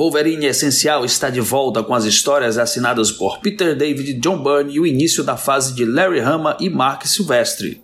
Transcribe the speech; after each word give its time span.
Wolverine 0.00 0.46
Essencial 0.46 1.04
está 1.04 1.28
de 1.28 1.42
volta 1.42 1.82
com 1.82 1.94
as 1.94 2.06
histórias 2.06 2.56
assinadas 2.56 3.12
por 3.12 3.38
Peter 3.40 3.76
David, 3.76 4.18
John 4.18 4.42
Byrne 4.42 4.72
e 4.72 4.80
o 4.80 4.86
início 4.86 5.22
da 5.22 5.36
fase 5.36 5.74
de 5.74 5.84
Larry 5.84 6.20
Hama 6.20 6.56
e 6.58 6.70
Mark 6.70 7.04
Silvestre. 7.04 7.82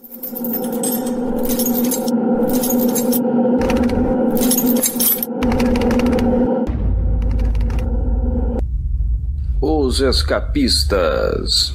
Os 9.61 10.01
Escapistas 10.01 11.75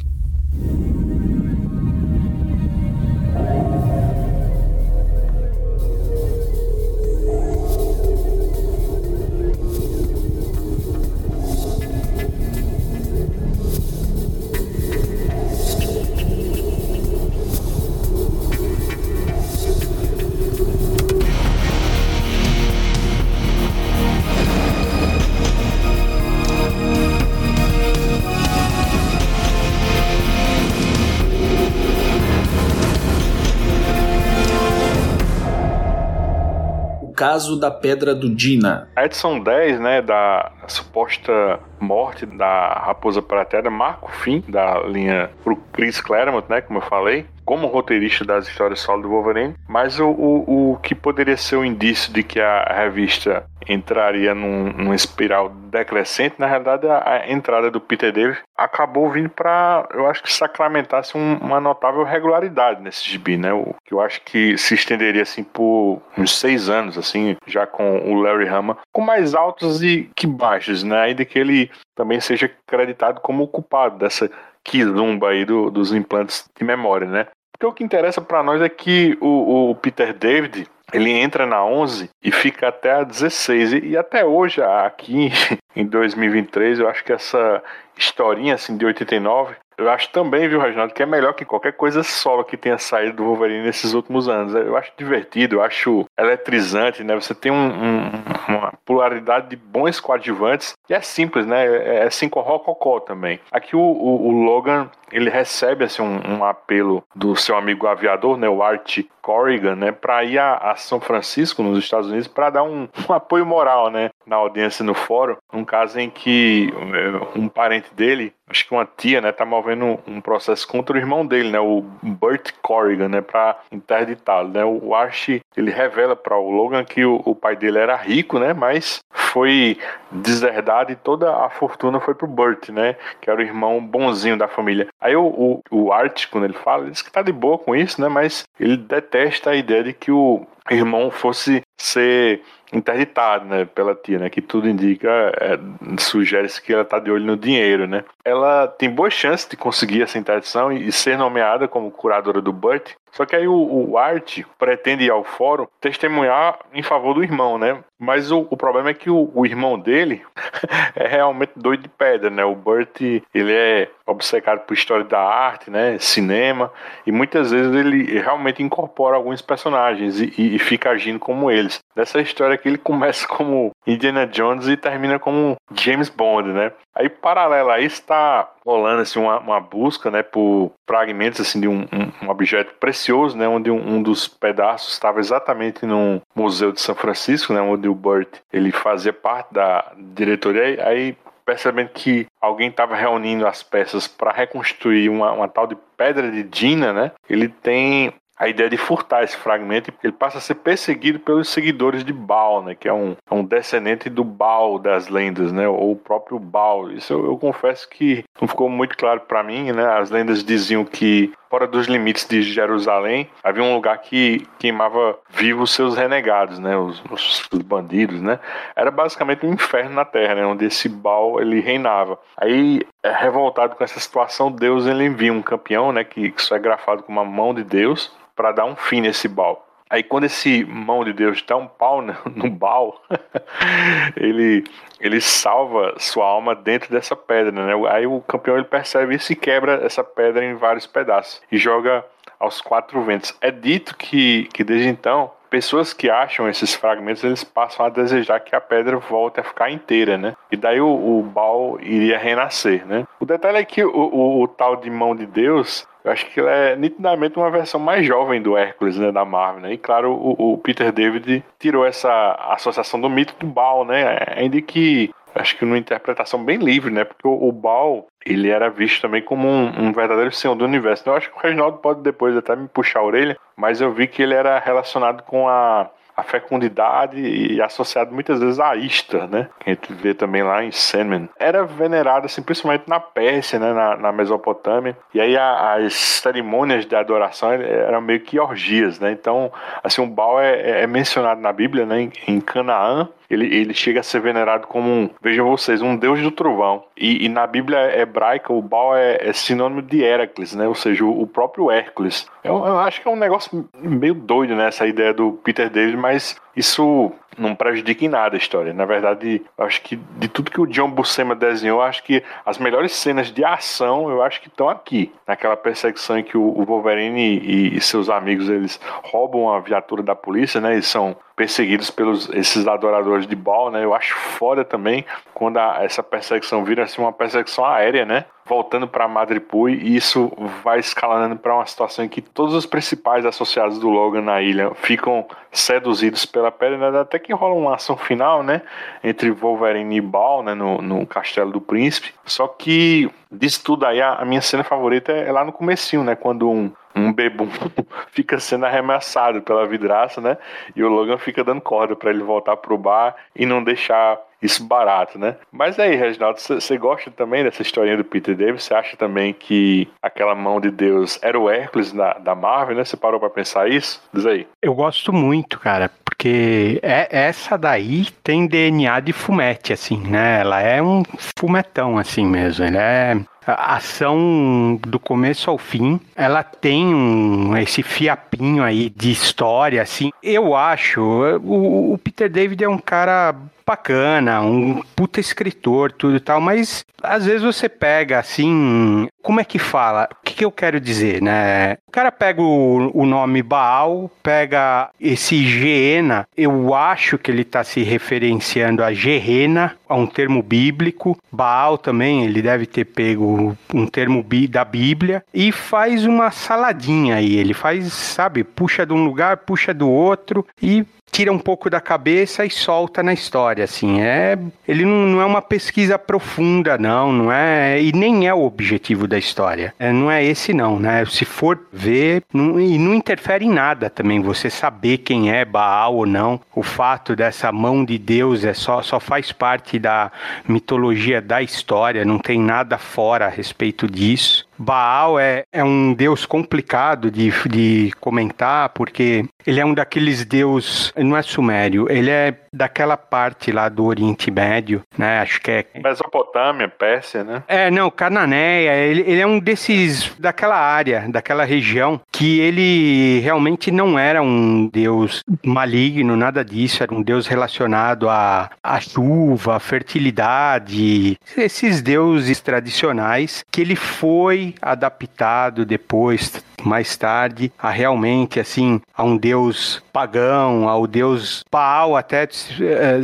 caso 37.42 37.60
da 37.60 37.72
Pedra 37.72 38.14
do 38.14 38.30
Dina. 38.30 38.88
A 38.96 39.06
edição 39.06 39.42
10, 39.42 39.80
né, 39.80 40.02
da 40.02 40.52
suposta 40.72 41.60
morte 41.80 42.26
da 42.26 42.74
Raposa 42.74 43.22
Prateada 43.22 43.70
marca 43.70 44.06
o 44.06 44.10
fim 44.10 44.44
da 44.48 44.80
linha 44.82 45.30
pro 45.44 45.56
Chris 45.74 46.02
Claremont, 46.02 46.50
né, 46.50 46.62
como 46.62 46.80
eu 46.80 46.84
falei 46.84 47.26
como 47.46 47.68
roteirista 47.68 48.24
das 48.24 48.48
histórias 48.48 48.80
solo 48.80 49.02
do 49.02 49.10
Wolverine, 49.10 49.56
mas 49.68 50.00
o, 50.00 50.08
o, 50.08 50.72
o 50.72 50.78
que 50.78 50.96
poderia 50.96 51.36
ser 51.36 51.58
um 51.58 51.66
indício 51.66 52.14
de 52.14 52.24
que 52.24 52.40
a 52.40 52.64
revista 52.74 53.46
entraria 53.68 54.34
num, 54.34 54.72
num 54.72 54.94
espiral 54.94 55.50
decrescente, 55.50 56.36
na 56.40 56.48
realidade 56.48 56.88
a, 56.88 57.04
a, 57.06 57.32
entrada 57.32 57.70
do 57.70 57.80
Peter 57.80 58.12
David 58.12 58.40
acabou 58.58 59.10
vindo 59.10 59.30
para, 59.30 59.88
eu 59.94 60.08
acho 60.08 60.24
que 60.24 60.32
sacramentasse 60.32 61.18
um, 61.18 61.38
uma 61.38 61.60
notável 61.60 62.04
regularidade 62.04 62.82
nesse 62.82 63.08
gibi, 63.08 63.38
né? 63.38 63.54
O, 63.54 63.76
que 63.86 63.94
eu 63.94 64.02
acho 64.02 64.22
que 64.24 64.58
se 64.58 64.74
estenderia 64.74 65.22
assim 65.22 65.44
por 65.44 66.02
uns 66.18 66.38
seis 66.38 66.70
anos, 66.70 66.98
assim, 66.98 67.36
já 67.48 67.68
com 67.68 68.00
o 68.00 68.22
Larry 68.22 68.48
Hama, 68.48 68.78
com 68.94 69.02
mais 69.02 69.34
altos 69.34 69.84
e 69.84 70.10
que 70.16 70.28
baixos, 70.28 70.61
né? 70.68 71.02
Ainda 71.02 71.26
que 71.26 71.38
ele 71.38 71.72
também 71.96 72.20
seja 72.20 72.52
creditado 72.68 73.22
como 73.22 73.44
o 73.44 73.48
culpado 73.48 73.98
dessa 73.98 74.30
quizumba 74.64 75.30
aí 75.30 75.46
do, 75.46 75.70
dos 75.70 75.94
implantes 75.94 76.50
de 76.58 76.64
memória, 76.64 77.08
né? 77.08 77.28
Porque 77.52 77.66
o 77.66 77.74
que 77.74 77.84
interessa 77.84 78.22
para 78.22 78.44
nós 78.44 78.62
é 78.62 78.70
que 78.70 79.18
o, 79.22 79.70
o, 79.70 79.76
Peter 79.76 80.14
David 80.14 80.68
ele 80.94 81.12
entra 81.12 81.46
na 81.46 81.64
11 81.64 82.10
e 82.24 82.32
fica 82.32 82.68
até 82.68 82.92
a 82.92 83.04
16. 83.04 83.74
E, 83.74 83.88
e 83.90 83.98
até 83.98 84.26
hoje, 84.26 84.62
aqui 84.62 85.32
em 85.76 85.86
2023, 85.88 86.80
eu 86.80 86.90
acho 86.90 87.04
que 87.04 87.14
essa 87.14 87.64
historinha 87.98 88.56
assim 88.56 88.76
de 88.76 88.86
89 88.86 89.56
eu 89.82 89.90
acho 89.90 90.12
também, 90.12 90.48
viu, 90.48 90.60
Reginaldo, 90.60 90.94
que 90.94 91.02
é 91.02 91.08
melhor 91.08 91.34
que 91.34 91.44
qualquer 91.44 91.74
coisa 91.74 92.04
solo 92.04 92.44
que 92.44 92.56
tenha 92.56 92.78
saído 92.78 93.18
do 93.18 93.24
Wolverine 93.24 93.64
nesses 93.64 93.94
últimos 93.94 94.30
anos. 94.30 94.54
Eu 94.54 94.78
acho 94.78 94.92
divertido, 94.96 95.56
eu 95.56 95.64
acho 95.64 96.06
eletrizante, 96.16 97.04
né? 97.04 97.16
Você 97.16 97.34
tem 97.34 97.52
um, 97.52 97.56
um, 97.56 98.12
uma 98.48 98.72
polaridade 98.92 99.50
de 99.50 99.56
bons 99.56 100.02
coadjuvantes 100.02 100.74
e 100.90 100.94
é 100.94 101.00
simples, 101.00 101.46
né? 101.46 101.66
É, 101.66 101.96
é 102.00 102.04
assim 102.04 102.28
com 102.28 102.42
Rococó 102.42 103.00
também. 103.00 103.40
Aqui 103.50 103.74
o, 103.74 103.80
o, 103.80 104.28
o 104.28 104.32
Logan 104.44 104.90
ele 105.12 105.30
recebe 105.30 105.86
assim, 105.86 106.02
um, 106.02 106.38
um, 106.38 106.44
apelo 106.44 107.04
do 107.16 107.36
seu 107.36 107.56
amigo 107.56 107.88
aviador, 107.88 108.38
né, 108.38 108.48
o 108.48 108.64
Art 108.64 109.00
Corrigan, 109.22 109.76
né, 109.76 109.92
para 109.92 110.24
ir 110.24 110.38
a, 110.38 110.56
a, 110.56 110.76
São 110.76 111.00
Francisco, 111.00 111.62
nos 111.64 111.80
Estados 111.80 112.10
Unidos, 112.10 112.28
para 112.28 112.50
dar 112.50 112.64
um, 112.64 112.88
um, 113.10 113.14
apoio 113.14 113.46
moral, 113.46 113.90
né, 113.90 114.10
na 114.26 114.36
audiência 114.36 114.84
no 114.84 114.94
fórum, 114.94 115.38
um 115.54 115.64
caso 115.64 116.00
em 116.00 116.10
que 116.10 116.72
eh, 116.74 117.40
um 117.40 117.48
parente 117.48 117.94
dele, 117.94 118.34
acho 118.50 118.68
que 118.68 118.74
uma 118.74 118.86
tia, 118.86 119.22
né, 119.22 119.32
tá 119.32 119.46
movendo 119.46 120.00
um 120.08 120.20
processo 120.22 120.68
contra 120.68 120.96
o 120.96 121.00
irmão 121.00 121.26
dele, 121.26 121.52
né, 121.52 121.60
o 121.60 121.84
Burt 122.02 122.52
Corrigan, 122.62 123.10
né, 123.10 123.22
para 123.22 123.58
interditá-lo, 123.72 124.50
né. 124.50 124.64
O 124.66 124.94
Art 124.96 125.30
ele 125.56 125.72
revela 125.72 126.16
para 126.16 126.38
o 126.38 126.50
Logan 126.50 126.84
que 126.84 127.06
o, 127.06 127.22
o, 127.26 127.36
pai 127.36 127.56
dele 127.56 127.78
era 127.78 127.96
rico, 127.96 128.40
né, 128.40 128.54
mas 128.54 129.00
foi 129.32 129.78
deserdado 130.12 130.92
e 130.92 130.96
toda 130.96 131.34
a 131.46 131.50
fortuna 131.50 132.00
foi 132.00 132.14
pro 132.14 132.28
Burt, 132.28 132.70
né, 132.70 132.96
que 133.22 133.30
era 133.30 133.40
o 133.40 133.44
irmão 133.44 133.84
bonzinho 133.84 134.38
da 134.38 134.48
família. 134.48 134.88
Aí 135.00 135.16
o, 135.16 135.24
o, 135.26 135.62
o 135.72 135.94
Art, 135.94 136.28
quando 136.30 136.44
ele 136.44 136.54
fala, 136.54 136.84
ele 136.84 136.92
diz 136.92 137.02
que 137.02 137.12
tá 137.12 137.22
de 137.22 137.32
boa 137.32 137.58
com 137.58 137.76
isso, 137.76 138.02
né? 138.02 138.08
Mas 138.08 138.44
ele 138.60 138.78
detesta 138.78 139.52
a 139.52 139.56
ideia 139.56 139.84
de 139.84 139.94
que 139.94 140.12
o 140.12 140.46
irmão 140.70 141.10
fosse 141.10 141.62
ser 141.78 142.42
interditado, 142.74 143.46
né, 143.46 143.66
pela 143.66 143.94
tia, 143.94 144.18
né, 144.18 144.30
que 144.30 144.42
tudo 144.42 144.70
indica, 144.70 145.10
é, 145.40 145.60
sugere-se 146.00 146.62
que 146.62 146.74
ela 146.74 146.86
tá 146.86 147.00
de 147.00 147.12
olho 147.12 147.26
no 147.26 147.36
dinheiro, 147.36 147.86
né. 147.86 148.06
Ela 148.24 148.68
tem 148.68 148.90
boas 148.90 149.14
chances 149.14 149.48
de 149.48 149.58
conseguir 149.58 150.04
essa 150.04 150.18
interdição 150.18 150.72
e, 150.72 150.88
e 150.88 150.92
ser 150.92 151.18
nomeada 151.18 151.68
como 151.68 151.92
curadora 151.92 152.42
do 152.42 152.54
Burt, 152.54 152.94
só 153.12 153.26
que 153.26 153.36
aí 153.36 153.48
o, 153.48 153.90
o 153.90 153.98
Art 153.98 154.40
pretende 154.58 155.06
ir 155.06 155.12
ao 155.12 155.24
fórum 155.24 155.68
testemunhar 155.80 156.60
em 156.74 156.82
favor 156.82 157.14
do 157.14 157.24
irmão, 157.24 157.58
né? 157.58 157.84
Mas 158.00 158.32
o, 158.32 158.48
o 158.50 158.58
problema 158.58 158.90
é 158.90 158.94
que 158.94 159.12
o, 159.12 159.30
o 159.36 159.46
irmão 159.46 159.78
dele 159.78 160.24
é 160.96 161.08
realmente 161.08 161.52
doido 161.56 161.84
de 161.84 161.90
pedra, 161.90 162.30
né? 162.30 162.44
O 162.44 162.56
Burt, 162.56 163.00
ele 163.00 163.54
é 163.54 163.90
obcecado 164.08 164.62
por 164.62 164.74
história 164.74 165.04
da 165.06 165.20
arte, 165.20 165.70
né? 165.70 165.98
Cinema, 166.00 166.72
e 167.06 167.12
muitas 167.12 167.52
vezes 167.52 167.76
ele 167.76 168.20
realmente 168.20 168.64
incorpora 168.64 169.16
alguns 169.18 169.42
personagens 169.42 170.20
e, 170.20 170.34
e, 170.38 170.56
e 170.56 170.60
fica 170.60 170.90
agindo 170.90 171.20
como 171.20 171.52
eles. 171.52 171.80
Nessa 171.96 172.20
história 172.22 172.58
que 172.58 172.68
ele 172.68 172.78
começa 172.82 173.28
como 173.28 173.72
Indiana 173.86 174.26
Jones 174.26 174.68
e 174.68 174.78
termina 174.78 175.20
como 175.20 175.58
James 175.74 176.10
Bond, 176.10 176.50
né? 176.50 176.72
Aí, 176.96 177.08
paralelo 177.08 177.70
a 177.70 177.80
isso, 177.80 178.02
está 178.02 178.50
rolando 178.66 179.02
assim, 179.02 179.20
uma, 179.20 179.40
uma, 179.40 179.60
busca 179.60 180.12
né, 180.12 180.24
por 180.24 180.72
fragmentos 180.88 181.42
assim, 181.42 181.60
de 181.60 181.68
um, 181.68 181.82
um, 181.82 182.26
um 182.26 182.30
objeto 182.30 182.74
precioso, 182.76 183.38
né, 183.38 183.48
onde 183.48 183.72
um, 183.72 183.96
um 183.96 184.02
dos 184.02 184.28
pedaços 184.28 184.94
estava 184.94 185.20
exatamente 185.20 185.86
no 185.86 186.22
Museu 186.36 186.72
de 186.72 186.82
São 186.82 186.96
Francisco, 186.96 187.54
né, 187.54 187.62
onde 187.62 187.88
o 187.88 187.96
Burt 187.96 188.40
ele 188.52 188.72
fazia 188.72 189.14
parte 189.14 189.54
da 189.54 189.92
diretoria. 189.98 190.86
Aí, 190.86 191.16
percebendo 191.46 191.90
que 191.90 192.28
alguém 192.40 192.70
estava 192.70 192.96
reunindo 192.96 193.46
as 193.46 193.64
peças 193.64 194.08
para 194.08 194.32
reconstruir 194.32 195.10
uma, 195.10 195.32
uma, 195.32 195.48
tal 195.48 195.68
de 195.68 195.76
pedra 195.98 196.32
de 196.32 196.44
Dina, 196.44 196.94
né? 196.94 197.12
Ele 197.30 197.48
tem 197.48 198.14
a 198.42 198.50
ideia 198.50 198.68
de 198.68 198.76
furtar 198.76 199.24
esse 199.24 199.38
fragmento, 199.38 199.94
ele 200.04 200.12
passa 200.12 200.40
a 200.40 200.42
ser 200.42 200.56
perseguido 200.56 201.20
pelos 201.20 201.48
seguidores 201.50 202.04
de 202.04 202.12
Baal, 202.12 202.64
né, 202.64 202.74
que 202.74 202.88
é 202.88 202.94
um, 202.94 203.16
é 203.30 203.34
um 203.36 203.44
descendente 203.44 204.10
do 204.10 204.24
Baal 204.24 204.80
das 204.80 205.10
lendas, 205.10 205.52
né, 205.52 205.68
ou 205.68 205.92
o 205.92 205.96
próprio 205.96 206.40
Baal. 206.40 206.92
Isso 206.92 207.14
eu, 207.14 207.26
eu 207.26 207.38
confesso 207.38 207.88
que 207.88 208.24
não 208.42 208.48
ficou 208.48 208.68
muito 208.68 208.98
claro 208.98 209.22
para 209.22 209.44
mim, 209.44 209.72
né? 209.72 209.86
As 209.86 210.10
lendas 210.10 210.44
diziam 210.44 210.84
que 210.84 211.32
fora 211.52 211.68
dos 211.68 211.88
limites 211.88 212.26
de 212.26 212.42
Jerusalém 212.42 213.30
havia 213.44 213.62
um 213.62 213.76
lugar 213.76 213.98
que 213.98 214.48
queimava 214.58 215.20
vivos 215.30 215.72
seus 215.72 215.98
renegados, 215.98 216.58
né, 216.58 216.78
os, 216.78 217.04
os, 217.12 217.46
os 217.52 217.62
bandidos, 217.62 218.22
né? 218.22 218.40
Era 218.74 218.90
basicamente 218.90 219.46
um 219.46 219.52
inferno 219.52 219.94
na 219.94 220.06
terra, 220.06 220.36
né, 220.36 220.46
onde 220.46 220.64
esse 220.64 220.88
Baal 220.88 221.42
ele 221.42 221.60
reinava. 221.60 222.18
Aí, 222.38 222.82
é, 223.04 223.12
revoltado 223.12 223.76
com 223.76 223.84
essa 223.84 224.00
situação, 224.00 224.50
Deus 224.50 224.88
ele 224.88 225.04
envia 225.04 225.34
um 225.34 225.42
campeão, 225.42 225.92
né, 225.92 226.06
que, 226.06 226.32
que 226.32 226.42
só 226.42 226.56
é 226.56 226.60
grafado 226.60 227.04
com 227.04 227.12
uma 227.12 227.26
mão 227.26 227.54
de 227.54 227.66
Deus 227.66 228.16
para 228.34 228.54
dar 228.54 228.64
um 228.64 228.76
fim 228.78 229.02
nesse 229.02 229.28
Baal. 229.28 229.68
Aí 229.92 230.02
quando 230.02 230.24
esse 230.24 230.64
mão 230.64 231.04
de 231.04 231.12
Deus 231.12 231.44
dá 231.46 231.58
um 231.58 231.68
pau 231.68 232.02
no, 232.02 232.16
Baal, 232.50 233.04
ele, 234.16 234.64
ele 235.02 235.20
salva 235.20 235.96
sua 235.98 236.26
alma 236.26 236.56
dentro 236.56 236.90
dessa 236.90 237.14
pedra, 237.14 237.52
né? 237.52 237.74
Aí 237.90 238.08
o 238.08 238.22
campeão 238.22 238.56
ele 238.56 238.64
percebe 238.64 239.16
isso 239.16 239.34
e 239.34 239.36
quebra 239.36 239.86
essa 239.86 240.02
pedra 240.02 240.46
em 240.46 240.56
vários 240.56 240.88
pedaços 240.88 241.42
e 241.52 241.58
joga 241.58 242.06
aos 242.40 242.62
quatro 242.62 243.02
ventos. 243.02 243.36
É 243.42 243.52
dito 243.52 243.98
que, 243.98 244.48
que 244.54 244.64
desde 244.64 244.88
então 244.88 245.30
pessoas 245.50 245.92
que 245.92 246.10
acham 246.10 246.48
esses 246.48 246.74
fragmentos 246.74 247.26
eles 247.26 247.44
passam 247.44 247.86
a 247.86 247.90
desejar 247.90 248.40
que 248.40 248.56
a 248.56 248.62
pedra 248.62 248.98
volte 248.98 249.42
a 249.42 249.44
ficar 249.44 249.70
inteira, 249.70 250.18
né? 250.18 250.34
E 250.50 250.56
daí 250.56 250.80
o, 250.80 250.88
o 250.88 251.22
Baal 251.22 251.78
iria 251.82 252.18
renascer, 252.18 252.88
né? 252.88 253.06
O 253.20 253.26
detalhe 253.26 253.58
é 253.58 253.66
que 253.66 253.84
o, 253.84 253.92
o, 253.94 254.42
o 254.42 254.48
tal 254.48 254.78
de 254.78 254.90
mão 254.90 255.14
de 255.14 255.26
Deus 255.26 255.86
eu 256.04 256.12
acho 256.12 256.26
que 256.28 256.40
ele 256.40 256.50
é 256.50 256.76
nitidamente 256.76 257.38
uma 257.38 257.52
versão 257.52 257.80
mais 257.80 258.06
jovem 258.06 258.42
do 258.42 258.58
Hércules, 258.58 258.98
né, 258.98 259.12
da 259.12 259.24
Marvel, 259.24 259.62
né? 259.62 259.74
E 259.74 259.78
claro, 259.78 260.12
o, 260.14 260.54
o 260.54 260.58
Peter 260.58 260.92
David 260.92 261.44
tirou 261.60 261.86
essa 261.86 262.34
associação 262.50 263.00
do 263.00 263.10
mito 263.10 263.36
do 263.40 263.46
Baal, 263.46 263.86
né? 263.86 264.18
Ainda 264.36 264.62
que 264.62 265.14
acho 265.36 265.58
que 265.58 265.66
numa 265.66 265.78
interpretação 265.78 266.44
bem 266.44 266.58
livre, 266.58 266.92
né? 266.92 267.04
Porque 267.04 267.28
o, 267.28 267.48
o 267.48 267.52
Baal, 267.52 268.08
ele 268.26 268.50
era 268.50 268.70
visto 268.70 269.02
também 269.02 269.22
como 269.22 269.48
um, 269.48 269.88
um, 269.88 269.94
verdadeiro 269.94 270.32
senhor 270.32 270.56
do 270.56 270.66
universo. 270.66 271.04
Então, 271.04 271.14
eu 271.14 271.18
acho 271.18 271.32
que 271.32 271.38
o 271.38 271.42
Reginaldo 271.42 271.78
pode 271.78 272.02
depois 272.02 272.36
até 272.36 272.56
me 272.56 272.68
puxar 272.68 273.00
a 273.00 273.06
orelha, 273.06 273.38
mas 273.56 273.80
eu 273.80 273.92
vi 273.92 274.08
que 274.08 274.22
ele 274.22 274.34
era 274.34 274.60
relacionado 274.60 275.24
com 275.24 275.48
a 275.48 275.90
a 276.16 276.24
fecundidade 276.24 277.20
e 277.20 277.62
associado 277.62 278.14
muitas 278.14 278.40
vezes 278.40 278.60
a 278.60 278.76
Istar, 278.76 279.28
né? 279.28 279.48
Que 279.60 279.70
a 279.70 279.74
gente 279.74 279.94
vê 279.94 280.14
também 280.14 280.44
lá 280.44 280.64
em 280.64 280.72
Sandman. 280.72 281.30
Era 281.40 281.64
venerado, 281.64 282.26
assim, 282.26 282.42
principalmente 282.42 282.88
na 282.88 283.00
Pérsia, 283.00 283.60
né? 283.60 283.74
Na, 283.74 283.98
na 283.98 284.12
Mesopotâmia. 284.12 284.98
E 285.14 285.22
aí 285.22 285.38
a, 285.38 285.76
as 285.76 285.94
cerimônias 285.94 286.86
de 286.86 286.96
adoração 286.96 287.52
eram 287.52 288.02
meio 288.02 288.20
que 288.20 288.40
orgias, 288.40 289.00
né? 289.00 289.12
Então, 289.12 289.52
assim, 289.84 290.02
o 290.02 290.08
Baal 290.08 290.40
é, 290.40 290.82
é 290.82 290.88
mencionado 290.88 291.42
na 291.42 291.52
Bíblia, 291.52 291.86
né? 291.86 292.02
Em, 292.02 292.12
em 292.28 292.42
Canaã, 292.42 293.08
ele, 293.32 293.46
ele 293.56 293.74
chega 293.74 294.02
a 294.02 294.04
ser 294.04 294.20
venerado 294.20 294.68
como 294.68 294.90
um, 294.90 295.10
vejam 295.22 295.50
vocês, 295.50 295.82
um 295.82 295.96
deus 295.96 296.22
do 296.22 296.32
trovão. 296.32 296.84
E, 296.98 297.26
e 297.26 297.30
na 297.30 297.48
Bíblia 297.48 297.98
hebraica, 297.98 298.52
o 298.52 298.62
Baal 298.62 298.96
é, 298.96 299.18
é, 299.22 299.34
sinônimo 299.34 299.82
de 299.82 300.04
Heracles, 300.04 300.54
né? 300.54 300.68
Ou 300.68 300.76
seja, 300.76 301.06
o, 301.06 301.22
o 301.22 301.26
próprio 301.26 301.72
Hércules. 301.72 302.28
Eu, 302.44 302.66
eu, 302.66 302.80
acho 302.80 303.02
que 303.02 303.08
é 303.08 303.12
um 303.12 303.16
negócio 303.16 303.68
meio 303.74 304.14
doido, 304.14 304.56
né? 304.56 304.68
Essa 304.68 304.86
ideia 304.86 305.14
do 305.14 305.34
Peter 305.44 305.70
David, 305.70 305.96
mas 305.96 306.36
isso 306.56 307.12
não 307.38 307.56
prejudica 307.56 308.04
em 308.04 308.10
nada 308.10 308.36
a 308.36 308.38
história. 308.38 308.74
Na 308.74 308.86
verdade, 308.86 309.42
acho 309.58 309.82
que 309.82 309.96
de 309.96 310.28
tudo 310.28 310.52
que 310.52 310.60
o 310.60 310.68
John 310.68 310.90
Buscema 310.90 311.34
desenhou, 311.34 311.82
acho 311.82 312.04
que 312.04 312.22
as 312.46 312.58
melhores 312.58 312.92
cenas 312.92 313.32
de 313.32 313.44
ação, 313.44 314.10
eu 314.10 314.22
acho 314.22 314.42
que 314.42 314.48
estão 314.48 314.68
aqui. 314.68 315.12
Naquela 315.26 315.56
perseguição 315.56 316.18
em 316.18 316.24
que 316.24 316.38
o 316.38 316.66
Wolverine 316.66 317.40
e, 317.40 317.78
e 317.78 317.82
seus 317.82 318.10
amigos, 318.10 318.50
eles 318.50 318.80
roubam 319.04 319.50
a 319.50 319.60
viatura 319.60 320.04
da 320.04 320.16
polícia, 320.16 320.60
né? 320.60 320.78
E 320.78 320.82
são 320.82 321.16
perseguidos 321.42 321.90
pelos 321.90 322.30
esses 322.30 322.68
adoradores 322.68 323.26
de 323.26 323.36
Baal, 323.36 323.72
né? 323.72 323.84
Eu 323.84 323.96
acho 323.96 324.16
foda 324.16 324.64
também 324.64 325.04
quando 325.34 325.58
a, 325.58 325.84
essa 325.84 326.04
perseguição 326.04 326.64
vira 326.64 326.84
assim 326.84 327.02
uma 327.02 327.12
perseguição 327.12 327.66
aérea, 327.66 328.06
né? 328.06 328.26
Voltando 328.46 328.88
para 328.88 329.08
Madripoor 329.08 329.72
e 329.72 329.96
isso 329.96 330.32
vai 330.64 330.78
escalando 330.78 331.36
para 331.36 331.56
uma 331.56 331.66
situação 331.66 332.06
em 332.06 332.10
que 332.10 332.22
todos 332.22 332.54
os 332.54 332.68
principais 332.68 333.26
associados 333.26 333.80
do 333.80 333.90
Logan 333.90 334.22
na 334.22 334.40
ilha 334.40 334.72
ficam 334.76 335.26
seduzidos 335.52 336.28
pela 336.28 336.52
pele, 336.52 336.78
né? 336.78 337.00
até 337.00 337.18
que 337.18 337.34
rola 337.34 337.56
uma 337.56 337.74
ação 337.74 337.98
final, 337.98 338.44
né? 338.44 338.62
Entre 339.04 339.32
Wolverine 339.32 339.96
e 339.96 340.02
Baal, 340.02 340.44
né? 340.44 340.54
No, 340.54 340.80
no 340.80 341.08
Castelo 341.08 341.52
do 341.52 341.60
Príncipe. 341.60 342.14
Só 342.24 342.48
que 342.48 343.10
disso 343.32 343.64
tudo 343.64 343.88
aí, 343.88 344.00
a, 344.00 344.14
a 344.14 344.26
minha 344.26 344.42
cena 344.42 344.64
favorita 344.64 345.12
é, 345.12 345.28
é 345.28 345.32
lá 345.32 345.44
no 345.44 345.52
comecinho, 345.52 346.04
né? 346.04 346.16
Quando 346.16 346.48
um 346.48 346.72
um 346.96 347.12
bebum 347.12 347.48
fica 348.12 348.40
sendo 348.40 348.66
arremessado 348.66 349.42
pela 349.42 349.66
vidraça, 349.66 350.22
né? 350.22 350.38
E 350.76 350.84
o 350.84 350.90
Logan 350.90 351.18
fica 351.18 351.44
dando 351.44 351.62
corda 351.62 351.96
para 351.96 352.10
ele 352.10 352.24
voltar 352.24 352.58
pro 352.58 352.78
bar 352.78 353.16
e 353.36 353.46
não 353.46 353.64
deixar 353.64 354.20
isso 354.42 354.64
barato, 354.64 355.20
né? 355.20 355.36
Mas 355.52 355.78
aí, 355.78 355.96
Reginaldo, 355.96 356.40
você 356.40 356.78
gosta 356.78 357.12
também 357.12 357.44
dessa 357.44 357.62
historinha 357.62 357.98
do 357.98 358.04
Peter 358.04 358.36
Davis? 358.36 358.64
Você 358.64 358.74
acha 358.74 358.98
também 358.98 359.34
que 359.34 359.88
aquela 360.02 360.34
mão 360.34 360.60
de 360.60 360.72
Deus 360.72 361.20
era 361.22 361.40
o 361.40 361.50
Hércules 361.50 361.92
da, 361.92 362.14
da 362.14 362.34
Marvel, 362.34 362.76
né? 362.76 362.84
Você 362.84 362.98
parou 362.98 363.20
para 363.20 363.30
pensar 363.30 363.70
isso? 363.70 364.02
Diz 364.12 364.26
aí. 364.26 364.48
Eu 364.62 364.74
gosto 364.74 365.14
muito, 365.14 365.60
cara, 365.60 365.92
porque 366.04 366.80
é, 366.82 367.08
essa 367.12 367.58
daí 367.58 368.06
tem 368.24 368.48
DNA 368.48 369.00
de 369.00 369.14
fumete, 369.14 369.74
assim, 369.74 370.00
né? 370.00 370.42
Ela 370.42 370.62
é 370.62 370.82
um 370.82 371.04
fumetão, 371.38 371.98
assim 371.98 372.26
mesmo. 372.26 372.66
Ele 372.66 372.78
é 372.78 373.18
a 373.46 373.76
ação 373.76 374.80
do 374.82 375.00
começo 375.00 375.50
ao 375.50 375.58
fim, 375.58 376.00
ela 376.16 376.44
tem 376.44 376.94
um, 376.94 377.58
esse 377.58 377.82
fiapinho 377.82 378.64
aí 378.64 378.90
de 378.90 379.12
história, 379.12 379.82
assim. 379.82 380.12
Eu 380.22 380.56
acho, 380.56 381.02
o, 381.02 381.94
o 381.94 381.98
Peter 381.98 382.30
David 382.30 382.64
é 382.64 382.70
um 382.70 382.78
cara 382.78 383.36
bacana, 383.66 384.42
um 384.42 384.82
puta 384.96 385.20
escritor, 385.20 385.92
tudo 385.92 386.18
e 386.18 386.20
tal, 386.20 386.42
mas 386.42 386.84
às 387.02 387.26
vezes 387.26 387.42
você 387.42 387.70
pega 387.70 388.20
assim, 388.20 389.08
como 389.22 389.40
é 389.40 389.44
que 389.44 389.60
fala? 389.60 390.08
O 390.12 390.16
que, 390.24 390.36
que 390.36 390.46
eu 390.46 390.52
quero 390.52 390.80
dizer, 390.80 391.22
né? 391.22 391.78
O 391.88 391.92
cara 391.92 392.12
pega 392.12 392.42
o, 392.42 392.92
o, 392.94 393.06
nome 393.06 393.42
Baal, 393.42 394.10
pega 394.24 394.90
esse 395.00 395.44
Geena, 395.44 396.28
eu 396.36 396.74
acho 396.74 397.18
que 397.18 397.30
ele 397.30 397.42
está 397.42 397.64
se 397.64 397.84
referenciando 397.84 398.84
a 398.84 398.94
Gerena, 398.94 399.76
a 399.88 399.96
um 399.96 400.08
termo 400.08 400.42
bíblico. 400.42 401.18
Baal 401.32 401.78
também, 401.78 402.24
ele 402.24 402.42
deve 402.42 402.66
ter 402.66 402.86
pego 402.86 403.58
um 403.74 403.86
termo 403.86 404.26
da 404.50 404.64
Bíblia 404.64 405.24
e 405.34 405.52
faz 405.52 406.06
uma 406.06 406.32
saladinha 406.32 407.16
aí. 407.16 407.36
Ele 407.36 407.54
faz, 407.54 407.92
sabe, 407.92 408.44
puxa 408.44 408.86
de 408.86 408.94
um 408.94 409.04
lugar, 409.04 409.38
puxa 409.38 409.74
do 409.74 409.90
outro 409.90 410.46
e 410.62 410.86
tira 411.12 411.32
um 411.32 411.40
pouco 411.40 411.70
da 411.70 411.82
cabeça 411.82 412.46
e 412.46 412.50
solta 412.50 413.04
na 413.04 413.14
história, 413.14 413.64
assim. 413.64 414.02
É, 414.02 414.38
ele 414.68 414.86
não, 414.86 415.08
não, 415.08 415.22
é 415.22 415.26
uma 415.26 415.42
pesquisa 415.42 416.00
profunda, 416.00 416.78
não, 416.78 417.12
não 417.12 417.32
é, 417.32 417.82
e 417.82 417.92
nem 417.92 418.28
é 418.28 418.34
o 418.34 418.44
objetivo 418.44 419.08
da 419.08 419.18
história. 419.18 419.74
É, 419.78 419.92
não 419.92 420.10
é 420.10 420.24
esse 420.24 420.54
não, 420.54 420.80
né? 420.80 421.04
Se 421.06 421.26
for 421.26 421.60
ver, 421.72 422.24
não, 422.34 422.60
e 422.60 422.78
não 422.78 422.94
interfere 422.94 423.46
em 423.46 423.50
nada 423.50 423.90
também 423.90 424.22
você 424.22 424.50
saber 424.50 425.00
quem 425.00 425.32
é 425.32 425.44
Baal 425.44 425.96
ou 425.96 426.06
não. 426.06 426.40
O 426.56 426.64
fato 426.64 427.16
dessa 427.16 427.52
mão 427.52 427.84
de 427.84 427.98
Deus 427.98 428.46
é 428.46 428.54
só 428.54 428.82
só 428.82 429.00
faz 429.00 429.32
parte 429.32 429.78
da 429.78 430.12
mitologia 430.48 431.22
da 431.22 431.42
história, 431.42 432.06
não 432.06 432.20
tem 432.20 432.40
nada 432.40 432.78
fora 432.78 433.26
a 433.26 433.30
respeito 433.30 433.88
disso. 433.88 434.46
Baal 434.62 435.20
é, 435.20 435.44
é 435.52 435.64
um 435.64 435.94
deus 435.94 436.26
complicado 436.26 437.10
de, 437.10 437.32
de 437.50 437.92
comentar, 438.00 438.70
porque 438.70 439.26
ele 439.46 439.60
é 439.60 439.66
um 439.66 439.74
daqueles 439.74 440.24
deus, 440.24 440.94
não 440.96 441.18
é 441.18 441.22
sumério, 441.24 441.92
ele 441.92 442.12
é 442.12 442.32
daquela 442.54 442.98
parte 442.98 443.52
lá 443.52 443.70
do 443.70 443.86
Oriente 443.86 444.30
Médio, 444.30 444.82
né? 444.98 445.20
Acho 445.22 445.40
que 445.40 445.52
é. 445.52 445.66
Mesopotâmia, 445.82 446.68
Pérsia, 446.68 447.24
né? 447.24 447.44
É, 447.48 447.72
não, 447.72 447.90
Cananéia, 447.90 448.76
ele, 448.76 449.02
ele 449.02 449.22
é 449.22 449.26
um 449.26 449.40
desses, 449.40 450.14
daquela 450.20 450.58
área, 450.58 451.06
daquela 451.08 451.46
região, 451.46 452.02
que 452.12 452.40
ele 452.40 453.20
realmente 453.22 453.72
não 453.72 453.98
era 453.98 454.22
um 454.22 454.68
deus 454.68 455.24
maligno, 455.46 456.18
nada 456.18 456.44
disso, 456.44 456.84
era 456.84 456.94
um 456.94 457.02
deus 457.02 457.26
relacionado 457.26 458.10
à, 458.10 458.50
à 458.62 458.80
chuva, 458.82 459.56
à 459.56 459.60
fertilidade, 459.60 461.18
esses 461.38 461.82
deuses 461.82 462.42
tradicionais 462.42 463.46
que 463.50 463.62
ele 463.62 463.76
foi 463.78 464.56
adaptado 464.62 465.66
depois, 465.66 466.44
mais 466.64 466.96
tarde, 466.96 467.52
a 467.58 467.70
realmente 467.70 468.40
assim, 468.40 468.82
a 468.96 469.04
um 469.04 469.18
deus 469.18 469.82
pagão, 469.92 470.68
ao 470.68 470.86
deus 470.86 471.44
Baal, 471.52 471.96
até 471.96 472.26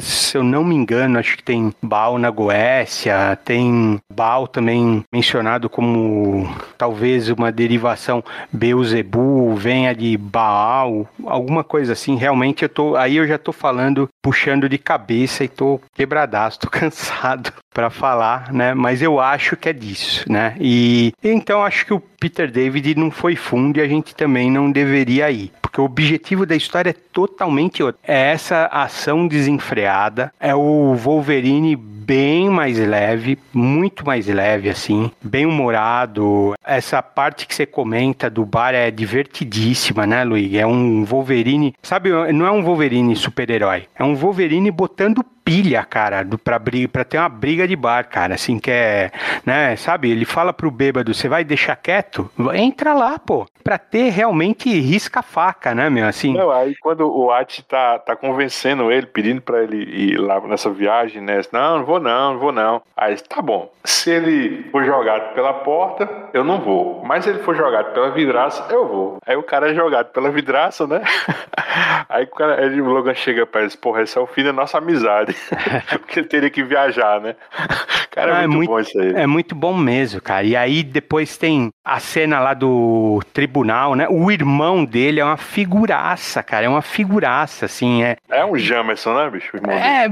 se 0.01 0.37
eu 0.37 0.43
não 0.43 0.63
me 0.63 0.75
engano, 0.75 1.19
acho 1.19 1.37
que 1.37 1.43
tem 1.43 1.73
Baal 1.81 2.17
na 2.17 2.29
Goécia, 2.29 3.37
tem 3.43 3.99
Baal 4.11 4.47
também 4.47 5.03
mencionado 5.13 5.69
como 5.69 6.47
talvez 6.77 7.29
uma 7.29 7.51
derivação 7.51 8.23
Beuzebu, 8.51 9.55
venha 9.55 9.93
de 9.93 10.17
Baal, 10.17 11.07
alguma 11.25 11.63
coisa 11.63 11.93
assim. 11.93 12.15
Realmente 12.15 12.63
eu 12.63 12.69
tô, 12.69 12.95
aí 12.95 13.17
eu 13.17 13.27
já 13.27 13.37
tô 13.37 13.51
falando, 13.51 14.07
puxando 14.21 14.69
de 14.69 14.77
cabeça 14.77 15.43
e 15.43 15.47
tô 15.47 15.79
quebradaço, 15.95 16.59
tô 16.59 16.69
cansado 16.71 17.51
para 17.77 17.91
falar, 17.91 18.51
né? 18.51 18.73
Mas 18.73 19.03
eu 19.03 19.19
acho 19.19 19.55
que 19.55 19.69
é 19.69 19.73
disso, 19.73 20.25
né? 20.27 20.55
E 20.59 21.13
então 21.23 21.63
acho 21.63 21.85
que 21.85 21.93
o 21.93 21.99
Peter 21.99 22.49
David 22.49 22.95
não 22.95 23.11
foi 23.11 23.35
fundo 23.35 23.77
e 23.77 23.81
a 23.81 23.87
gente 23.87 24.15
também 24.15 24.49
não 24.49 24.71
deveria 24.71 25.29
ir. 25.29 25.51
Porque 25.61 25.79
o 25.79 25.83
objetivo 25.83 26.43
da 26.43 26.55
história 26.55 26.89
é 26.89 26.93
totalmente 27.13 27.83
outro. 27.83 28.01
É 28.01 28.31
essa 28.31 28.65
ação 28.65 29.27
desenfreada, 29.27 30.33
é 30.39 30.55
o 30.55 30.95
Wolverine 30.95 31.75
bem 32.07 32.49
mais 32.49 32.79
leve, 32.79 33.37
muito 33.53 34.05
mais 34.05 34.25
leve, 34.27 34.69
assim, 34.69 35.11
bem 35.21 35.45
humorado. 35.45 36.53
Essa 36.65 37.03
parte 37.03 37.45
que 37.45 37.53
você 37.53 37.65
comenta 37.65 38.29
do 38.29 38.45
bar 38.45 38.73
é 38.73 38.89
divertidíssima, 38.89 40.07
né, 40.07 40.23
Luiz? 40.23 40.53
É 40.53 40.65
um 40.65 41.03
Wolverine. 41.03 41.73
Sabe, 41.83 42.09
não 42.31 42.47
é 42.47 42.51
um 42.51 42.63
Wolverine 42.63 43.13
super-herói, 43.13 43.87
é 43.93 44.05
um 44.05 44.15
Wolverine 44.15 44.71
botando 44.71 45.21
pilha, 45.47 45.81
cara, 45.85 46.23
do, 46.23 46.37
pra, 46.37 46.59
briga, 46.59 46.89
pra 46.89 47.05
ter 47.05 47.17
uma 47.17 47.29
briga 47.29 47.65
de 47.65 47.73
bar, 47.73 48.03
cara, 48.09 48.35
assim, 48.35 48.59
que 48.59 48.69
é, 48.69 49.11
né, 49.45 49.77
sabe, 49.77 50.11
ele 50.11 50.25
fala 50.25 50.51
pro 50.51 50.69
bêbado, 50.69 51.13
você 51.13 51.29
vai 51.29 51.45
deixar 51.45 51.77
quieto? 51.77 52.29
Entra 52.53 52.93
lá, 52.93 53.17
pô, 53.17 53.47
pra 53.63 53.77
ter 53.77 54.09
realmente 54.09 54.69
risca-faca, 54.69 55.73
né, 55.73 55.89
meu, 55.89 56.05
assim. 56.05 56.33
Não, 56.33 56.51
aí 56.51 56.75
quando 56.81 57.09
o 57.09 57.31
Ati 57.31 57.63
tá, 57.63 57.97
tá 57.97 58.13
convencendo 58.13 58.91
ele, 58.91 59.07
pedindo 59.07 59.39
pra 59.39 59.63
ele 59.63 59.83
ir 59.83 60.17
lá 60.17 60.41
nessa 60.41 60.69
viagem, 60.69 61.21
né, 61.21 61.39
não, 61.53 61.77
não 61.79 61.85
vou 61.85 61.96
não, 61.99 62.33
não 62.33 62.39
vou 62.39 62.51
não. 62.51 62.81
Aí, 62.95 63.15
tá 63.21 63.41
bom, 63.41 63.71
se 63.83 64.09
ele 64.11 64.67
for 64.71 64.83
jogado 64.83 65.33
pela 65.33 65.53
porta, 65.53 66.09
eu 66.33 66.43
não 66.43 66.59
vou, 66.59 67.03
mas 67.05 67.23
se 67.23 67.29
ele 67.29 67.39
for 67.39 67.55
jogado 67.55 67.93
pela 67.93 68.11
vidraça, 68.11 68.65
eu 68.71 68.87
vou. 68.87 69.17
Aí 69.25 69.35
o 69.35 69.43
cara 69.43 69.71
é 69.71 69.75
jogado 69.75 70.07
pela 70.11 70.29
vidraça, 70.29 70.85
né, 70.87 71.01
aí 72.09 72.23
o, 72.25 72.27
cara, 72.27 72.63
ele, 72.65 72.81
o 72.81 72.85
Logan 72.89 73.13
chega 73.13 73.45
pra 73.45 73.61
ele, 73.61 73.71
porra, 73.77 74.01
esse 74.03 74.17
é 74.17 74.21
o 74.21 74.27
fim 74.27 74.43
da 74.43 74.53
nossa 74.53 74.77
amizade. 74.77 75.35
Porque 75.99 76.19
ele 76.19 76.27
teria 76.27 76.49
que 76.49 76.63
viajar, 76.63 77.19
né? 77.21 77.35
Cara, 78.17 78.31
é, 78.31 78.35
Ah, 78.37 78.43
é 78.43 78.47
muito, 78.47 78.57
muito- 78.57 78.69
bom 78.71 78.79
isso 78.79 78.99
aí. 78.99 79.13
É 79.13 79.27
muito 79.27 79.53
bom 79.53 79.75
mesmo, 79.77 80.19
cara. 80.19 80.43
E 80.43 80.55
aí 80.55 80.81
depois 80.81 81.37
tem 81.37 81.69
a 81.85 81.99
cena 81.99 82.39
lá 82.39 82.55
do 82.55 83.19
tribunal, 83.31 83.93
né? 83.93 84.07
O 84.09 84.31
irmão 84.31 84.83
dele 84.83 85.19
é 85.19 85.23
uma 85.23 85.37
figuraça, 85.37 86.41
cara. 86.41 86.65
É 86.65 86.69
uma 86.69 86.81
figuraça, 86.81 87.65
assim. 87.65 88.03
É, 88.03 88.17
É 88.27 88.43
um 88.43 88.57
Jamerson, 88.57 89.13
né, 89.13 89.29
bicho? 89.29 89.51
É 89.67 90.05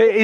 é 0.00 0.22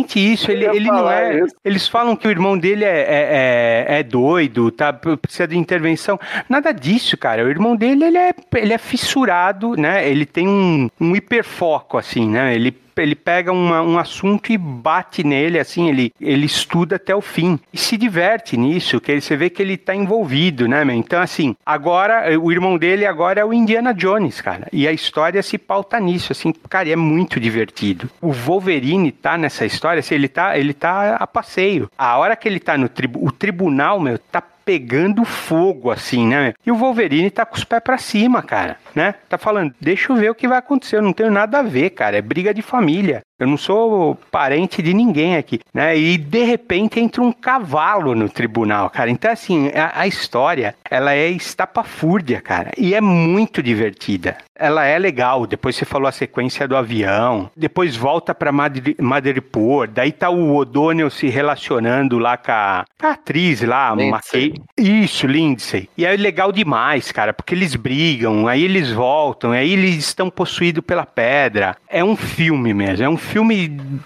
exatamente 0.00 0.18
isso. 0.32 0.50
Ele, 0.50 0.66
ele 0.66 0.86
não 0.86 1.10
é. 1.10 1.40
isso. 1.44 1.54
Eles 1.64 1.88
falam 1.88 2.16
que 2.16 2.26
o 2.26 2.30
irmão 2.30 2.58
dele 2.58 2.84
é, 2.84 2.88
é, 2.88 3.86
é- 3.88 3.98
é 4.00 4.02
doido, 4.02 4.70
tá? 4.70 4.92
Precisa 4.92 5.46
de 5.46 5.56
intervenção. 5.56 6.18
Nada 6.48 6.72
disso, 6.72 7.16
cara. 7.16 7.44
O 7.44 7.48
irmão 7.48 7.76
dele 7.76 8.04
ele 8.04 8.18
é, 8.18 8.32
ele 8.56 8.72
é 8.72 8.78
fissurado, 8.78 9.76
né? 9.76 10.08
Ele 10.08 10.26
tem 10.26 10.48
um, 10.48 10.88
um 11.00 11.14
hiperfoco, 11.14 11.98
assim, 11.98 12.28
né? 12.28 12.54
Ele 12.54 12.74
ele 12.96 13.14
pega 13.14 13.52
uma- 13.52 13.82
um 13.82 13.98
assunto 13.98 14.52
e 14.52 14.58
bate 14.58 15.24
nele, 15.24 15.58
assim, 15.58 15.88
ele, 15.88 16.12
ele 16.20 16.46
estuda 16.46 16.96
até 16.96 17.14
o 17.14 17.20
fim. 17.20 17.58
E 17.72 17.78
se 17.78 17.96
diverte 17.96 18.56
nisso, 18.56 19.00
que 19.00 19.20
você 19.20 19.36
vê 19.36 19.50
que 19.50 19.62
ele 19.62 19.76
tá 19.76 19.94
envolvido, 19.94 20.66
né, 20.68 20.84
meu? 20.84 20.96
Então, 20.96 21.20
assim, 21.20 21.56
agora, 21.64 22.38
o 22.38 22.50
irmão 22.52 22.76
dele 22.78 23.06
agora 23.06 23.40
é 23.40 23.44
o 23.44 23.52
Indiana 23.52 23.92
Jones, 23.94 24.40
cara. 24.40 24.68
E 24.72 24.86
a 24.86 24.92
história 24.92 25.42
se 25.42 25.58
pauta 25.58 25.98
nisso, 26.00 26.32
assim, 26.32 26.52
cara, 26.68 26.88
e 26.88 26.92
é 26.92 26.96
muito 26.96 27.38
divertido. 27.40 28.08
O 28.20 28.32
Wolverine 28.32 29.10
tá 29.12 29.36
nessa 29.38 29.64
história, 29.64 30.00
assim, 30.00 30.14
ele 30.14 30.28
tá, 30.28 30.58
ele 30.58 30.74
tá 30.74 31.16
a 31.16 31.26
passeio. 31.26 31.90
A 31.96 32.16
hora 32.18 32.36
que 32.36 32.48
ele 32.48 32.60
tá 32.60 32.76
no 32.76 32.88
tribu 32.88 33.24
o 33.24 33.30
tribunal, 33.32 34.00
meu, 34.00 34.18
tá 34.18 34.42
pegando 34.70 35.24
fogo, 35.24 35.90
assim, 35.90 36.28
né? 36.28 36.52
E 36.64 36.70
o 36.70 36.76
Wolverine 36.76 37.28
tá 37.28 37.44
com 37.44 37.56
os 37.56 37.64
pés 37.64 37.82
pra 37.82 37.98
cima, 37.98 38.40
cara, 38.40 38.76
né? 38.94 39.16
Tá 39.28 39.36
falando, 39.36 39.74
deixa 39.80 40.12
eu 40.12 40.16
ver 40.16 40.30
o 40.30 40.34
que 40.34 40.46
vai 40.46 40.58
acontecer, 40.58 40.94
eu 40.94 41.02
não 41.02 41.12
tenho 41.12 41.28
nada 41.28 41.58
a 41.58 41.62
ver, 41.62 41.90
cara, 41.90 42.16
é 42.16 42.22
briga 42.22 42.54
de 42.54 42.62
família. 42.62 43.20
Eu 43.40 43.46
não 43.46 43.56
sou 43.56 44.16
parente 44.30 44.82
de 44.82 44.92
ninguém 44.94 45.36
aqui, 45.36 45.58
né? 45.72 45.96
E 45.96 46.18
de 46.18 46.44
repente 46.44 47.00
entra 47.00 47.22
um 47.22 47.32
cavalo 47.32 48.14
no 48.14 48.28
tribunal, 48.28 48.90
cara. 48.90 49.10
Então, 49.10 49.30
assim, 49.32 49.68
a, 49.74 50.00
a 50.02 50.06
história, 50.06 50.74
ela 50.90 51.14
é 51.14 51.28
estapafúrdia, 51.28 52.40
cara. 52.40 52.70
E 52.76 52.94
é 52.94 53.00
muito 53.00 53.62
divertida. 53.62 54.36
Ela 54.54 54.84
é 54.84 54.98
legal. 54.98 55.46
Depois 55.46 55.74
você 55.74 55.86
falou 55.86 56.06
a 56.06 56.12
sequência 56.12 56.68
do 56.68 56.76
avião. 56.76 57.50
Depois 57.56 57.96
volta 57.96 58.34
pra 58.34 58.52
Madri- 58.52 58.94
Madripoor. 59.00 59.88
Daí 59.88 60.12
tá 60.12 60.28
o 60.28 60.54
O'Donnell 60.54 61.08
se 61.08 61.28
relacionando 61.28 62.18
lá 62.18 62.36
com 62.36 62.52
a, 62.52 62.84
com 63.00 63.06
a 63.06 63.12
atriz 63.12 63.62
lá, 63.62 63.94
Lindsay. 63.94 64.54
Isso, 64.76 65.26
Lindsay. 65.26 65.88
E 65.96 66.04
é 66.04 66.14
legal 66.14 66.52
demais, 66.52 67.10
cara, 67.10 67.32
porque 67.32 67.54
eles 67.54 67.74
brigam, 67.74 68.46
aí 68.46 68.62
eles 68.64 68.92
voltam, 68.92 69.52
aí 69.52 69.72
eles 69.72 69.96
estão 69.96 70.28
possuídos 70.28 70.84
pela 70.84 71.06
pedra. 71.06 71.74
É 71.88 72.04
um 72.04 72.14
filme 72.14 72.74
mesmo, 72.74 73.04
é 73.04 73.08
um 73.08 73.16
filme 73.16 73.29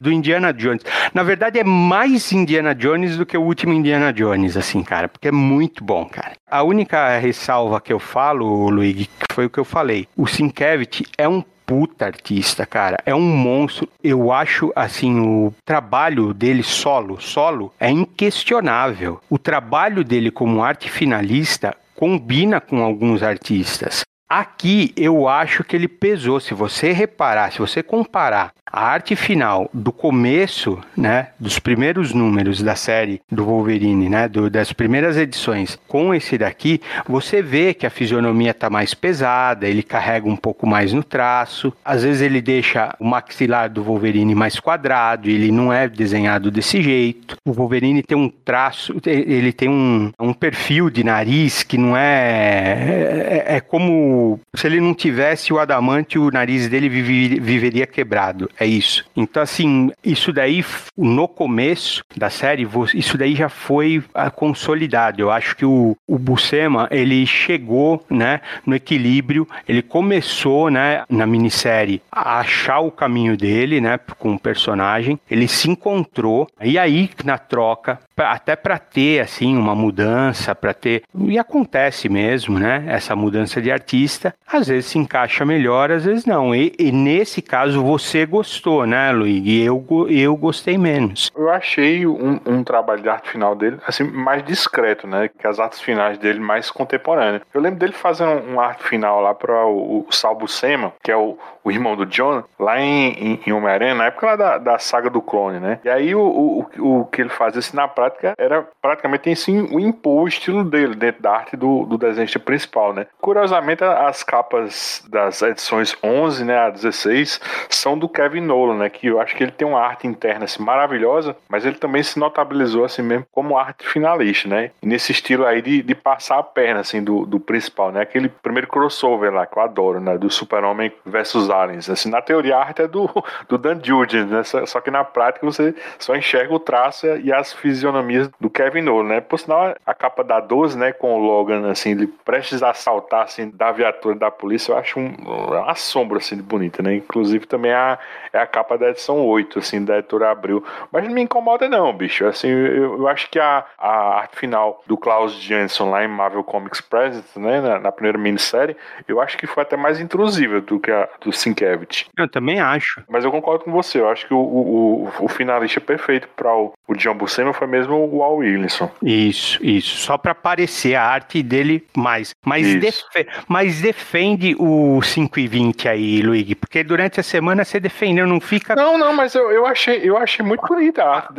do 0.01 0.13
Indiana 0.13 0.53
Jones. 0.53 0.83
Na 1.13 1.23
verdade, 1.23 1.59
é 1.59 1.65
mais 1.65 2.33
Indiana 2.33 2.75
Jones 2.75 3.17
do 3.17 3.27
que 3.27 3.37
o 3.37 3.43
último 3.43 3.73
Indiana 3.73 4.13
Jones, 4.13 4.57
assim, 4.57 4.83
cara, 4.83 5.09
porque 5.09 5.29
é 5.29 5.33
muito 5.33 5.83
bom, 5.85 6.05
cara. 6.05 6.33
A 6.51 6.63
única 6.63 7.19
ressalva 7.19 7.81
que 7.81 7.93
eu 7.93 7.99
falo, 7.99 8.69
Luigi, 8.69 9.09
foi 9.33 9.47
o 9.47 9.51
que 9.51 9.59
eu 9.59 9.65
falei. 9.65 10.07
O 10.17 10.27
Sienkiewicz 10.27 11.03
é 11.17 11.29
um 11.29 11.43
puta 11.67 12.07
artista, 12.07 12.67
cara. 12.67 12.99
É 13.05 13.15
um 13.15 13.21
monstro. 13.21 13.89
Eu 14.03 14.33
acho, 14.33 14.73
assim, 14.77 15.19
o 15.21 15.53
trabalho 15.65 16.35
dele 16.35 16.63
solo, 16.63 17.21
solo, 17.21 17.73
é 17.81 17.91
inquestionável. 17.91 19.21
O 19.31 19.39
trabalho 19.39 20.05
dele 20.05 20.31
como 20.31 20.63
arte 20.63 20.91
finalista 20.91 21.75
combina 21.95 22.61
com 22.61 22.83
alguns 22.83 23.23
artistas. 23.23 24.05
Aqui 24.29 24.93
eu 24.97 25.29
acho 25.29 25.63
que 25.63 25.77
ele 25.77 25.87
pesou. 25.89 26.41
Se 26.41 26.55
você 26.55 26.93
reparar, 26.93 27.53
se 27.53 27.59
você 27.59 27.83
comparar 27.83 28.53
a 28.67 28.83
arte 28.83 29.15
final 29.15 29.71
do 29.73 29.93
começo, 29.93 30.81
né, 30.97 31.29
dos 31.39 31.59
primeiros 31.61 32.13
números 32.13 32.61
da 32.61 32.75
série 32.75 33.21
do 33.31 33.45
Wolverine, 33.45 34.09
né, 34.09 34.27
do- 34.29 34.51
das 34.51 34.73
primeiras 34.73 35.17
edições, 35.17 35.79
com 35.87 36.13
esse 36.13 36.37
daqui, 36.37 36.81
você 37.07 37.41
vê 37.41 37.73
que 37.73 37.87
a 37.87 37.91
fisionomia 37.91 38.53
tá 38.53 38.69
mais 38.69 38.93
pesada, 38.95 39.69
ele 39.69 39.83
carrega 39.83 40.27
um 40.29 40.35
pouco 40.35 40.67
mais 40.67 40.93
no 40.93 41.05
traço. 41.05 41.73
Às 41.85 42.03
vezes 42.03 42.21
ele 42.23 42.41
deixa 42.41 42.97
o 42.99 43.05
maxilar 43.05 43.71
do 43.71 43.85
Wolverine 43.85 44.35
mais 44.35 44.59
quadrado, 44.59 45.29
ele 45.29 45.53
não 45.53 45.73
é 45.73 45.87
desenhado 45.89 46.51
desse 46.51 46.83
jeito. 46.83 47.37
O 47.47 47.53
Wolverine 47.53 48.03
tem 48.03 48.19
um 48.19 48.29
traço, 48.29 48.97
ele 49.07 49.53
tem 49.53 49.69
um, 49.69 50.11
um 50.19 50.33
perfil 50.33 50.91
de 50.91 51.05
nariz 51.05 51.63
que 51.63 51.79
não 51.79 51.97
é, 51.97 53.45
é. 53.47 53.57
É 53.57 53.61
como 53.61 54.14
se 54.55 54.67
ele 54.67 54.81
não 54.81 54.95
tivesse 54.95 55.53
o 55.53 55.59
adamante, 55.59 56.19
o 56.19 56.31
nariz 56.31 56.69
dele 56.69 56.89
vive- 56.89 57.41
viveria 57.41 57.87
quebrado. 57.87 58.51
É 58.59 58.67
isso. 58.67 59.05
Então, 59.17 59.43
assim, 59.43 59.91
isso 60.03 60.33
daí, 60.33 60.65
no 60.97 61.27
começo 61.27 62.05
da 62.17 62.31
série, 62.31 62.67
isso 62.95 63.17
daí 63.17 63.35
já 63.35 63.49
foi 63.49 64.03
ah, 64.15 64.31
consolidado. 64.31 65.21
Eu 65.21 65.31
acho 65.31 65.57
que 65.57 65.65
o, 65.65 65.97
o 66.07 66.19
Buscema, 66.19 66.89
ele 66.91 67.27
chegou, 67.27 68.05
né, 68.11 68.41
no 68.67 68.75
equilíbrio, 68.75 69.47
ele 69.69 69.83
começou, 69.83 70.71
né, 70.71 71.05
na 71.09 71.27
minissérie, 71.27 72.03
a 72.11 72.41
achar 72.41 72.81
o 72.81 72.91
caminho 72.91 73.37
dele, 73.37 73.81
né, 73.81 73.99
com 74.19 74.35
o 74.35 74.39
personagem, 74.39 75.19
ele 75.31 75.49
se 75.49 75.71
encontrou, 75.71 76.49
e 76.63 76.79
aí, 76.79 77.11
na 77.25 77.39
troca, 77.39 77.99
pra- 78.15 78.33
até 78.33 78.55
para 78.57 78.79
ter, 78.79 79.21
assim, 79.21 79.57
uma 79.57 79.75
mudança, 79.75 80.55
para 80.55 80.73
ter, 80.75 81.03
e 81.15 81.39
acontece 81.39 82.09
mesmo, 82.09 82.59
né, 82.59 82.85
essa 82.89 83.15
mudança 83.17 83.61
de 83.61 83.71
artista, 83.71 84.35
às 84.47 84.69
vezes 84.69 84.87
se 84.87 84.99
encaixa 84.99 85.45
melhor, 85.45 85.91
às 85.91 86.05
vezes 86.05 86.25
não, 86.27 86.55
e, 86.55 86.73
e 86.79 86.91
nesse 86.93 87.41
caso 87.43 87.83
você 87.83 88.25
gostou, 88.27 88.87
né, 88.87 89.11
Luigi, 89.13 89.45
e 89.45 89.65
eu, 89.65 89.85
eu 90.09 90.37
gostei 90.37 90.77
menos. 90.79 91.31
Eu 91.37 91.51
achei 91.51 92.07
um, 92.07 92.41
um 92.47 92.65
trabalho 92.65 93.03
de 93.03 93.09
arte 93.09 93.31
final 93.31 93.55
dele, 93.55 93.79
assim, 93.87 94.05
mais 94.05 94.43
discreto, 94.45 95.07
né? 95.07 95.29
Que 95.39 95.47
as 95.47 95.59
artes 95.59 95.81
finais 95.81 96.19
dele 96.19 96.41
mais 96.41 96.71
contemporâneas. 96.71 97.43
Eu 97.53 97.61
lembro 97.61 97.79
dele 97.79 97.93
fazendo 97.93 98.43
um 98.51 98.61
arte 98.61 98.83
final 98.85 99.21
lá 99.21 99.35
para 99.35 99.67
o, 99.67 100.07
o 100.09 100.13
Sal 100.13 100.35
Buscema, 100.37 100.93
que 101.03 101.11
é 101.11 101.17
o, 101.17 101.37
o 101.63 101.71
irmão 101.71 101.97
do 101.97 102.07
John, 102.07 102.43
lá 102.59 102.81
em, 102.81 103.13
em, 103.13 103.41
em 103.47 103.53
Homem-Aranha, 103.53 103.95
na 103.95 104.07
época 104.07 104.27
lá 104.27 104.37
da, 104.37 104.59
da 104.59 104.79
saga 104.79 105.11
do 105.11 105.21
clone, 105.23 105.59
né? 105.61 105.79
E 105.85 105.89
aí 105.89 106.15
o, 106.15 106.21
o- 106.21 107.01
o 107.01 107.05
que 107.07 107.21
ele 107.21 107.31
fazia 107.31 107.59
assim, 107.59 107.77
na 107.77 107.89
prática 107.89 108.04
era 108.39 108.67
praticamente 108.81 109.31
assim, 109.31 109.69
o 109.73 109.81
impor 109.81 110.25
o 110.25 110.29
estilo 110.29 110.65
dele 110.65 110.95
dentro 110.95 111.23
da 111.23 111.33
arte 111.33 111.57
do, 111.57 111.85
do 111.85 111.99
principal, 112.41 112.93
né? 112.93 113.07
Curiosamente, 113.21 113.83
as 113.85 114.23
capas 114.23 115.05
das 115.09 115.43
edições 115.43 115.97
11 116.03 116.45
né, 116.45 116.59
a 116.59 116.71
16 116.71 117.41
são 117.69 117.99
do 117.99 118.09
Kevin 118.09 118.41
Nolan, 118.41 118.77
né? 118.77 118.89
Que 118.89 119.09
eu 119.09 119.21
acho 119.21 119.35
que 119.35 119.43
ele 119.43 119.53
tem 119.53 119.67
uma 119.67 119.81
arte 119.81 120.07
interna 120.07 120.45
assim, 120.45 120.63
maravilhosa, 120.63 121.37
mas 121.49 121.65
ele 121.65 121.77
também 121.77 122.03
se 122.03 122.19
notabilizou 122.19 122.85
assim 122.85 123.03
mesmo 123.03 123.27
como 123.33 123.59
arte 123.59 123.87
finalista, 123.87 124.49
né? 124.49 124.71
Nesse 124.83 125.13
estilo 125.13 125.45
aí 125.47 125.63
de, 125.63 125.83
de 125.83 125.95
passar 125.95 126.39
a 126.39 126.43
perna 126.43 126.81
assim 126.81 127.03
do, 127.03 127.27
do 127.27 127.41
principal, 127.41 127.93
né? 127.93 128.03
Aquele 128.03 128.29
primeiro 128.29 128.69
crossover 128.69 129.33
lá 129.33 129.47
que 129.47 129.59
eu 129.59 129.63
adoro, 129.63 130.01
né? 130.01 130.17
Do 130.17 130.31
Super-Homem 130.31 130.93
versus 131.05 131.51
Aliens. 131.51 131.89
Assim, 131.91 132.11
na 132.11 132.21
teoria 132.21 132.57
a 132.57 132.61
arte 132.61 132.83
é 132.83 132.89
do, 132.89 133.09
do 133.49 133.59
Dan 133.59 133.81
Jurgens, 133.83 134.27
né? 134.29 134.43
Só, 134.43 134.65
só 134.67 134.81
que 134.81 134.91
na 134.91 135.05
prática 135.05 135.45
você 135.45 135.75
só 135.99 136.15
enxerga 136.15 136.55
o 136.55 136.61
traço 136.61 137.07
e 137.07 137.33
as 137.33 137.53
fisionomias 137.53 137.94
do 138.41 138.51
Kevin 138.51 138.83
Nolan, 138.83 139.09
né? 139.09 139.21
Por 139.21 139.39
sinal, 139.39 139.75
a 139.85 139.95
capa 139.95 140.25
da 140.25 140.41
12, 140.41 140.77
né? 140.79 140.93
Com 140.93 141.15
o 141.15 141.19
Logan, 141.19 141.71
assim, 141.71 141.93
ele 141.93 142.07
prestes 142.07 142.63
a 142.63 142.71
assaltar, 142.71 143.25
assim, 143.25 143.51
da 143.51 143.73
viatura 143.73 144.15
da 144.15 144.31
polícia, 144.31 144.73
eu 144.73 144.79
acho 144.79 144.99
um, 144.99 145.15
uma 145.15 145.75
sombra, 145.75 146.19
assim, 146.19 146.37
de 146.37 146.43
bonita, 146.43 146.83
né? 146.83 146.95
Inclusive 146.97 147.47
também 147.47 147.73
a, 147.73 147.99
é 148.33 148.39
a 148.39 148.47
capa 148.47 148.77
da 148.79 148.91
edição 148.91 149.25
8, 149.27 149.59
assim, 149.59 149.85
da 149.85 149.99
editora 149.99 150.31
Abril. 150.31 150.65
Mas 150.91 151.05
não 151.05 151.13
me 151.13 151.23
incomoda 151.23 151.69
não, 151.69 151.93
bicho. 151.93 152.27
Assim, 152.27 152.49
eu, 152.49 152.99
eu 152.99 153.09
acho 153.09 153.31
que 153.31 153.39
a, 153.39 153.65
a 153.79 154.19
arte 154.19 154.37
final 154.37 154.83
do 154.87 154.97
Klaus 154.97 155.35
Janson 155.35 155.91
lá 155.91 156.05
em 156.05 156.09
Marvel 156.09 156.45
Comics 156.45 156.81
Present, 156.81 157.25
né? 157.37 157.61
Na, 157.61 157.79
na 157.79 157.93
primeira 157.93 158.19
minissérie, 158.19 158.77
eu 159.07 159.21
acho 159.21 159.37
que 159.37 159.47
foi 159.47 159.63
até 159.63 159.77
mais 159.77 160.01
intrusiva 160.01 160.61
do 160.61 160.79
que 160.79 160.91
a 160.91 161.09
do 161.21 161.33
Sienkiewicz. 161.33 162.07
Eu 162.17 162.29
também 162.29 162.61
acho. 162.61 163.03
Mas 163.09 163.25
eu 163.25 163.31
concordo 163.31 163.65
com 163.65 163.73
você. 163.73 164.01
Eu 164.01 164.09
acho 164.09 164.27
que 164.27 164.35
o, 164.35 164.39
o, 164.39 165.05
o, 165.05 165.25
o 165.25 165.29
finalista 165.29 165.81
perfeito 165.81 166.29
para 166.37 166.55
o, 166.55 166.73
o 166.87 166.95
John 166.95 167.15
Buscema 167.15 167.53
foi 167.53 167.67
mesmo 167.67 167.84
o 167.91 168.23
Al 168.23 168.37
Williamson. 168.37 168.91
Isso, 169.03 169.59
isso. 169.65 169.97
Só 169.99 170.17
para 170.19 170.33
aparecer 170.33 170.95
a 170.95 171.03
arte 171.03 171.43
dele 171.43 171.85
mais. 171.97 172.35
Mas, 172.45 172.75
defe- 172.81 173.27
mas 173.49 173.81
defende 173.81 174.55
o 174.59 175.01
5 175.03 175.39
e 175.41 175.47
20 175.47 175.89
aí, 175.89 176.23
Luigi, 176.23 176.55
porque 176.55 176.83
durante 176.83 177.21
a 177.21 177.23
semana 177.23 177.65
você 177.65 177.79
defendeu, 177.81 178.27
não 178.27 178.41
fica. 178.41 178.75
Não, 178.75 178.97
não, 178.99 179.13
mas 179.15 179.35
eu, 179.35 179.51
eu, 179.51 179.67
achei, 179.67 180.01
eu 180.03 180.17
achei 180.17 180.45
muito 180.45 180.67
bonita 180.67 181.03
a 181.05 181.17
arte 181.17 181.35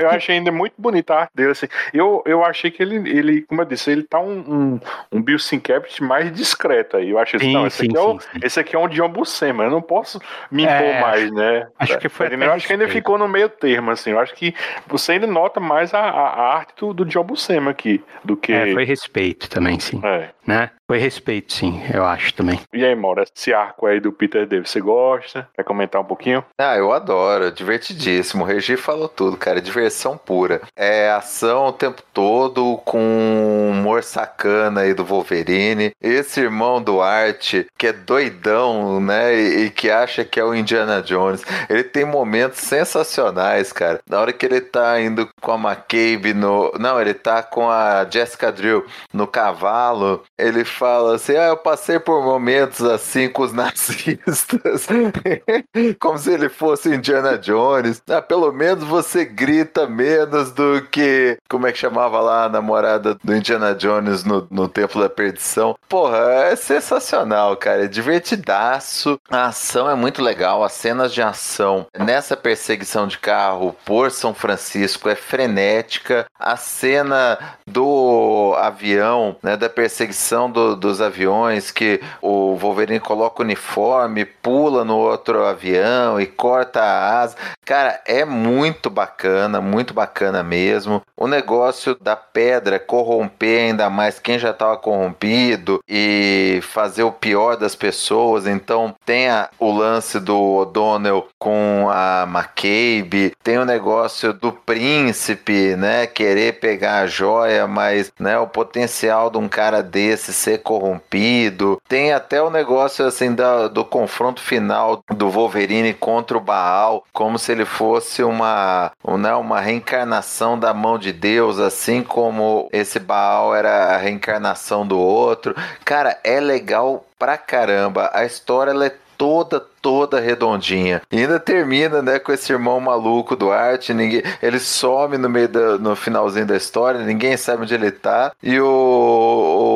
Eu 0.00 0.10
achei 0.10 0.36
ainda 0.36 0.50
muito 0.52 0.74
bonita 0.78 1.14
a 1.14 1.20
arte 1.22 1.32
dele. 1.34 1.50
Assim. 1.52 1.66
Eu, 1.92 2.22
eu 2.26 2.44
achei 2.44 2.70
que 2.70 2.82
ele, 2.82 2.96
ele, 3.08 3.42
como 3.42 3.60
eu 3.62 3.64
disse, 3.64 3.90
ele 3.90 4.02
tá 4.02 4.20
um, 4.20 4.38
um, 4.38 4.80
um 5.12 5.22
Bill 5.22 5.38
Sienkiewicz 5.38 6.00
mais 6.00 6.32
discreto 6.32 6.96
aí. 6.96 7.10
Eu 7.10 7.18
achei 7.18 7.38
assim, 7.38 7.46
Sim, 7.48 7.54
não, 7.54 7.66
esse, 7.66 7.76
sim, 7.78 7.86
aqui 7.86 7.96
é 7.96 8.00
o, 8.00 8.20
sim, 8.20 8.26
sim. 8.32 8.40
esse 8.42 8.60
aqui 8.60 8.76
é 8.76 8.78
um 8.78 8.88
John 8.88 9.08
Buscema. 9.08 9.64
Eu 9.64 9.70
não 9.70 9.82
posso 9.82 10.20
me 10.50 10.62
impor 10.64 10.74
É, 10.74 11.00
mais, 11.00 11.30
né? 11.32 11.66
acho 11.78 11.98
que 11.98 12.08
foi 12.08 12.28
Eu 12.34 12.52
acho 12.52 12.66
que 12.66 12.72
ainda 12.72 12.88
ficou 12.88 13.18
no 13.18 13.28
meio 13.28 13.48
termo, 13.48 13.90
assim. 13.90 14.10
Eu 14.10 14.18
acho 14.20 14.34
que 14.34 14.54
você 14.86 15.12
ainda 15.12 15.26
nota 15.26 15.60
mais 15.60 15.89
a, 15.94 16.00
a, 16.00 16.28
a 16.28 16.56
arte 16.56 16.74
do, 16.78 16.92
do 16.92 17.04
John 17.04 17.24
Buscema 17.24 17.70
aqui 17.70 18.02
do 18.24 18.36
que. 18.36 18.52
É, 18.52 18.72
foi 18.72 18.84
respeito 18.84 19.48
também, 19.48 19.78
sim. 19.78 20.00
É. 20.04 20.30
Né? 20.46 20.70
Foi 20.90 20.98
respeito, 20.98 21.52
sim, 21.52 21.80
eu 21.94 22.04
acho 22.04 22.34
também. 22.34 22.58
E 22.74 22.84
aí, 22.84 22.96
Mauro, 22.96 23.22
esse 23.22 23.54
arco 23.54 23.86
aí 23.86 24.00
do 24.00 24.10
Peter 24.10 24.44
David, 24.44 24.68
você 24.68 24.80
gosta? 24.80 25.48
Quer 25.54 25.62
comentar 25.62 26.00
um 26.00 26.04
pouquinho? 26.04 26.44
Ah, 26.58 26.76
eu 26.76 26.90
adoro, 26.90 27.52
divertidíssimo. 27.52 28.42
O 28.42 28.46
Regi 28.46 28.76
falou 28.76 29.08
tudo, 29.08 29.36
cara, 29.36 29.60
diversão 29.60 30.18
pura. 30.18 30.60
É 30.74 31.08
ação 31.12 31.68
o 31.68 31.72
tempo 31.72 32.02
todo 32.12 32.76
com 32.78 33.70
humor 33.70 34.02
sacana 34.02 34.80
aí 34.80 34.92
do 34.92 35.04
Wolverine. 35.04 35.92
Esse 36.02 36.40
irmão 36.40 36.82
do 36.82 37.00
Art, 37.00 37.54
que 37.78 37.86
é 37.86 37.92
doidão, 37.92 38.98
né, 38.98 39.32
e, 39.32 39.66
e 39.66 39.70
que 39.70 39.88
acha 39.88 40.24
que 40.24 40.40
é 40.40 40.44
o 40.44 40.56
Indiana 40.56 41.00
Jones. 41.00 41.44
Ele 41.68 41.84
tem 41.84 42.04
momentos 42.04 42.58
sensacionais, 42.58 43.72
cara. 43.72 44.00
Na 44.08 44.18
hora 44.18 44.32
que 44.32 44.44
ele 44.44 44.60
tá 44.60 45.00
indo 45.00 45.28
com 45.40 45.52
a 45.52 45.54
McCabe 45.54 46.34
no. 46.34 46.72
Não, 46.80 47.00
ele 47.00 47.14
tá 47.14 47.44
com 47.44 47.70
a 47.70 48.04
Jessica 48.10 48.50
Drill 48.50 48.84
no 49.14 49.28
cavalo. 49.28 50.24
Ele 50.36 50.64
fala 50.80 51.16
assim: 51.16 51.36
Ah, 51.36 51.48
eu 51.48 51.56
passei 51.58 51.98
por 51.98 52.24
momentos 52.24 52.82
assim 52.82 53.28
com 53.28 53.42
os 53.42 53.52
nazistas. 53.52 54.86
Como 56.00 56.16
se 56.16 56.32
ele 56.32 56.48
fosse 56.48 56.94
Indiana 56.94 57.36
Jones. 57.36 58.02
Ah, 58.08 58.22
pelo 58.22 58.50
menos 58.50 58.84
você 58.84 59.26
grita 59.26 59.86
menos 59.86 60.50
do 60.50 60.80
que. 60.90 61.36
Como 61.48 61.66
é 61.66 61.72
que 61.72 61.78
chamava 61.78 62.20
lá 62.20 62.44
a 62.44 62.48
namorada 62.48 63.14
do 63.22 63.36
Indiana 63.36 63.74
Jones 63.74 64.24
no, 64.24 64.48
no 64.50 64.68
Templo 64.68 65.02
da 65.02 65.10
Perdição? 65.10 65.76
Porra, 65.86 66.16
é 66.50 66.56
sensacional, 66.56 67.56
cara. 67.56 67.84
É 67.84 67.88
divertidaço. 67.88 69.20
A 69.30 69.46
ação 69.46 69.90
é 69.90 69.94
muito 69.94 70.22
legal. 70.22 70.64
As 70.64 70.72
cenas 70.72 71.12
de 71.12 71.20
ação 71.20 71.86
nessa 71.98 72.36
perseguição 72.36 73.06
de 73.06 73.18
carro 73.18 73.76
por 73.84 74.10
São 74.10 74.32
Francisco 74.32 75.08
é 75.08 75.14
frenética. 75.14 76.24
A 76.38 76.56
cena 76.56 77.38
do 77.70 78.54
avião, 78.58 79.36
né, 79.42 79.56
da 79.56 79.68
perseguição 79.68 80.50
do, 80.50 80.76
dos 80.76 81.00
aviões, 81.00 81.70
que 81.70 82.00
o 82.20 82.56
Wolverine 82.56 83.00
coloca 83.00 83.42
o 83.42 83.44
uniforme, 83.44 84.24
pula 84.24 84.84
no 84.84 84.96
outro 84.96 85.44
avião 85.44 86.20
e 86.20 86.26
corta 86.26 86.80
a 86.80 87.20
asa. 87.20 87.36
Cara, 87.64 88.00
é 88.06 88.24
muito 88.24 88.90
bacana, 88.90 89.60
muito 89.60 89.94
bacana 89.94 90.42
mesmo. 90.42 91.00
O 91.16 91.28
negócio 91.28 91.94
da 91.94 92.16
pedra 92.16 92.78
corromper 92.78 93.68
ainda 93.68 93.88
mais 93.88 94.18
quem 94.18 94.38
já 94.38 94.50
estava 94.50 94.76
corrompido 94.76 95.80
e 95.88 96.58
fazer 96.62 97.04
o 97.04 97.12
pior 97.12 97.56
das 97.56 97.74
pessoas. 97.76 98.46
Então 98.46 98.94
tem 99.04 99.28
a, 99.28 99.48
o 99.58 99.70
lance 99.70 100.18
do 100.18 100.36
O'Donnell 100.36 101.28
com 101.40 101.88
a 101.90 102.24
McCabe, 102.28 103.34
tem 103.42 103.56
o 103.58 103.64
negócio 103.64 104.34
do 104.34 104.52
príncipe, 104.52 105.74
né, 105.74 106.06
querer 106.06 106.60
pegar 106.60 106.98
a 106.98 107.06
joia, 107.06 107.66
mas 107.66 108.12
né, 108.20 108.38
o 108.38 108.46
potencial 108.46 109.30
de 109.30 109.38
um 109.38 109.48
cara 109.48 109.82
desse 109.82 110.34
ser 110.34 110.58
corrompido. 110.58 111.80
Tem 111.88 112.12
até 112.12 112.42
o 112.42 112.50
negócio 112.50 113.06
assim 113.06 113.34
da, 113.34 113.68
do 113.68 113.86
confronto 113.86 114.42
final 114.42 115.02
do 115.08 115.30
Wolverine 115.30 115.94
contra 115.94 116.36
o 116.36 116.40
Baal, 116.40 117.04
como 117.10 117.38
se 117.38 117.50
ele 117.52 117.64
fosse 117.64 118.22
uma, 118.22 118.92
né, 119.18 119.34
uma 119.34 119.60
reencarnação 119.60 120.58
da 120.58 120.74
mão 120.74 120.98
de 120.98 121.10
Deus, 121.10 121.58
assim 121.58 122.02
como 122.02 122.68
esse 122.70 122.98
Baal 122.98 123.54
era 123.54 123.94
a 123.94 123.96
reencarnação 123.96 124.86
do 124.86 124.98
outro. 124.98 125.54
Cara, 125.86 126.18
é 126.22 126.38
legal 126.38 127.06
pra 127.18 127.38
caramba. 127.38 128.10
A 128.12 128.26
história 128.26 128.72
ela 128.72 128.86
é 128.86 128.94
toda, 129.20 129.60
toda 129.80 130.20
redondinha. 130.20 131.02
E 131.10 131.18
ainda 131.18 131.38
termina, 131.40 132.02
né, 132.02 132.18
com 132.18 132.32
esse 132.32 132.52
irmão 132.52 132.80
maluco 132.80 133.36
do 133.36 133.50
Art, 133.50 133.90
ninguém, 133.90 134.22
ele 134.42 134.58
some 134.58 135.16
no 135.18 135.28
meio 135.28 135.48
da, 135.48 135.78
no 135.78 135.96
finalzinho 135.96 136.46
da 136.46 136.56
história, 136.56 137.00
ninguém 137.00 137.36
sabe 137.36 137.62
onde 137.62 137.74
ele 137.74 137.90
tá. 137.90 138.32
E 138.42 138.60
o, 138.60 138.66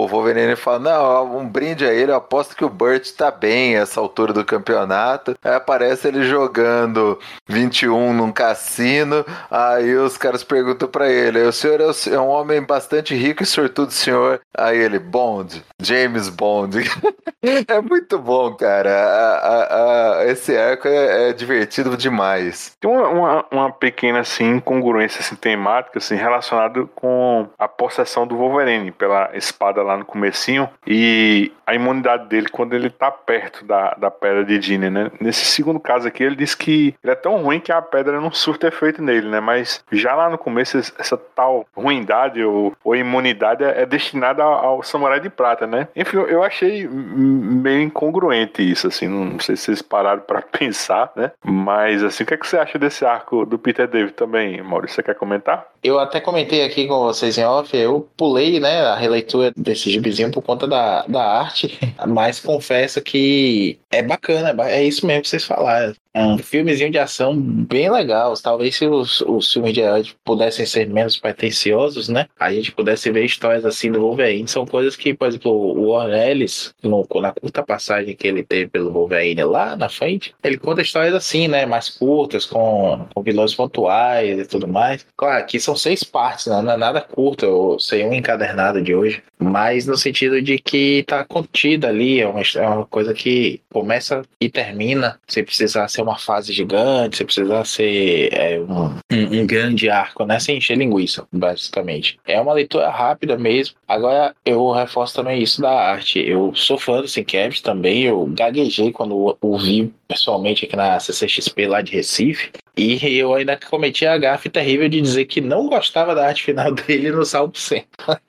o 0.04 0.08
Wolverine 0.08 0.56
fala: 0.56 0.78
"Não, 0.78 1.38
um 1.38 1.48
brinde 1.48 1.84
a 1.84 1.92
ele, 1.92 2.12
eu 2.12 2.16
aposto 2.16 2.56
que 2.56 2.64
o 2.64 2.68
Burt 2.68 3.10
tá 3.12 3.30
bem 3.30 3.76
essa 3.76 4.00
altura 4.00 4.32
do 4.32 4.44
campeonato". 4.44 5.36
Aí 5.42 5.54
aparece 5.54 6.08
ele 6.08 6.24
jogando 6.24 7.18
21 7.48 8.12
num 8.12 8.32
cassino. 8.32 9.24
Aí 9.50 9.94
os 9.96 10.16
caras 10.16 10.44
perguntam 10.44 10.88
para 10.88 11.10
ele: 11.10 11.42
"O 11.42 11.52
senhor 11.52 11.80
é, 11.80 12.14
é 12.14 12.20
um 12.20 12.28
homem 12.28 12.62
bastante 12.62 13.14
rico 13.14 13.42
e 13.42 13.46
sortudo, 13.46 13.92
senhor?" 13.92 14.40
Aí 14.56 14.78
ele: 14.78 14.98
"Bond, 14.98 15.64
James 15.80 16.28
Bond". 16.28 16.78
é 17.68 17.80
muito 17.80 18.18
bom, 18.18 18.54
cara 18.54 18.84
a, 18.84 19.36
a, 19.38 19.93
esse 20.26 20.56
arco 20.56 20.88
é, 20.88 21.30
é, 21.30 21.32
divertido 21.32 21.96
demais. 21.96 22.76
Tem 22.80 22.90
uma, 22.90 23.08
uma, 23.08 23.44
uma, 23.50 23.72
pequena 23.72 24.20
assim, 24.20 24.56
incongruência 24.56 25.20
assim, 25.20 25.36
temática 25.36 25.98
assim, 25.98 26.16
relacionada 26.16 26.86
com 26.94 27.48
a 27.58 27.68
possessão 27.68 28.26
do 28.26 28.36
Wolverine 28.36 28.90
pela 28.90 29.30
espada 29.34 29.82
lá 29.82 29.96
no 29.96 30.04
comecinho 30.04 30.68
e 30.86 31.52
a 31.66 31.74
imunidade 31.74 32.28
dele 32.28 32.48
quando 32.48 32.74
ele 32.74 32.90
tá 32.90 33.10
perto 33.10 33.64
da, 33.64 33.94
da 33.94 34.10
pedra 34.10 34.44
de 34.44 34.58
Dine, 34.58 34.90
né? 34.90 35.10
Nesse 35.20 35.44
segundo 35.44 35.80
caso 35.80 36.06
aqui, 36.06 36.22
ele 36.22 36.36
diz 36.36 36.54
que 36.54 36.94
ele 37.02 37.12
é 37.12 37.16
tão 37.16 37.42
ruim 37.42 37.60
que 37.60 37.72
a 37.72 37.80
pedra 37.82 38.20
não 38.20 38.30
surta 38.30 38.68
efeito 38.68 39.02
nele, 39.02 39.28
né? 39.28 39.40
Mas 39.40 39.82
já 39.90 40.14
lá 40.14 40.28
no 40.28 40.38
começo, 40.38 40.78
essa 40.78 41.16
tal 41.16 41.66
ruindade 41.74 42.42
ou, 42.42 42.74
ou 42.84 42.96
imunidade 42.96 43.64
é, 43.64 43.82
é 43.82 43.86
destinada 43.86 44.42
ao, 44.42 44.52
ao 44.52 44.82
samurai 44.82 45.20
de 45.20 45.30
prata, 45.30 45.66
né? 45.66 45.88
Enfim, 45.96 46.16
eu 46.16 46.42
achei 46.42 46.86
meio 46.88 47.80
incongruente 47.82 48.62
isso, 48.62 48.86
assim, 48.86 49.08
não 49.08 49.38
sei 49.38 49.56
se 49.56 49.64
vocês 49.64 49.82
pararam 49.84 50.22
para 50.22 50.42
pensar, 50.58 51.12
né? 51.14 51.32
Mas 51.44 52.02
assim, 52.02 52.24
o 52.24 52.26
que, 52.26 52.34
é 52.34 52.36
que 52.36 52.46
você 52.46 52.56
acha 52.56 52.78
desse 52.78 53.04
arco 53.04 53.44
do 53.44 53.58
Peter 53.58 53.86
David 53.86 54.12
também, 54.14 54.62
Maurício? 54.62 54.96
Você 54.96 55.02
quer 55.02 55.14
comentar? 55.14 55.66
Eu 55.82 55.98
até 55.98 56.20
comentei 56.20 56.64
aqui 56.64 56.86
com 56.86 56.98
vocês 57.00 57.36
em 57.38 57.44
off, 57.44 57.76
eu 57.76 58.08
pulei, 58.16 58.58
né, 58.58 58.80
a 58.82 58.96
releitura 58.96 59.52
desse 59.56 59.90
gibizinho 59.90 60.30
por 60.30 60.42
conta 60.42 60.66
da, 60.66 61.04
da 61.06 61.40
arte, 61.40 61.78
mas 62.08 62.40
confesso 62.40 63.02
que 63.02 63.78
é 63.90 64.02
bacana, 64.02 64.54
é 64.64 64.82
isso 64.82 65.06
mesmo 65.06 65.22
que 65.22 65.28
vocês 65.28 65.44
falaram. 65.44 65.94
É 66.16 66.24
um 66.24 66.38
filmezinho 66.38 66.92
de 66.92 66.98
ação 66.98 67.36
bem 67.36 67.90
legal. 67.90 68.32
Talvez 68.40 68.76
se 68.76 68.86
os, 68.86 69.20
os 69.22 69.52
filmes 69.52 69.72
de 69.72 69.80
herói 69.80 70.04
pudessem 70.24 70.64
ser 70.64 70.88
menos 70.88 71.16
pretensiosos, 71.16 72.08
né? 72.08 72.28
A 72.38 72.52
gente 72.52 72.70
pudesse 72.70 73.10
ver 73.10 73.24
histórias 73.24 73.64
assim 73.64 73.90
do 73.90 74.00
Wolverine. 74.00 74.46
São 74.46 74.64
coisas 74.64 74.94
que, 74.94 75.12
por 75.12 75.26
exemplo, 75.26 75.50
o 75.50 75.88
Ornelis, 75.88 76.72
na 76.84 77.32
curta 77.32 77.64
passagem 77.64 78.14
que 78.14 78.28
ele 78.28 78.44
teve 78.44 78.68
pelo 78.68 78.92
Wolverine 78.92 79.42
lá 79.42 79.74
na 79.74 79.88
frente, 79.88 80.32
ele 80.44 80.56
conta 80.56 80.82
histórias 80.82 81.14
assim, 81.14 81.48
né? 81.48 81.66
Mais 81.66 81.88
curtas, 81.88 82.46
com, 82.46 83.06
com 83.12 83.22
vilões 83.22 83.52
pontuais 83.52 84.38
e 84.38 84.46
tudo 84.46 84.68
mais. 84.68 85.04
Claro, 85.16 85.40
aqui 85.40 85.58
são 85.58 85.74
seis 85.74 86.04
partes, 86.04 86.46
né? 86.46 86.62
não 86.62 86.74
é 86.74 86.76
nada 86.76 87.00
curto, 87.00 87.44
eu 87.44 87.80
sei 87.80 88.04
um 88.04 88.14
encadernado 88.14 88.80
de 88.80 88.94
hoje. 88.94 89.20
Mas 89.36 89.84
no 89.84 89.96
sentido 89.96 90.40
de 90.40 90.58
que 90.58 91.02
tá 91.08 91.24
contida 91.24 91.88
ali, 91.88 92.20
é 92.20 92.28
uma, 92.28 92.40
é 92.40 92.68
uma 92.68 92.86
coisa 92.86 93.12
que 93.12 93.60
começa 93.72 94.22
e 94.40 94.48
termina, 94.48 95.18
sem 95.26 95.42
precisar 95.42 95.88
ser 95.88 96.03
uma 96.04 96.16
fase 96.16 96.52
gigante, 96.52 97.16
você 97.16 97.24
precisa 97.24 97.64
ser 97.64 98.32
é, 98.32 98.60
um, 98.60 98.94
um, 99.10 99.46
grande 99.46 99.88
arco, 99.88 100.24
né? 100.24 100.38
Sem 100.38 100.58
encher 100.58 100.76
linguiça, 100.76 101.26
basicamente. 101.32 102.18
É 102.26 102.40
uma 102.40 102.52
leitura 102.52 102.88
rápida 102.90 103.36
mesmo. 103.36 103.76
Agora, 103.88 104.34
eu 104.44 104.70
reforço 104.70 105.14
também 105.14 105.42
isso 105.42 105.60
da 105.60 105.70
arte. 105.70 106.18
Eu 106.20 106.54
sou 106.54 106.78
fã 106.78 107.00
do 107.00 107.08
Sinkevich 107.08 107.62
também, 107.62 108.04
eu 108.04 108.26
gaguejei 108.26 108.92
quando 108.92 109.36
o 109.40 109.58
vi 109.58 109.92
pessoalmente 110.06 110.64
aqui 110.64 110.76
na 110.76 110.98
CCXP 110.98 111.66
lá 111.66 111.80
de 111.80 111.92
Recife. 111.92 112.50
E 112.76 112.98
eu 113.16 113.32
ainda 113.32 113.56
cometi 113.56 114.04
a 114.04 114.18
gafe 114.18 114.48
terrível 114.48 114.88
de 114.88 115.00
dizer 115.00 115.26
que 115.26 115.40
não 115.40 115.68
gostava 115.68 116.12
da 116.12 116.26
arte 116.26 116.42
final 116.42 116.72
dele 116.74 117.12
no 117.12 117.24
Salto 117.24 117.56
100. 117.56 117.84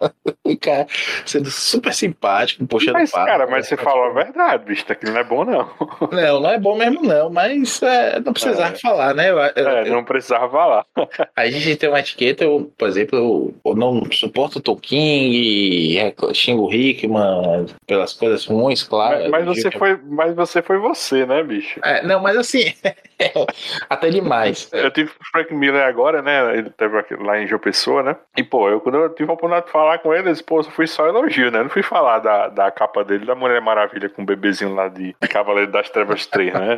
cara, 0.61 0.85
sendo 1.25 1.49
super 1.49 1.91
simpático, 1.93 2.65
puxando 2.67 2.93
mas, 2.93 3.11
papo. 3.11 3.25
Cara, 3.25 3.47
mas 3.47 3.67
você 3.67 3.75
falou 3.75 4.05
a 4.05 4.13
verdade, 4.13 4.65
bicho, 4.65 4.85
aquilo 4.87 5.13
não 5.13 5.19
é 5.19 5.23
bom, 5.23 5.43
não. 5.43 5.69
Não, 6.11 6.39
não 6.39 6.49
é 6.51 6.59
bom 6.59 6.77
mesmo, 6.77 7.01
não, 7.01 7.29
mas 7.31 7.81
é, 7.81 8.19
não 8.19 8.33
precisava 8.33 8.75
é. 8.75 8.79
falar, 8.79 9.15
né? 9.15 9.31
Eu, 9.31 9.37
eu, 9.39 9.67
é, 9.67 9.89
não 9.89 10.03
precisava 10.03 10.47
falar. 10.47 10.85
a 11.35 11.47
gente 11.47 11.75
tem 11.75 11.89
uma 11.89 11.99
etiqueta, 11.99 12.43
eu, 12.43 12.71
por 12.77 12.87
exemplo, 12.87 13.53
eu, 13.65 13.75
não 13.75 14.03
suporto 14.11 14.59
o 14.59 14.61
Tolkien, 14.61 16.13
xingo 16.33 16.67
o 16.67 16.73
Hickman 16.73 17.65
pelas 17.87 18.13
coisas 18.13 18.45
ruins, 18.45 18.83
claro. 18.83 19.29
Mas, 19.31 19.45
mas 19.45 19.45
você 19.45 19.71
foi, 19.71 19.99
mas 20.05 20.35
você 20.35 20.61
foi 20.61 20.77
você, 20.77 21.25
né, 21.25 21.41
bicho? 21.41 21.64
É, 21.83 22.03
não, 22.05 22.21
mas 22.21 22.37
assim, 22.37 22.73
até 23.89 24.09
demais. 24.09 24.69
Eu 24.73 24.91
tive 24.91 25.09
o 25.09 25.25
Frank 25.31 25.53
Miller 25.53 25.85
agora, 25.85 26.21
né? 26.21 26.57
Ele 26.57 26.69
teve 26.69 26.95
lá 27.21 27.39
em 27.39 27.47
João 27.47 27.59
Pessoa, 27.59 28.03
né? 28.03 28.15
E, 28.37 28.43
pô, 28.43 28.69
eu 28.69 28.79
quando 28.79 28.95
eu 28.95 29.09
tive 29.09 29.29
a 29.29 29.33
oportunidade 29.33 29.67
de 29.67 29.71
falar 29.71 29.99
com 29.99 30.13
ele, 30.13 30.33
pô, 30.43 30.63
fui 30.63 30.87
só 30.87 31.07
elogio, 31.07 31.51
né? 31.51 31.59
Eu 31.59 31.63
não 31.63 31.69
fui 31.69 31.83
falar 31.83 32.19
da, 32.19 32.47
da 32.49 32.71
capa 32.71 33.03
dele, 33.03 33.25
da 33.25 33.35
Mulher 33.35 33.61
Maravilha 33.61 34.09
com 34.09 34.21
o 34.21 34.25
bebezinho 34.25 34.73
lá 34.73 34.87
de, 34.87 35.15
de 35.19 35.27
Cavaleiro 35.27 35.71
das 35.71 35.89
Trevas 35.89 36.25
3, 36.25 36.53
né? 36.53 36.77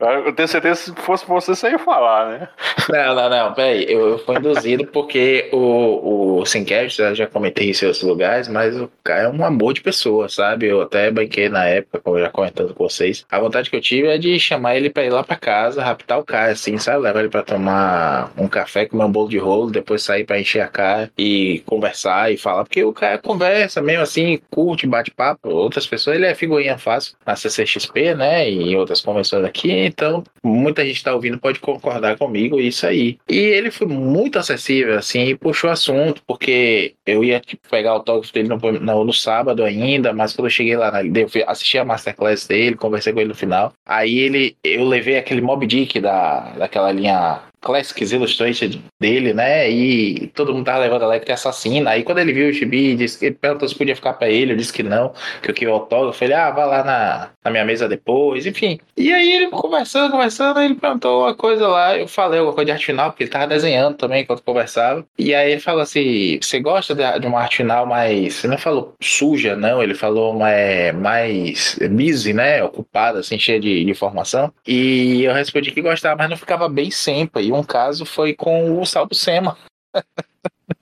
Eu 0.24 0.32
tenho 0.32 0.48
certeza 0.48 0.92
que 0.92 1.00
se 1.00 1.06
fosse 1.06 1.26
você, 1.26 1.54
você 1.54 1.70
ia 1.70 1.78
falar, 1.78 2.28
né? 2.28 2.48
Não, 2.88 3.14
não, 3.14 3.30
não, 3.30 3.54
peraí. 3.54 3.84
Eu, 3.88 4.10
eu 4.10 4.18
fui 4.18 4.36
induzido 4.36 4.86
porque 4.86 5.48
o, 5.52 6.40
o 6.40 6.46
Sinkevich, 6.46 6.96
já, 6.96 7.14
já 7.14 7.26
comentei 7.26 7.70
isso 7.70 7.84
em 7.84 7.88
outros 7.88 8.04
lugares, 8.04 8.48
mas 8.48 8.78
o 8.78 8.90
cara 9.02 9.22
é 9.22 9.28
um 9.28 9.44
amor 9.44 9.72
de 9.72 9.80
pessoa, 9.80 10.28
sabe? 10.28 10.66
Eu 10.66 10.82
até 10.82 11.10
banquei 11.10 11.48
na 11.48 11.64
época, 11.66 12.00
já 12.18 12.30
comentando 12.30 12.74
com 12.74 12.88
vocês. 12.88 13.26
A 13.30 13.38
vontade 13.38 13.70
que 13.70 13.76
eu 13.76 13.80
tive 13.80 14.08
é 14.08 14.18
de 14.18 14.38
chamar 14.38 14.76
ele 14.76 14.90
pra 14.90 15.04
ir 15.04 15.10
lá 15.10 15.22
pra 15.22 15.36
casa 15.36 15.77
casa, 15.78 15.84
raptar 15.84 16.18
o 16.18 16.24
cara, 16.24 16.52
assim, 16.52 16.76
sabe? 16.78 17.02
Levar 17.02 17.20
ele 17.20 17.28
pra 17.28 17.42
tomar 17.42 18.32
um 18.36 18.48
café, 18.48 18.86
comer 18.86 19.04
um 19.04 19.12
bolo 19.12 19.28
de 19.28 19.38
rolo, 19.38 19.70
depois 19.70 20.02
sair 20.02 20.24
pra 20.24 20.40
encher 20.40 20.60
a 20.60 20.68
cara 20.68 21.10
e 21.16 21.62
conversar 21.66 22.32
e 22.32 22.36
falar. 22.36 22.64
Porque 22.64 22.82
o 22.84 22.92
cara 22.92 23.18
conversa 23.18 23.80
mesmo 23.80 24.02
assim, 24.02 24.40
curte, 24.50 24.86
bate 24.86 25.10
papo. 25.10 25.48
Outras 25.48 25.86
pessoas, 25.86 26.16
ele 26.16 26.26
é 26.26 26.34
figurinha 26.34 26.78
fácil 26.78 27.14
na 27.26 27.36
CCXP, 27.36 28.14
né? 28.14 28.50
E 28.50 28.72
em 28.72 28.76
outras 28.76 29.00
convenções 29.00 29.44
aqui. 29.44 29.70
Então, 29.70 30.22
muita 30.42 30.84
gente 30.84 31.02
tá 31.02 31.14
ouvindo 31.14 31.38
pode 31.38 31.60
concordar 31.60 32.16
comigo 32.16 32.60
isso 32.60 32.86
aí. 32.86 33.18
E 33.28 33.36
ele 33.36 33.70
foi 33.70 33.86
muito 33.86 34.38
acessível, 34.38 34.98
assim, 34.98 35.24
e 35.24 35.36
puxou 35.36 35.70
assunto, 35.70 36.22
porque 36.26 36.94
eu 37.06 37.22
ia 37.24 37.40
tipo, 37.40 37.68
pegar 37.68 37.92
o 37.92 37.96
autógrafo 37.96 38.32
dele 38.32 38.48
no, 38.48 38.56
no, 38.56 39.04
no, 39.04 39.12
sábado 39.12 39.64
ainda, 39.64 40.12
mas 40.12 40.32
quando 40.32 40.46
eu 40.46 40.50
cheguei 40.50 40.76
lá, 40.76 41.02
eu 41.02 41.28
assisti 41.46 41.78
a 41.78 41.84
masterclass 41.84 42.46
dele, 42.46 42.76
conversei 42.76 43.12
com 43.12 43.20
ele 43.20 43.28
no 43.28 43.34
final. 43.34 43.72
Aí 43.86 44.18
ele, 44.18 44.56
eu 44.62 44.84
levei 44.84 45.16
aquele 45.16 45.40
Mob 45.40 45.66
Dick 45.68 46.00
da, 46.00 46.54
daquela 46.56 46.90
linha 46.90 47.40
Classics 47.60 48.12
Illustrated 48.12 48.80
dele, 49.00 49.32
né? 49.32 49.70
E 49.70 50.28
todo 50.28 50.52
mundo 50.54 50.64
tava 50.64 50.78
levando 50.78 51.02
a 51.02 51.06
Electra 51.06 51.34
assassina. 51.34 51.90
Aí 51.90 52.02
quando 52.02 52.18
ele 52.18 52.32
viu 52.32 52.48
o 52.48 52.52
gibi, 52.52 52.94
disse, 52.94 53.24
ele 53.24 53.34
perguntou 53.34 53.68
se 53.68 53.74
podia 53.74 53.96
ficar 53.96 54.14
pra 54.14 54.28
ele. 54.28 54.52
Eu 54.52 54.56
disse 54.56 54.72
que 54.72 54.82
não, 54.82 55.12
que 55.42 55.50
eu 55.50 55.54
queria 55.54 55.72
o 55.72 55.76
autógrafo. 55.76 56.22
Ele, 56.22 56.34
ah, 56.34 56.50
vai 56.50 56.66
lá 56.66 56.84
na, 56.84 57.30
na 57.44 57.50
minha 57.50 57.64
mesa 57.64 57.88
depois, 57.88 58.46
enfim. 58.46 58.78
E 58.96 59.12
aí 59.12 59.32
ele 59.32 59.48
conversando, 59.48 60.10
conversando, 60.10 60.60
ele 60.60 60.74
perguntou 60.74 61.22
uma 61.22 61.34
coisa 61.34 61.66
lá. 61.66 61.96
Eu 61.96 62.08
falei 62.08 62.38
alguma 62.38 62.54
coisa 62.54 62.66
de 62.66 62.72
arte 62.72 62.86
final, 62.86 63.10
porque 63.10 63.24
ele 63.24 63.30
tava 63.30 63.46
desenhando 63.46 63.96
também 63.96 64.22
enquanto 64.22 64.42
conversava. 64.42 65.04
E 65.18 65.34
aí 65.34 65.52
ele 65.52 65.60
falou 65.60 65.82
assim: 65.82 66.38
você 66.40 66.60
gosta 66.60 66.94
de, 66.94 67.20
de 67.20 67.26
uma 67.26 67.40
arte 67.40 67.58
final 67.58 67.86
mais. 67.86 68.34
Você 68.34 68.46
não 68.46 68.58
falou 68.58 68.94
suja, 69.00 69.56
não. 69.56 69.82
Ele 69.82 69.94
falou 69.94 70.34
mais, 70.34 70.94
mais 70.94 71.78
busy, 71.90 72.32
né? 72.32 72.62
Ocupada, 72.62 73.20
assim, 73.20 73.38
cheia 73.38 73.60
de, 73.60 73.84
de 73.84 73.90
informação. 73.90 74.52
E 74.66 75.24
eu 75.24 75.32
respondi 75.32 75.70
que 75.70 75.82
gostava, 75.82 76.16
mas 76.16 76.30
não 76.30 76.36
ficava 76.36 76.68
bem 76.68 76.90
sempre. 76.90 77.47
E 77.48 77.52
um 77.52 77.62
caso 77.62 78.04
foi 78.04 78.34
com 78.34 78.78
o 78.78 78.84
Salvo 78.84 79.14
Sema. 79.14 79.56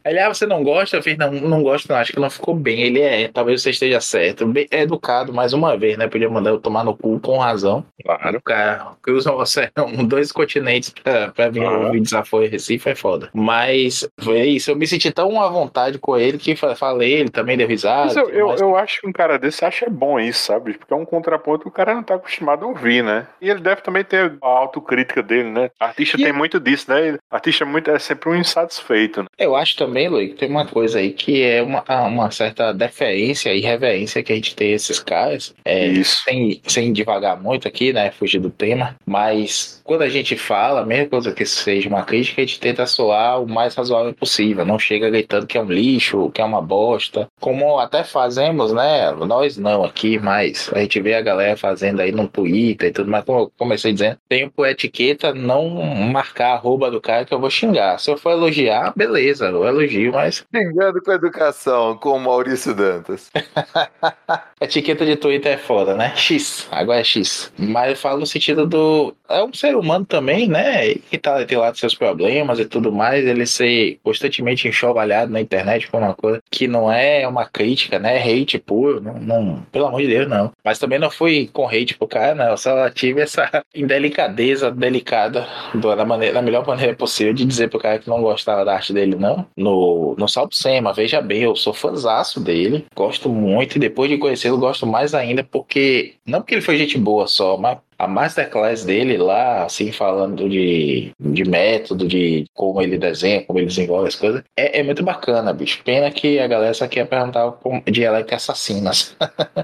Ele, 0.07 0.21
ah, 0.21 0.29
você 0.29 0.47
não 0.47 0.63
gosta? 0.63 0.97
Eu 0.97 1.03
fiz, 1.03 1.17
não, 1.19 1.31
não 1.33 1.63
gosto, 1.63 1.89
não. 1.89 1.97
Acho 1.97 2.13
que 2.13 2.21
não 2.21 2.31
ficou 2.31 2.55
bem. 2.55 2.81
Ele 2.83 3.01
é, 3.01 3.29
talvez 3.29 3.63
você 3.63 3.71
esteja 3.71 4.01
certo. 4.01 4.47
Bem, 4.47 4.67
é 4.71 4.83
educado 4.83 5.33
mais 5.33 5.53
uma 5.53 5.77
vez, 5.77 5.99
né? 5.99 6.07
Podia 6.07 6.31
mandar 6.31 6.51
eu 6.51 6.61
tomar 6.61 6.85
no 6.85 6.97
cu 6.97 7.19
com 7.21 7.39
razão. 7.39 7.85
Claro. 8.05 8.39
O 8.39 8.43
cara 8.43 8.93
que 9.03 9.11
usa 9.11 9.33
você 9.33 9.71
dois 10.07 10.31
continentes 10.31 10.91
pra, 10.91 11.29
pra 11.29 11.49
vir 11.49 11.63
uhum. 11.63 11.87
ouvir 11.87 12.01
desafio 12.01 12.49
Recife 12.49 12.91
é 12.91 12.95
foda. 12.95 13.31
Mas 13.35 14.09
foi 14.21 14.43
isso. 14.43 14.71
Eu 14.71 14.77
me 14.77 14.87
senti 14.87 15.11
tão 15.11 15.41
à 15.41 15.49
vontade 15.49 15.99
com 15.99 16.17
ele 16.17 16.39
que 16.39 16.55
falei, 16.55 17.13
ele 17.13 17.31
também 17.31 17.57
deu 17.57 17.67
risada. 17.67 18.07
Mas 18.07 18.17
eu, 18.17 18.31
eu, 18.31 18.47
mas... 18.49 18.61
eu 18.61 18.77
acho 18.77 19.01
que 19.01 19.09
um 19.09 19.13
cara 19.13 19.39
desse 19.39 19.65
acha 19.65 19.89
bom 19.91 20.21
isso, 20.21 20.45
sabe? 20.45 20.75
Porque 20.75 20.93
é 20.93 20.97
um 20.97 21.05
contraponto 21.05 21.63
que 21.63 21.69
o 21.69 21.73
cara 21.73 21.95
não 21.95 22.03
tá 22.03 22.15
acostumado 22.15 22.65
a 22.65 22.69
ouvir, 22.69 23.03
né? 23.03 23.27
E 23.41 23.51
ele 23.51 23.61
deve 23.61 23.81
também 23.81 24.05
ter 24.05 24.37
a 24.43 24.47
autocrítica 24.47 25.23
dele, 25.23 25.51
né? 25.51 25.71
Artista 25.81 26.17
e 26.19 26.23
tem 26.23 26.33
muito 26.33 26.61
disso, 26.61 26.91
né? 26.91 27.19
Artista 27.31 27.65
é 27.65 27.67
muito, 27.67 27.91
é 27.91 27.99
sempre 27.99 28.31
um 28.31 28.35
insatisfeito. 28.35 29.23
Né? 29.23 29.29
Eu 29.39 29.57
acho 29.57 29.77
também, 29.77 29.96
Luiz, 30.09 30.35
tem 30.35 30.49
uma 30.49 30.67
coisa 30.67 30.99
aí 30.99 31.13
que 31.13 31.43
é 31.43 31.63
uma, 31.63 31.83
uma 32.07 32.31
certa 32.31 32.73
deferência 32.73 33.55
e 33.55 33.61
reverência 33.61 34.23
que 34.23 34.33
a 34.33 34.37
gente 34.37 34.55
tem 34.55 34.73
esses 34.73 34.99
caras. 34.99 35.55
É, 35.65 35.87
Isso. 35.87 36.23
Sem, 36.25 36.61
sem 36.67 36.93
devagar 36.93 37.41
muito 37.41 37.67
aqui, 37.67 37.93
né? 37.93 38.11
Fugir 38.11 38.41
do 38.41 38.51
tema. 38.51 38.97
Mas 39.07 39.81
quando 39.85 40.03
a 40.03 40.09
gente 40.09 40.37
fala, 40.37 40.85
mesmo 40.85 41.09
que 41.35 41.47
seja 41.47 41.89
uma 41.89 42.03
crítica, 42.03 42.43
a 42.43 42.45
gente 42.45 42.61
tenta 42.61 42.87
soar 42.87 43.43
o 43.43 43.49
mais 43.49 43.75
razoável 43.75 44.13
possível. 44.13 44.65
Não 44.65 44.79
chega 44.79 45.09
gritando 45.09 45.47
que 45.47 45.57
é 45.57 45.63
um 45.63 45.71
lixo, 45.71 46.31
que 46.31 46.41
é 46.41 46.45
uma 46.45 46.61
bosta. 46.61 47.29
Como 47.41 47.79
até 47.79 48.05
fazemos, 48.05 48.73
né? 48.73 49.13
Nós 49.13 49.57
não 49.57 49.85
aqui, 49.85 50.19
mas 50.19 50.71
a 50.75 50.81
gente 50.81 51.01
vê 51.01 51.15
a 51.15 51.21
galera 51.23 51.57
fazendo 51.57 52.01
aí 52.01 52.13
no 52.13 52.29
Twitter 52.29 52.89
e 52.89 52.93
tudo 52.93 53.11
mais. 53.11 53.25
Como 53.25 53.41
eu 53.41 53.53
comecei 53.57 53.93
dizendo, 53.93 54.19
tenho 54.29 54.51
por 54.51 54.67
etiqueta 54.67 55.33
não 55.33 55.69
marcar 56.11 56.51
a 56.51 56.55
arroba 56.55 56.91
do 56.91 57.01
cara 57.01 57.25
que 57.25 57.33
eu 57.33 57.41
vou 57.41 57.51
xingar. 57.51 57.99
Se 57.99 58.11
eu 58.11 58.17
for 58.17 58.33
elogiar, 58.33 58.93
beleza, 58.97 59.47
eu 59.47 59.65
elogio, 59.65 59.86
mas. 60.13 60.45
Xingando 60.55 61.03
com 61.03 61.13
educação, 61.13 61.97
com 61.97 62.11
o 62.11 62.21
Maurício 62.21 62.75
Dantas. 62.75 63.31
etiqueta 64.61 65.05
de 65.05 65.17
Twitter 65.17 65.53
é 65.53 65.57
foda, 65.57 65.95
né? 65.95 66.13
X, 66.17 66.67
agora 66.71 67.01
é 67.01 67.05
X. 67.05 67.53
Mas 67.59 67.91
eu 67.91 67.97
falo 67.97 68.21
no 68.21 68.27
sentido 68.27 68.67
do. 68.67 69.15
É 69.29 69.43
um 69.43 69.53
ser 69.53 69.77
humano 69.77 70.05
também, 70.05 70.49
né? 70.49 70.95
Que 70.95 71.19
tá, 71.19 71.45
tem 71.45 71.59
lá 71.59 71.75
seus 71.75 71.95
problemas 71.95 72.59
e 72.59 72.65
tudo 72.65 72.93
mais. 72.93 73.27
Ele 73.27 73.47
ser 73.47 73.99
constantemente 74.03 74.69
enxovalhado 74.69 75.33
na 75.33 75.41
internet 75.41 75.89
por 75.91 76.01
uma 76.01 76.15
coisa 76.15 76.41
que 76.51 76.67
não 76.67 76.91
é 76.91 77.27
uma 77.27 77.45
crítica, 77.47 77.99
né? 77.99 78.19
Hate 78.19 78.59
puro. 78.59 79.01
Não, 79.01 79.15
não, 79.15 79.63
pelo 79.73 79.87
amor 79.87 80.01
de 80.01 80.09
Deus, 80.09 80.29
não. 80.29 80.53
Mas 80.65 80.79
também 80.79 80.99
não 80.99 81.11
fui 81.11 81.51
com 81.53 81.67
hate 81.67 81.97
pro 81.97 82.09
cara, 82.09 82.35
não. 82.35 82.47
Eu 82.47 82.57
só 82.57 82.89
tive 82.91 83.21
essa 83.21 83.65
indelicadeza 83.75 84.71
delicada 84.71 85.47
da, 85.75 86.05
maneira, 86.05 86.35
da 86.35 86.43
melhor 86.43 86.67
maneira 86.67 86.95
possível 86.95 87.33
de 87.33 87.45
dizer 87.45 87.69
pro 87.69 87.79
cara 87.79 87.99
que 87.99 88.09
não 88.09 88.23
gostava 88.23 88.65
da 88.65 88.75
arte 88.75 88.93
dele, 88.93 89.17
não. 89.17 89.47
No, 89.57 89.76
no 90.19 90.29
Salvo 90.29 90.55
Sema, 90.55 90.93
veja 90.93 91.21
bem, 91.21 91.43
eu 91.43 91.57
sou 91.57 91.73
fãzaço 91.73 92.41
dele. 92.41 92.87
Gosto 92.95 93.29
muito. 93.29 93.77
E 93.77 93.79
depois 93.81 94.11
de 94.11 94.19
conhecê-lo, 94.19 94.59
gosto 94.59 94.87
mais 94.87 95.15
ainda 95.15 95.45
porque. 95.45 96.15
Não 96.27 96.41
porque 96.41 96.55
ele 96.55 96.63
foi 96.63 96.77
gente 96.77 96.99
boa 96.99 97.27
só, 97.27 97.57
mas 97.57 97.79
a 97.99 98.07
masterclass 98.07 98.85
dele 98.85 99.17
lá, 99.17 99.65
assim, 99.65 99.91
falando 99.91 100.49
de, 100.49 101.11
de 101.19 101.45
método, 101.45 102.07
de 102.07 102.45
como 102.53 102.83
ele 102.83 102.99
desenha, 102.99 103.43
como 103.43 103.59
ele 103.59 103.67
desenvolve 103.67 104.09
as 104.09 104.17
coisas, 104.17 104.43
é, 104.57 104.81
é 104.81 104.83
muito 104.83 105.03
bacana, 105.03 105.53
bicho. 105.53 105.83
Pena 105.83 106.11
que 106.11 106.39
a 106.39 106.47
galera 106.47 106.75
só 106.75 106.87
quer 106.87 107.07
perguntar 107.07 107.55
de 107.87 108.03
Electra 108.03 108.37
Assassinas. 108.37 109.17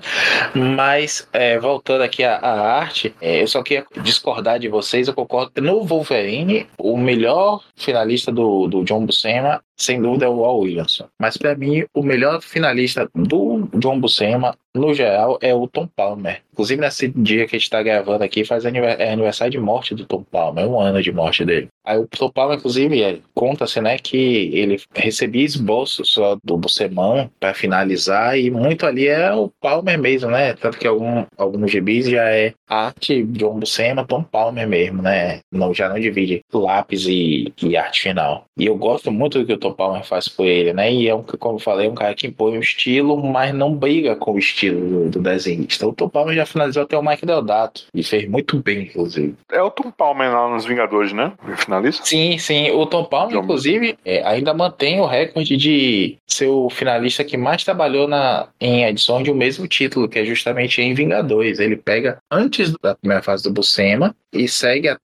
Mas, 0.55 1.29
é, 1.33 1.59
voltando 1.59 2.03
aqui 2.03 2.25
à, 2.25 2.37
à 2.37 2.79
arte, 2.79 3.15
é, 3.21 3.43
eu 3.43 3.47
só 3.47 3.63
queria 3.63 3.85
discordar 4.03 4.59
de 4.59 4.69
vocês, 4.69 5.09
eu 5.09 5.15
concordo. 5.15 5.61
No 5.61 5.85
Wolverine, 5.85 6.67
o 6.79 6.97
melhor 6.97 7.63
finalista 7.77 8.33
do, 8.33 8.67
do 8.67 8.85
John 8.85 9.05
Buscema 9.05 9.63
sem 9.83 10.01
dúvida 10.01 10.27
é 10.27 10.29
o 10.29 10.45
Al 10.45 10.61
Williamson. 10.61 11.09
Mas 11.21 11.37
para 11.37 11.57
mim, 11.57 11.85
o 11.93 12.03
melhor 12.03 12.41
finalista 12.41 13.09
do 13.15 13.69
John 13.75 13.99
Buscema, 13.99 14.57
no 14.75 14.95
geral, 14.95 15.39
é 15.43 15.55
o 15.55 15.67
Tom 15.67 15.87
Palmer. 15.87 16.41
Inclusive, 16.53 16.81
nesse 16.81 17.09
dia 17.09 17.47
que 17.47 17.57
a 17.57 17.59
gente 17.59 17.71
tá 17.71 17.83
gravando 17.83 18.25
aqui, 18.25 18.45
faz 18.45 18.65
é 18.65 19.13
aniversário 19.13 19.51
de 19.51 19.59
morte 19.59 19.95
do 19.95 20.07
Tom 20.07 20.23
Palmer, 20.23 20.67
um 20.69 20.81
ano 20.81 21.03
de 21.03 21.11
morte 21.11 21.45
dele. 21.45 21.69
Aí 21.85 21.99
o 21.99 22.07
Tom 22.07 22.31
Palmer, 22.31 22.59
inclusive, 22.59 23.03
é, 23.03 23.19
conta-se, 23.35 23.81
né, 23.81 23.99
que 23.99 24.51
ele 24.53 24.81
recebia 24.95 25.45
esboços 25.45 26.11
só 26.11 26.39
do 26.45 26.57
Buscemão 26.57 27.31
para 27.41 27.55
finalizar, 27.55 28.39
e 28.39 28.51
muito 28.51 28.87
ali 28.87 29.09
é 29.09 29.33
o 29.35 29.51
Palmer 29.61 29.99
mesmo, 29.99 30.31
né? 30.31 30.55
Tanto 30.55 30.79
que 30.79 30.87
algum, 30.87 31.25
alguns 31.37 31.71
gibis 31.71 32.09
já 32.09 32.29
é 32.31 32.55
arte 32.69 33.25
John 33.25 33.59
Buscema, 33.59 34.07
Tom 34.07 34.23
Palmer 34.23 34.69
mesmo, 34.69 35.03
né? 35.03 35.41
Não, 35.51 35.75
já 35.75 35.89
não 35.89 35.99
divide 35.99 36.43
lápis 36.53 37.07
e, 37.07 37.53
e 37.63 37.77
arte 37.77 38.03
final. 38.03 38.45
E 38.59 38.67
eu 38.67 38.77
gosto 38.77 39.11
muito 39.11 39.39
do 39.39 39.47
que 39.47 39.53
o 39.53 39.59
Tom 39.59 39.72
Palmer 39.73 40.05
faz 40.05 40.29
por 40.29 40.47
ele, 40.47 40.73
né? 40.73 40.93
E 40.93 41.09
é 41.09 41.15
um, 41.15 41.23
como 41.23 41.57
eu 41.57 41.61
falei, 41.61 41.89
um 41.89 41.95
cara 41.95 42.15
que 42.15 42.27
impõe 42.27 42.57
o 42.57 42.61
estilo, 42.61 43.23
mas 43.23 43.55
não 43.55 43.75
briga 43.75 44.17
com 44.17 44.33
o 44.33 44.39
estilo 44.39 44.81
do, 44.89 45.11
do 45.11 45.21
desenhista. 45.21 45.87
O 45.87 45.93
Tom 45.93 46.09
Palmer 46.09 46.35
já 46.35 46.47
finalizou 46.47 46.83
até 46.83 46.97
o 46.97 47.03
Mike 47.03 47.27
Deodato 47.27 47.85
e 47.95 48.03
fez 48.03 48.29
muito 48.29 48.59
bem, 48.61 48.83
inclusive. 48.83 49.35
É 49.51 49.63
o 49.63 49.71
Tom 49.71 49.91
Palmer 49.91 50.33
lá 50.33 50.49
nos 50.49 50.65
Vingadores, 50.65 51.13
né? 51.13 51.33
Finalista? 51.57 52.05
Sim, 52.05 52.39
sim. 52.39 52.71
O 52.71 52.87
Tom 52.87 53.05
Palmer, 53.05 53.37
John 53.37 53.43
inclusive, 53.43 53.97
é, 54.05 54.23
ainda 54.25 54.55
mantém 54.55 55.01
o 55.01 55.07
recorde 55.07 55.57
de 55.57 56.17
ser 56.27 56.49
o 56.49 56.71
finalista 56.71 57.25
que 57.25 57.37
mais 57.37 57.65
trabalhou 57.65 58.09
na, 58.09 58.49
em 58.61 58.85
edições 58.85 59.25
de 59.25 59.31
um 59.31 59.35
mesmo 59.35 59.67
título, 59.67 60.09
que 60.09 60.19
é 60.19 60.25
justamente 60.25 60.81
em 60.81 60.95
Vingadores. 60.95 61.59
Ele 61.59 61.77
pega 61.77 62.19
antes 62.31 62.73
da 62.83 62.95
primeira 62.95 63.23
fase 63.23 63.43
do 63.43 63.53
Buscema 63.53 64.15
e 64.33 64.49
segue 64.49 64.89
até 64.89 65.01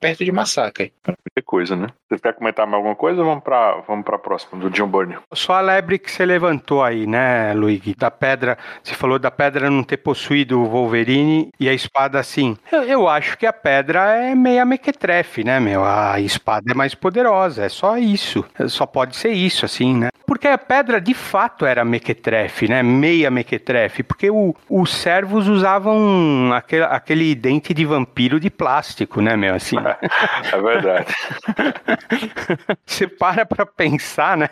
perto 0.00 0.24
de 0.24 0.32
Massacre. 0.32 0.92
Que 1.34 1.42
coisa, 1.42 1.74
né? 1.74 1.88
Você 2.08 2.18
quer 2.18 2.34
comentar 2.34 2.66
mais 2.66 2.76
alguma 2.76 2.94
coisa 2.94 3.20
ou 3.20 3.26
vamos 3.26 3.42
pra, 3.42 3.76
vamos 3.88 4.04
pra 4.04 4.18
próxima, 4.18 4.60
do 4.60 4.68
John 4.68 4.86
Burney? 4.86 5.16
Só 5.32 5.54
a 5.54 5.60
lebre 5.60 5.98
que 5.98 6.10
você 6.10 6.26
levantou 6.26 6.82
aí, 6.82 7.06
né, 7.06 7.54
Luigi? 7.54 7.94
Da 7.94 8.10
pedra, 8.10 8.58
você 8.82 8.94
falou 8.94 9.18
da 9.18 9.30
pedra 9.30 9.70
não 9.70 9.82
ter 9.82 9.96
possuído 9.96 10.60
o 10.60 10.66
Wolverine 10.66 11.48
e 11.58 11.68
a 11.68 11.72
espada 11.72 12.18
assim. 12.18 12.56
Eu, 12.70 12.82
eu 12.82 13.08
acho 13.08 13.38
que 13.38 13.46
a 13.46 13.52
pedra 13.52 14.14
é 14.14 14.34
meia 14.34 14.64
mequetrefe, 14.64 15.42
né, 15.42 15.58
meu? 15.58 15.82
A 15.84 16.20
espada 16.20 16.70
é 16.70 16.74
mais 16.74 16.94
poderosa, 16.94 17.64
é 17.64 17.68
só 17.68 17.96
isso. 17.96 18.44
Só 18.68 18.84
pode 18.84 19.16
ser 19.16 19.30
isso, 19.30 19.64
assim, 19.64 19.94
né? 19.94 20.08
Porque 20.26 20.46
a 20.48 20.58
pedra 20.58 21.00
de 21.00 21.14
fato 21.14 21.66
era 21.66 21.84
mequetrefe, 21.84 22.68
né? 22.68 22.82
Meia 22.82 23.30
mequetrefe, 23.30 24.02
porque 24.02 24.30
o, 24.30 24.54
os 24.68 24.94
servos 24.94 25.48
usavam 25.48 26.50
aquele, 26.54 26.84
aquele 26.84 27.34
dente 27.34 27.74
de 27.74 27.84
vampiro 27.84 28.38
de 28.38 28.50
plástico, 28.50 29.01
né, 29.20 29.36
meu? 29.36 29.54
Assim. 29.54 29.76
É 30.52 30.60
verdade. 30.60 31.06
Você 32.84 33.06
para 33.06 33.46
pra 33.46 33.64
pensar, 33.64 34.36
né? 34.36 34.48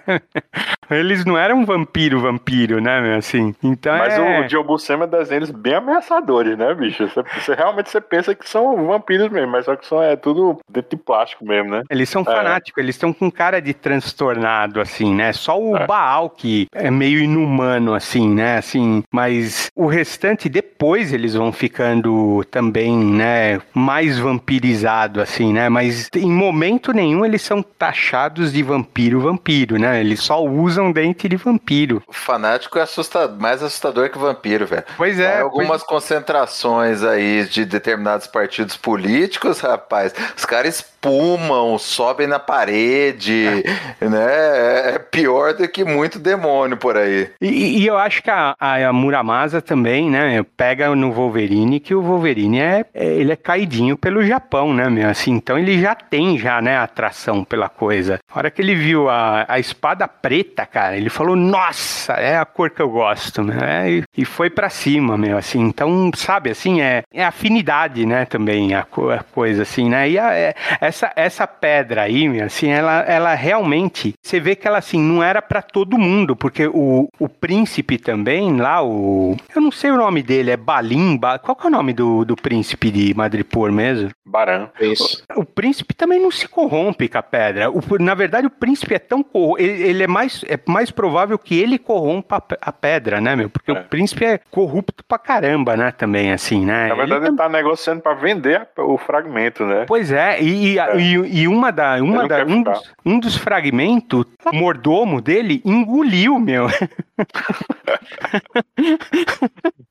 Eles 0.90 1.24
não 1.24 1.38
eram 1.38 1.64
vampiro, 1.64 2.20
vampiro, 2.20 2.80
né, 2.80 3.00
meu? 3.00 3.16
Assim. 3.16 3.54
Então 3.62 3.96
Mas 3.96 4.14
é... 4.14 4.40
o 4.40 4.48
Joe 4.48 4.64
Buscema 4.64 5.06
desenha 5.06 5.38
eles 5.38 5.50
bem 5.50 5.74
ameaçadores, 5.74 6.56
né, 6.56 6.74
bicho? 6.74 7.06
Você, 7.08 7.22
você, 7.22 7.54
realmente 7.54 7.90
você 7.90 8.00
pensa 8.00 8.34
que 8.34 8.48
são 8.48 8.86
vampiros 8.86 9.28
mesmo, 9.30 9.52
mas 9.52 9.64
só 9.64 9.76
que 9.76 9.86
são 9.86 10.02
é 10.02 10.16
tudo 10.16 10.58
dentro 10.68 10.90
de 10.90 10.96
plástico 10.96 11.44
mesmo, 11.44 11.70
né? 11.70 11.82
Eles 11.90 12.08
são 12.08 12.22
é. 12.22 12.24
fanáticos, 12.24 12.82
eles 12.82 12.96
estão 12.96 13.12
com 13.12 13.30
cara 13.30 13.60
de 13.60 13.72
transtornado, 13.72 14.80
assim, 14.80 15.14
né? 15.14 15.32
Só 15.32 15.60
o 15.60 15.76
é. 15.76 15.86
Baal 15.86 16.30
que 16.30 16.66
é 16.74 16.90
meio 16.90 17.20
inumano, 17.20 17.94
assim, 17.94 18.28
né? 18.28 18.58
Assim, 18.58 19.02
mas 19.12 19.70
o 19.76 19.86
restante 19.86 20.48
depois 20.48 21.12
eles 21.12 21.34
vão 21.34 21.52
ficando 21.52 22.44
também, 22.50 22.96
né? 22.96 23.60
Mais 23.72 24.18
vampiros 24.18 24.29
vampirizado, 24.30 25.20
assim, 25.20 25.52
né? 25.52 25.68
Mas 25.68 26.08
em 26.14 26.30
momento 26.30 26.92
nenhum 26.92 27.24
eles 27.24 27.42
são 27.42 27.62
taxados 27.62 28.52
de 28.52 28.62
vampiro-vampiro, 28.62 29.78
né? 29.78 30.00
Eles 30.00 30.20
só 30.20 30.42
usam 30.42 30.92
dente 30.92 31.28
de 31.28 31.36
vampiro. 31.36 32.02
O 32.06 32.12
fanático 32.12 32.78
é 32.78 32.82
assustador, 32.82 33.40
mais 33.40 33.62
assustador 33.62 34.08
que 34.10 34.18
vampiro, 34.18 34.66
velho. 34.66 34.84
Pois 34.96 35.18
é. 35.18 35.32
Tem 35.32 35.40
algumas 35.40 35.82
concentrações 35.82 37.02
aí 37.02 37.44
de 37.44 37.64
determinados 37.64 38.26
partidos 38.26 38.76
políticos, 38.76 39.60
rapaz. 39.60 40.14
Os 40.36 40.44
caras 40.44 40.76
espumam, 40.76 41.76
sobem 41.78 42.26
na 42.26 42.38
parede, 42.38 43.64
né? 44.00 44.94
É 44.94 44.98
pior 44.98 45.54
do 45.54 45.66
que 45.66 45.84
muito 45.84 46.18
demônio 46.18 46.76
por 46.76 46.96
aí. 46.96 47.28
E, 47.40 47.80
e 47.80 47.86
eu 47.86 47.96
acho 47.96 48.22
que 48.22 48.30
a, 48.30 48.54
a 48.58 48.92
Muramasa 48.92 49.60
também, 49.60 50.08
né? 50.08 50.44
Pega 50.56 50.94
no 50.94 51.12
Wolverine 51.12 51.80
que 51.80 51.94
o 51.94 52.02
Wolverine 52.02 52.60
é, 52.60 52.84
é, 52.94 53.06
ele 53.06 53.32
é 53.32 53.36
caidinho 53.36 53.96
pelo 53.96 54.19
Japão, 54.24 54.72
né, 54.72 54.88
meu? 54.88 55.08
Assim, 55.08 55.32
então 55.32 55.58
ele 55.58 55.80
já 55.80 55.94
tem 55.94 56.38
já, 56.38 56.60
né, 56.60 56.76
atração 56.76 57.44
pela 57.44 57.68
coisa. 57.68 58.18
A 58.32 58.38
hora 58.38 58.50
que 58.50 58.60
ele 58.60 58.74
viu 58.74 59.08
a, 59.08 59.44
a 59.48 59.58
espada 59.58 60.06
preta, 60.06 60.66
cara, 60.66 60.96
ele 60.96 61.10
falou, 61.10 61.36
nossa, 61.36 62.14
é 62.14 62.36
a 62.36 62.44
cor 62.44 62.70
que 62.70 62.80
eu 62.80 62.88
gosto, 62.88 63.42
né? 63.42 63.90
E, 63.90 64.04
e 64.16 64.24
foi 64.24 64.50
para 64.50 64.68
cima, 64.68 65.16
meu, 65.16 65.36
assim. 65.36 65.60
Então, 65.60 66.10
sabe, 66.14 66.50
assim, 66.50 66.80
é, 66.80 67.02
é 67.12 67.24
afinidade, 67.24 68.06
né, 68.06 68.24
também, 68.24 68.74
a, 68.74 68.80
a 68.80 69.22
coisa, 69.22 69.62
assim, 69.62 69.88
né? 69.88 70.08
E 70.10 70.18
a, 70.18 70.34
é, 70.34 70.54
essa, 70.80 71.12
essa 71.16 71.46
pedra 71.46 72.02
aí, 72.02 72.28
meu, 72.28 72.44
assim, 72.44 72.68
ela, 72.68 73.00
ela 73.00 73.34
realmente, 73.34 74.14
você 74.22 74.38
vê 74.40 74.54
que 74.54 74.66
ela, 74.66 74.78
assim, 74.78 75.00
não 75.00 75.22
era 75.22 75.42
para 75.42 75.62
todo 75.62 75.98
mundo, 75.98 76.36
porque 76.36 76.66
o, 76.66 77.08
o 77.18 77.28
príncipe 77.28 77.98
também, 77.98 78.56
lá, 78.56 78.82
o... 78.82 79.36
Eu 79.54 79.60
não 79.60 79.72
sei 79.72 79.90
o 79.90 79.96
nome 79.96 80.22
dele, 80.22 80.50
é 80.50 80.56
Balim, 80.56 81.16
ba, 81.16 81.38
qual 81.38 81.56
que 81.56 81.66
é 81.66 81.68
o 81.68 81.72
nome 81.72 81.92
do, 81.92 82.24
do 82.24 82.36
príncipe 82.36 82.90
de 82.90 83.14
Madripoor 83.14 83.72
mesmo? 83.72 84.09
Baran. 84.24 84.68
Isso. 84.80 85.22
O, 85.36 85.40
o 85.40 85.44
príncipe 85.44 85.92
também 85.94 86.20
não 86.20 86.30
se 86.30 86.46
corrompe 86.48 87.08
com 87.08 87.18
a 87.18 87.22
pedra. 87.22 87.70
O, 87.70 87.80
na 87.98 88.14
verdade, 88.14 88.46
o 88.46 88.50
príncipe 88.50 88.94
é 88.94 88.98
tão 88.98 89.22
corro... 89.22 89.56
ele, 89.58 89.82
ele, 89.82 90.02
é 90.04 90.06
mais 90.06 90.44
é 90.48 90.58
mais 90.66 90.90
provável 90.90 91.38
que 91.38 91.58
ele 91.58 91.78
corrompa 91.78 92.36
a, 92.36 92.42
a 92.68 92.72
pedra, 92.72 93.20
né, 93.20 93.34
meu? 93.36 93.48
Porque 93.50 93.70
É. 93.70 93.74
o 93.74 93.84
príncipe 93.84 94.24
é 94.24 94.38
corrupto 94.50 95.04
pra 95.04 95.18
caramba, 95.18 95.76
né, 95.76 95.90
também, 95.92 96.32
assim, 96.32 96.64
né? 96.64 96.88
Na 96.88 96.94
verdade, 96.94 97.20
Ele 97.22 97.28
ele 97.30 97.36
tá 97.36 97.48
negociando 97.48 98.00
pra 98.02 98.14
vender 98.14 98.56
a- 98.76 98.82
o 98.82 98.98
fragmento, 98.98 99.64
né? 99.64 99.84
Pois 99.86 100.10
é, 100.12 100.40
e, 100.42 100.74
e, 100.74 100.78
É. 100.78 100.96
e- 100.98 101.40
e 101.42 101.48
uma 101.48 101.70
da, 101.70 101.96
uma 102.02 102.26
da, 102.28 102.44
um, 102.44 102.62
dos, 102.62 102.92
um 103.04 103.18
dos 103.18 103.36
fragmentos, 103.36 104.24
o 104.44 104.54
mordomo 104.56 105.20
dele 105.20 105.60
engoliu, 105.64 106.38
meu. 106.38 106.66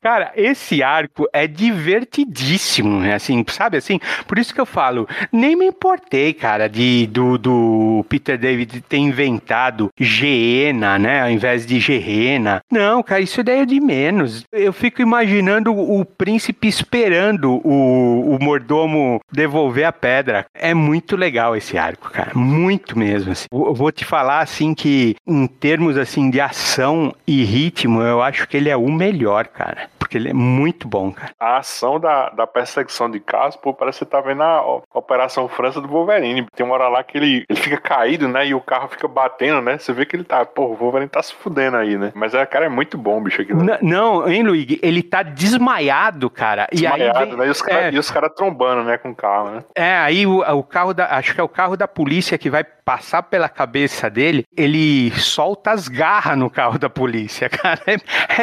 Cara, 0.02 0.32
esse 0.36 0.82
arco 0.82 1.28
é 1.34 1.46
divertidíssimo, 1.48 3.00
né? 3.02 3.16
Assim, 3.16 3.44
sabe 3.50 3.78
assim? 3.78 4.00
Por 4.28 4.38
isso 4.38 4.54
que 4.54 4.62
eu 4.62 4.66
falo, 4.66 5.08
nem 5.32 5.56
me 5.56 5.66
importei, 5.66 6.34
cara, 6.34 6.68
de 6.68 7.08
do, 7.08 7.38
do 7.38 8.06
Peter 8.10 8.38
David 8.38 8.82
ter 8.82 8.98
inventado 8.98 9.90
Geena, 10.00 10.98
né? 10.98 11.24
Ao 11.24 11.30
invés 11.30 11.66
de 11.66 11.80
Gerena. 11.80 12.62
Não, 12.72 13.02
cara, 13.04 13.22
isso 13.22 13.44
daí 13.44 13.62
é 13.62 13.66
de 13.66 13.80
menos. 13.80 14.46
Eu 14.52 14.74
fico 14.74 15.02
imaginando 15.02 15.74
o 15.74 16.04
príncipe 16.06 16.68
esperando 16.68 17.62
o, 17.66 18.36
o 18.36 18.44
mordomo 18.44 19.20
devolver 19.32 19.86
a 19.86 19.92
pedra. 19.92 20.46
É 20.54 20.74
muito 20.74 21.16
legal 21.16 21.56
esse 21.56 21.78
arco, 21.78 22.10
cara. 22.10 22.32
Muito 22.34 22.98
mesmo. 22.98 23.32
assim. 23.32 23.48
Eu 23.52 23.74
vou 23.74 23.92
te 23.92 24.06
falar 24.06 24.40
assim 24.40 24.74
que 24.74 25.16
em 25.28 25.48
termos 25.48 25.98
assim 25.98 26.30
de 26.30 26.40
ação 26.40 27.14
e 27.28 27.44
ritmo, 27.44 28.02
eu 28.02 28.22
acho 28.22 28.48
que 28.48 28.58
ele 28.58 28.70
é 28.70 28.78
o 28.78 28.92
melhor, 28.92 29.48
cara. 29.48 29.90
Porque 29.98 30.18
ele 30.18 30.30
é 30.30 30.34
muito 30.34 30.88
bom, 30.88 31.12
cara. 31.12 31.32
A 31.40 31.58
ação 31.58 32.00
da, 32.00 32.30
da 32.30 32.48
perseguição 32.48 33.10
de 33.10 33.20
carros, 33.20 33.56
pô, 33.56 33.74
parece 33.74 33.99
você 34.00 34.06
tá 34.06 34.22
vendo 34.22 34.42
a 34.44 34.62
Operação 34.94 35.48
França 35.48 35.80
do 35.82 35.88
Wolverine. 35.88 36.46
Tem 36.56 36.66
uma 36.66 36.76
hora 36.76 36.88
lá 36.88 37.04
que 37.04 37.18
ele, 37.18 37.46
ele 37.50 37.60
fica 37.60 37.78
caído, 37.78 38.28
né? 38.28 38.48
E 38.48 38.54
o 38.54 38.62
carro 38.62 38.88
fica 38.90 39.08
batendo, 39.08 39.62
né? 39.62 39.78
Você 39.78 39.94
vê 39.94 40.06
que 40.06 40.16
ele 40.16 40.24
tá, 40.24 40.46
pô, 40.46 40.66
o 40.68 40.76
Wolverine 40.76 41.10
tá 41.10 41.22
se 41.22 41.34
fudendo 41.34 41.78
aí, 41.78 41.98
né? 41.98 42.12
Mas 42.16 42.34
é, 42.34 42.46
cara, 42.46 42.66
é 42.66 42.70
muito 42.70 42.98
bom, 42.98 43.22
bicho, 43.22 43.42
aquilo. 43.42 43.62
N- 43.62 43.78
não, 43.82 44.28
hein, 44.30 44.44
Luigi? 44.44 44.80
Ele 44.82 45.04
tá 45.04 45.22
desmaiado, 45.24 46.30
cara. 46.30 46.68
E 46.72 46.86
aí 46.88 46.94
Desmaiado, 47.00 47.30
vem- 47.32 47.38
né? 47.38 47.48
E 47.48 47.50
os 47.50 47.62
caras 47.62 48.10
é. 48.10 48.14
cara 48.14 48.30
trombando, 48.30 48.84
né, 48.84 48.98
com 48.98 49.10
o 49.12 49.16
carro, 49.16 49.52
né? 49.52 49.64
É, 49.76 49.94
aí 49.98 50.26
o, 50.26 50.40
o 50.40 50.64
carro 50.64 50.94
da. 50.94 51.06
Acho 51.18 51.34
que 51.34 51.42
é 51.42 51.44
o 51.44 51.50
carro 51.50 51.76
da 51.78 51.88
polícia 51.88 52.38
que 52.38 52.50
vai 52.50 52.64
passar 52.64 53.24
pela 53.24 53.48
cabeça 53.48 54.10
dele. 54.10 54.44
Ele 54.58 55.12
solta 55.12 55.72
as 55.72 55.88
garras 55.88 56.38
no 56.38 56.50
carro 56.50 56.80
da 56.80 56.90
polícia, 56.90 57.48
cara. 57.50 57.80
É- 57.86 57.94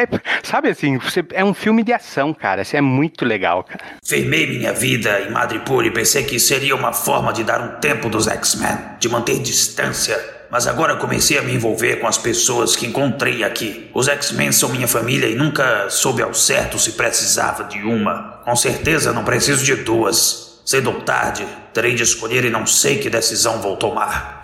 é- 0.03 0.09
sabe 0.43 0.69
assim, 0.69 0.99
você- 0.99 1.25
é 1.33 1.45
um 1.45 1.55
filme 1.55 1.83
de 1.83 1.93
ação, 1.93 2.33
cara. 2.33 2.63
Isso 2.63 2.77
é 2.77 2.81
muito 2.81 3.25
legal, 3.25 3.65
cara. 3.65 3.85
Firmei 4.07 4.47
minha 4.47 4.73
vida 4.73 5.21
em 5.23 5.31
Madripoor 5.47 5.85
e 5.85 5.93
pensei 5.93 6.25
que 6.25 6.41
seria 6.41 6.75
uma 6.75 6.93
forma 6.93 7.33
de 7.33 7.45
dar 7.45 7.61
um 7.61 7.81
tempo 7.81 8.09
dos 8.09 8.27
X-Men, 8.27 8.77
de 8.99 9.09
manter 9.09 9.39
distância. 9.39 10.19
Mas 10.51 10.67
agora 10.67 10.97
comecei 10.97 11.39
a 11.39 11.43
me 11.43 11.55
envolver 11.55 11.97
com 11.97 12.09
as 12.09 12.19
pessoas 12.19 12.75
que 12.75 12.85
encontrei 12.85 13.45
aqui. 13.45 13.89
Os 13.95 14.09
X-Men 14.09 14.51
são 14.51 14.69
minha 14.71 14.89
família 14.89 15.29
e 15.29 15.37
nunca 15.37 15.89
soube 15.89 16.21
ao 16.21 16.35
certo 16.35 16.81
se 16.81 16.93
precisava 16.93 17.63
de 17.65 17.79
uma. 17.85 18.41
Com 18.45 18.57
certeza 18.57 19.13
não 19.13 19.23
preciso 19.23 19.65
de 19.65 19.77
duas. 19.77 20.61
Cedo 20.65 20.91
ou 20.91 21.01
tarde, 21.03 21.47
terei 21.73 21.95
de 21.95 22.03
escolher 22.03 22.45
e 22.45 22.51
não 22.51 22.67
sei 22.67 22.99
que 22.99 23.09
decisão 23.09 23.61
vou 23.61 23.77
tomar. 23.77 24.36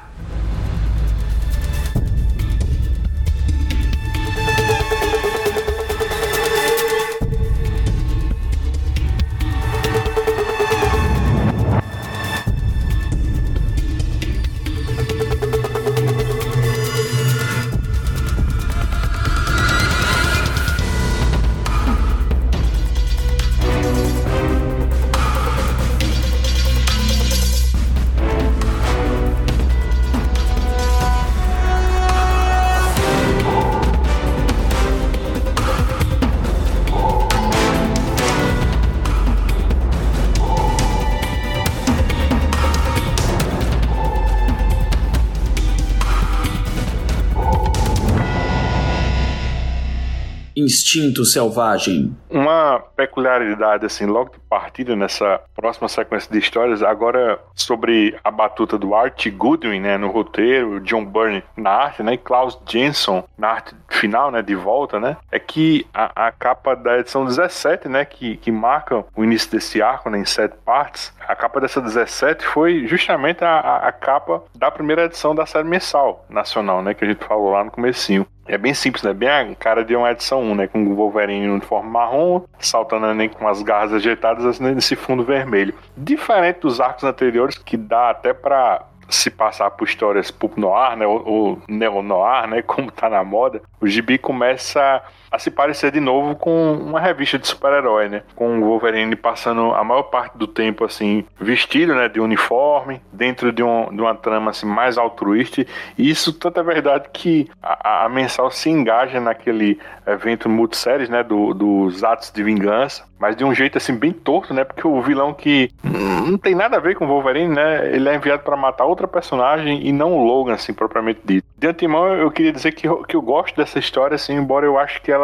Instinto 50.92 51.24
Selvagem. 51.24 52.14
Uma 52.28 52.78
peculiaridade, 52.94 53.86
assim, 53.86 54.04
logo 54.04 54.32
de 54.32 54.38
partida 54.40 54.94
nessa 54.94 55.40
próxima 55.54 55.88
sequência 55.88 56.30
de 56.30 56.38
histórias, 56.38 56.82
agora 56.82 57.40
sobre 57.54 58.14
a 58.22 58.30
batuta 58.30 58.76
do 58.76 58.94
Art 58.94 59.26
Goodwin, 59.30 59.80
né, 59.80 59.96
no 59.96 60.10
roteiro, 60.10 60.80
John 60.80 61.06
Byrne 61.06 61.42
na 61.56 61.70
arte, 61.70 62.02
né, 62.02 62.12
e 62.12 62.18
Klaus 62.18 62.58
Jensen 62.68 63.24
na 63.38 63.48
arte 63.48 63.74
final, 63.88 64.30
né, 64.30 64.42
de 64.42 64.54
volta, 64.54 65.00
né, 65.00 65.16
é 65.30 65.38
que 65.38 65.86
a, 65.94 66.26
a 66.26 66.32
capa 66.32 66.76
da 66.76 66.98
edição 66.98 67.24
17, 67.24 67.88
né, 67.88 68.04
que, 68.04 68.36
que 68.36 68.52
marca 68.52 69.02
o 69.16 69.24
início 69.24 69.50
desse 69.50 69.80
arco, 69.80 70.10
né, 70.10 70.18
em 70.18 70.26
sete 70.26 70.56
partes, 70.62 71.10
a 71.28 71.34
capa 71.34 71.60
dessa 71.60 71.80
17 71.80 72.44
foi 72.46 72.86
justamente 72.86 73.44
a, 73.44 73.58
a, 73.58 73.88
a 73.88 73.92
capa 73.92 74.42
da 74.54 74.70
primeira 74.70 75.04
edição 75.04 75.34
da 75.34 75.46
série 75.46 75.68
mensal 75.68 76.24
nacional, 76.28 76.82
né, 76.82 76.94
que 76.94 77.04
a 77.04 77.08
gente 77.08 77.24
falou 77.24 77.50
lá 77.50 77.64
no 77.64 77.70
comecinho. 77.70 78.26
É 78.46 78.58
bem 78.58 78.74
simples, 78.74 79.04
né? 79.04 79.12
Bem 79.12 79.28
a 79.28 79.54
cara 79.54 79.84
de 79.84 79.94
uma 79.94 80.10
edição 80.10 80.42
1, 80.42 80.54
né? 80.56 80.66
Com 80.66 80.84
o 80.84 80.94
Wolverine 80.96 81.46
no 81.46 81.54
uniforme 81.54 81.88
marrom, 81.88 82.42
saltando 82.58 83.14
nem 83.14 83.28
com 83.28 83.46
as 83.46 83.62
garras 83.62 83.92
ajeitadas 83.92 84.44
assim, 84.44 84.64
nesse 84.74 84.96
fundo 84.96 85.22
vermelho. 85.22 85.74
Diferente 85.96 86.60
dos 86.60 86.80
arcos 86.80 87.04
anteriores, 87.04 87.56
que 87.56 87.76
dá 87.76 88.10
até 88.10 88.34
pra 88.34 88.84
se 89.08 89.30
passar 89.30 89.70
por 89.70 89.86
histórias 89.86 90.30
pulp 90.30 90.56
noir, 90.56 90.96
né? 90.96 91.06
Ou, 91.06 91.22
ou 91.24 91.62
neo-noir, 91.68 92.48
né? 92.48 92.62
Como 92.62 92.90
tá 92.90 93.08
na 93.08 93.22
moda. 93.22 93.62
O 93.80 93.86
gibi 93.86 94.18
começa 94.18 95.02
a 95.32 95.38
se 95.38 95.50
parecer 95.50 95.90
de 95.90 95.98
novo 95.98 96.36
com 96.36 96.74
uma 96.74 97.00
revista 97.00 97.38
de 97.38 97.48
super-herói, 97.48 98.08
né? 98.08 98.22
Com 98.36 98.58
o 98.58 98.64
Wolverine 98.64 99.16
passando 99.16 99.72
a 99.72 99.82
maior 99.82 100.04
parte 100.04 100.36
do 100.36 100.46
tempo, 100.46 100.84
assim, 100.84 101.24
vestido, 101.40 101.94
né? 101.94 102.08
De 102.08 102.20
uniforme, 102.20 103.00
dentro 103.12 103.50
de, 103.50 103.62
um, 103.62 103.88
de 103.94 104.00
uma 104.00 104.14
trama, 104.14 104.50
assim, 104.50 104.66
mais 104.66 104.98
altruísta. 104.98 105.64
E 105.96 106.10
isso 106.10 106.32
tanto 106.32 106.60
é 106.60 106.62
verdade 106.62 107.08
que 107.12 107.48
a, 107.62 108.04
a 108.04 108.08
mensal 108.08 108.50
se 108.50 108.68
engaja 108.68 109.18
naquele 109.18 109.80
evento 110.06 110.48
multisséries, 110.48 111.08
né? 111.08 111.22
Do, 111.22 111.54
dos 111.54 112.04
atos 112.04 112.30
de 112.30 112.42
vingança. 112.42 113.10
Mas 113.18 113.36
de 113.36 113.44
um 113.44 113.54
jeito, 113.54 113.78
assim, 113.78 113.94
bem 113.94 114.12
torto, 114.12 114.52
né? 114.52 114.64
Porque 114.64 114.86
o 114.86 115.00
vilão 115.00 115.32
que 115.32 115.70
não 115.82 116.36
tem 116.36 116.54
nada 116.54 116.76
a 116.76 116.80
ver 116.80 116.96
com 116.96 117.04
o 117.04 117.08
Wolverine, 117.08 117.54
né? 117.54 117.94
Ele 117.94 118.08
é 118.08 118.14
enviado 118.14 118.42
para 118.42 118.56
matar 118.56 118.84
outra 118.84 119.08
personagem 119.08 119.86
e 119.86 119.92
não 119.92 120.12
o 120.12 120.24
Logan, 120.24 120.54
assim, 120.54 120.74
propriamente 120.74 121.20
dito. 121.24 121.46
De 121.56 121.68
antemão, 121.68 122.08
eu 122.14 122.30
queria 122.30 122.52
dizer 122.52 122.72
que 122.72 122.88
que 123.06 123.16
eu 123.16 123.22
gosto 123.22 123.56
dessa 123.56 123.78
história, 123.78 124.16
assim, 124.16 124.34
embora 124.34 124.66
eu 124.66 124.78
acho 124.78 125.00
que 125.02 125.12
ela 125.12 125.21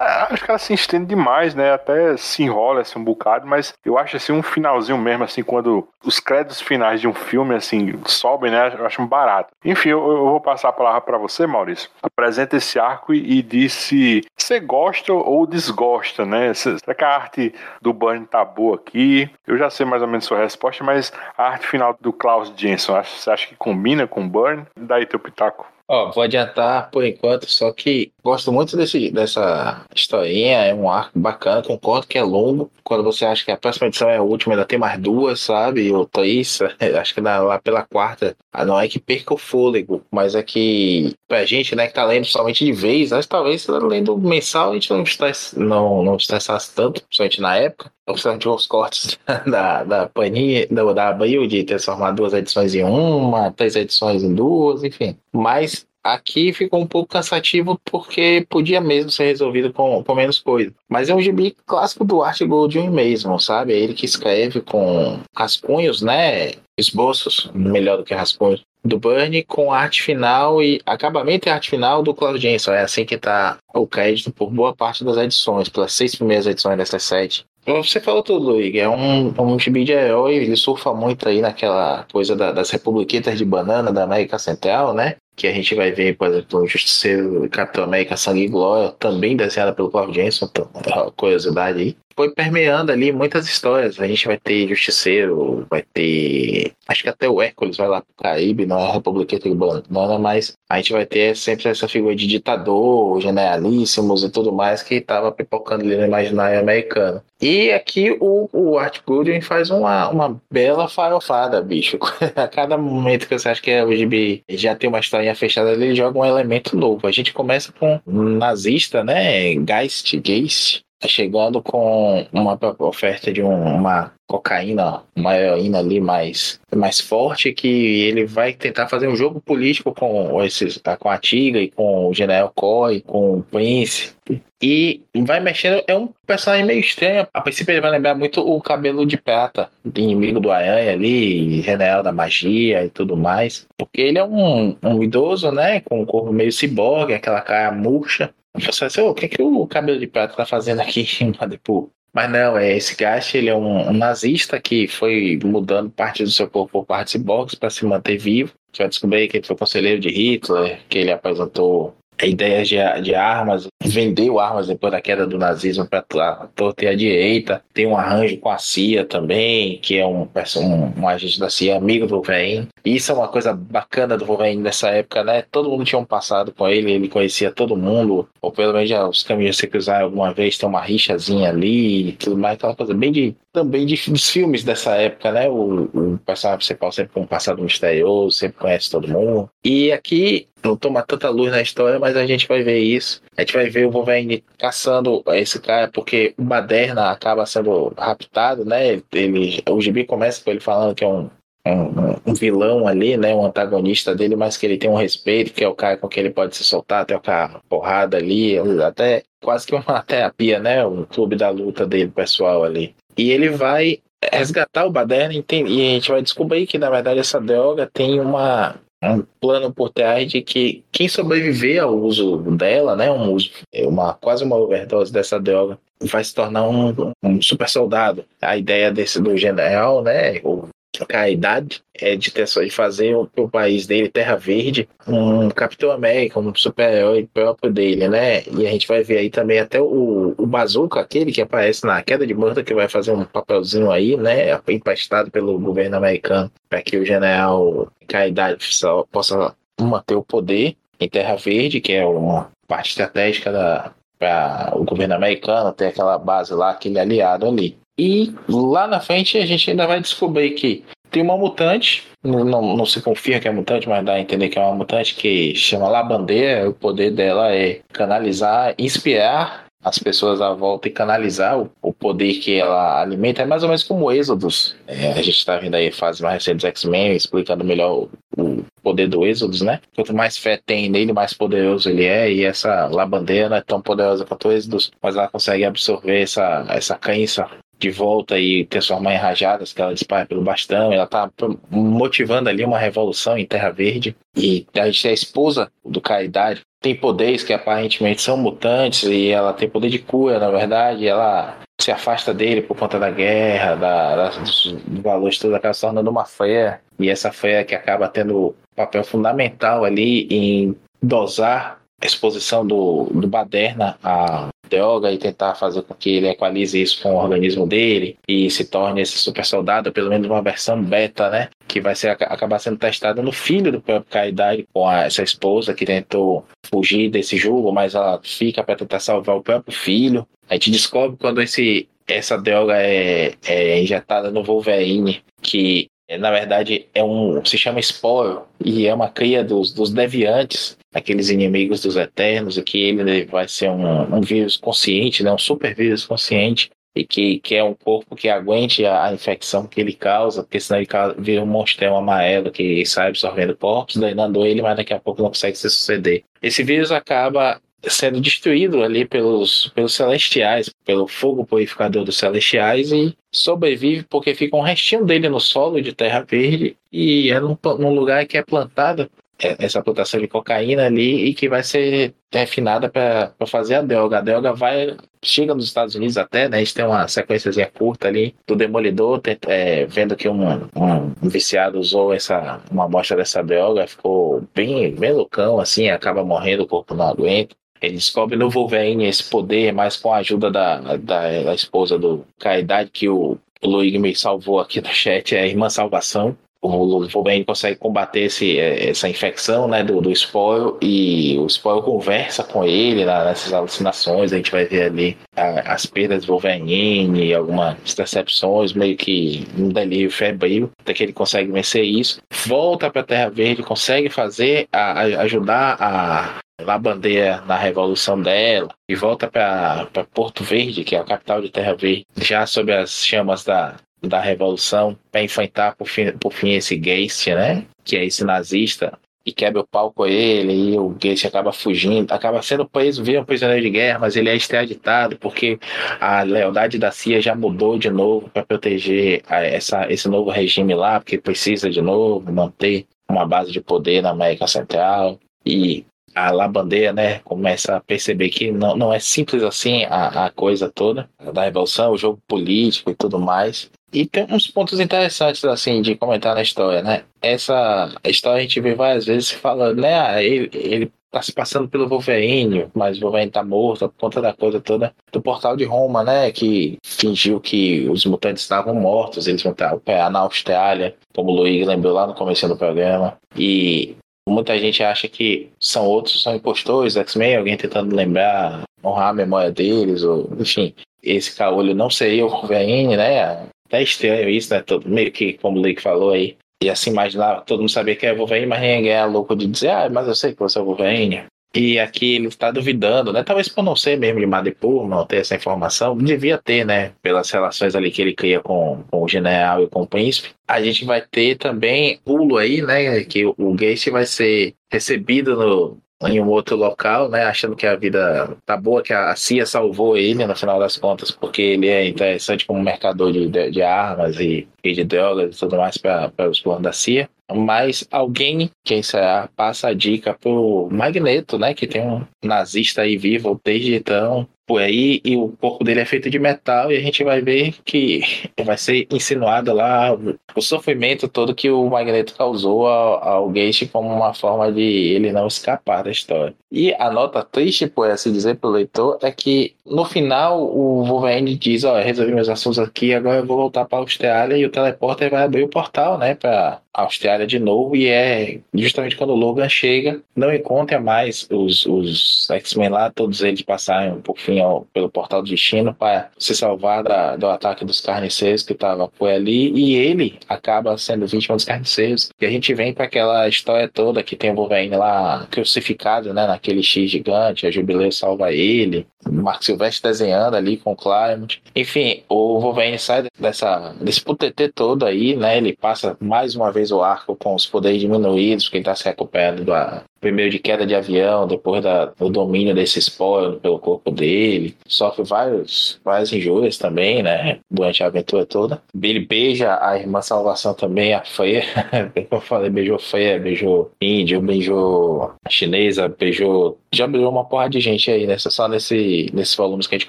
acho 0.00 0.44
que 0.44 0.50
ela 0.50 0.58
se 0.58 0.72
estende 0.72 1.06
demais, 1.06 1.54
né? 1.54 1.72
Até 1.72 2.16
se 2.16 2.42
enrola 2.42 2.80
assim 2.80 2.98
um 2.98 3.04
bocado, 3.04 3.46
mas 3.46 3.74
eu 3.84 3.98
acho 3.98 4.16
assim 4.16 4.32
um 4.32 4.42
finalzinho 4.42 4.98
mesmo, 4.98 5.24
assim, 5.24 5.42
quando 5.42 5.86
os 6.04 6.18
créditos 6.18 6.60
finais 6.60 7.00
de 7.00 7.06
um 7.06 7.12
filme, 7.12 7.54
assim, 7.54 7.92
sobem, 8.06 8.50
né? 8.50 8.74
Eu 8.78 8.86
acho 8.86 9.02
um 9.02 9.06
barato. 9.06 9.52
Enfim, 9.64 9.90
eu, 9.90 9.98
eu 9.98 10.24
vou 10.24 10.40
passar 10.40 10.70
a 10.70 10.72
palavra 10.72 11.00
para 11.02 11.18
você, 11.18 11.46
Maurício. 11.46 11.90
Apresenta 12.02 12.56
esse 12.56 12.78
arco 12.78 13.12
e, 13.12 13.38
e 13.38 13.42
diz 13.42 13.72
se 13.72 14.22
você 14.36 14.58
gosta 14.58 15.12
ou 15.12 15.46
desgosta, 15.46 16.24
né? 16.24 16.54
Será 16.54 16.94
que 16.94 17.04
a 17.04 17.14
arte 17.14 17.54
do 17.82 17.92
Burn 17.92 18.24
tá 18.24 18.44
boa 18.44 18.76
aqui? 18.76 19.30
Eu 19.46 19.58
já 19.58 19.68
sei 19.68 19.84
mais 19.84 20.02
ou 20.02 20.08
menos 20.08 20.24
sua 20.24 20.38
resposta, 20.38 20.82
mas 20.82 21.12
a 21.36 21.48
arte 21.48 21.66
final 21.66 21.94
do 22.00 22.12
Klaus 22.12 22.52
Jensen, 22.56 22.94
você 23.02 23.30
acha 23.30 23.46
que 23.46 23.56
combina 23.56 24.06
com 24.06 24.24
o 24.24 24.28
Burn? 24.28 24.66
Daí 24.76 25.04
teu 25.04 25.18
pitaco. 25.18 25.66
Ó, 25.92 26.12
vou 26.12 26.22
adiantar 26.22 26.88
por 26.92 27.04
enquanto, 27.04 27.50
só 27.50 27.72
que 27.72 28.12
gosto 28.22 28.52
muito 28.52 28.76
desse, 28.76 29.10
dessa 29.10 29.84
historinha, 29.92 30.58
é 30.58 30.72
um 30.72 30.88
arco 30.88 31.18
bacana, 31.18 31.64
concordo 31.64 32.06
que 32.06 32.16
é 32.16 32.22
longo. 32.22 32.70
Quando 32.84 33.02
você 33.02 33.24
acha 33.24 33.44
que 33.44 33.50
a 33.50 33.56
próxima 33.56 33.88
edição 33.88 34.08
é 34.08 34.18
a 34.18 34.22
última, 34.22 34.54
ainda 34.54 34.64
tem 34.64 34.78
mais 34.78 35.00
duas, 35.00 35.40
sabe? 35.40 35.90
Ou 35.90 36.06
três, 36.06 36.60
acho 36.96 37.12
que 37.12 37.20
lá 37.20 37.58
pela 37.58 37.82
quarta. 37.82 38.36
Ah, 38.52 38.64
não 38.64 38.78
é 38.78 38.86
que 38.86 39.00
perca 39.00 39.34
o 39.34 39.38
fôlego, 39.38 40.04
mas 40.12 40.36
é 40.36 40.44
que 40.44 41.12
pra 41.26 41.44
gente, 41.44 41.74
né, 41.74 41.88
que 41.88 41.94
tá 41.94 42.04
lendo 42.04 42.24
somente 42.24 42.64
de 42.64 42.72
vez, 42.72 43.10
que 43.10 43.28
talvez 43.28 43.66
lendo 43.66 44.16
mensal 44.16 44.70
a 44.70 44.74
gente 44.74 44.90
não 44.90 45.02
estresse, 45.02 45.58
não, 45.58 46.04
não 46.04 46.16
estressasse 46.16 46.72
tanto, 46.72 47.02
principalmente 47.02 47.40
na 47.40 47.56
época. 47.56 47.90
Principalmente 48.04 48.48
os 48.48 48.66
cortes 48.66 49.18
da, 49.46 49.84
da 49.84 50.08
Panini, 50.08 50.66
da, 50.66 50.92
da 50.92 51.08
Abril, 51.10 51.46
de 51.46 51.62
transformar 51.62 52.10
duas 52.10 52.32
edições 52.32 52.74
em 52.74 52.82
uma, 52.82 53.52
três 53.52 53.76
edições 53.76 54.24
em 54.24 54.34
duas, 54.34 54.82
enfim. 54.82 55.16
Mas 55.32 55.79
Aqui 56.02 56.52
ficou 56.52 56.80
um 56.80 56.86
pouco 56.86 57.10
cansativo 57.10 57.78
porque 57.84 58.46
podia 58.48 58.80
mesmo 58.80 59.10
ser 59.10 59.24
resolvido 59.24 59.72
com, 59.72 60.02
com 60.02 60.14
menos 60.14 60.38
coisa. 60.38 60.72
Mas 60.88 61.08
é 61.08 61.14
um 61.14 61.20
gibi 61.20 61.54
clássico 61.66 62.04
do 62.04 62.22
Art 62.22 62.40
Goldwyn 62.40 62.90
mesmo, 62.90 63.38
sabe? 63.38 63.72
Ele 63.72 63.92
que 63.92 64.06
escreve 64.06 64.60
com 64.60 65.20
rascunhos, 65.36 66.00
né? 66.00 66.52
Esboços, 66.78 67.50
melhor 67.54 67.98
do 67.98 68.04
que 68.04 68.14
rascunhos, 68.14 68.62
do 68.82 68.98
Burnie 68.98 69.44
com 69.44 69.72
arte 69.72 70.02
final 70.02 70.62
e 70.62 70.80
acabamento 70.86 71.48
e 71.48 71.50
arte 71.50 71.68
final 71.68 72.02
do 72.02 72.14
Claudio 72.14 72.40
Jensen. 72.40 72.74
É 72.74 72.80
assim 72.80 73.04
que 73.04 73.18
tá 73.18 73.58
o 73.74 73.86
crédito 73.86 74.32
por 74.32 74.50
boa 74.50 74.74
parte 74.74 75.04
das 75.04 75.18
edições, 75.18 75.68
pelas 75.68 75.92
seis 75.92 76.14
primeiras 76.14 76.46
edições 76.46 76.78
dessas 76.78 77.02
sete. 77.02 77.44
Você 77.66 78.00
falou 78.00 78.22
tudo, 78.22 78.46
Luigi. 78.46 78.78
É 78.78 78.88
um, 78.88 79.34
um 79.38 79.58
gibi 79.58 79.84
de 79.84 79.92
herói, 79.92 80.36
ele 80.36 80.56
surfa 80.56 80.94
muito 80.94 81.28
aí 81.28 81.42
naquela 81.42 82.06
coisa 82.10 82.34
da, 82.34 82.52
das 82.52 82.70
republiquetas 82.70 83.36
de 83.36 83.44
banana 83.44 83.92
da 83.92 84.04
América 84.04 84.38
Central, 84.38 84.94
né? 84.94 85.16
Que 85.40 85.46
a 85.46 85.52
gente 85.54 85.74
vai 85.74 85.90
ver, 85.90 86.18
por 86.18 86.28
exemplo, 86.28 86.60
o 86.60 86.66
Justiceiro 86.66 87.48
Capitão 87.48 87.84
América 87.84 88.14
Sangue 88.14 88.42
e 88.42 88.48
Glória, 88.48 88.90
também 88.98 89.34
desenhada 89.34 89.72
pelo 89.72 89.90
Clark 89.90 90.12
Jensen, 90.12 90.46
então, 90.50 90.68
curiosidade 91.16 91.80
aí. 91.80 91.96
Foi 92.20 92.30
permeando 92.34 92.92
ali 92.92 93.12
muitas 93.12 93.46
histórias. 93.46 93.98
A 93.98 94.06
gente 94.06 94.26
vai 94.26 94.36
ter 94.36 94.68
Justiceiro, 94.68 95.66
vai 95.70 95.80
ter. 95.80 96.74
Acho 96.86 97.02
que 97.02 97.08
até 97.08 97.26
o 97.26 97.40
Hércules 97.40 97.78
vai 97.78 97.88
lá 97.88 98.02
pro 98.02 98.12
Caribe, 98.22 98.66
não 98.66 98.78
é 98.78 98.90
a 98.90 98.92
República 98.92 99.38
Tribunana, 99.38 100.18
mas 100.18 100.54
a 100.68 100.76
gente 100.76 100.92
vai 100.92 101.06
ter 101.06 101.34
sempre 101.34 101.70
essa 101.70 101.88
figura 101.88 102.14
de 102.14 102.26
ditador, 102.26 103.18
generalíssimos 103.22 104.22
e 104.22 104.28
tudo 104.28 104.52
mais 104.52 104.82
que 104.82 104.96
estava 104.96 105.32
pipocando 105.32 105.82
ali 105.82 105.96
no 105.96 106.04
imaginário 106.04 106.60
americano. 106.60 107.22
E 107.40 107.72
aqui 107.72 108.14
o, 108.20 108.50
o 108.52 108.78
Art 108.78 109.00
Goodwin 109.06 109.40
faz 109.40 109.70
uma, 109.70 110.10
uma 110.10 110.38
bela 110.52 110.88
farofada, 110.88 111.62
bicho. 111.62 111.98
a 112.36 112.46
cada 112.46 112.76
momento 112.76 113.26
que 113.26 113.38
você 113.38 113.48
acha 113.48 113.62
que 113.62 113.82
o 113.82 113.96
GB 113.96 114.42
já 114.50 114.76
tem 114.76 114.90
uma 114.90 115.00
historinha 115.00 115.34
fechada, 115.34 115.72
ele 115.72 115.94
joga 115.94 116.18
um 116.18 116.24
elemento 116.26 116.76
novo. 116.76 117.06
A 117.06 117.10
gente 117.12 117.32
começa 117.32 117.72
com 117.72 117.98
um 118.06 118.36
nazista, 118.36 119.02
né? 119.02 119.54
Geist, 119.54 120.20
Geist, 120.20 120.82
chegando 121.06 121.62
com 121.62 122.26
uma 122.32 122.58
oferta 122.78 123.32
de 123.32 123.42
um, 123.42 123.76
uma 123.76 124.12
cocaína, 124.26 125.02
uma 125.16 125.36
heroína 125.36 125.78
ali 125.78 126.00
mais, 126.00 126.60
mais 126.74 127.00
forte, 127.00 127.52
que 127.52 128.02
ele 128.02 128.24
vai 128.24 128.52
tentar 128.52 128.88
fazer 128.88 129.08
um 129.08 129.16
jogo 129.16 129.40
político 129.40 129.92
com, 129.92 130.42
esses, 130.44 130.80
com 130.98 131.08
a 131.08 131.18
Tiga 131.18 131.58
e 131.58 131.70
com 131.70 132.08
o 132.08 132.14
General 132.14 132.52
Coy, 132.54 133.00
com 133.00 133.38
o 133.38 133.42
Prince. 133.42 134.14
E 134.62 135.00
vai 135.24 135.40
mexendo, 135.40 135.82
é 135.86 135.96
um 135.96 136.10
personagem 136.26 136.66
meio 136.66 136.80
estranho. 136.80 137.26
A 137.32 137.40
princípio 137.40 137.72
ele 137.72 137.80
vai 137.80 137.90
lembrar 137.90 138.14
muito 138.14 138.40
o 138.40 138.60
cabelo 138.60 139.06
de 139.06 139.16
prata, 139.16 139.70
inimigo 139.96 140.38
do 140.38 140.50
Aranha 140.50 140.92
ali, 140.92 141.62
General 141.62 142.02
da 142.02 142.12
Magia 142.12 142.84
e 142.84 142.90
tudo 142.90 143.16
mais. 143.16 143.66
Porque 143.76 144.02
ele 144.02 144.18
é 144.18 144.24
um, 144.24 144.76
um 144.82 145.02
idoso, 145.02 145.50
né? 145.50 145.80
Com 145.80 146.02
um 146.02 146.06
corpo 146.06 146.32
meio 146.32 146.52
ciborgue, 146.52 147.14
aquela 147.14 147.40
cara 147.40 147.72
murcha. 147.72 148.32
Você 148.58 148.84
assim, 148.84 149.00
o 149.00 149.14
que, 149.14 149.26
é 149.26 149.28
que 149.28 149.42
o 149.42 149.66
cabelo 149.66 149.98
de 149.98 150.06
prata 150.06 150.34
tá 150.34 150.44
fazendo 150.44 150.80
aqui 150.80 151.06
em 151.20 151.32
Madipu? 151.38 151.90
Mas 152.12 152.28
não, 152.28 152.58
é 152.58 152.76
esse 152.76 152.96
Gash, 152.96 153.36
ele 153.36 153.48
é 153.48 153.54
um, 153.54 153.88
um, 153.88 153.92
nazista 153.92 154.60
que 154.60 154.88
foi 154.88 155.38
mudando 155.44 155.90
parte 155.90 156.24
do 156.24 156.30
seu 156.30 156.50
corpo 156.50 156.80
por 156.80 156.84
partes 156.84 157.12
ciborgues 157.12 157.54
para 157.54 157.70
se 157.70 157.86
manter 157.86 158.18
vivo. 158.18 158.52
Você 158.72 158.82
vai 158.82 158.88
descobrir 158.88 159.28
que 159.28 159.36
ele 159.36 159.46
foi 159.46 159.56
conselheiro 159.56 160.00
de 160.00 160.08
Hitler, 160.08 160.80
que 160.88 160.98
ele 160.98 161.12
apresentou 161.12 161.94
ideias 162.26 162.68
de, 162.68 162.76
de 163.02 163.14
armas, 163.14 163.66
vendeu 163.82 164.38
armas 164.38 164.66
depois 164.66 164.92
da 164.92 165.00
queda 165.00 165.26
do 165.26 165.38
nazismo 165.38 165.86
para 165.86 166.02
torta 166.02 166.84
e 166.84 166.88
a 166.88 166.94
direita. 166.94 167.62
Tem 167.72 167.86
um 167.86 167.96
arranjo 167.96 168.36
com 168.38 168.50
a 168.50 168.58
CIA 168.58 169.04
também, 169.04 169.78
que 169.78 169.96
é 169.96 170.06
um, 170.06 170.28
um, 170.56 171.00
um 171.00 171.08
agente 171.08 171.38
da 171.38 171.48
CIA, 171.48 171.76
amigo 171.76 172.06
do 172.06 172.16
Wolverine. 172.16 172.68
Isso 172.84 173.12
é 173.12 173.14
uma 173.14 173.28
coisa 173.28 173.52
bacana 173.52 174.16
do 174.16 174.24
Wolverine 174.24 174.62
nessa 174.62 174.90
época, 174.90 175.22
né? 175.24 175.42
Todo 175.50 175.68
mundo 175.68 175.84
tinha 175.84 175.98
um 175.98 176.04
passado 176.04 176.52
com 176.52 176.68
ele, 176.68 176.92
ele 176.92 177.08
conhecia 177.08 177.50
todo 177.50 177.76
mundo, 177.76 178.28
ou 178.40 178.50
pelo 178.52 178.72
menos 178.72 178.88
já 178.88 179.06
os 179.06 179.22
caminhos 179.22 179.56
se 179.56 179.66
cruzaram 179.66 180.06
alguma 180.06 180.32
vez, 180.32 180.58
tem 180.58 180.68
uma 180.68 180.80
rixazinha 180.80 181.50
ali 181.50 182.10
e 182.10 182.12
tudo 182.12 182.36
mais, 182.36 182.54
aquela 182.54 182.74
coisa 182.74 182.94
bem 182.94 183.12
de 183.12 183.36
também 183.52 183.84
de, 183.84 184.10
dos 184.10 184.30
filmes 184.30 184.62
dessa 184.62 184.94
época, 184.94 185.32
né? 185.32 185.48
O, 185.48 185.84
o 185.92 186.18
personagem 186.24 186.58
principal 186.58 186.92
sempre 186.92 187.12
com 187.12 187.22
um 187.22 187.26
passado 187.26 187.62
misterioso, 187.62 188.36
sempre 188.36 188.58
conhece 188.58 188.90
todo 188.90 189.08
mundo. 189.08 189.50
E 189.64 189.90
aqui 189.92 190.48
não 190.62 190.76
toma 190.76 191.02
tanta 191.02 191.28
luz 191.30 191.50
na 191.50 191.60
história, 191.60 191.98
mas 191.98 192.16
a 192.16 192.26
gente 192.26 192.46
vai 192.46 192.62
ver 192.62 192.78
isso. 192.78 193.22
A 193.36 193.40
gente 193.40 193.54
vai 193.54 193.68
ver 193.68 193.86
o 193.86 193.90
Wolverine 193.90 194.44
caçando 194.58 195.22
esse 195.28 195.60
cara, 195.60 195.88
porque 195.88 196.34
o 196.38 196.42
Baderna 196.42 197.10
acaba 197.10 197.46
sendo 197.46 197.92
raptado, 197.96 198.64
né? 198.64 199.00
Ele, 199.12 199.62
o 199.68 199.80
Gibi 199.80 200.04
começa 200.04 200.42
com 200.42 200.50
ele 200.50 200.60
falando 200.60 200.94
que 200.94 201.04
é 201.04 201.08
um, 201.08 201.30
um, 201.66 202.30
um, 202.30 202.34
vilão 202.34 202.86
ali, 202.86 203.16
né? 203.16 203.34
Um 203.34 203.44
antagonista 203.44 204.14
dele, 204.14 204.36
mas 204.36 204.56
que 204.56 204.66
ele 204.66 204.78
tem 204.78 204.90
um 204.90 204.96
respeito, 204.96 205.52
que 205.52 205.64
é 205.64 205.68
o 205.68 205.74
cara 205.74 205.96
com 205.96 206.08
quem 206.08 206.24
ele 206.24 206.32
pode 206.32 206.56
se 206.56 206.64
soltar, 206.64 207.02
até 207.02 207.16
o 207.16 207.20
cara 207.20 207.60
porrada 207.68 208.16
ali, 208.16 208.56
até 208.82 209.22
quase 209.42 209.66
que 209.66 209.74
uma 209.74 210.02
terapia, 210.04 210.58
né? 210.58 210.84
O 210.84 211.06
clube 211.06 211.36
da 211.36 211.50
luta 211.50 211.86
dele, 211.86 212.10
pessoal 212.10 212.64
ali. 212.64 212.94
E 213.16 213.30
ele 213.30 213.50
vai 213.50 213.98
resgatar 214.32 214.84
o 214.84 214.90
Baderna 214.90 215.34
e 215.34 215.44
a 215.58 215.94
gente 215.94 216.10
vai 216.10 216.22
descobrir 216.22 216.66
que, 216.66 216.78
na 216.78 216.90
verdade, 216.90 217.20
essa 217.20 217.40
droga 217.40 217.88
tem 217.92 218.20
uma, 218.20 218.76
um 219.02 219.22
plano 219.40 219.72
por 219.72 219.90
trás 219.90 220.30
de 220.30 220.42
que 220.42 220.84
quem 220.92 221.08
sobreviver 221.08 221.82
ao 221.82 221.96
uso 221.96 222.38
dela, 222.56 222.94
né, 222.94 223.10
um 223.10 223.32
uso, 223.32 223.50
uma 223.74 224.14
quase 224.14 224.44
uma 224.44 224.56
overdose 224.56 225.12
dessa 225.12 225.40
droga, 225.40 225.78
vai 226.02 226.22
se 226.22 226.34
tornar 226.34 226.68
um, 226.68 227.12
um 227.22 227.40
super 227.40 227.68
soldado. 227.68 228.24
A 228.40 228.56
ideia 228.56 228.92
desse 228.92 229.20
do 229.20 229.36
general, 229.36 230.02
né, 230.02 230.40
o 230.44 230.68
a 231.12 231.30
idade 231.30 231.82
é 231.94 232.16
de, 232.16 232.30
ter, 232.30 232.44
de 232.44 232.70
fazer 232.70 233.14
o, 233.14 233.28
o 233.36 233.48
país 233.48 233.86
dele, 233.86 234.08
Terra 234.08 234.36
Verde, 234.36 234.88
um 235.06 235.48
Capitão 235.48 235.90
América, 235.90 236.40
um 236.40 236.54
super-herói 236.54 237.28
próprio 237.32 237.72
dele, 237.72 238.08
né? 238.08 238.42
E 238.44 238.66
a 238.66 238.70
gente 238.70 238.88
vai 238.88 239.02
ver 239.02 239.18
aí 239.18 239.30
também 239.30 239.58
até 239.58 239.80
o, 239.80 240.34
o 240.36 240.46
Bazooka, 240.46 241.00
aquele 241.00 241.32
que 241.32 241.40
aparece 241.40 241.84
na 241.86 242.02
queda 242.02 242.26
de 242.26 242.34
Murta, 242.34 242.64
que 242.64 242.74
vai 242.74 242.88
fazer 242.88 243.12
um 243.12 243.24
papelzinho 243.24 243.90
aí, 243.90 244.16
né? 244.16 244.58
Emprestado 244.68 245.30
pelo 245.30 245.58
governo 245.58 245.96
americano, 245.96 246.50
para 246.68 246.82
que 246.82 246.96
o 246.96 247.04
general 247.04 247.88
Caidade 248.06 248.64
possa 249.10 249.54
manter 249.80 250.14
o 250.14 250.24
poder 250.24 250.76
em 250.98 251.08
Terra 251.08 251.36
Verde, 251.36 251.80
que 251.80 251.92
é 251.92 252.04
uma 252.04 252.50
parte 252.66 252.90
estratégica 252.90 253.50
da 253.50 253.92
para 254.20 254.72
o 254.74 254.84
governo 254.84 255.14
americano 255.14 255.72
ter 255.72 255.86
aquela 255.86 256.18
base 256.18 256.52
lá, 256.52 256.72
aquele 256.72 257.00
aliado 257.00 257.46
ali. 257.46 257.78
E 258.00 258.32
lá 258.48 258.86
na 258.86 258.98
frente 258.98 259.36
a 259.36 259.44
gente 259.44 259.70
ainda 259.70 259.86
vai 259.86 260.00
descobrir 260.00 260.52
que 260.52 260.82
tem 261.10 261.22
uma 261.22 261.36
mutante, 261.36 262.04
não, 262.24 262.44
não, 262.44 262.86
se 262.86 263.02
confirma 263.02 263.40
que 263.40 263.48
é 263.48 263.50
mutante, 263.50 263.86
mas 263.86 264.02
dá 264.02 264.14
a 264.14 264.20
entender 264.20 264.48
que 264.48 264.58
é 264.58 264.62
uma 264.62 264.74
mutante 264.74 265.14
que 265.14 265.54
chama 265.54 265.86
Labandeira. 265.86 266.70
O 266.70 266.72
poder 266.72 267.10
dela 267.10 267.54
é 267.54 267.80
canalizar, 267.92 268.74
inspirar 268.78 269.66
as 269.84 269.98
pessoas 269.98 270.40
à 270.40 270.54
volta 270.54 270.88
e 270.88 270.90
canalizar 270.90 271.58
o, 271.58 271.70
o 271.82 271.92
poder 271.92 272.34
que 272.34 272.58
ela 272.58 273.02
alimenta. 273.02 273.42
É 273.42 273.46
mais 273.46 273.62
ou 273.62 273.68
menos 273.68 273.82
como 273.82 274.06
o 274.06 274.12
Êxodos. 274.12 274.74
É, 274.86 275.12
a 275.12 275.16
gente 275.16 275.36
está 275.36 275.58
vendo 275.58 275.74
aí 275.74 275.92
fase 275.92 276.22
mais 276.22 276.34
recente 276.34 276.56
dos 276.56 276.64
X-Men, 276.64 277.12
explicando 277.12 277.64
melhor 277.64 277.92
o, 277.92 278.10
o, 278.38 278.64
poder 278.82 279.08
do 279.08 279.26
Êxodos, 279.26 279.60
né? 279.60 279.78
Quanto 279.94 280.14
mais 280.14 280.38
fé 280.38 280.58
tem 280.64 280.88
nele, 280.88 281.12
mais 281.12 281.34
poderoso 281.34 281.90
ele 281.90 282.04
é. 282.06 282.32
E 282.32 282.44
essa 282.44 282.86
Labandeira 282.86 283.50
não 283.50 283.56
é 283.58 283.62
tão 283.62 283.82
poderosa 283.82 284.24
quanto 284.24 284.48
o 284.48 284.52
Êxodos, 284.52 284.90
mas 285.02 285.16
ela 285.16 285.28
consegue 285.28 285.66
absorver 285.66 286.22
essa, 286.22 286.64
essa 286.70 286.96
crença 286.96 287.46
de 287.80 287.90
volta 287.90 288.38
e 288.38 288.66
transformar 288.66 289.14
em 289.14 289.18
rajadas 289.18 289.72
que 289.72 289.80
ela 289.80 289.94
dispara 289.94 290.26
pelo 290.26 290.42
bastão. 290.42 290.92
Ela 290.92 291.06
tá 291.06 291.30
motivando 291.70 292.48
ali 292.48 292.64
uma 292.64 292.78
revolução 292.78 293.36
em 293.38 293.46
Terra 293.46 293.70
Verde. 293.70 294.14
E 294.36 294.66
a 294.74 294.86
gente 294.86 295.08
é 295.08 295.10
a 295.10 295.14
esposa 295.14 295.72
do 295.84 296.00
Kaidari. 296.00 296.60
Tem 296.82 296.94
poderes 296.94 297.42
que 297.42 297.52
aparentemente 297.52 298.22
são 298.22 298.36
mutantes 298.36 299.04
e 299.04 299.28
ela 299.28 299.52
tem 299.52 299.68
poder 299.68 299.88
de 299.88 299.98
cura, 299.98 300.38
na 300.38 300.50
verdade. 300.50 301.06
Ela 301.06 301.58
se 301.80 301.90
afasta 301.90 302.34
dele 302.34 302.62
por 302.62 302.76
conta 302.76 302.98
da 302.98 303.10
guerra, 303.10 303.74
da, 303.74 304.16
da 304.16 304.28
dos 304.38 304.76
valores 304.86 305.38
todos, 305.38 305.56
acaba 305.56 305.74
se 305.74 305.80
tornando 305.80 306.10
uma 306.10 306.26
fé. 306.26 306.80
E 306.98 307.08
essa 307.08 307.32
fé 307.32 307.64
que 307.64 307.74
acaba 307.74 308.08
tendo 308.08 308.54
papel 308.76 309.02
fundamental 309.02 309.84
ali 309.84 310.26
em 310.30 310.76
dosar 311.02 311.80
a 312.00 312.06
exposição 312.06 312.66
do, 312.66 313.04
do 313.12 313.26
Baderna 313.26 313.98
a 314.02 314.48
droga 314.70 315.12
e 315.12 315.18
tentar 315.18 315.54
fazer 315.54 315.82
com 315.82 315.94
que 315.94 316.10
ele 316.10 316.28
equalize 316.28 316.80
isso 316.80 317.02
com 317.02 317.14
o 317.14 317.18
organismo 317.18 317.66
dele 317.66 318.16
e 318.26 318.48
se 318.50 318.64
torne 318.64 319.02
esse 319.02 319.18
super 319.18 319.44
soldado, 319.44 319.92
pelo 319.92 320.08
menos 320.08 320.26
uma 320.28 320.40
versão 320.40 320.82
beta, 320.82 321.28
né? 321.28 321.48
Que 321.66 321.80
vai 321.80 321.94
ser, 321.94 322.10
acabar 322.10 322.58
sendo 322.58 322.78
testada 322.78 323.20
no 323.22 323.32
filho 323.32 323.72
do 323.72 323.80
próprio 323.80 324.10
Kaidai 324.10 324.64
com 324.72 324.86
a, 324.86 325.04
essa 325.04 325.22
esposa 325.22 325.74
que 325.74 325.84
tentou 325.84 326.44
fugir 326.66 327.10
desse 327.10 327.36
jogo, 327.36 327.72
mas 327.72 327.94
ela 327.94 328.20
fica 328.22 328.62
para 328.62 328.76
tentar 328.76 329.00
salvar 329.00 329.36
o 329.36 329.42
próprio 329.42 329.76
filho. 329.76 330.26
A 330.48 330.54
gente 330.54 330.70
descobre 330.70 331.16
quando 331.20 331.42
esse, 331.42 331.88
essa 332.06 332.38
droga 332.38 332.76
é, 332.76 333.34
é 333.46 333.82
injetada 333.82 334.30
no 334.30 334.42
Wolverine 334.42 335.22
que 335.42 335.89
na 336.18 336.30
verdade 336.30 336.86
é 336.94 337.02
um 337.02 337.44
se 337.44 337.56
chama 337.56 337.80
esporo 337.80 338.42
e 338.64 338.86
é 338.86 338.94
uma 338.94 339.08
cria 339.08 339.44
dos, 339.44 339.72
dos 339.72 339.90
deviantes 339.90 340.78
aqueles 340.92 341.30
inimigos 341.30 341.80
dos 341.80 341.96
Eternos, 341.96 342.58
e 342.58 342.62
que 342.62 342.78
ele 342.78 343.24
vai 343.24 343.46
ser 343.46 343.70
um, 343.70 344.16
um 344.16 344.20
vírus 344.20 344.56
consciente, 344.56 345.22
né, 345.22 345.32
um 345.32 345.38
super 345.38 345.74
vírus 345.74 346.04
consciente, 346.04 346.70
e 346.94 347.04
que, 347.04 347.38
que 347.38 347.54
é 347.54 347.62
um 347.62 347.74
corpo 347.74 348.16
que 348.16 348.28
aguente 348.28 348.84
a, 348.84 349.04
a 349.04 349.14
infecção 349.14 349.66
que 349.66 349.80
ele 349.80 349.92
causa, 349.92 350.42
porque 350.42 350.58
senão 350.58 350.80
ele 350.80 350.88
vira 351.18 351.42
um 351.42 351.46
monstrão 351.46 351.96
amarelo 351.96 352.50
que 352.50 352.84
sai 352.84 353.08
absorvendo 353.08 353.56
corpos, 353.56 353.96
drenando 353.96 354.44
ele, 354.44 354.60
mas 354.60 354.76
daqui 354.76 354.92
a 354.92 354.98
pouco 354.98 355.22
não 355.22 355.28
consegue 355.28 355.56
se 355.56 355.70
suceder. 355.70 356.24
Esse 356.42 356.64
vírus 356.64 356.90
acaba 356.90 357.60
sendo 357.88 358.20
destruído 358.20 358.82
ali 358.82 359.04
pelos, 359.04 359.68
pelos 359.74 359.94
celestiais, 359.94 360.70
pelo 360.84 361.06
fogo 361.06 361.46
purificador 361.46 362.04
dos 362.04 362.18
celestiais 362.18 362.92
e 362.92 363.16
sobrevive 363.32 364.04
porque 364.08 364.34
fica 364.34 364.56
um 364.56 364.62
restinho 364.62 365.04
dele 365.04 365.28
no 365.28 365.40
solo 365.40 365.80
de 365.80 365.92
terra 365.92 366.20
verde 366.20 366.76
e 366.92 367.30
é 367.30 367.40
num, 367.40 367.56
num 367.78 367.94
lugar 367.94 368.26
que 368.26 368.36
é 368.36 368.42
plantado 368.42 369.10
é, 369.42 369.56
essa 369.58 369.82
plantação 369.82 370.20
de 370.20 370.28
cocaína 370.28 370.86
ali 370.86 371.24
e 371.24 371.34
que 371.34 371.48
vai 371.48 371.62
ser 371.62 372.14
refinada 372.32 372.90
para 372.90 373.32
fazer 373.46 373.76
a 373.76 373.82
droga. 373.82 374.18
A 374.18 374.20
droga 374.20 374.52
vai 374.52 374.96
chega 375.22 375.54
nos 375.54 375.64
Estados 375.64 375.94
Unidos 375.94 376.16
até, 376.18 376.48
né? 376.48 376.58
A 376.58 376.60
gente 376.60 376.74
tem 376.74 376.84
uma 376.84 377.08
sequência 377.08 377.66
curta 377.66 378.08
ali 378.08 378.34
do 378.46 378.56
Demolidor, 378.56 379.20
é, 379.46 379.86
vendo 379.86 380.16
que 380.16 380.28
um, 380.28 380.46
um, 380.76 381.28
viciado 381.28 381.78
usou 381.78 382.12
essa, 382.12 382.60
uma 382.70 382.84
amostra 382.84 383.16
dessa 383.16 383.42
droga, 383.42 383.86
ficou 383.86 384.42
bem, 384.54 384.94
bem 384.94 385.12
loucão, 385.12 385.58
assim, 385.58 385.88
acaba 385.88 386.24
morrendo, 386.24 386.62
o 386.62 386.66
corpo 386.66 386.94
não 386.94 387.06
aguenta. 387.08 387.54
Ele 387.80 387.94
descobre 387.94 388.36
no 388.36 388.50
Wolverine 388.50 389.06
esse 389.06 389.24
poder, 389.24 389.72
mas 389.72 389.96
com 389.96 390.12
a 390.12 390.18
ajuda 390.18 390.50
da, 390.50 390.96
da, 390.96 391.42
da 391.42 391.54
esposa 391.54 391.98
do 391.98 392.24
Kaidad, 392.38 392.90
que 392.90 393.08
o, 393.08 393.38
o 393.62 393.68
Luigi 393.68 393.98
me 393.98 394.14
salvou 394.14 394.60
aqui 394.60 394.80
no 394.80 394.88
chat, 394.88 395.34
é 395.34 395.40
a 395.40 395.46
Irmã 395.46 395.68
Salvação 395.68 396.36
o 396.62 397.08
Wolverine 397.08 397.44
consegue 397.44 397.76
combater 397.76 398.20
esse, 398.20 398.58
é, 398.58 398.90
essa 398.90 399.08
infecção 399.08 399.66
né, 399.66 399.82
do, 399.82 400.00
do 400.00 400.10
spoil 400.10 400.76
e 400.80 401.38
o 401.38 401.46
spoil 401.46 401.82
conversa 401.82 402.44
com 402.44 402.64
ele 402.64 403.04
né, 403.04 403.24
nessas 403.24 403.52
alucinações. 403.52 404.32
A 404.32 404.36
gente 404.36 404.50
vai 404.50 404.66
ver 404.66 404.84
ali 404.84 405.16
a, 405.34 405.72
as 405.72 405.86
perdas 405.86 406.24
do 406.24 406.32
Wolverine, 406.32 407.32
algumas 407.32 407.94
decepções, 407.94 408.74
meio 408.74 408.96
que 408.96 409.46
um 409.58 409.70
delírio 409.70 410.10
febril, 410.10 410.70
até 410.82 410.92
que 410.92 411.02
ele 411.02 411.12
consegue 411.12 411.50
vencer 411.50 411.84
isso. 411.84 412.20
Volta 412.46 412.90
para 412.90 413.00
a 413.00 413.04
Terra 413.04 413.30
Verde, 413.30 413.62
consegue 413.62 414.10
fazer, 414.10 414.68
a, 414.70 415.00
a 415.00 415.02
ajudar 415.22 415.76
a, 415.80 416.40
lá 416.64 416.78
bandeira 416.78 417.42
na 417.46 417.56
revolução 417.56 418.20
dela 418.20 418.68
e 418.88 418.94
volta 418.94 419.28
para 419.28 419.86
Porto 420.12 420.44
Verde, 420.44 420.84
que 420.84 420.96
é 420.96 420.98
a 420.98 421.04
capital 421.04 421.40
de 421.40 421.50
Terra 421.50 421.74
Verde, 421.74 422.04
já 422.16 422.46
sob 422.46 422.72
as 422.72 423.04
chamas 423.04 423.44
da, 423.44 423.76
da 424.02 424.20
revolução 424.20 424.96
para 425.10 425.22
enfrentar 425.22 425.76
por 425.76 425.86
fim, 425.86 426.12
por 426.12 426.32
fim 426.32 426.52
esse 426.52 426.76
Geist, 426.76 427.26
né? 427.28 427.64
Que 427.84 427.96
é 427.96 428.04
esse 428.04 428.24
nazista 428.24 428.98
e 429.24 429.32
quebra 429.32 429.60
o 429.60 429.66
pau 429.66 429.92
com 429.92 430.06
ele 430.06 430.72
e 430.72 430.78
o 430.78 430.96
Geist 430.98 431.26
acaba 431.26 431.52
fugindo, 431.52 432.10
acaba 432.12 432.40
sendo 432.42 432.66
preso, 432.66 433.04
vira 433.04 433.20
um 433.20 433.24
prisioneiro 433.24 433.62
de 433.62 433.70
guerra, 433.70 433.98
mas 433.98 434.16
ele 434.16 434.30
é 434.30 434.36
extraditado 434.36 435.16
porque 435.18 435.58
a 436.00 436.22
lealdade 436.22 436.78
da 436.78 436.90
CIA 436.90 437.20
já 437.20 437.34
mudou 437.34 437.78
de 437.78 437.90
novo 437.90 438.30
para 438.30 438.44
proteger 438.44 439.22
essa, 439.28 439.90
esse 439.92 440.08
novo 440.08 440.30
regime 440.30 440.74
lá, 440.74 441.00
porque 441.00 441.18
precisa 441.18 441.68
de 441.68 441.82
novo 441.82 442.32
manter 442.32 442.86
uma 443.08 443.26
base 443.26 443.52
de 443.52 443.60
poder 443.60 444.02
na 444.02 444.10
América 444.10 444.46
Central 444.46 445.18
e 445.44 445.84
a 446.14 446.30
Labandeira, 446.30 446.92
né, 446.92 447.20
começa 447.20 447.76
a 447.76 447.80
perceber 447.80 448.28
que 448.30 448.50
não, 448.50 448.76
não 448.76 448.92
é 448.92 448.98
simples 448.98 449.42
assim 449.42 449.84
a, 449.84 450.26
a 450.26 450.30
coisa 450.30 450.70
toda 450.70 451.08
da 451.32 451.44
revolução, 451.44 451.92
o 451.92 451.98
jogo 451.98 452.20
político 452.26 452.90
e 452.90 452.94
tudo 452.94 453.18
mais. 453.18 453.70
E 453.92 454.06
tem 454.06 454.26
uns 454.30 454.46
pontos 454.46 454.78
interessantes, 454.78 455.44
assim, 455.44 455.82
de 455.82 455.96
comentar 455.96 456.34
na 456.34 456.42
história, 456.42 456.80
né? 456.80 457.02
Essa 457.20 457.92
história 458.04 458.38
a 458.38 458.42
gente 458.42 458.60
vê 458.60 458.74
várias 458.74 459.04
vezes 459.04 459.30
falando, 459.32 459.80
né? 459.80 459.98
Ah, 459.98 460.22
ele, 460.22 460.48
ele 460.54 460.92
tá 461.10 461.20
se 461.20 461.32
passando 461.32 461.68
pelo 461.68 461.88
Wolverine, 461.88 462.68
mas 462.72 462.98
o 462.98 463.00
Wolverine 463.00 463.32
tá 463.32 463.42
morto 463.42 463.88
por 463.88 463.98
conta 463.98 464.22
da 464.22 464.32
coisa 464.32 464.60
toda 464.60 464.94
do 465.10 465.20
portal 465.20 465.56
de 465.56 465.64
Roma, 465.64 466.04
né? 466.04 466.30
Que 466.30 466.78
fingiu 466.84 467.40
que 467.40 467.88
os 467.88 468.06
mutantes 468.06 468.44
estavam 468.44 468.74
mortos, 468.74 469.26
eles 469.26 469.42
vão 469.42 469.54
operar 469.72 470.08
na 470.08 470.20
Austrália, 470.20 470.94
como 471.12 471.32
o 471.32 471.34
Luigi 471.34 471.64
lembrou 471.64 471.92
lá 471.92 472.06
no 472.06 472.14
começo 472.14 472.46
do 472.46 472.56
programa. 472.56 473.18
E 473.36 473.96
muita 474.30 474.58
gente 474.58 474.82
acha 474.82 475.08
que 475.08 475.50
são 475.58 475.86
outros, 475.86 476.22
são 476.22 476.34
impostores, 476.34 476.96
X-Men, 476.96 477.36
alguém 477.36 477.56
tentando 477.56 477.94
lembrar, 477.94 478.62
honrar 478.84 479.08
a 479.08 479.14
memória 479.14 479.50
deles, 479.50 480.02
ou 480.02 480.30
enfim. 480.38 480.74
Esse 481.02 481.34
caolho 481.36 481.74
não 481.74 481.88
seria 481.88 482.26
o 482.26 482.28
Wolverine, 482.28 482.96
né? 482.96 483.48
até 483.70 483.82
estranho 483.82 484.28
isso, 484.28 484.52
né? 484.52 484.60
Todo, 484.60 484.88
meio 484.88 485.12
que, 485.12 485.34
como 485.34 485.58
o 485.58 485.62
Lake 485.62 485.80
falou 485.80 486.10
aí, 486.10 486.36
e 486.62 486.68
assim 486.68 486.90
imaginar, 486.90 487.42
todo 487.42 487.60
mundo 487.60 487.70
sabia 487.70 487.96
que 487.96 488.04
é 488.04 488.14
Wolverine, 488.14 488.46
mas 488.46 488.60
ninguém 488.60 488.90
é 488.90 489.04
louco 489.04 489.34
de 489.36 489.46
dizer, 489.46 489.70
ah, 489.70 489.88
mas 489.88 490.08
eu 490.08 490.14
sei 490.14 490.32
que 490.32 490.38
você 490.38 490.58
é 490.58 490.62
Wolverine. 490.62 491.24
E 491.54 491.80
aqui 491.80 492.14
ele 492.14 492.28
está 492.28 492.50
duvidando, 492.50 493.12
né? 493.12 493.24
Talvez 493.24 493.48
por 493.48 493.62
não 493.62 493.74
ser 493.74 493.98
mesmo 493.98 494.20
de 494.20 494.26
Madripoor, 494.26 494.86
não 494.86 495.04
ter 495.04 495.16
essa 495.16 495.34
informação, 495.34 495.96
devia 495.96 496.38
ter, 496.38 496.64
né? 496.64 496.92
Pelas 497.02 497.30
relações 497.30 497.74
ali 497.74 497.90
que 497.90 498.00
ele 498.00 498.14
cria 498.14 498.40
com, 498.40 498.84
com 498.88 499.02
o 499.02 499.08
general 499.08 499.62
e 499.62 499.68
com 499.68 499.82
o 499.82 499.86
príncipe. 499.86 500.30
A 500.46 500.62
gente 500.62 500.84
vai 500.84 501.02
ter 501.02 501.36
também 501.36 501.98
pulo 502.04 502.36
aí, 502.36 502.62
né? 502.62 503.02
Que 503.02 503.24
o 503.26 503.54
Gacy 503.54 503.90
vai 503.90 504.06
ser 504.06 504.54
recebido 504.70 505.34
no, 505.34 505.78
em 506.08 506.20
um 506.20 506.28
outro 506.28 506.56
local, 506.56 507.10
né, 507.10 507.24
achando 507.24 507.54
que 507.54 507.66
a 507.66 507.76
vida 507.76 508.36
tá 508.46 508.56
boa, 508.56 508.82
que 508.82 508.92
a 508.92 509.14
CIA 509.14 509.44
salvou 509.44 509.96
ele 509.96 510.24
no 510.24 510.34
final 510.34 510.58
das 510.58 510.76
contas, 510.76 511.10
porque 511.10 511.42
ele 511.42 511.68
é 511.68 511.86
interessante 511.86 512.46
como 512.46 512.62
mercador 512.62 513.12
de, 513.12 513.28
de, 513.28 513.50
de 513.50 513.62
armas 513.62 514.18
e, 514.18 514.48
e, 514.64 514.72
de 514.72 514.84
drogas 514.84 515.36
e 515.36 515.38
tudo 515.38 515.58
mais 515.58 515.76
para 515.76 516.30
os 516.30 516.40
planos 516.40 516.62
da 516.62 516.72
CIA. 516.72 517.08
Mas 517.34 517.86
alguém, 517.90 518.50
quem 518.64 518.82
será, 518.82 519.28
passa 519.36 519.68
a 519.68 519.74
dica 519.74 520.14
pro 520.14 520.68
Magneto, 520.70 521.38
né, 521.38 521.54
que 521.54 521.66
tem 521.66 521.82
um 521.82 522.04
nazista 522.22 522.82
aí 522.82 522.96
vivo 522.96 523.40
desde 523.44 523.74
então, 523.74 524.28
por 524.50 524.60
aí 524.60 525.00
e 525.04 525.16
o 525.16 525.28
corpo 525.40 525.62
dele 525.62 525.78
é 525.78 525.84
feito 525.84 526.10
de 526.10 526.18
metal 526.18 526.72
e 526.72 526.76
a 526.76 526.80
gente 526.80 527.04
vai 527.04 527.20
ver 527.20 527.54
que 527.64 528.00
vai 528.44 528.58
ser 528.58 528.84
insinuado 528.90 529.52
lá 529.52 529.96
o 530.34 530.42
sofrimento 530.42 531.06
todo 531.06 531.36
que 531.36 531.48
o 531.48 531.70
Magneto 531.70 532.16
causou 532.16 532.66
ao, 532.66 533.08
ao 533.08 533.30
Gate 533.30 533.70
como 533.70 533.88
uma 533.88 534.12
forma 534.12 534.50
de 534.50 534.60
ele 534.60 535.12
não 535.12 535.28
escapar 535.28 535.84
da 535.84 535.92
história. 535.92 536.34
E 536.50 536.74
a 536.74 536.90
nota 536.90 537.22
triste, 537.22 537.68
por 537.68 537.88
assim 537.88 538.12
dizer, 538.12 538.38
pro 538.38 538.50
leitor, 538.50 538.98
é 539.02 539.12
que 539.12 539.54
no 539.64 539.84
final 539.84 540.42
o 540.42 540.84
Wolverine 540.84 541.36
diz, 541.36 541.62
ó, 541.62 541.78
oh, 541.78 541.80
resolvi 541.80 542.12
meus 542.12 542.28
assuntos 542.28 542.58
aqui, 542.58 542.92
agora 542.92 543.18
eu 543.18 543.26
vou 543.26 543.36
voltar 543.36 543.64
para 543.66 543.78
Austrália 543.78 544.36
e 544.36 544.44
o 544.44 544.50
teleporter 544.50 545.10
vai 545.10 545.22
abrir 545.22 545.44
o 545.44 545.48
portal, 545.48 545.96
né, 545.96 546.16
para 546.16 546.60
Austrália 546.72 547.26
de 547.26 547.38
novo 547.38 547.74
e 547.74 547.88
é 547.88 548.40
justamente 548.54 548.96
quando 548.96 549.10
o 549.10 549.16
Logan 549.16 549.48
chega, 549.48 550.00
não 550.14 550.32
encontra 550.32 550.80
mais 550.80 551.26
os, 551.30 551.66
os 551.66 552.28
X-Men 552.30 552.68
lá, 552.68 552.90
todos 552.90 553.22
eles 553.22 553.42
passaram 553.42 554.00
por 554.00 554.18
fim 554.18 554.38
pelo 554.72 554.90
portal 554.90 555.22
do 555.22 555.28
destino 555.28 555.74
para 555.74 556.10
se 556.18 556.34
salvar 556.34 556.82
da, 556.82 557.16
do 557.16 557.26
ataque 557.26 557.64
dos 557.64 557.80
carniceiros 557.80 558.42
que 558.42 558.52
estava 558.52 558.88
por 558.88 559.08
ali 559.08 559.52
e 559.52 559.74
ele 559.74 560.18
acaba 560.28 560.76
sendo 560.78 561.06
vítima 561.06 561.36
dos 561.36 561.44
carniceiros. 561.44 562.10
E 562.20 562.26
a 562.26 562.30
gente 562.30 562.54
vem 562.54 562.72
para 562.72 562.84
aquela 562.84 563.28
história 563.28 563.68
toda 563.68 564.02
que 564.02 564.16
tem 564.16 564.30
o 564.30 564.34
Wolverine 564.34 564.76
lá 564.76 565.26
crucificado, 565.30 566.14
né, 566.14 566.26
naquele 566.26 566.62
X 566.62 566.90
gigante, 566.90 567.46
a 567.46 567.50
Jubileu 567.50 567.90
salva 567.90 568.32
ele, 568.32 568.86
Mark 569.08 569.42
Silvestre 569.42 569.90
desenhando 569.90 570.36
ali 570.36 570.56
com 570.56 570.72
o 570.72 570.76
Claremont. 570.76 571.40
Enfim, 571.54 572.02
o 572.08 572.40
Wolverine 572.40 572.78
sai 572.78 573.06
dessa, 573.18 573.74
desse 573.80 574.02
putetê 574.02 574.48
todo 574.48 574.84
aí, 574.84 575.16
né? 575.16 575.38
Ele 575.38 575.56
passa 575.56 575.96
mais 576.00 576.34
uma 576.36 576.52
vez 576.52 576.70
o 576.70 576.82
arco 576.82 577.16
com 577.16 577.34
os 577.34 577.46
poderes 577.46 577.80
diminuídos, 577.80 578.44
porque 578.44 578.58
ele 578.58 578.64
tá 578.64 578.74
se 578.74 578.84
recuperando 578.84 579.44
do, 579.44 579.52
primeiro 580.00 580.30
de 580.30 580.38
queda 580.38 580.66
de 580.66 580.74
avião, 580.74 581.26
depois 581.26 581.62
da, 581.62 581.86
do 581.86 582.08
domínio 582.08 582.54
desse 582.54 582.78
spoiler 582.78 583.38
pelo 583.38 583.58
corpo 583.58 583.90
dele. 583.90 584.56
Sofre 584.66 585.04
vários, 585.04 585.80
várias 585.84 586.12
injúrias 586.12 586.58
também, 586.58 587.02
né? 587.02 587.38
Durante 587.50 587.82
a 587.82 587.86
aventura 587.86 588.24
toda. 588.24 588.62
Ele 588.82 589.00
beija 589.00 589.58
a 589.60 589.78
irmã 589.78 590.00
Salvação 590.00 590.54
também, 590.54 590.94
a 590.94 591.04
Freya. 591.04 591.44
Eu 592.10 592.20
falei, 592.20 592.50
beijou 592.50 592.78
Freya, 592.78 593.18
beijou 593.18 593.70
índio, 593.80 594.20
beijou 594.20 595.12
chinesa, 595.28 595.88
beijou. 595.88 596.58
Já 596.72 596.86
beijou 596.86 597.10
uma 597.10 597.24
porra 597.24 597.48
de 597.48 597.60
gente 597.60 597.90
aí, 597.90 598.06
né? 598.06 598.16
Só 598.18 598.48
nesse, 598.48 599.10
nesses 599.12 599.34
volumes 599.34 599.66
que 599.66 599.74
a 599.74 599.78
gente 599.78 599.88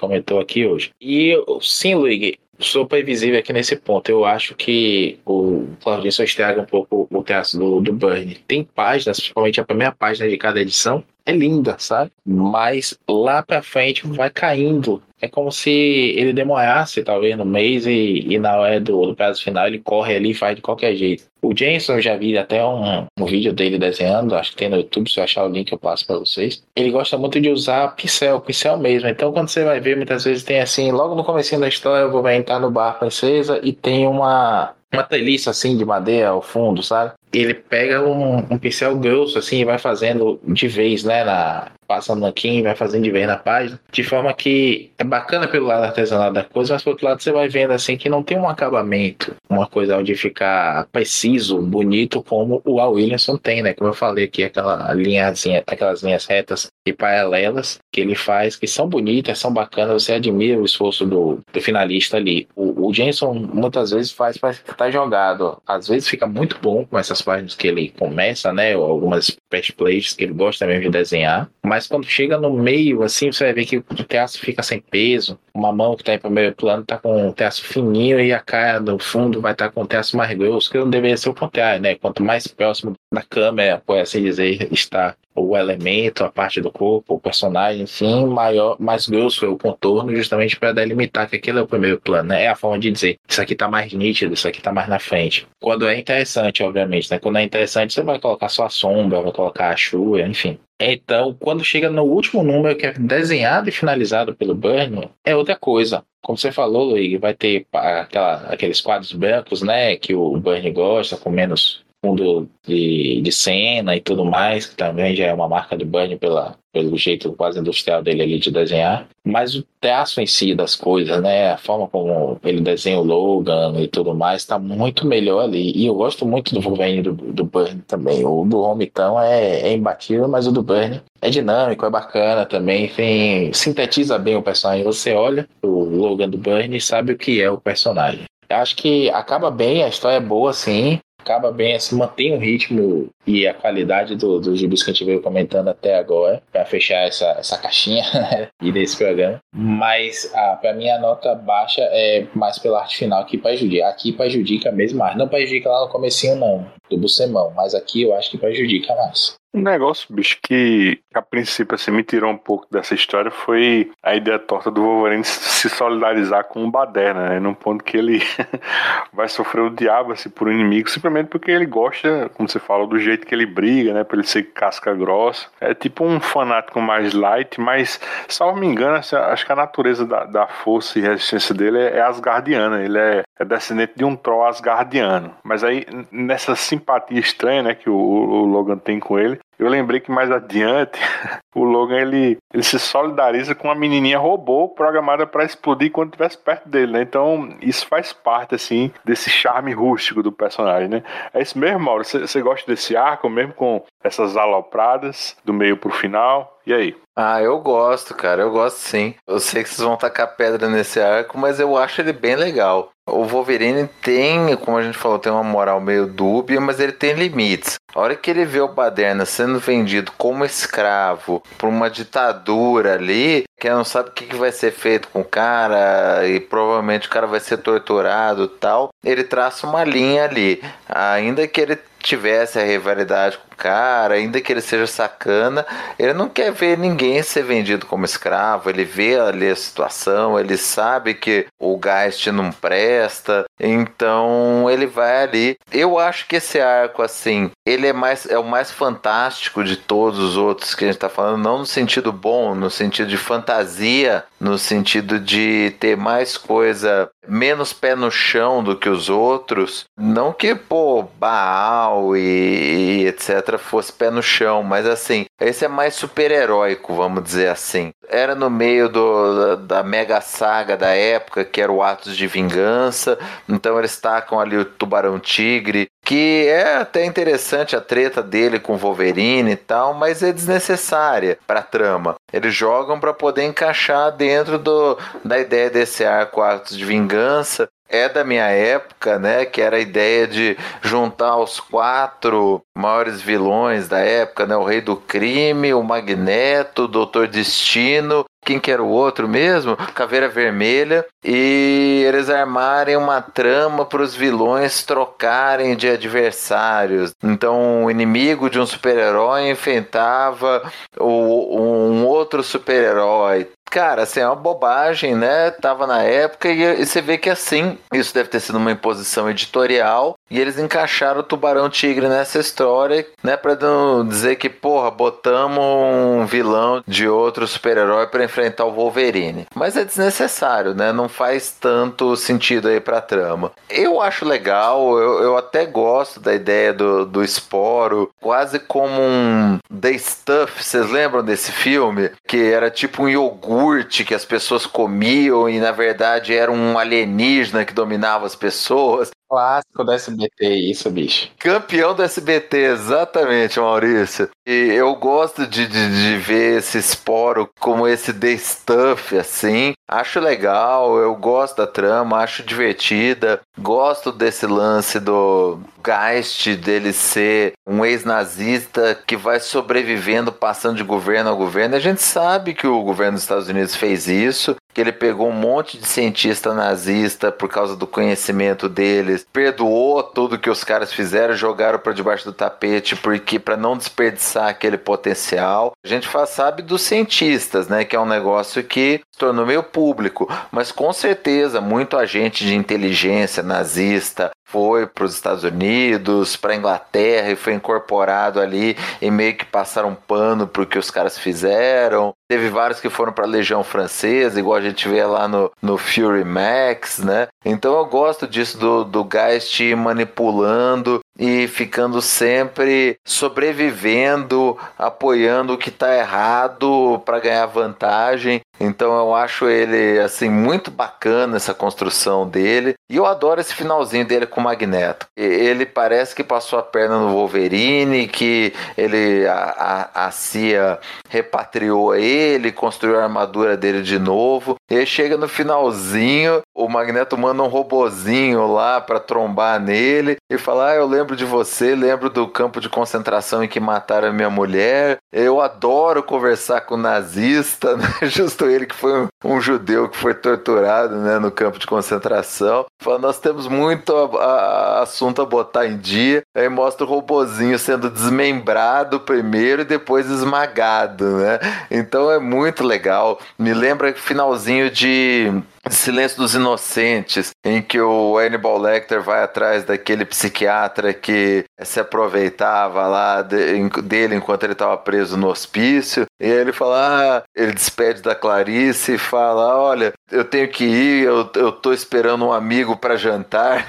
comentou 0.00 0.40
aqui 0.40 0.66
hoje. 0.66 0.90
E 1.00 1.34
sim, 1.60 1.94
Luigi, 1.94 2.36
sou 2.62 2.86
previsível 2.86 3.38
aqui 3.38 3.52
nesse 3.52 3.76
ponto. 3.76 4.08
Eu 4.08 4.24
acho 4.24 4.54
que 4.54 5.18
o 5.24 5.66
Claudinho 5.82 6.12
só 6.12 6.22
estraga 6.22 6.60
um 6.60 6.66
pouco 6.66 7.08
o 7.10 7.22
teatro 7.22 7.58
do, 7.58 7.80
do 7.80 7.92
Burn. 7.92 8.34
Tem 8.46 8.64
páginas, 8.64 9.18
principalmente 9.18 9.60
a 9.60 9.64
primeira 9.64 9.92
página 9.92 10.28
de 10.28 10.36
cada 10.36 10.60
edição, 10.60 11.04
é 11.24 11.32
linda, 11.32 11.76
sabe? 11.78 12.10
Mas 12.24 12.98
lá 13.08 13.42
pra 13.42 13.62
frente 13.62 14.06
vai 14.06 14.30
caindo. 14.30 15.02
É 15.22 15.28
como 15.28 15.52
se 15.52 15.70
ele 15.70 16.32
demorasse, 16.32 17.04
talvez, 17.04 17.38
no 17.38 17.44
mês 17.44 17.86
e, 17.86 18.26
e 18.28 18.38
na 18.40 18.56
hora 18.56 18.80
do, 18.80 19.06
do 19.06 19.14
prazo 19.14 19.40
final 19.40 19.68
ele 19.68 19.78
corre 19.78 20.16
ali 20.16 20.32
e 20.32 20.34
faz 20.34 20.56
de 20.56 20.62
qualquer 20.62 20.96
jeito. 20.96 21.22
O 21.40 21.56
Jenson, 21.56 21.94
eu 21.94 22.02
já 22.02 22.16
vi 22.16 22.36
até 22.36 22.64
um, 22.64 23.06
um 23.16 23.24
vídeo 23.24 23.52
dele 23.52 23.78
desenhando, 23.78 24.34
acho 24.34 24.50
que 24.50 24.56
tem 24.56 24.68
no 24.68 24.76
YouTube, 24.76 25.08
se 25.08 25.20
eu 25.20 25.24
achar 25.24 25.44
o 25.44 25.48
link 25.48 25.70
eu 25.70 25.78
passo 25.78 26.04
para 26.04 26.18
vocês. 26.18 26.64
Ele 26.74 26.90
gosta 26.90 27.16
muito 27.16 27.40
de 27.40 27.50
usar 27.50 27.94
pincel, 27.94 28.40
pincel 28.40 28.76
mesmo. 28.76 29.08
Então 29.08 29.32
quando 29.32 29.48
você 29.48 29.62
vai 29.62 29.78
ver, 29.78 29.96
muitas 29.96 30.24
vezes 30.24 30.42
tem 30.42 30.60
assim, 30.60 30.90
logo 30.90 31.14
no 31.14 31.22
começo 31.22 31.56
da 31.58 31.68
história, 31.68 32.02
eu 32.02 32.10
vou 32.10 32.28
entrar 32.28 32.58
no 32.58 32.70
bar 32.70 32.98
princesa 32.98 33.60
e 33.62 33.72
tem 33.72 34.08
uma 34.08 34.74
uma 34.92 35.02
treliça 35.02 35.50
assim 35.50 35.76
de 35.76 35.84
madeira 35.84 36.28
ao 36.28 36.42
fundo, 36.42 36.82
sabe? 36.82 37.12
Ele 37.32 37.54
pega 37.54 38.06
um, 38.06 38.38
um 38.38 38.58
pincel 38.58 38.94
grosso 38.98 39.38
assim 39.38 39.60
e 39.60 39.64
vai 39.64 39.78
fazendo 39.78 40.38
de 40.46 40.68
vez, 40.68 41.02
né, 41.02 41.24
na 41.24 41.68
passando 41.92 42.24
aqui 42.24 42.62
vai 42.62 42.74
fazendo 42.74 43.04
de 43.04 43.10
vez 43.10 43.26
na 43.26 43.36
página, 43.36 43.78
de 43.92 44.02
forma 44.02 44.32
que 44.32 44.90
é 44.96 45.04
bacana 45.04 45.46
pelo 45.46 45.66
lado 45.66 45.84
artesanal 45.84 46.32
da 46.32 46.42
coisa, 46.42 46.72
mas 46.72 46.82
por 46.82 46.90
outro 46.90 47.04
lado 47.04 47.22
você 47.22 47.30
vai 47.30 47.48
vendo 47.48 47.72
assim 47.72 47.98
que 47.98 48.08
não 48.08 48.22
tem 48.22 48.38
um 48.38 48.48
acabamento, 48.48 49.36
uma 49.46 49.66
coisa 49.66 49.98
onde 49.98 50.14
ficar 50.14 50.86
preciso, 50.90 51.60
bonito 51.60 52.22
como 52.22 52.62
o 52.64 52.80
Al 52.80 52.94
Williamson 52.94 53.36
tem, 53.36 53.62
né? 53.62 53.74
Como 53.74 53.90
eu 53.90 53.94
falei 53.94 54.24
aqui, 54.24 54.42
aquela 54.42 54.94
linhazinha, 54.94 55.62
aquelas 55.66 56.02
linhas 56.02 56.24
retas 56.24 56.70
e 56.86 56.94
paralelas 56.94 57.78
que 57.92 58.00
ele 58.00 58.14
faz, 58.14 58.56
que 58.56 58.66
são 58.66 58.88
bonitas, 58.88 59.38
são 59.38 59.52
bacanas, 59.52 60.02
você 60.02 60.14
admira 60.14 60.58
o 60.58 60.64
esforço 60.64 61.04
do, 61.04 61.40
do 61.52 61.60
finalista 61.60 62.16
ali. 62.16 62.48
O, 62.56 62.88
o 62.88 62.94
Jenson 62.94 63.34
muitas 63.34 63.90
vezes 63.90 64.10
faz 64.10 64.38
para 64.38 64.50
estar 64.50 64.90
jogado, 64.90 65.60
às 65.66 65.88
vezes 65.88 66.08
fica 66.08 66.26
muito 66.26 66.58
bom 66.58 66.86
com 66.86 66.98
essas 66.98 67.20
páginas 67.20 67.54
que 67.54 67.68
ele 67.68 67.92
começa, 67.98 68.50
né? 68.50 68.74
Ou 68.74 68.84
algumas 68.84 69.36
patch 69.50 69.72
plays 69.72 70.14
que 70.14 70.24
ele 70.24 70.32
gosta 70.32 70.66
mesmo 70.66 70.84
de 70.84 70.90
desenhar, 70.90 71.50
mas 71.64 71.86
quando 71.86 72.06
chega 72.06 72.36
no 72.36 72.52
meio, 72.52 73.02
assim, 73.02 73.30
você 73.30 73.44
vai 73.44 73.52
ver 73.54 73.66
que 73.66 73.78
o 73.78 73.82
teatro 73.82 74.38
fica 74.38 74.62
sem 74.62 74.80
peso. 74.80 75.38
Uma 75.54 75.72
mão 75.72 75.96
que 75.96 76.04
tá 76.04 76.14
em 76.14 76.18
primeiro 76.18 76.54
plano 76.54 76.84
tá 76.84 76.98
com 76.98 77.28
o 77.28 77.32
teatro 77.32 77.62
fininho 77.62 78.20
e 78.20 78.32
a 78.32 78.40
cara 78.40 78.80
do 78.80 78.98
fundo 78.98 79.40
vai 79.40 79.52
estar 79.52 79.66
tá 79.66 79.72
com 79.72 79.82
o 79.82 79.86
teatro 79.86 80.16
mais 80.16 80.36
grosso, 80.36 80.70
que 80.70 80.78
não 80.78 80.88
deveria 80.88 81.16
ser 81.16 81.28
o 81.28 81.34
contrário, 81.34 81.80
né? 81.80 81.94
Quanto 81.94 82.22
mais 82.22 82.46
próximo 82.46 82.94
da 83.12 83.22
câmera, 83.22 83.82
por 83.84 83.98
assim 83.98 84.22
dizer, 84.22 84.68
está 84.72 85.14
o 85.34 85.56
elemento, 85.56 86.24
a 86.24 86.30
parte 86.30 86.60
do 86.60 86.70
corpo, 86.70 87.14
o 87.14 87.20
personagem, 87.20 87.82
enfim, 87.82 88.26
maior, 88.26 88.76
mais 88.78 89.08
grosso 89.08 89.44
é 89.44 89.48
o 89.48 89.58
contorno, 89.58 90.14
justamente 90.14 90.58
para 90.58 90.72
delimitar 90.72 91.28
que 91.28 91.36
aquele 91.36 91.58
é 91.58 91.62
o 91.62 91.66
primeiro 91.66 92.00
plano, 92.00 92.28
né? 92.28 92.44
É 92.44 92.48
a 92.48 92.56
forma 92.56 92.78
de 92.78 92.90
dizer, 92.90 93.18
isso 93.28 93.40
aqui 93.40 93.54
tá 93.54 93.68
mais 93.68 93.92
nítido, 93.92 94.34
isso 94.34 94.46
aqui 94.46 94.60
tá 94.60 94.72
mais 94.72 94.88
na 94.88 94.98
frente. 94.98 95.46
Quando 95.60 95.88
é 95.88 95.98
interessante, 95.98 96.62
obviamente, 96.62 97.10
né? 97.10 97.18
Quando 97.18 97.38
é 97.38 97.42
interessante, 97.42 97.94
você 97.94 98.02
vai 98.02 98.18
colocar 98.18 98.48
só 98.48 98.66
a 98.66 98.70
sombra, 98.70 99.22
vai 99.22 99.32
colocar 99.32 99.70
a 99.70 99.76
chuva, 99.76 100.20
enfim. 100.22 100.58
Então, 100.80 101.34
quando 101.38 101.64
chega 101.64 101.88
no 101.88 102.02
último 102.02 102.42
número, 102.42 102.76
que 102.76 102.86
é 102.86 102.92
desenhado 102.92 103.68
e 103.68 103.72
finalizado 103.72 104.34
pelo 104.34 104.54
Burnie, 104.54 105.08
é 105.24 105.36
outra 105.42 105.56
coisa. 105.56 106.04
Como 106.22 106.38
você 106.38 106.52
falou, 106.52 106.84
Luigi, 106.84 107.18
vai 107.18 107.34
ter 107.34 107.66
aquela, 107.72 108.34
aqueles 108.48 108.80
quadros 108.80 109.12
brancos, 109.12 109.62
né, 109.62 109.96
que 109.96 110.14
o 110.14 110.36
Burnie 110.38 110.70
gosta, 110.70 111.16
com 111.16 111.30
menos 111.30 111.84
fundo 112.04 112.48
de, 112.66 113.20
de 113.22 113.32
cena 113.32 113.94
e 113.94 114.00
tudo 114.00 114.24
mais, 114.24 114.66
que 114.66 114.76
também 114.76 115.14
já 115.14 115.26
é 115.26 115.32
uma 115.32 115.48
marca 115.48 115.76
do 115.76 115.86
Burnie 115.86 116.16
pela, 116.16 116.56
pelo 116.72 116.96
jeito 116.96 117.32
quase 117.32 117.60
industrial 117.60 118.02
dele 118.02 118.22
ali 118.22 118.38
de 118.38 118.50
desenhar. 118.50 119.06
Mas 119.24 119.54
o 119.54 119.64
traço 119.80 120.20
em 120.20 120.26
si 120.26 120.52
das 120.52 120.74
coisas, 120.74 121.22
né? 121.22 121.52
A 121.52 121.56
forma 121.56 121.86
como 121.86 122.40
ele 122.42 122.60
desenha 122.60 122.98
o 122.98 123.04
Logan 123.04 123.74
e 123.80 123.86
tudo 123.86 124.14
mais, 124.14 124.44
tá 124.44 124.58
muito 124.58 125.06
melhor 125.06 125.44
ali. 125.44 125.72
E 125.76 125.86
eu 125.86 125.94
gosto 125.94 126.26
muito 126.26 126.52
do 126.52 126.60
Wolverine 126.60 127.02
do, 127.02 127.12
do 127.12 127.44
Burnie 127.44 127.82
também. 127.86 128.24
O 128.24 128.44
do 128.44 128.60
Homitão 128.60 129.20
é, 129.20 129.60
é 129.60 129.72
imbatível, 129.72 130.26
mas 130.26 130.48
o 130.48 130.52
do 130.52 130.62
Burnie 130.62 131.00
é 131.20 131.30
dinâmico, 131.30 131.86
é 131.86 131.90
bacana 131.90 132.44
também. 132.44 132.88
Tem, 132.88 133.52
sintetiza 133.52 134.18
bem 134.18 134.34
o 134.34 134.42
personagem. 134.42 134.84
Você 134.84 135.12
olha 135.12 135.48
o 135.62 135.84
Logan 135.84 136.28
do 136.28 136.38
Burnie 136.38 136.78
e 136.78 136.80
sabe 136.80 137.12
o 137.12 137.18
que 137.18 137.40
é 137.40 137.48
o 137.48 137.58
personagem. 137.58 138.24
Acho 138.50 138.76
que 138.76 139.08
acaba 139.10 139.50
bem, 139.50 139.82
a 139.82 139.88
história 139.88 140.16
é 140.16 140.20
boa, 140.20 140.52
sim 140.52 140.98
acaba 141.22 141.52
bem, 141.52 141.74
assim, 141.74 141.96
mantém 141.96 142.34
o 142.34 142.38
ritmo 142.38 143.08
e 143.26 143.46
a 143.46 143.54
qualidade 143.54 144.16
do, 144.16 144.40
dos 144.40 144.58
gibis 144.58 144.82
que 144.82 144.90
a 144.90 144.92
gente 144.92 145.04
veio 145.04 145.22
comentando 145.22 145.68
até 145.68 145.96
agora, 145.96 146.42
para 146.52 146.64
fechar 146.64 147.06
essa, 147.06 147.26
essa 147.38 147.56
caixinha 147.56 148.04
né, 148.12 148.48
e 148.60 148.72
desse 148.72 148.96
programa. 148.96 149.40
Mas 149.54 150.30
ah, 150.34 150.58
para 150.60 150.74
mim 150.74 150.88
a 150.88 150.98
nota 150.98 151.34
baixa 151.34 151.82
é 151.82 152.26
mais 152.34 152.58
pela 152.58 152.80
arte 152.80 152.98
final 152.98 153.24
que 153.24 153.38
prejudica. 153.38 153.86
Aqui 153.86 154.12
prejudica 154.12 154.72
mesmo 154.72 154.98
mais. 154.98 155.16
Não 155.16 155.28
prejudica 155.28 155.70
lá 155.70 155.82
no 155.82 155.92
comecinho 155.92 156.36
não, 156.36 156.66
do 156.90 156.98
Bucemão, 156.98 157.52
mas 157.54 157.74
aqui 157.74 158.02
eu 158.02 158.14
acho 158.14 158.30
que 158.30 158.38
prejudica 158.38 158.94
mais. 158.94 159.34
Um 159.54 159.60
negócio, 159.60 160.14
bicho, 160.14 160.38
que 160.42 160.98
a 161.12 161.20
princípio 161.20 161.74
assim, 161.74 161.90
me 161.90 162.02
tirou 162.02 162.30
um 162.30 162.38
pouco 162.38 162.66
dessa 162.70 162.94
história 162.94 163.30
foi 163.30 163.92
a 164.02 164.16
ideia 164.16 164.38
torta 164.38 164.70
do 164.70 164.82
Wolverine 164.82 165.24
se 165.24 165.68
solidarizar 165.68 166.44
com 166.44 166.64
o 166.64 166.70
Baderna, 166.70 167.28
né? 167.28 167.38
Num 167.38 167.52
ponto 167.52 167.84
que 167.84 167.98
ele 167.98 168.22
vai 169.12 169.28
sofrer 169.28 169.60
o 169.60 169.68
diabo 169.68 170.12
assim, 170.12 170.30
por 170.30 170.48
um 170.48 170.52
inimigo, 170.52 170.88
simplesmente 170.88 171.28
porque 171.28 171.50
ele 171.50 171.66
gosta, 171.66 172.30
como 172.34 172.48
você 172.48 172.58
fala, 172.58 172.86
do 172.86 172.98
jeito 172.98 173.26
que 173.26 173.34
ele 173.34 173.44
briga, 173.44 173.92
né? 173.92 174.04
Por 174.04 174.18
ele 174.18 174.26
ser 174.26 174.44
casca 174.54 174.94
grossa. 174.94 175.48
É 175.60 175.74
tipo 175.74 176.02
um 176.02 176.18
fanático 176.18 176.80
mais 176.80 177.12
light, 177.12 177.60
mas, 177.60 178.00
salvo 178.28 178.58
me 178.58 178.66
engano, 178.66 178.96
assim, 178.96 179.16
acho 179.16 179.44
que 179.44 179.52
a 179.52 179.56
natureza 179.56 180.06
da, 180.06 180.24
da 180.24 180.46
força 180.46 180.98
e 180.98 181.02
resistência 181.02 181.54
dele 181.54 181.78
é, 181.78 181.98
é 181.98 182.00
asgardiana. 182.00 182.82
Ele 182.82 182.96
é, 182.96 183.22
é 183.38 183.44
descendente 183.44 183.92
de 183.96 184.04
um 184.04 184.16
troll 184.16 184.46
asgardiano. 184.46 185.34
Mas 185.44 185.62
aí, 185.62 185.86
nessa 186.10 186.56
simpatia 186.56 187.20
estranha 187.20 187.62
né, 187.62 187.74
que 187.74 187.90
o, 187.90 187.94
o 187.94 188.46
Logan 188.46 188.78
tem 188.78 188.98
com 188.98 189.18
ele, 189.18 189.41
eu 189.58 189.68
lembrei 189.68 190.00
que 190.00 190.10
mais 190.10 190.30
adiante 190.30 190.98
o 191.54 191.62
Logan 191.62 191.98
ele, 191.98 192.38
ele 192.52 192.62
se 192.62 192.78
solidariza 192.78 193.54
com 193.54 193.68
uma 193.68 193.74
menininha 193.74 194.18
robô 194.18 194.68
programada 194.68 195.26
para 195.26 195.44
explodir 195.44 195.90
quando 195.90 196.08
estivesse 196.08 196.38
perto 196.38 196.68
dele, 196.68 196.92
né? 196.92 197.02
Então 197.02 197.56
isso 197.60 197.86
faz 197.86 198.12
parte 198.12 198.54
assim 198.54 198.90
desse 199.04 199.30
charme 199.30 199.72
rústico 199.72 200.22
do 200.22 200.32
personagem, 200.32 200.88
né? 200.88 201.02
É 201.32 201.40
isso 201.40 201.58
mesmo, 201.58 201.80
Mauro. 201.80 202.04
Você 202.04 202.42
gosta 202.42 202.70
desse 202.70 202.96
arco 202.96 203.28
mesmo 203.28 203.52
com 203.54 203.84
essas 204.02 204.36
alopradas 204.36 205.36
do 205.44 205.52
meio 205.52 205.76
pro 205.76 205.90
final? 205.90 206.58
E 206.66 206.72
aí? 206.72 206.96
Ah, 207.16 207.42
eu 207.42 207.58
gosto, 207.60 208.14
cara. 208.14 208.42
Eu 208.42 208.50
gosto 208.50 208.76
sim. 208.76 209.14
Eu 209.26 209.38
sei 209.38 209.62
que 209.62 209.68
vocês 209.68 209.86
vão 209.86 209.96
tacar 209.96 210.36
pedra 210.36 210.68
nesse 210.68 211.00
arco, 211.00 211.36
mas 211.36 211.60
eu 211.60 211.76
acho 211.76 212.00
ele 212.00 212.12
bem 212.12 212.36
legal. 212.36 212.90
O 213.08 213.24
Wolverine 213.24 213.88
tem, 214.00 214.56
como 214.58 214.76
a 214.76 214.82
gente 214.82 214.96
falou, 214.96 215.18
tem 215.18 215.32
uma 215.32 215.42
moral 215.42 215.80
meio 215.80 216.06
dúbia, 216.06 216.60
mas 216.60 216.78
ele 216.78 216.92
tem 216.92 217.14
limites. 217.14 217.74
A 217.92 217.98
hora 217.98 218.14
que 218.14 218.30
ele 218.30 218.44
vê 218.44 218.60
o 218.60 218.68
Baderna 218.68 219.26
sendo 219.26 219.58
vendido 219.58 220.12
como 220.16 220.44
escravo 220.44 221.42
por 221.58 221.68
uma 221.68 221.90
ditadura 221.90 222.94
ali, 222.94 223.42
que 223.58 223.68
não 223.68 223.84
sabe 223.84 224.10
o 224.10 224.12
que 224.12 224.36
vai 224.36 224.52
ser 224.52 224.70
feito 224.70 225.08
com 225.08 225.20
o 225.20 225.24
cara 225.24 226.26
e 226.28 226.38
provavelmente 226.38 227.08
o 227.08 227.10
cara 227.10 227.26
vai 227.26 227.40
ser 227.40 227.58
torturado 227.58 228.46
tal, 228.46 228.90
ele 229.04 229.24
traça 229.24 229.66
uma 229.66 229.82
linha 229.82 230.24
ali. 230.24 230.62
Ainda 230.88 231.46
que 231.48 231.60
ele 231.60 231.78
tivesse 231.98 232.58
a 232.58 232.64
rivalidade 232.64 233.36
com 233.38 233.51
cara, 233.56 234.14
ainda 234.14 234.40
que 234.40 234.52
ele 234.52 234.60
seja 234.60 234.86
sacana, 234.86 235.64
ele 235.98 236.12
não 236.12 236.28
quer 236.28 236.52
ver 236.52 236.76
ninguém 236.76 237.22
ser 237.22 237.42
vendido 237.42 237.86
como 237.86 238.04
escravo, 238.04 238.68
ele 238.68 238.84
vê 238.84 239.18
ali 239.18 239.48
a 239.48 239.56
situação, 239.56 240.38
ele 240.38 240.56
sabe 240.56 241.14
que 241.14 241.46
o 241.60 241.78
Geist 241.82 242.26
não 242.28 242.50
presta, 242.50 243.44
então 243.60 244.68
ele 244.70 244.86
vai 244.86 245.22
ali. 245.22 245.56
Eu 245.70 245.98
acho 245.98 246.26
que 246.26 246.36
esse 246.36 246.60
arco, 246.60 247.02
assim, 247.02 247.50
ele 247.66 247.86
é 247.86 247.92
mais 247.92 248.26
é 248.26 248.38
o 248.38 248.44
mais 248.44 248.70
fantástico 248.70 249.62
de 249.62 249.76
todos 249.76 250.18
os 250.18 250.36
outros 250.36 250.74
que 250.74 250.84
a 250.84 250.88
gente 250.88 250.98
tá 250.98 251.08
falando, 251.08 251.42
não 251.42 251.58
no 251.58 251.66
sentido 251.66 252.12
bom, 252.12 252.54
no 252.54 252.70
sentido 252.70 253.08
de 253.08 253.16
fantasia, 253.16 254.24
no 254.40 254.58
sentido 254.58 255.20
de 255.20 255.74
ter 255.78 255.96
mais 255.96 256.36
coisa, 256.36 257.08
menos 257.28 257.72
pé 257.72 257.94
no 257.94 258.10
chão 258.10 258.62
do 258.62 258.76
que 258.76 258.88
os 258.88 259.08
outros. 259.08 259.84
Não 259.96 260.32
que, 260.32 260.54
pô, 260.54 261.04
Baal 261.18 262.16
e, 262.16 263.02
e 263.02 263.06
etc 263.06 263.51
fosse 263.58 263.92
pé 263.92 264.10
no 264.10 264.22
chão, 264.22 264.62
mas 264.62 264.86
assim, 264.86 265.26
esse 265.40 265.64
é 265.64 265.68
mais 265.68 265.94
super-heróico, 265.94 266.94
vamos 266.94 267.22
dizer 267.22 267.48
assim. 267.48 267.90
Era 268.08 268.34
no 268.34 268.50
meio 268.50 268.88
do, 268.88 269.56
da 269.56 269.82
mega 269.82 270.20
saga 270.20 270.76
da 270.76 270.88
época, 270.88 271.44
que 271.44 271.60
era 271.60 271.72
o 271.72 271.82
Atos 271.82 272.16
de 272.16 272.26
Vingança, 272.26 273.18
então 273.48 273.78
eles 273.78 273.96
tacam 273.96 274.38
ali 274.38 274.56
o 274.56 274.64
Tubarão 274.64 275.18
Tigre 275.18 275.88
que 276.04 276.46
é 276.48 276.78
até 276.78 277.04
interessante 277.04 277.76
a 277.76 277.80
treta 277.80 278.22
dele 278.22 278.58
com 278.58 278.76
Wolverine 278.76 279.52
e 279.52 279.56
tal, 279.56 279.94
mas 279.94 280.22
é 280.22 280.32
desnecessária 280.32 281.38
pra 281.46 281.62
trama. 281.62 282.16
Eles 282.32 282.54
jogam 282.54 282.98
para 282.98 283.14
poder 283.14 283.44
encaixar 283.44 284.10
dentro 284.10 284.58
do, 284.58 284.98
da 285.24 285.38
ideia 285.38 285.70
desse 285.70 286.04
arco 286.04 286.42
Atos 286.42 286.76
de 286.76 286.84
Vingança, 286.84 287.68
é 287.92 288.08
da 288.08 288.24
minha 288.24 288.48
época, 288.48 289.18
né? 289.18 289.44
Que 289.44 289.60
era 289.60 289.76
a 289.76 289.80
ideia 289.80 290.26
de 290.26 290.56
juntar 290.80 291.36
os 291.36 291.60
quatro 291.60 292.62
maiores 292.74 293.20
vilões 293.20 293.86
da 293.86 293.98
época, 293.98 294.46
né? 294.46 294.56
O 294.56 294.64
Rei 294.64 294.80
do 294.80 294.96
Crime, 294.96 295.74
o 295.74 295.82
Magneto, 295.82 296.84
o 296.84 296.88
Doutor 296.88 297.28
Destino 297.28 298.24
quem 298.44 298.58
que 298.58 298.72
era 298.72 298.82
o 298.82 298.88
outro 298.88 299.28
mesmo? 299.28 299.76
Caveira 299.94 300.28
Vermelha. 300.28 301.06
E 301.24 302.04
eles 302.06 302.28
armarem 302.28 302.96
uma 302.96 303.22
trama 303.22 303.86
para 303.86 304.02
os 304.02 304.14
vilões 304.16 304.82
trocarem 304.82 305.76
de 305.76 305.88
adversários. 305.88 307.12
Então, 307.22 307.84
o 307.84 307.90
inimigo 307.90 308.50
de 308.50 308.58
um 308.58 308.66
super-herói 308.66 309.48
enfrentava 309.48 310.68
o, 310.98 311.56
um 311.56 312.04
outro 312.04 312.42
super-herói. 312.42 313.48
Cara, 313.72 314.02
assim, 314.02 314.20
é 314.20 314.26
uma 314.26 314.36
bobagem, 314.36 315.16
né? 315.16 315.50
Tava 315.50 315.86
na 315.86 316.02
época 316.02 316.50
e, 316.50 316.60
e 316.60 316.84
você 316.84 317.00
vê 317.00 317.16
que 317.16 317.30
assim, 317.30 317.78
isso 317.90 318.12
deve 318.12 318.28
ter 318.28 318.38
sido 318.38 318.58
uma 318.58 318.70
imposição 318.70 319.30
editorial 319.30 320.14
e 320.32 320.40
eles 320.40 320.58
encaixaram 320.58 321.20
o 321.20 321.22
Tubarão 321.22 321.68
Tigre 321.68 322.08
nessa 322.08 322.38
história, 322.38 323.06
né? 323.22 323.36
Pra 323.36 323.54
não 323.54 324.06
dizer 324.06 324.36
que, 324.36 324.48
porra, 324.48 324.90
botamos 324.90 325.62
um 325.62 326.26
vilão 326.26 326.82
de 326.86 327.06
outro 327.08 327.46
super-herói 327.46 328.06
para 328.06 328.24
enfrentar 328.24 328.64
o 328.64 328.72
Wolverine. 328.72 329.46
Mas 329.54 329.76
é 329.76 329.84
desnecessário, 329.84 330.74
né? 330.74 330.92
Não 330.92 331.08
faz 331.08 331.54
tanto 331.60 332.16
sentido 332.16 332.68
aí 332.68 332.80
pra 332.80 333.00
trama. 333.00 333.52
Eu 333.68 334.00
acho 334.00 334.24
legal, 334.24 334.98
eu, 334.98 335.22
eu 335.22 335.36
até 335.36 335.66
gosto 335.66 336.18
da 336.18 336.34
ideia 336.34 336.72
do, 336.72 337.04
do 337.04 337.22
esporo, 337.22 338.10
quase 338.20 338.58
como 338.58 339.00
um 339.00 339.58
The 339.80 339.96
Stuff. 339.98 340.64
Vocês 340.64 340.90
lembram 340.90 341.22
desse 341.22 341.52
filme? 341.52 342.10
Que 342.26 342.50
era 342.50 342.70
tipo 342.70 343.02
um 343.02 343.08
iogurte 343.08 343.52
iogurte 343.52 344.04
que 344.04 344.14
as 344.14 344.24
pessoas 344.24 344.66
comiam 344.66 345.48
e 345.48 345.60
na 345.60 345.72
verdade 345.72 346.34
era 346.34 346.50
um 346.50 346.78
alienígena 346.78 347.64
que 347.64 347.74
dominava 347.74 348.26
as 348.26 348.34
pessoas. 348.34 349.10
Clássico 349.32 349.82
do 349.82 349.92
SBT, 349.92 350.46
isso, 350.70 350.90
bicho. 350.90 351.30
Campeão 351.38 351.94
do 351.94 352.02
SBT, 352.02 352.54
exatamente, 352.66 353.58
Maurício. 353.58 354.28
E 354.46 354.52
eu 354.52 354.94
gosto 354.94 355.46
de, 355.46 355.66
de, 355.66 355.88
de 355.88 356.18
ver 356.18 356.58
esse 356.58 356.76
esporo 356.76 357.48
como 357.58 357.88
esse 357.88 358.12
The 358.12 358.36
Stuff, 358.36 359.16
assim. 359.16 359.72
Acho 359.88 360.20
legal, 360.20 360.98
eu 360.98 361.14
gosto 361.14 361.56
da 361.56 361.66
trama, 361.66 362.18
acho 362.18 362.42
divertida. 362.42 363.40
Gosto 363.58 364.12
desse 364.12 364.46
lance 364.46 365.00
do 365.00 365.60
Geist 365.82 366.54
dele 366.56 366.92
ser 366.92 367.52
um 367.66 367.84
ex-nazista 367.84 368.98
que 369.06 369.16
vai 369.16 369.40
sobrevivendo, 369.40 370.30
passando 370.30 370.76
de 370.76 370.82
governo 370.82 371.30
a 371.30 371.34
governo. 371.34 371.76
A 371.76 371.80
gente 371.80 372.02
sabe 372.02 372.52
que 372.52 372.66
o 372.66 372.82
governo 372.82 373.14
dos 373.14 373.22
Estados 373.22 373.48
Unidos 373.48 373.76
fez 373.76 374.08
isso 374.08 374.56
que 374.72 374.80
ele 374.80 374.92
pegou 374.92 375.28
um 375.28 375.32
monte 375.32 375.78
de 375.78 375.86
cientista 375.86 376.54
nazista 376.54 377.30
por 377.30 377.48
causa 377.48 377.76
do 377.76 377.86
conhecimento 377.86 378.68
deles, 378.68 379.26
perdoou 379.32 380.02
tudo 380.02 380.38
que 380.38 380.50
os 380.50 380.64
caras 380.64 380.92
fizeram, 380.92 381.34
jogaram 381.34 381.78
para 381.78 381.92
debaixo 381.92 382.24
do 382.24 382.32
tapete 382.32 382.96
porque 382.96 383.38
para 383.38 383.56
não 383.56 383.76
desperdiçar 383.76 384.48
aquele 384.48 384.78
potencial. 384.78 385.72
A 385.84 385.88
gente 385.88 386.08
faz, 386.08 386.30
sabe 386.30 386.62
dos 386.62 386.82
cientistas, 386.82 387.68
né, 387.68 387.84
que 387.84 387.96
é 387.96 388.00
um 388.00 388.06
negócio 388.06 388.62
que 388.62 389.00
se 389.12 389.18
tornou 389.18 389.46
meio 389.46 389.62
público, 389.62 390.28
mas 390.50 390.72
com 390.72 390.92
certeza 390.92 391.60
muito 391.60 391.96
agente 391.96 392.44
de 392.44 392.54
inteligência 392.54 393.42
nazista 393.42 394.30
foi 394.52 394.86
para 394.86 395.04
os 395.04 395.14
Estados 395.14 395.44
Unidos, 395.44 396.36
para 396.36 396.52
a 396.52 396.56
Inglaterra 396.56 397.30
e 397.30 397.36
foi 397.36 397.54
incorporado 397.54 398.38
ali 398.38 398.76
e 399.00 399.10
meio 399.10 399.34
que 399.34 399.46
passaram 399.46 399.94
pano 399.94 400.46
para 400.46 400.62
o 400.62 400.66
que 400.66 400.78
os 400.78 400.90
caras 400.90 401.18
fizeram. 401.18 402.12
Teve 402.28 402.50
vários 402.50 402.78
que 402.78 402.90
foram 402.90 403.12
para 403.12 403.24
a 403.24 403.28
Legião 403.28 403.64
Francesa, 403.64 404.38
igual 404.38 404.56
a 404.56 404.60
gente 404.60 404.86
vê 404.86 405.04
lá 405.04 405.26
no, 405.26 405.50
no 405.60 405.78
Fury 405.78 406.24
Max, 406.24 406.98
né? 406.98 407.28
Então 407.44 407.74
eu 407.76 407.86
gosto 407.86 408.28
disso 408.28 408.58
do, 408.58 408.84
do 408.84 409.08
Geist 409.10 409.74
manipulando 409.74 411.00
e 411.18 411.46
ficando 411.46 412.00
sempre 412.00 412.96
sobrevivendo, 413.04 414.58
apoiando 414.78 415.52
o 415.52 415.58
que 415.58 415.68
está 415.68 415.94
errado 415.96 417.00
para 417.04 417.20
ganhar 417.20 417.46
vantagem. 417.46 418.40
Então 418.60 418.96
eu 418.96 419.14
acho 419.14 419.48
ele 419.48 419.98
assim 419.98 420.28
muito 420.28 420.70
bacana 420.70 421.36
essa 421.36 421.52
construção 421.52 422.28
dele 422.28 422.74
e 422.88 422.96
eu 422.96 423.06
adoro 423.06 423.40
esse 423.40 423.54
finalzinho 423.54 424.06
dele 424.06 424.26
com 424.26 424.40
o 424.40 424.44
Magneto. 424.44 425.06
Ele 425.16 425.66
parece 425.66 426.14
que 426.14 426.22
passou 426.22 426.58
a 426.58 426.62
perna 426.62 426.98
no 426.98 427.12
Wolverine, 427.12 428.06
que 428.06 428.52
ele 428.76 429.26
a, 429.26 429.88
a, 429.94 430.06
a 430.06 430.10
CIA 430.10 430.78
repatriou 431.08 431.94
ele, 431.94 432.52
construiu 432.52 433.00
a 433.00 433.04
armadura 433.04 433.56
dele 433.56 433.82
de 433.82 433.98
novo. 433.98 434.56
E 434.70 434.76
aí 434.76 434.86
chega 434.86 435.16
no 435.16 435.26
finalzinho, 435.26 436.42
o 436.54 436.68
Magneto 436.68 437.18
manda 437.18 437.42
um 437.42 437.48
robozinho 437.48 438.46
lá 438.46 438.80
para 438.80 439.00
trombar 439.00 439.58
nele 439.58 440.16
e 440.30 440.38
fala: 440.38 440.70
"Ah, 440.70 440.74
eu 440.74 440.86
lembro 440.86 441.11
de 441.16 441.24
você, 441.24 441.74
lembro 441.74 442.10
do 442.10 442.26
campo 442.28 442.60
de 442.60 442.68
concentração 442.68 443.42
em 443.42 443.48
que 443.48 443.60
mataram 443.60 444.08
a 444.08 444.12
minha 444.12 444.30
mulher. 444.30 444.98
Eu 445.12 445.40
adoro 445.40 446.02
conversar 446.02 446.62
com 446.62 446.76
nazista, 446.76 447.76
né? 447.76 447.86
Justo 448.02 448.46
ele 448.46 448.66
que 448.66 448.74
foi 448.74 449.02
um, 449.02 449.08
um, 449.24 449.40
judeu 449.40 449.88
que 449.88 449.96
foi 449.96 450.14
torturado 450.14 450.96
né, 450.96 451.18
no 451.18 451.30
campo 451.30 451.58
de 451.58 451.66
concentração. 451.66 452.66
Fala, 452.80 452.98
nós 452.98 453.18
temos 453.18 453.46
muito 453.46 453.94
a, 453.94 454.24
a, 454.24 454.82
assunto 454.82 455.22
a 455.22 455.26
botar 455.26 455.66
em 455.66 455.76
dia. 455.76 456.22
Aí 456.34 456.48
mostra 456.48 456.84
o 456.84 456.88
robozinho 456.88 457.58
sendo 457.58 457.90
desmembrado 457.90 459.00
primeiro 459.00 459.62
e 459.62 459.66
depois 459.66 460.08
esmagado, 460.08 461.18
né? 461.18 461.38
Então 461.70 462.10
é 462.10 462.18
muito 462.18 462.64
legal. 462.64 463.18
Me 463.38 463.52
lembra 463.54 463.92
finalzinho 463.92 464.70
de 464.70 465.42
Silêncio 465.70 466.18
dos 466.18 466.34
Inocentes, 466.34 467.30
em 467.44 467.62
que 467.62 467.80
o 467.80 468.18
Hannibal 468.18 468.58
Lecter 468.58 469.00
vai 469.00 469.22
atrás 469.22 469.64
daquele 469.64 470.04
psiquiatra 470.04 470.92
que 470.92 471.44
se 471.62 471.78
aproveitava 471.78 472.86
lá 472.88 473.22
de, 473.22 473.68
dele 473.82 474.16
enquanto 474.16 474.42
ele 474.42 474.54
estava 474.54 474.76
preso 474.76 475.16
no 475.16 475.28
hospício. 475.28 476.04
E 476.20 476.26
ele 476.26 476.52
fala, 476.52 477.18
ah, 477.18 477.22
ele 477.34 477.52
despede 477.52 478.02
da 478.02 478.14
Clarice 478.14 478.94
e 478.94 478.98
fala, 478.98 479.56
olha, 479.56 479.92
eu 480.10 480.24
tenho 480.24 480.48
que 480.48 480.64
ir, 480.64 481.04
eu, 481.04 481.30
eu 481.36 481.52
tô 481.52 481.72
esperando 481.72 482.26
um 482.26 482.32
amigo 482.32 482.76
para 482.76 482.96
jantar. 482.96 483.66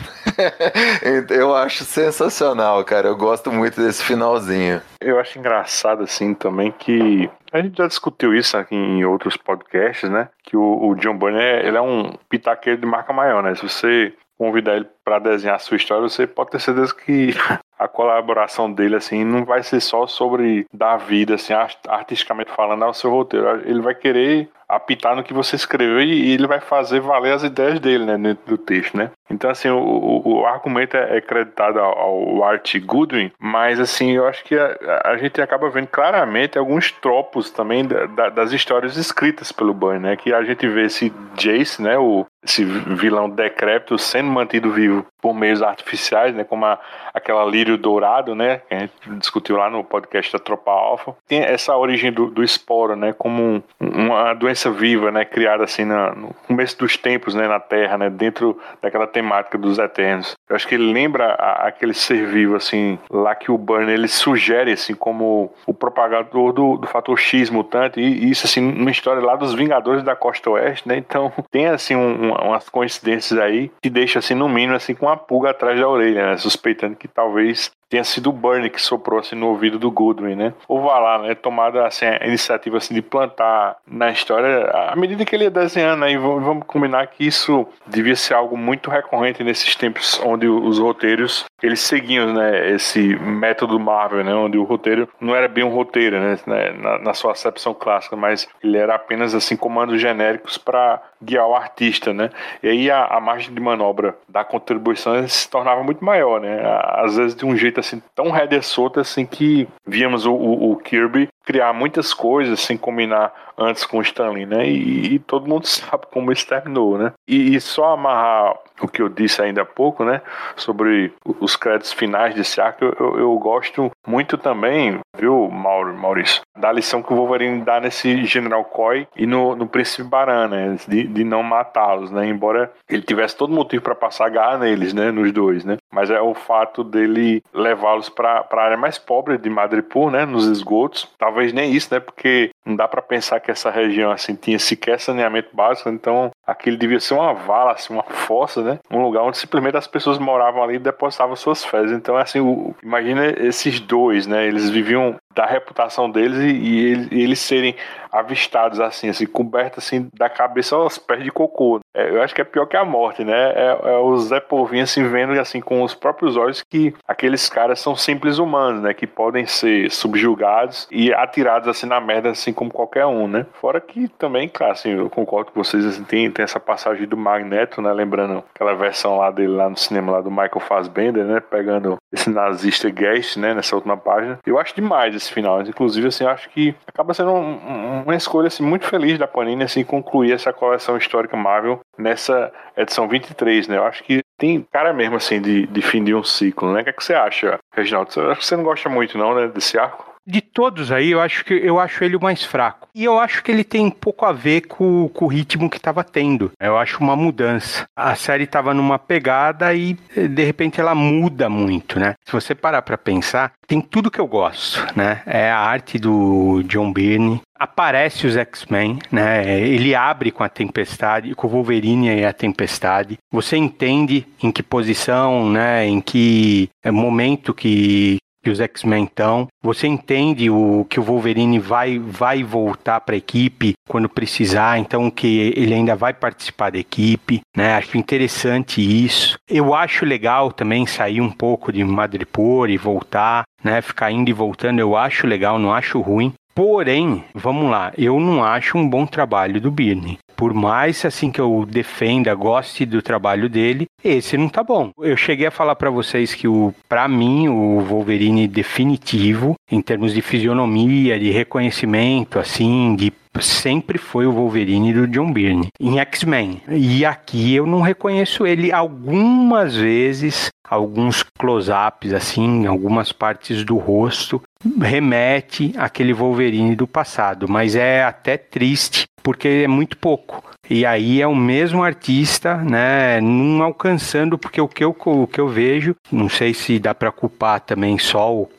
eu 1.30 1.56
acho 1.56 1.84
sensacional, 1.84 2.84
cara. 2.84 3.08
Eu 3.08 3.16
gosto 3.16 3.52
muito 3.52 3.80
desse 3.80 4.04
finalzinho. 4.04 4.82
Eu 5.00 5.20
acho 5.20 5.38
engraçado, 5.38 6.04
assim, 6.04 6.34
também 6.34 6.72
que 6.72 7.30
a 7.54 7.62
gente 7.62 7.78
já 7.78 7.88
discutiu 7.88 8.34
isso 8.34 8.58
aqui 8.58 8.76
em 8.76 9.06
outros 9.06 9.38
podcasts, 9.38 10.10
né? 10.10 10.28
Que 10.44 10.58
o, 10.58 10.88
o 10.88 10.96
John 10.96 11.18
Byrne, 11.18 11.40
ele 11.40 11.78
é 11.78 11.82
um 11.82 12.12
pitaqueiro 12.28 12.82
de 12.82 12.88
marca 12.88 13.14
maior, 13.14 13.44
né? 13.44 13.54
Se 13.54 13.62
você 13.62 14.12
convidar 14.38 14.76
ele 14.76 14.88
para 15.06 15.20
desenhar 15.20 15.56
a 15.56 15.60
sua 15.60 15.78
história, 15.78 16.02
você 16.02 16.26
pode 16.26 16.50
ter 16.50 16.60
certeza 16.60 16.94
que 16.94 17.30
a 17.78 17.88
colaboração 17.88 18.72
dele 18.72 18.96
assim 18.96 19.24
não 19.24 19.46
vai 19.46 19.62
ser 19.62 19.80
só 19.80 20.08
sobre 20.08 20.66
dar 20.74 20.98
vida 20.98 21.36
assim 21.36 21.54
artisticamente 21.88 22.52
falando 22.52 22.84
ao 22.84 22.94
seu 22.94 23.12
roteiro. 23.12 23.62
Ele 23.70 23.82
vai 23.82 23.94
querer 23.94 24.50
apitar 24.68 25.16
no 25.16 25.24
que 25.24 25.34
você 25.34 25.56
escreveu 25.56 26.02
e, 26.02 26.34
ele 26.34 26.48
vai 26.48 26.60
fazer 26.60 27.00
valer 27.00 27.34
as 27.34 27.44
ideias 27.44 27.80
dele, 27.80 28.06
né, 28.06 28.18
dentro 28.18 28.44
do 28.48 28.58
texto, 28.58 28.98
né? 28.98 29.12
Então, 29.34 29.50
assim, 29.50 29.70
o, 29.70 29.78
o, 29.78 30.42
o 30.42 30.46
argumento 30.46 30.96
é, 30.96 31.18
é 31.18 31.22
creditado 31.22 31.80
ao, 31.80 31.98
ao, 31.98 32.44
Art 32.44 32.78
Goodwin, 32.80 33.32
mas, 33.40 33.80
assim, 33.80 34.12
eu 34.12 34.28
acho 34.28 34.44
que 34.44 34.56
a, 34.56 35.02
a 35.06 35.18
gente 35.18 35.42
acaba 35.42 35.70
vendo 35.70 35.88
claramente 35.88 36.58
alguns 36.58 36.92
tropos 36.92 37.50
também 37.50 37.86
da, 37.86 38.06
da, 38.06 38.30
das 38.30 38.52
histórias 38.52 38.96
escritas 38.96 39.52
pelo 39.52 39.74
Bunny, 39.74 40.00
né? 40.00 40.16
Que 40.16 40.34
a 40.34 40.44
gente 40.44 40.68
vê 40.68 40.84
esse 40.84 41.12
Jace, 41.36 41.82
né, 41.82 41.98
o, 41.98 42.26
esse 42.44 42.64
vilão 42.64 43.30
decrépito 43.30 43.98
sendo 43.98 44.30
mantido 44.30 44.72
vivo 44.72 45.06
por 45.22 45.34
meios 45.34 45.62
artificiais, 45.62 46.36
né, 46.36 46.44
como 46.44 46.66
a, 46.66 46.78
aquela 47.14 47.46
lírio 47.46 47.78
dourado, 47.78 48.36
né, 48.36 48.62
que 48.68 48.74
a 48.74 48.80
gente 48.80 48.94
discutiu 49.18 49.56
lá 49.56 49.70
no 49.70 49.84
podcast 49.84 50.34
da 50.34 50.40
Tropa 50.40 50.72
Alpha. 50.72 51.16
Tem 51.28 51.42
essa 51.42 51.76
origem 51.78 52.12
do, 52.12 52.28
do 52.28 52.44
esporo, 52.44 52.96
né, 52.96 53.14
como 53.14 53.42
um, 53.42 53.64
uma 53.80 54.34
doença 54.34 54.70
viva, 54.70 55.12
né, 55.12 55.24
criada 55.24 55.64
assim 55.64 55.86
na, 55.86 56.14
no 56.14 56.34
começo 56.46 56.78
dos 56.78 56.98
tempos, 56.98 57.34
né, 57.34 57.48
na 57.48 57.60
Terra, 57.60 57.98
né, 57.98 58.10
dentro 58.10 58.60
daquela 58.82 59.08
temática 59.24 59.58
dos 59.58 59.80
Eternos. 59.80 60.36
Eu 60.50 60.56
acho 60.56 60.68
que 60.68 60.76
ele 60.76 60.92
lembra 60.92 61.34
a, 61.34 61.68
aquele 61.68 61.94
ser 61.94 62.28
vivo, 62.28 62.56
assim, 62.56 63.00
lá 63.10 63.34
que 63.34 63.50
o 63.50 63.58
Burn 63.58 63.90
ele 63.90 64.08
sugere, 64.08 64.74
assim, 64.74 64.94
como 64.94 65.54
o 65.66 65.74
propagador 65.74 66.52
do, 66.52 66.78
do 66.78 66.88
fator 66.88 67.18
X 67.18 67.50
mutante, 67.50 68.00
e, 68.00 68.26
e 68.26 68.30
isso, 68.30 68.46
assim, 68.46 68.60
numa 68.60 68.92
história 68.92 69.24
lá 69.24 69.36
dos 69.36 69.54
Vingadores 69.54 70.04
da 70.04 70.16
Costa 70.16 70.50
Oeste, 70.52 70.88
né, 70.88 70.98
então 70.98 71.32
tem, 71.50 71.68
assim, 71.68 71.96
um, 71.96 72.34
umas 72.34 72.68
coincidências 72.70 73.40
aí 73.40 73.72
que 73.82 73.90
deixa, 73.90 74.20
assim, 74.20 74.34
no 74.36 74.50
mínimo, 74.50 74.76
assim, 74.76 74.94
com 74.94 75.06
uma 75.06 75.18
pulga 75.18 75.52
atrás 75.52 75.80
da 75.80 75.88
orelha, 75.88 76.32
né? 76.32 76.38
suspeitando 76.38 76.96
que 76.96 77.08
talvez 77.08 77.72
tenha 77.90 78.04
sido 78.04 78.30
o 78.30 78.34
Bernie 78.34 78.70
que 78.70 78.82
soprou 78.82 79.20
assim 79.20 79.36
no 79.36 79.48
ouvido 79.48 79.78
do 79.78 79.92
Goodwin, 79.92 80.36
né? 80.36 80.54
Ou 80.68 80.82
vá 80.82 81.00
lá, 81.00 81.20
né? 81.20 81.36
Tomada 81.36 81.86
assim, 81.86 82.06
a 82.06 82.26
iniciativa 82.26 82.78
assim, 82.78 82.94
de 82.94 83.02
plantar 83.02 83.78
na 83.86 84.12
história, 84.12 84.70
à 84.72 84.96
medida 84.96 85.26
que 85.26 85.36
ele 85.36 85.46
ia 85.46 85.52
desenhando, 85.52 86.04
aí 86.04 86.18
vamos 86.18 86.64
combinar 86.66 87.08
que 87.08 87.26
isso 87.26 87.68
devia 87.86 88.16
ser 88.16 88.34
algo 88.34 88.58
muito 88.58 88.90
recorrente 88.90 89.44
nesses 89.44 89.76
tempos 89.76 90.20
onde 90.24 90.48
os 90.48 90.80
roteiros 90.80 91.46
eles 91.64 91.80
seguiam 91.80 92.34
né, 92.34 92.72
esse 92.72 93.16
método 93.16 93.80
Marvel, 93.80 94.24
né, 94.24 94.36
onde 94.36 94.58
o 94.58 94.64
roteiro 94.64 95.08
não 95.20 95.34
era 95.34 95.48
bem 95.48 95.64
um 95.64 95.70
roteiro, 95.70 96.20
né, 96.20 96.38
né 96.46 96.72
na, 96.74 97.00
na, 97.00 97.14
sua 97.14 97.32
acepção 97.32 97.74
clássica, 97.74 98.18
mas 98.18 98.50
ele 98.62 98.78
era 98.78 98.96
apenas 98.96 99.34
assim 99.34 99.56
comandos 99.56 100.02
genéricos 100.02 100.58
para 100.58 101.02
guiar 101.22 101.48
o 101.48 101.56
artista, 101.56 102.14
né? 102.14 102.30
E 102.62 102.68
aí 102.68 102.92
a, 102.92 103.06
a, 103.06 103.22
margem 103.22 103.54
de 103.54 103.62
manobra 103.62 104.18
da 104.28 104.44
contribuição 104.44 105.26
se 105.28 105.50
tornava 105.50 105.82
muito 105.84 106.04
maior, 106.04 106.42
né? 106.42 106.62
Às 106.96 107.16
vezes 107.16 107.36
de 107.36 107.46
um 107.46 107.56
jeito 107.56 107.80
assim 107.80 108.02
tão 108.14 108.30
rédea 108.30 108.62
solta 108.62 109.00
assim 109.00 109.26
que 109.26 109.66
víamos 109.88 110.26
o, 110.26 110.34
o, 110.34 110.74
o 110.74 110.78
Kirby 110.78 111.30
criar 111.44 111.74
muitas 111.74 112.14
coisas 112.14 112.60
sem 112.60 112.78
combinar 112.78 113.34
antes 113.58 113.86
com 113.86 114.00
o 114.00 114.02
Stanley, 114.02 114.46
né? 114.46 114.68
E, 114.68 115.16
e, 115.16 115.20
todo 115.20 115.48
mundo 115.48 115.66
sabe 115.68 116.06
como 116.12 116.32
isso 116.32 116.48
terminou, 116.48 116.98
né? 116.98 117.14
E, 117.28 117.56
e, 117.56 117.62
só 117.62 117.94
amarrar 117.94 118.56
o 118.82 118.88
que 118.88 119.02
eu 119.02 119.10
disse 119.10 119.42
ainda 119.42 119.62
há 119.62 119.66
pouco, 119.66 120.04
né? 120.04 120.22
Sobre 120.56 121.14
os 121.40 121.56
créditos 121.56 121.94
finais 121.94 122.34
desse 122.36 122.60
arco, 122.60 122.84
eu, 122.84 123.20
eu, 123.20 123.38
gosto 123.38 123.92
muito 124.06 124.38
também, 124.38 125.00
viu, 125.18 125.50
Mauro, 125.50 125.94
Maurício, 125.94 126.42
da 126.58 126.72
lição 126.72 127.04
que 127.04 127.14
o 127.14 127.16
Wolverine 127.16 127.62
dá 127.62 127.80
nesse 127.80 128.26
General 128.26 128.64
Coy 128.66 129.08
e 129.16 129.26
no, 129.26 129.56
no 129.56 129.68
Príncipe 129.68 130.04
Baran, 130.04 130.48
né? 130.48 130.78
De, 130.88 131.04
de 131.08 131.24
não 131.24 131.44
matá-los, 131.44 132.12
né? 132.12 132.28
Embora 132.28 132.72
ele 132.90 133.02
tivesse 133.02 133.38
todo 133.38 133.54
motivo 133.54 133.84
para 133.84 133.96
passar 133.96 134.30
garra 134.30 134.58
neles, 134.58 134.94
né? 134.94 135.12
Nos 135.12 135.32
dois, 135.32 135.64
né? 135.64 135.78
Mas 135.94 136.10
é 136.10 136.20
o 136.20 136.34
fato 136.34 136.84
dele 136.84 137.44
levá-los 137.54 138.10
para 138.10 138.46
a 138.50 138.62
área 138.62 138.76
mais 138.76 138.98
pobre 138.98 139.38
de 139.38 139.50
Madripoor, 139.50 140.10
né? 140.10 140.26
Nos 140.26 140.48
esgotos. 140.48 141.08
Talvez 141.20 141.54
nem 141.54 141.72
isso, 141.72 141.94
né? 141.94 142.00
Porque 142.00 142.50
não 142.66 142.76
dá 142.76 142.88
para 142.88 143.02
pensar 143.02 143.40
que 143.40 143.52
essa 143.52 143.70
região 143.70 144.12
assim 144.12 144.36
tinha 144.36 144.58
sequer 144.58 145.00
saneamento 145.00 145.50
básico, 145.54 145.90
então 145.90 146.32
aquele 146.46 146.78
devia 146.78 147.00
ser 147.00 147.14
uma 147.14 147.34
vala, 147.34 147.74
assim, 147.74 147.94
uma 147.94 148.04
fossa, 148.04 148.62
né? 148.62 148.80
Um 148.92 149.02
lugar 149.04 149.22
onde 149.22 149.38
simplesmente 149.38 149.78
as 149.78 149.88
pessoas 149.88 150.18
moravam 150.18 150.64
ali 150.64 150.76
e 150.76 150.80
depositavam 150.80 151.36
suas 151.36 151.64
fezes. 151.64 151.96
Então, 151.96 152.18
assim, 152.18 152.40
o, 152.40 152.76
imagina 152.84 153.28
esses 153.28 153.80
dois, 153.80 154.26
né? 154.26 154.48
Eles 154.48 154.70
viviam 154.70 155.16
da 155.34 155.46
reputação 155.46 156.10
deles 156.10 156.38
e, 156.40 156.52
e, 156.52 156.86
eles, 156.86 157.12
eles, 157.12 157.40
serem 157.40 157.76
avistados 158.12 158.80
assim, 158.80 159.10
assim, 159.10 159.26
cobertos 159.26 159.84
assim 159.84 160.08
da 160.14 160.30
cabeça 160.30 160.76
aos 160.76 160.98
pés 160.98 161.24
de 161.24 161.32
cocô. 161.32 161.80
É, 161.94 162.10
eu 162.10 162.22
acho 162.22 162.36
que 162.36 162.42
é 162.42 162.44
pior 162.44 162.66
que 162.68 162.78
a 162.78 162.86
morte, 162.86 163.24
né? 163.24 163.52
É, 163.56 163.78
é 163.84 163.98
o 163.98 164.16
Zé 164.18 164.40
Povinho 164.40 164.84
assim 164.84 165.08
vendo 165.08 165.32
assim 165.40 165.60
com 165.60 165.83
os 165.84 165.94
próprios 165.94 166.38
olhos 166.38 166.64
que 166.64 166.94
aqueles 167.08 167.50
caras 167.50 167.80
são 167.80 167.96
simples 167.96 168.38
humanos, 168.38 168.82
né? 168.82 168.94
Que 168.94 169.08
podem 169.08 169.46
ser 169.46 169.92
subjugados 169.92 170.88
e 170.92 171.14
atirados 171.14 171.68
assim 171.68 171.86
na 171.86 172.00
merda 172.00 172.30
assim 172.30 172.54
como 172.54 172.72
qualquer 172.72 173.06
um, 173.06 173.28
né? 173.28 173.46
Fora 173.54 173.80
que 173.80 174.08
também, 174.08 174.48
claro, 174.48 174.74
assim, 174.74 174.92
eu 174.92 175.10
concordo 175.10 175.52
com 175.52 175.64
vocês, 175.64 175.86
assim, 175.86 176.04
tem, 176.04 176.30
tem 176.32 176.44
essa 176.44 176.60
passagem 176.60 177.08
do 177.08 177.18
Magneto, 177.18 177.82
né? 177.82 177.92
Lembrando 177.94 178.44
aquela 178.54 178.74
versão 178.74 179.18
lá 179.18 179.32
dele 179.32 179.54
lá 179.54 179.70
no 179.70 179.78
cinema 179.78 180.12
lá 180.14 180.22
do 180.22 180.30
Michael 180.30 180.60
Fassbender, 180.60 181.26
né? 181.26 181.40
Pegando 181.40 181.98
esse 182.12 182.30
nazista 182.30 182.90
Guest, 182.90 183.38
né? 183.38 183.54
Nessa 183.54 183.76
última 183.76 183.98
página. 183.98 184.40
Eu 184.46 184.60
acho 184.60 184.76
demais 184.76 185.16
esse 185.16 185.32
final. 185.32 185.62
Inclusive, 185.62 186.08
assim, 186.08 186.26
acho 186.26 186.50
que 186.50 186.76
acaba 186.88 187.14
sendo 187.14 187.32
um, 187.32 188.04
uma 188.04 188.16
escolha 188.16 188.48
assim, 188.48 188.64
muito 188.64 188.86
feliz 188.86 189.18
da 189.18 189.28
Panini 189.28 189.64
assim, 189.64 189.84
concluir 189.84 190.34
essa 190.34 190.54
coleção 190.54 190.98
histórica 190.98 191.36
Marvel 191.36 191.80
nessa 191.98 192.52
edição 192.76 193.08
23, 193.08 193.68
né? 193.68 193.78
Eu 193.78 193.86
acho 193.86 194.04
que 194.04 194.23
tem 194.44 194.62
cara 194.74 194.92
mesmo 194.92 195.16
assim 195.16 195.42
de, 195.42 195.66
de 195.68 195.82
fim 195.82 196.04
de 196.04 196.14
um 196.14 196.22
ciclo, 196.22 196.74
né? 196.74 196.82
O 196.82 196.84
que, 196.84 196.90
é 196.90 196.94
que 196.94 197.02
você 197.02 197.14
acha, 197.14 197.58
Reginaldo? 197.72 198.10
Acho 198.30 198.42
que 198.42 198.46
você 198.46 198.58
não 198.58 198.64
gosta 198.64 198.90
muito, 198.90 199.18
não, 199.18 199.34
né? 199.34 199.48
Desse 199.48 199.80
arco? 199.80 200.13
De 200.26 200.42
todos 200.42 200.92
aí, 200.92 201.12
eu 201.12 201.20
acho 201.20 201.44
que 201.44 201.54
eu 201.54 201.80
acho 201.80 202.04
ele 202.04 202.16
o 202.16 202.22
mais 202.22 202.44
fraco. 202.44 202.88
E 202.96 203.04
eu 203.04 203.20
acho 203.20 203.44
que 203.44 203.52
ele 203.52 203.64
tem 203.64 203.90
pouco 203.90 204.26
a 204.26 204.32
ver 204.32 204.62
com, 204.62 205.10
com 205.10 205.26
o 205.26 205.28
ritmo 205.28 205.70
que 205.70 205.78
estava 205.78 206.04
tendo. 206.04 206.52
Eu 206.60 206.78
acho 206.78 207.00
uma 207.00 207.16
mudança. 207.16 207.86
A 207.96 208.16
série 208.16 208.46
estava 208.46 208.74
numa 208.74 208.98
pegada 208.98 209.74
e 209.74 209.94
de 210.16 210.44
repente 210.44 210.80
ela 210.80 210.96
muda 210.96 211.50
muito, 211.50 212.00
né? 212.00 212.14
Se 212.26 212.32
você 212.32 212.56
parar 212.56 212.82
para 212.84 212.98
pensar, 212.98 213.52
tem 213.68 213.82
tudo 213.82 214.12
que 214.12 214.20
eu 214.20 214.28
gosto, 214.28 214.86
né? 214.96 215.22
É 215.26 215.52
a 215.52 215.60
arte 215.60 216.00
do 216.00 216.64
John 216.68 216.94
Byrne, 216.94 217.42
aparece 217.64 218.28
os 218.28 218.36
X-Men, 218.36 219.00
né? 219.12 219.60
Ele 219.60 219.96
abre 219.96 220.32
com 220.32 220.44
a 220.44 220.50
Tempestade, 220.50 221.34
com 221.36 221.48
o 221.48 221.50
Wolverine 221.50 222.20
e 222.20 222.26
a 222.26 222.34
Tempestade. 222.34 223.18
Você 223.32 223.58
entende 223.58 224.28
em 224.42 224.52
que 224.52 224.62
posição, 224.62 225.50
né? 225.50 225.86
Em 225.88 226.02
que 226.02 226.70
momento 226.86 227.54
que 227.54 228.18
que 228.44 228.50
os 228.50 228.60
X-Men 228.60 229.06
estão. 229.06 229.48
Você 229.62 229.88
entende 229.88 230.50
o 230.50 230.86
que 230.90 231.00
o 231.00 231.04
Wolverine 231.04 231.60
vai, 231.60 231.98
vai 231.98 232.44
voltar 232.44 233.00
para 233.02 233.16
a 233.16 233.18
equipe 233.18 233.74
quando 233.88 234.10
precisar, 234.10 234.78
então 234.78 235.10
que 235.10 235.54
ele 235.56 235.74
ainda 235.74 235.96
vai 235.96 236.14
participar 236.14 236.72
da 236.72 236.78
equipe, 236.78 237.42
né? 237.56 237.76
Acho 237.76 237.98
interessante 237.98 238.82
isso. 238.82 239.38
Eu 239.50 239.74
acho 239.74 240.06
legal 240.06 240.52
também 240.52 240.86
sair 240.86 241.22
um 241.22 241.32
pouco 241.32 241.72
de 241.72 241.84
Madripoor 241.84 242.70
e 242.70 242.78
voltar, 242.78 243.44
né? 243.64 243.82
Ficar 243.82 244.12
indo 244.12 244.30
e 244.30 244.34
voltando, 244.34 244.80
eu 244.80 244.96
acho 244.96 245.26
legal, 245.26 245.58
não 245.58 245.74
acho 245.74 246.02
ruim. 246.02 246.34
Porém, 246.56 247.24
vamos 247.34 247.70
lá, 247.72 247.92
eu 247.98 248.20
não 248.20 248.44
acho 248.44 248.78
um 248.78 248.88
bom 248.88 249.08
trabalho 249.08 249.60
do 249.60 249.72
Birney. 249.72 250.20
Por 250.44 250.54
mais 250.54 251.06
assim 251.06 251.32
que 251.32 251.40
eu 251.40 251.66
defenda, 251.66 252.36
goste 252.36 252.86
do 252.86 253.02
trabalho 253.02 253.48
dele, 253.48 253.86
esse 254.04 254.38
não 254.38 254.50
tá 254.50 254.62
bom. 254.62 254.92
Eu 255.00 255.16
cheguei 255.16 255.48
a 255.48 255.52
falar 255.52 255.74
para 255.74 255.90
vocês 255.90 256.36
que 256.36 256.50
o 256.50 256.74
para 256.90 257.08
mim 257.08 257.48
o 257.48 257.80
Wolverine 257.80 258.46
definitivo 258.46 259.56
em 259.72 259.82
termos 259.82 260.14
de 260.14 260.22
fisionomia, 260.22 261.18
de 261.18 261.32
reconhecimento 261.32 262.40
assim, 262.40 262.94
de 262.98 263.14
sempre 263.42 263.98
foi 263.98 264.26
o 264.26 264.32
Wolverine 264.32 264.94
do 264.94 265.08
John 265.08 265.32
Byrne 265.32 265.70
em 265.80 266.00
X-Men. 266.00 266.62
E 266.70 267.06
aqui 267.06 267.56
eu 267.56 267.66
não 267.66 267.82
reconheço 267.82 268.46
ele 268.46 268.72
algumas 268.72 269.76
vezes, 269.76 270.52
alguns 270.68 271.24
close-ups 271.24 272.14
assim, 272.14 272.66
algumas 272.66 273.12
partes 273.12 273.64
do 273.64 273.78
rosto 273.78 274.42
remete 274.82 275.74
àquele 275.78 276.14
Wolverine 276.14 276.76
do 276.76 276.88
passado, 276.88 277.48
mas 277.50 277.76
é 277.76 278.04
até 278.04 278.38
triste 278.38 279.06
porque 279.22 279.48
é 279.48 279.68
muito 279.68 279.98
pouco. 279.98 280.44
E 280.70 280.86
aí 280.86 281.22
é 281.22 281.28
o 281.28 281.36
mesmo 281.36 281.84
artista, 281.84 282.56
né, 282.58 283.20
não 283.22 283.64
alcançando, 283.64 284.38
porque 284.38 284.62
o 284.62 284.68
que 284.68 284.84
eu, 284.84 284.96
o 285.06 285.28
que 285.28 285.40
eu 285.40 285.48
vejo, 285.48 285.96
não 286.12 286.30
sei 286.30 286.54
se 286.54 286.80
dá 286.80 286.96
para 286.96 287.12
culpar 287.12 287.60
também 287.60 287.98
só 287.98 288.34
o, 288.34 288.50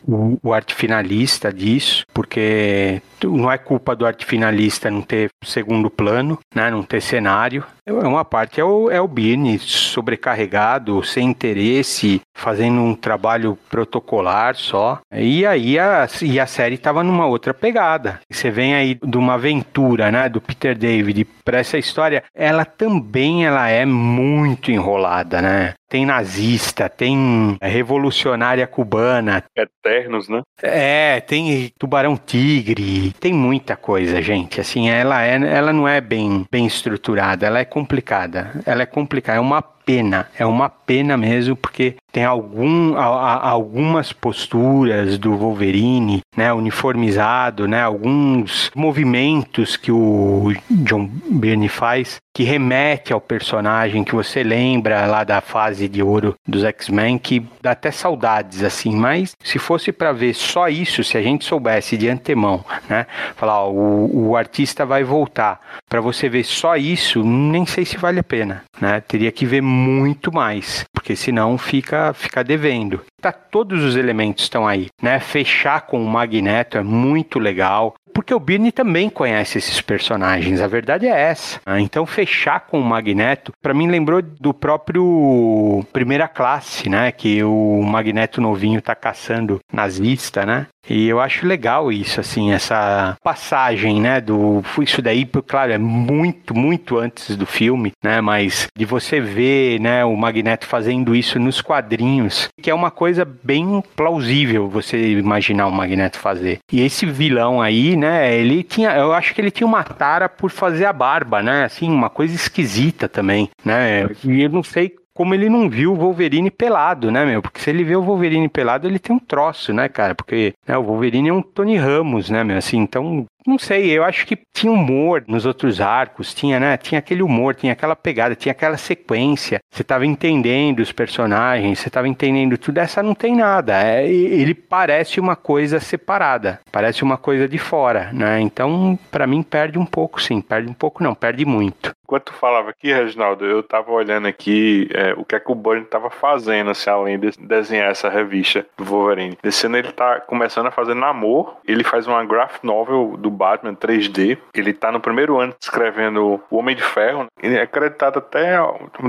o 0.42 0.52
arte 0.52 0.74
finalista 0.74 1.52
disso, 1.52 2.04
porque 2.12 3.00
não 3.22 3.50
é 3.50 3.56
culpa 3.56 3.96
do 3.96 4.04
arte 4.04 4.26
finalista 4.26 4.63
não 4.90 5.02
ter 5.02 5.30
segundo 5.42 5.90
plano, 5.90 6.38
né, 6.54 6.70
não 6.70 6.82
ter 6.82 7.00
cenário. 7.00 7.64
Uma 7.86 8.24
parte 8.24 8.60
é 8.60 8.64
o, 8.64 8.90
é 8.90 9.00
o 9.00 9.08
Birne 9.08 9.58
sobrecarregado, 9.58 11.02
sem 11.04 11.28
interesse, 11.28 12.20
fazendo 12.34 12.80
um 12.80 12.94
trabalho 12.94 13.58
protocolar 13.68 14.56
só. 14.56 15.00
E 15.12 15.44
aí 15.44 15.78
a, 15.78 16.08
e 16.22 16.40
a 16.40 16.46
série 16.46 16.76
estava 16.76 17.02
numa 17.02 17.26
outra 17.26 17.52
pegada. 17.52 18.20
Você 18.30 18.50
vem 18.50 18.74
aí 18.74 18.94
de 18.94 19.18
uma 19.18 19.34
aventura, 19.34 20.10
né, 20.10 20.28
do 20.28 20.40
Peter 20.40 20.76
David 20.76 21.26
para 21.44 21.58
essa 21.58 21.76
história, 21.76 22.24
ela 22.34 22.64
também 22.64 23.44
ela 23.44 23.68
é 23.68 23.84
muito 23.84 24.70
enrolada, 24.70 25.42
né? 25.42 25.74
Tem 25.94 26.04
nazista, 26.04 26.88
tem 26.88 27.56
revolucionária 27.62 28.66
cubana. 28.66 29.44
Eternos, 29.56 30.28
né? 30.28 30.42
É, 30.60 31.20
tem 31.20 31.70
tubarão 31.78 32.16
tigre, 32.16 33.12
tem 33.20 33.32
muita 33.32 33.76
coisa, 33.76 34.20
gente. 34.20 34.60
Assim, 34.60 34.90
ela 34.90 35.24
é, 35.24 35.36
ela 35.36 35.72
não 35.72 35.86
é 35.86 36.00
bem, 36.00 36.44
bem 36.50 36.66
estruturada, 36.66 37.46
ela 37.46 37.60
é 37.60 37.64
complicada. 37.64 38.60
Ela 38.66 38.82
é 38.82 38.86
complicada, 38.86 39.38
é 39.38 39.40
uma 39.40 39.62
pena, 39.84 40.28
é 40.38 40.46
uma 40.46 40.68
pena 40.68 41.16
mesmo, 41.16 41.54
porque 41.56 41.96
tem 42.12 42.24
algum, 42.24 42.96
a, 42.96 43.04
a, 43.04 43.48
algumas 43.48 44.12
posturas 44.12 45.18
do 45.18 45.36
Wolverine, 45.36 46.20
né, 46.36 46.52
uniformizado, 46.52 47.66
né, 47.66 47.82
alguns 47.82 48.70
movimentos 48.74 49.76
que 49.76 49.90
o 49.90 50.52
John 50.70 51.10
Byrne 51.28 51.68
faz 51.68 52.22
que 52.36 52.42
remete 52.42 53.12
ao 53.12 53.20
personagem 53.20 54.02
que 54.02 54.12
você 54.12 54.42
lembra 54.42 55.06
lá 55.06 55.22
da 55.22 55.40
fase 55.40 55.88
de 55.88 56.02
ouro 56.02 56.34
dos 56.46 56.64
X-Men, 56.64 57.16
que 57.16 57.46
dá 57.62 57.70
até 57.70 57.92
saudades 57.92 58.64
assim, 58.64 58.94
mas 58.94 59.36
se 59.42 59.56
fosse 59.56 59.92
para 59.92 60.10
ver 60.10 60.34
só 60.34 60.68
isso, 60.68 61.04
se 61.04 61.16
a 61.16 61.22
gente 61.22 61.44
soubesse 61.44 61.96
de 61.96 62.08
antemão, 62.08 62.64
né, 62.88 63.06
falar 63.36 63.62
ó, 63.62 63.70
o, 63.70 64.30
o 64.30 64.36
artista 64.36 64.84
vai 64.84 65.04
voltar, 65.04 65.60
para 65.88 66.00
você 66.00 66.28
ver 66.28 66.44
só 66.44 66.76
isso, 66.76 67.22
nem 67.22 67.64
sei 67.66 67.84
se 67.84 67.96
vale 67.96 68.18
a 68.18 68.24
pena, 68.24 68.64
né? 68.80 69.00
Teria 69.00 69.30
que 69.30 69.46
ver 69.46 69.60
muito 69.74 70.32
mais, 70.32 70.84
porque 70.92 71.16
senão 71.16 71.58
fica 71.58 72.12
fica 72.14 72.44
devendo. 72.44 73.00
Tá 73.20 73.32
todos 73.32 73.82
os 73.82 73.96
elementos 73.96 74.44
estão 74.44 74.66
aí, 74.66 74.88
né? 75.02 75.18
Fechar 75.18 75.82
com 75.82 76.02
o 76.02 76.08
Magneto 76.08 76.78
é 76.78 76.82
muito 76.82 77.38
legal, 77.38 77.94
porque 78.14 78.32
o 78.32 78.40
Birney 78.40 78.72
também 78.72 79.10
conhece 79.10 79.58
esses 79.58 79.80
personagens. 79.80 80.60
A 80.60 80.66
verdade 80.66 81.06
é 81.06 81.20
essa. 81.20 81.60
Ah, 81.66 81.80
então 81.80 82.06
fechar 82.06 82.60
com 82.60 82.80
o 82.80 82.84
Magneto, 82.84 83.52
para 83.60 83.74
mim 83.74 83.88
lembrou 83.88 84.22
do 84.22 84.54
próprio 84.54 85.84
Primeira 85.92 86.28
Classe, 86.28 86.88
né? 86.88 87.10
Que 87.10 87.42
o 87.42 87.82
Magneto 87.82 88.40
novinho 88.40 88.80
tá 88.80 88.94
caçando 88.94 89.58
nazista, 89.72 90.46
né? 90.46 90.68
E 90.88 91.08
eu 91.08 91.20
acho 91.20 91.46
legal 91.46 91.90
isso, 91.90 92.20
assim, 92.20 92.52
essa 92.52 93.16
passagem, 93.22 94.00
né, 94.00 94.20
do... 94.20 94.62
Isso 94.82 95.00
daí, 95.00 95.26
claro, 95.46 95.72
é 95.72 95.78
muito, 95.78 96.54
muito 96.54 96.98
antes 96.98 97.36
do 97.36 97.46
filme, 97.46 97.92
né, 98.02 98.20
mas 98.20 98.66
de 98.76 98.84
você 98.84 99.18
ver, 99.20 99.80
né, 99.80 100.04
o 100.04 100.14
Magneto 100.14 100.66
fazendo 100.66 101.16
isso 101.16 101.38
nos 101.38 101.62
quadrinhos, 101.62 102.48
que 102.60 102.70
é 102.70 102.74
uma 102.74 102.90
coisa 102.90 103.24
bem 103.24 103.82
plausível 103.96 104.68
você 104.68 105.12
imaginar 105.12 105.68
o 105.68 105.72
Magneto 105.72 106.18
fazer. 106.18 106.58
E 106.70 106.82
esse 106.82 107.06
vilão 107.06 107.62
aí, 107.62 107.96
né, 107.96 108.03
ele 108.04 108.62
tinha, 108.62 108.96
eu 108.96 109.12
acho 109.12 109.34
que 109.34 109.40
ele 109.40 109.50
tinha 109.50 109.66
uma 109.66 109.82
tara 109.82 110.28
por 110.28 110.50
fazer 110.50 110.84
a 110.84 110.92
barba, 110.92 111.42
né, 111.42 111.64
assim, 111.64 111.88
uma 111.90 112.10
coisa 112.10 112.34
esquisita 112.34 113.08
também, 113.08 113.50
né, 113.64 114.08
e 114.24 114.42
eu 114.42 114.50
não 114.50 114.62
sei 114.62 114.94
como 115.14 115.32
ele 115.32 115.48
não 115.48 115.70
viu 115.70 115.92
o 115.92 115.96
Wolverine 115.96 116.50
pelado, 116.50 117.10
né, 117.10 117.24
meu? 117.24 117.40
Porque 117.40 117.60
se 117.60 117.70
ele 117.70 117.84
vê 117.84 117.94
o 117.94 118.02
Wolverine 118.02 118.48
pelado, 118.48 118.88
ele 118.88 118.98
tem 118.98 119.14
um 119.14 119.18
troço, 119.18 119.72
né, 119.72 119.88
cara? 119.88 120.12
Porque 120.12 120.54
né, 120.66 120.76
o 120.76 120.82
Wolverine 120.82 121.28
é 121.28 121.32
um 121.32 121.40
Tony 121.40 121.76
Ramos, 121.76 122.28
né, 122.28 122.42
meu? 122.42 122.58
Assim, 122.58 122.78
então 122.78 123.24
não 123.46 123.58
sei, 123.58 123.90
eu 123.90 124.04
acho 124.04 124.26
que 124.26 124.38
tinha 124.52 124.72
humor 124.72 125.24
nos 125.28 125.44
outros 125.44 125.80
arcos, 125.80 126.32
tinha, 126.32 126.58
né? 126.58 126.76
Tinha 126.76 126.98
aquele 126.98 127.22
humor, 127.22 127.54
tinha 127.54 127.72
aquela 127.72 127.94
pegada, 127.94 128.34
tinha 128.34 128.52
aquela 128.52 128.76
sequência. 128.76 129.60
Você 129.70 129.82
estava 129.82 130.06
entendendo 130.06 130.80
os 130.80 130.92
personagens, 130.92 131.78
você 131.78 131.88
estava 131.88 132.08
entendendo 132.08 132.56
tudo. 132.56 132.78
Essa 132.78 133.02
não 133.02 133.14
tem 133.14 133.36
nada. 133.36 133.82
É, 133.82 134.08
ele 134.08 134.54
parece 134.54 135.20
uma 135.20 135.36
coisa 135.36 135.78
separada, 135.80 136.60
parece 136.72 137.02
uma 137.02 137.18
coisa 137.18 137.46
de 137.46 137.58
fora, 137.58 138.10
né? 138.12 138.40
Então, 138.40 138.98
para 139.10 139.26
mim, 139.26 139.42
perde 139.42 139.78
um 139.78 139.86
pouco, 139.86 140.22
sim. 140.22 140.40
Perde 140.40 140.70
um 140.70 140.74
pouco, 140.74 141.02
não, 141.02 141.14
perde 141.14 141.44
muito. 141.44 141.94
Enquanto 142.04 142.24
tu 142.26 142.34
falava 142.34 142.70
aqui, 142.70 142.92
Reginaldo, 142.92 143.46
eu 143.46 143.62
tava 143.62 143.90
olhando 143.90 144.28
aqui 144.28 144.88
é, 144.92 145.14
o 145.14 145.24
que 145.24 145.34
é 145.34 145.40
que 145.40 145.50
o 145.50 145.54
Burn 145.54 145.84
tava 145.86 146.10
fazendo, 146.10 146.70
assim, 146.70 146.90
além 146.90 147.18
de 147.18 147.30
desenhar 147.38 147.90
essa 147.90 148.10
revista 148.10 148.64
do 148.76 148.84
Wolverine. 148.84 149.38
Esse 149.42 149.66
ano 149.66 149.78
ele 149.78 149.90
tá 149.90 150.20
começando 150.20 150.66
a 150.66 150.70
fazer 150.70 150.94
namoro. 150.94 151.54
Ele 151.66 151.82
faz 151.82 152.06
uma 152.06 152.22
graphic 152.24 152.64
novel 152.64 153.16
do 153.16 153.30
Batman 153.34 153.74
3D. 153.74 154.38
Ele 154.54 154.72
tá 154.72 154.90
no 154.90 155.00
primeiro 155.00 155.38
ano 155.38 155.54
escrevendo 155.60 156.40
O 156.50 156.56
Homem 156.56 156.76
de 156.76 156.82
Ferro. 156.82 157.26
Ele 157.42 157.56
é 157.56 157.62
acreditado 157.62 158.18
até. 158.18 158.56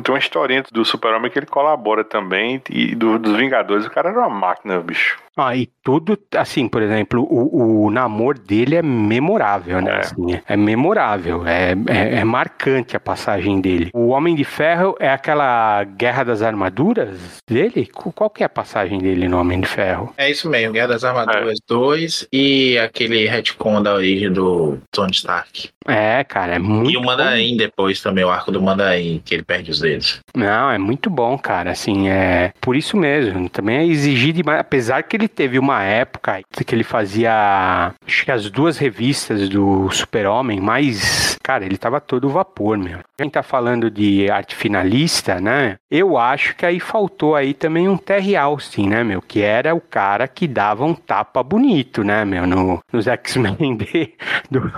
Tem 0.03 0.13
uma 0.13 0.19
historinha 0.19 0.63
do 0.71 0.84
Super-Homem 0.84 1.32
que 1.32 1.39
ele 1.39 1.45
colabora 1.45 2.03
também. 2.03 2.61
E 2.69 2.95
do, 2.95 3.17
dos 3.17 3.38
Vingadores. 3.38 3.86
O 3.86 3.91
cara 3.91 4.09
era 4.09 4.19
uma 4.19 4.30
máquina, 4.30 4.80
bicho. 4.80 5.17
Ah, 5.38 5.55
e 5.55 5.67
tudo, 5.83 6.17
assim, 6.36 6.67
por 6.67 6.81
exemplo, 6.81 7.21
o, 7.29 7.86
o 7.86 7.91
namoro 7.91 8.39
dele 8.39 8.75
é 8.75 8.81
memorável, 8.81 9.81
né? 9.81 9.91
É. 9.91 9.99
Assim, 9.99 10.41
é 10.47 10.57
memorável, 10.57 11.45
é, 11.45 11.73
é, 11.88 12.19
é 12.19 12.23
marcante 12.23 12.95
a 12.95 12.99
passagem 12.99 13.59
dele. 13.59 13.89
O 13.93 14.09
Homem 14.09 14.33
de 14.36 14.43
Ferro 14.43 14.95
é 14.99 15.09
aquela 15.09 15.83
Guerra 15.83 16.23
das 16.23 16.41
Armaduras 16.41 17.39
dele? 17.47 17.88
Qual 17.93 18.29
que 18.29 18.43
é 18.43 18.45
a 18.45 18.49
passagem 18.49 18.99
dele 18.99 19.27
no 19.27 19.38
Homem 19.38 19.59
de 19.59 19.67
Ferro? 19.67 20.13
É 20.17 20.29
isso 20.29 20.49
mesmo, 20.49 20.73
Guerra 20.73 20.88
das 20.88 21.03
Armaduras 21.03 21.59
2 21.67 22.27
e 22.31 22.77
aquele 22.77 23.27
retcon 23.27 23.81
da 23.81 23.93
origem 23.93 24.31
do 24.31 24.77
Tony 24.91 25.11
Stark. 25.11 25.69
É, 25.88 26.23
cara, 26.23 26.55
é 26.55 26.59
muito 26.59 26.91
E 26.91 26.97
o 26.97 27.01
Mandarim 27.01 27.55
depois 27.55 28.01
também, 28.01 28.23
o 28.23 28.29
arco 28.29 28.51
do 28.51 28.61
Mandarim, 28.61 29.21
que 29.23 29.36
ele 29.36 29.43
perde 29.43 29.69
os 29.69 29.79
dedos. 29.79 30.19
Não, 30.36 30.71
é 30.71 30.77
muito 30.77 31.09
bom, 31.09 31.38
cara. 31.38 31.71
Assim, 31.71 32.09
é 32.09 32.51
por 32.59 32.75
isso 32.75 32.97
mesmo. 32.97 33.47
Também 33.49 33.77
é 33.77 33.86
exigir 33.86 34.33
demais. 34.33 34.59
Apesar 34.59 35.03
que 35.03 35.15
ele 35.15 35.24
teve 35.28 35.59
uma 35.59 35.84
época 35.84 36.41
que 36.65 36.76
ele 36.76 36.84
fazia, 36.84 37.93
acho 38.05 38.26
que 38.26 38.32
as 38.32 38.49
duas 38.49 38.78
revistas 38.78 39.49
do 39.49 39.89
Super-Homem, 39.91 40.59
mas, 40.59 41.38
cara, 41.43 41.65
ele 41.65 41.78
tava 41.78 41.99
todo 42.01 42.30
vapor, 42.30 42.78
meu. 42.78 42.99
Quem 43.17 43.30
tá 43.30 43.43
falando 43.43 43.89
de 43.89 44.30
arte 44.30 44.55
finalista, 44.55 45.39
né? 45.39 45.78
Eu 45.89 46.17
acho 46.17 46.55
que 46.55 46.65
aí 46.65 46.80
faltou 46.80 47.36
aí 47.36 47.53
também 47.53 47.88
um 47.88 47.97
Terry 47.97 48.36
Austin, 48.36 48.89
né, 48.89 49.03
meu? 49.03 49.21
Que 49.21 49.41
era 49.41 49.73
o 49.73 49.82
cara 49.82 50.28
que 50.28 50.47
dava 50.47 50.84
um 50.84 50.93
tapa 50.93 51.41
bonito, 51.41 52.03
né, 52.03 52.26
meu? 52.26 52.45
No, 52.45 52.80
nos 52.91 53.07
X-Men 53.07 53.78
do, 54.51 54.71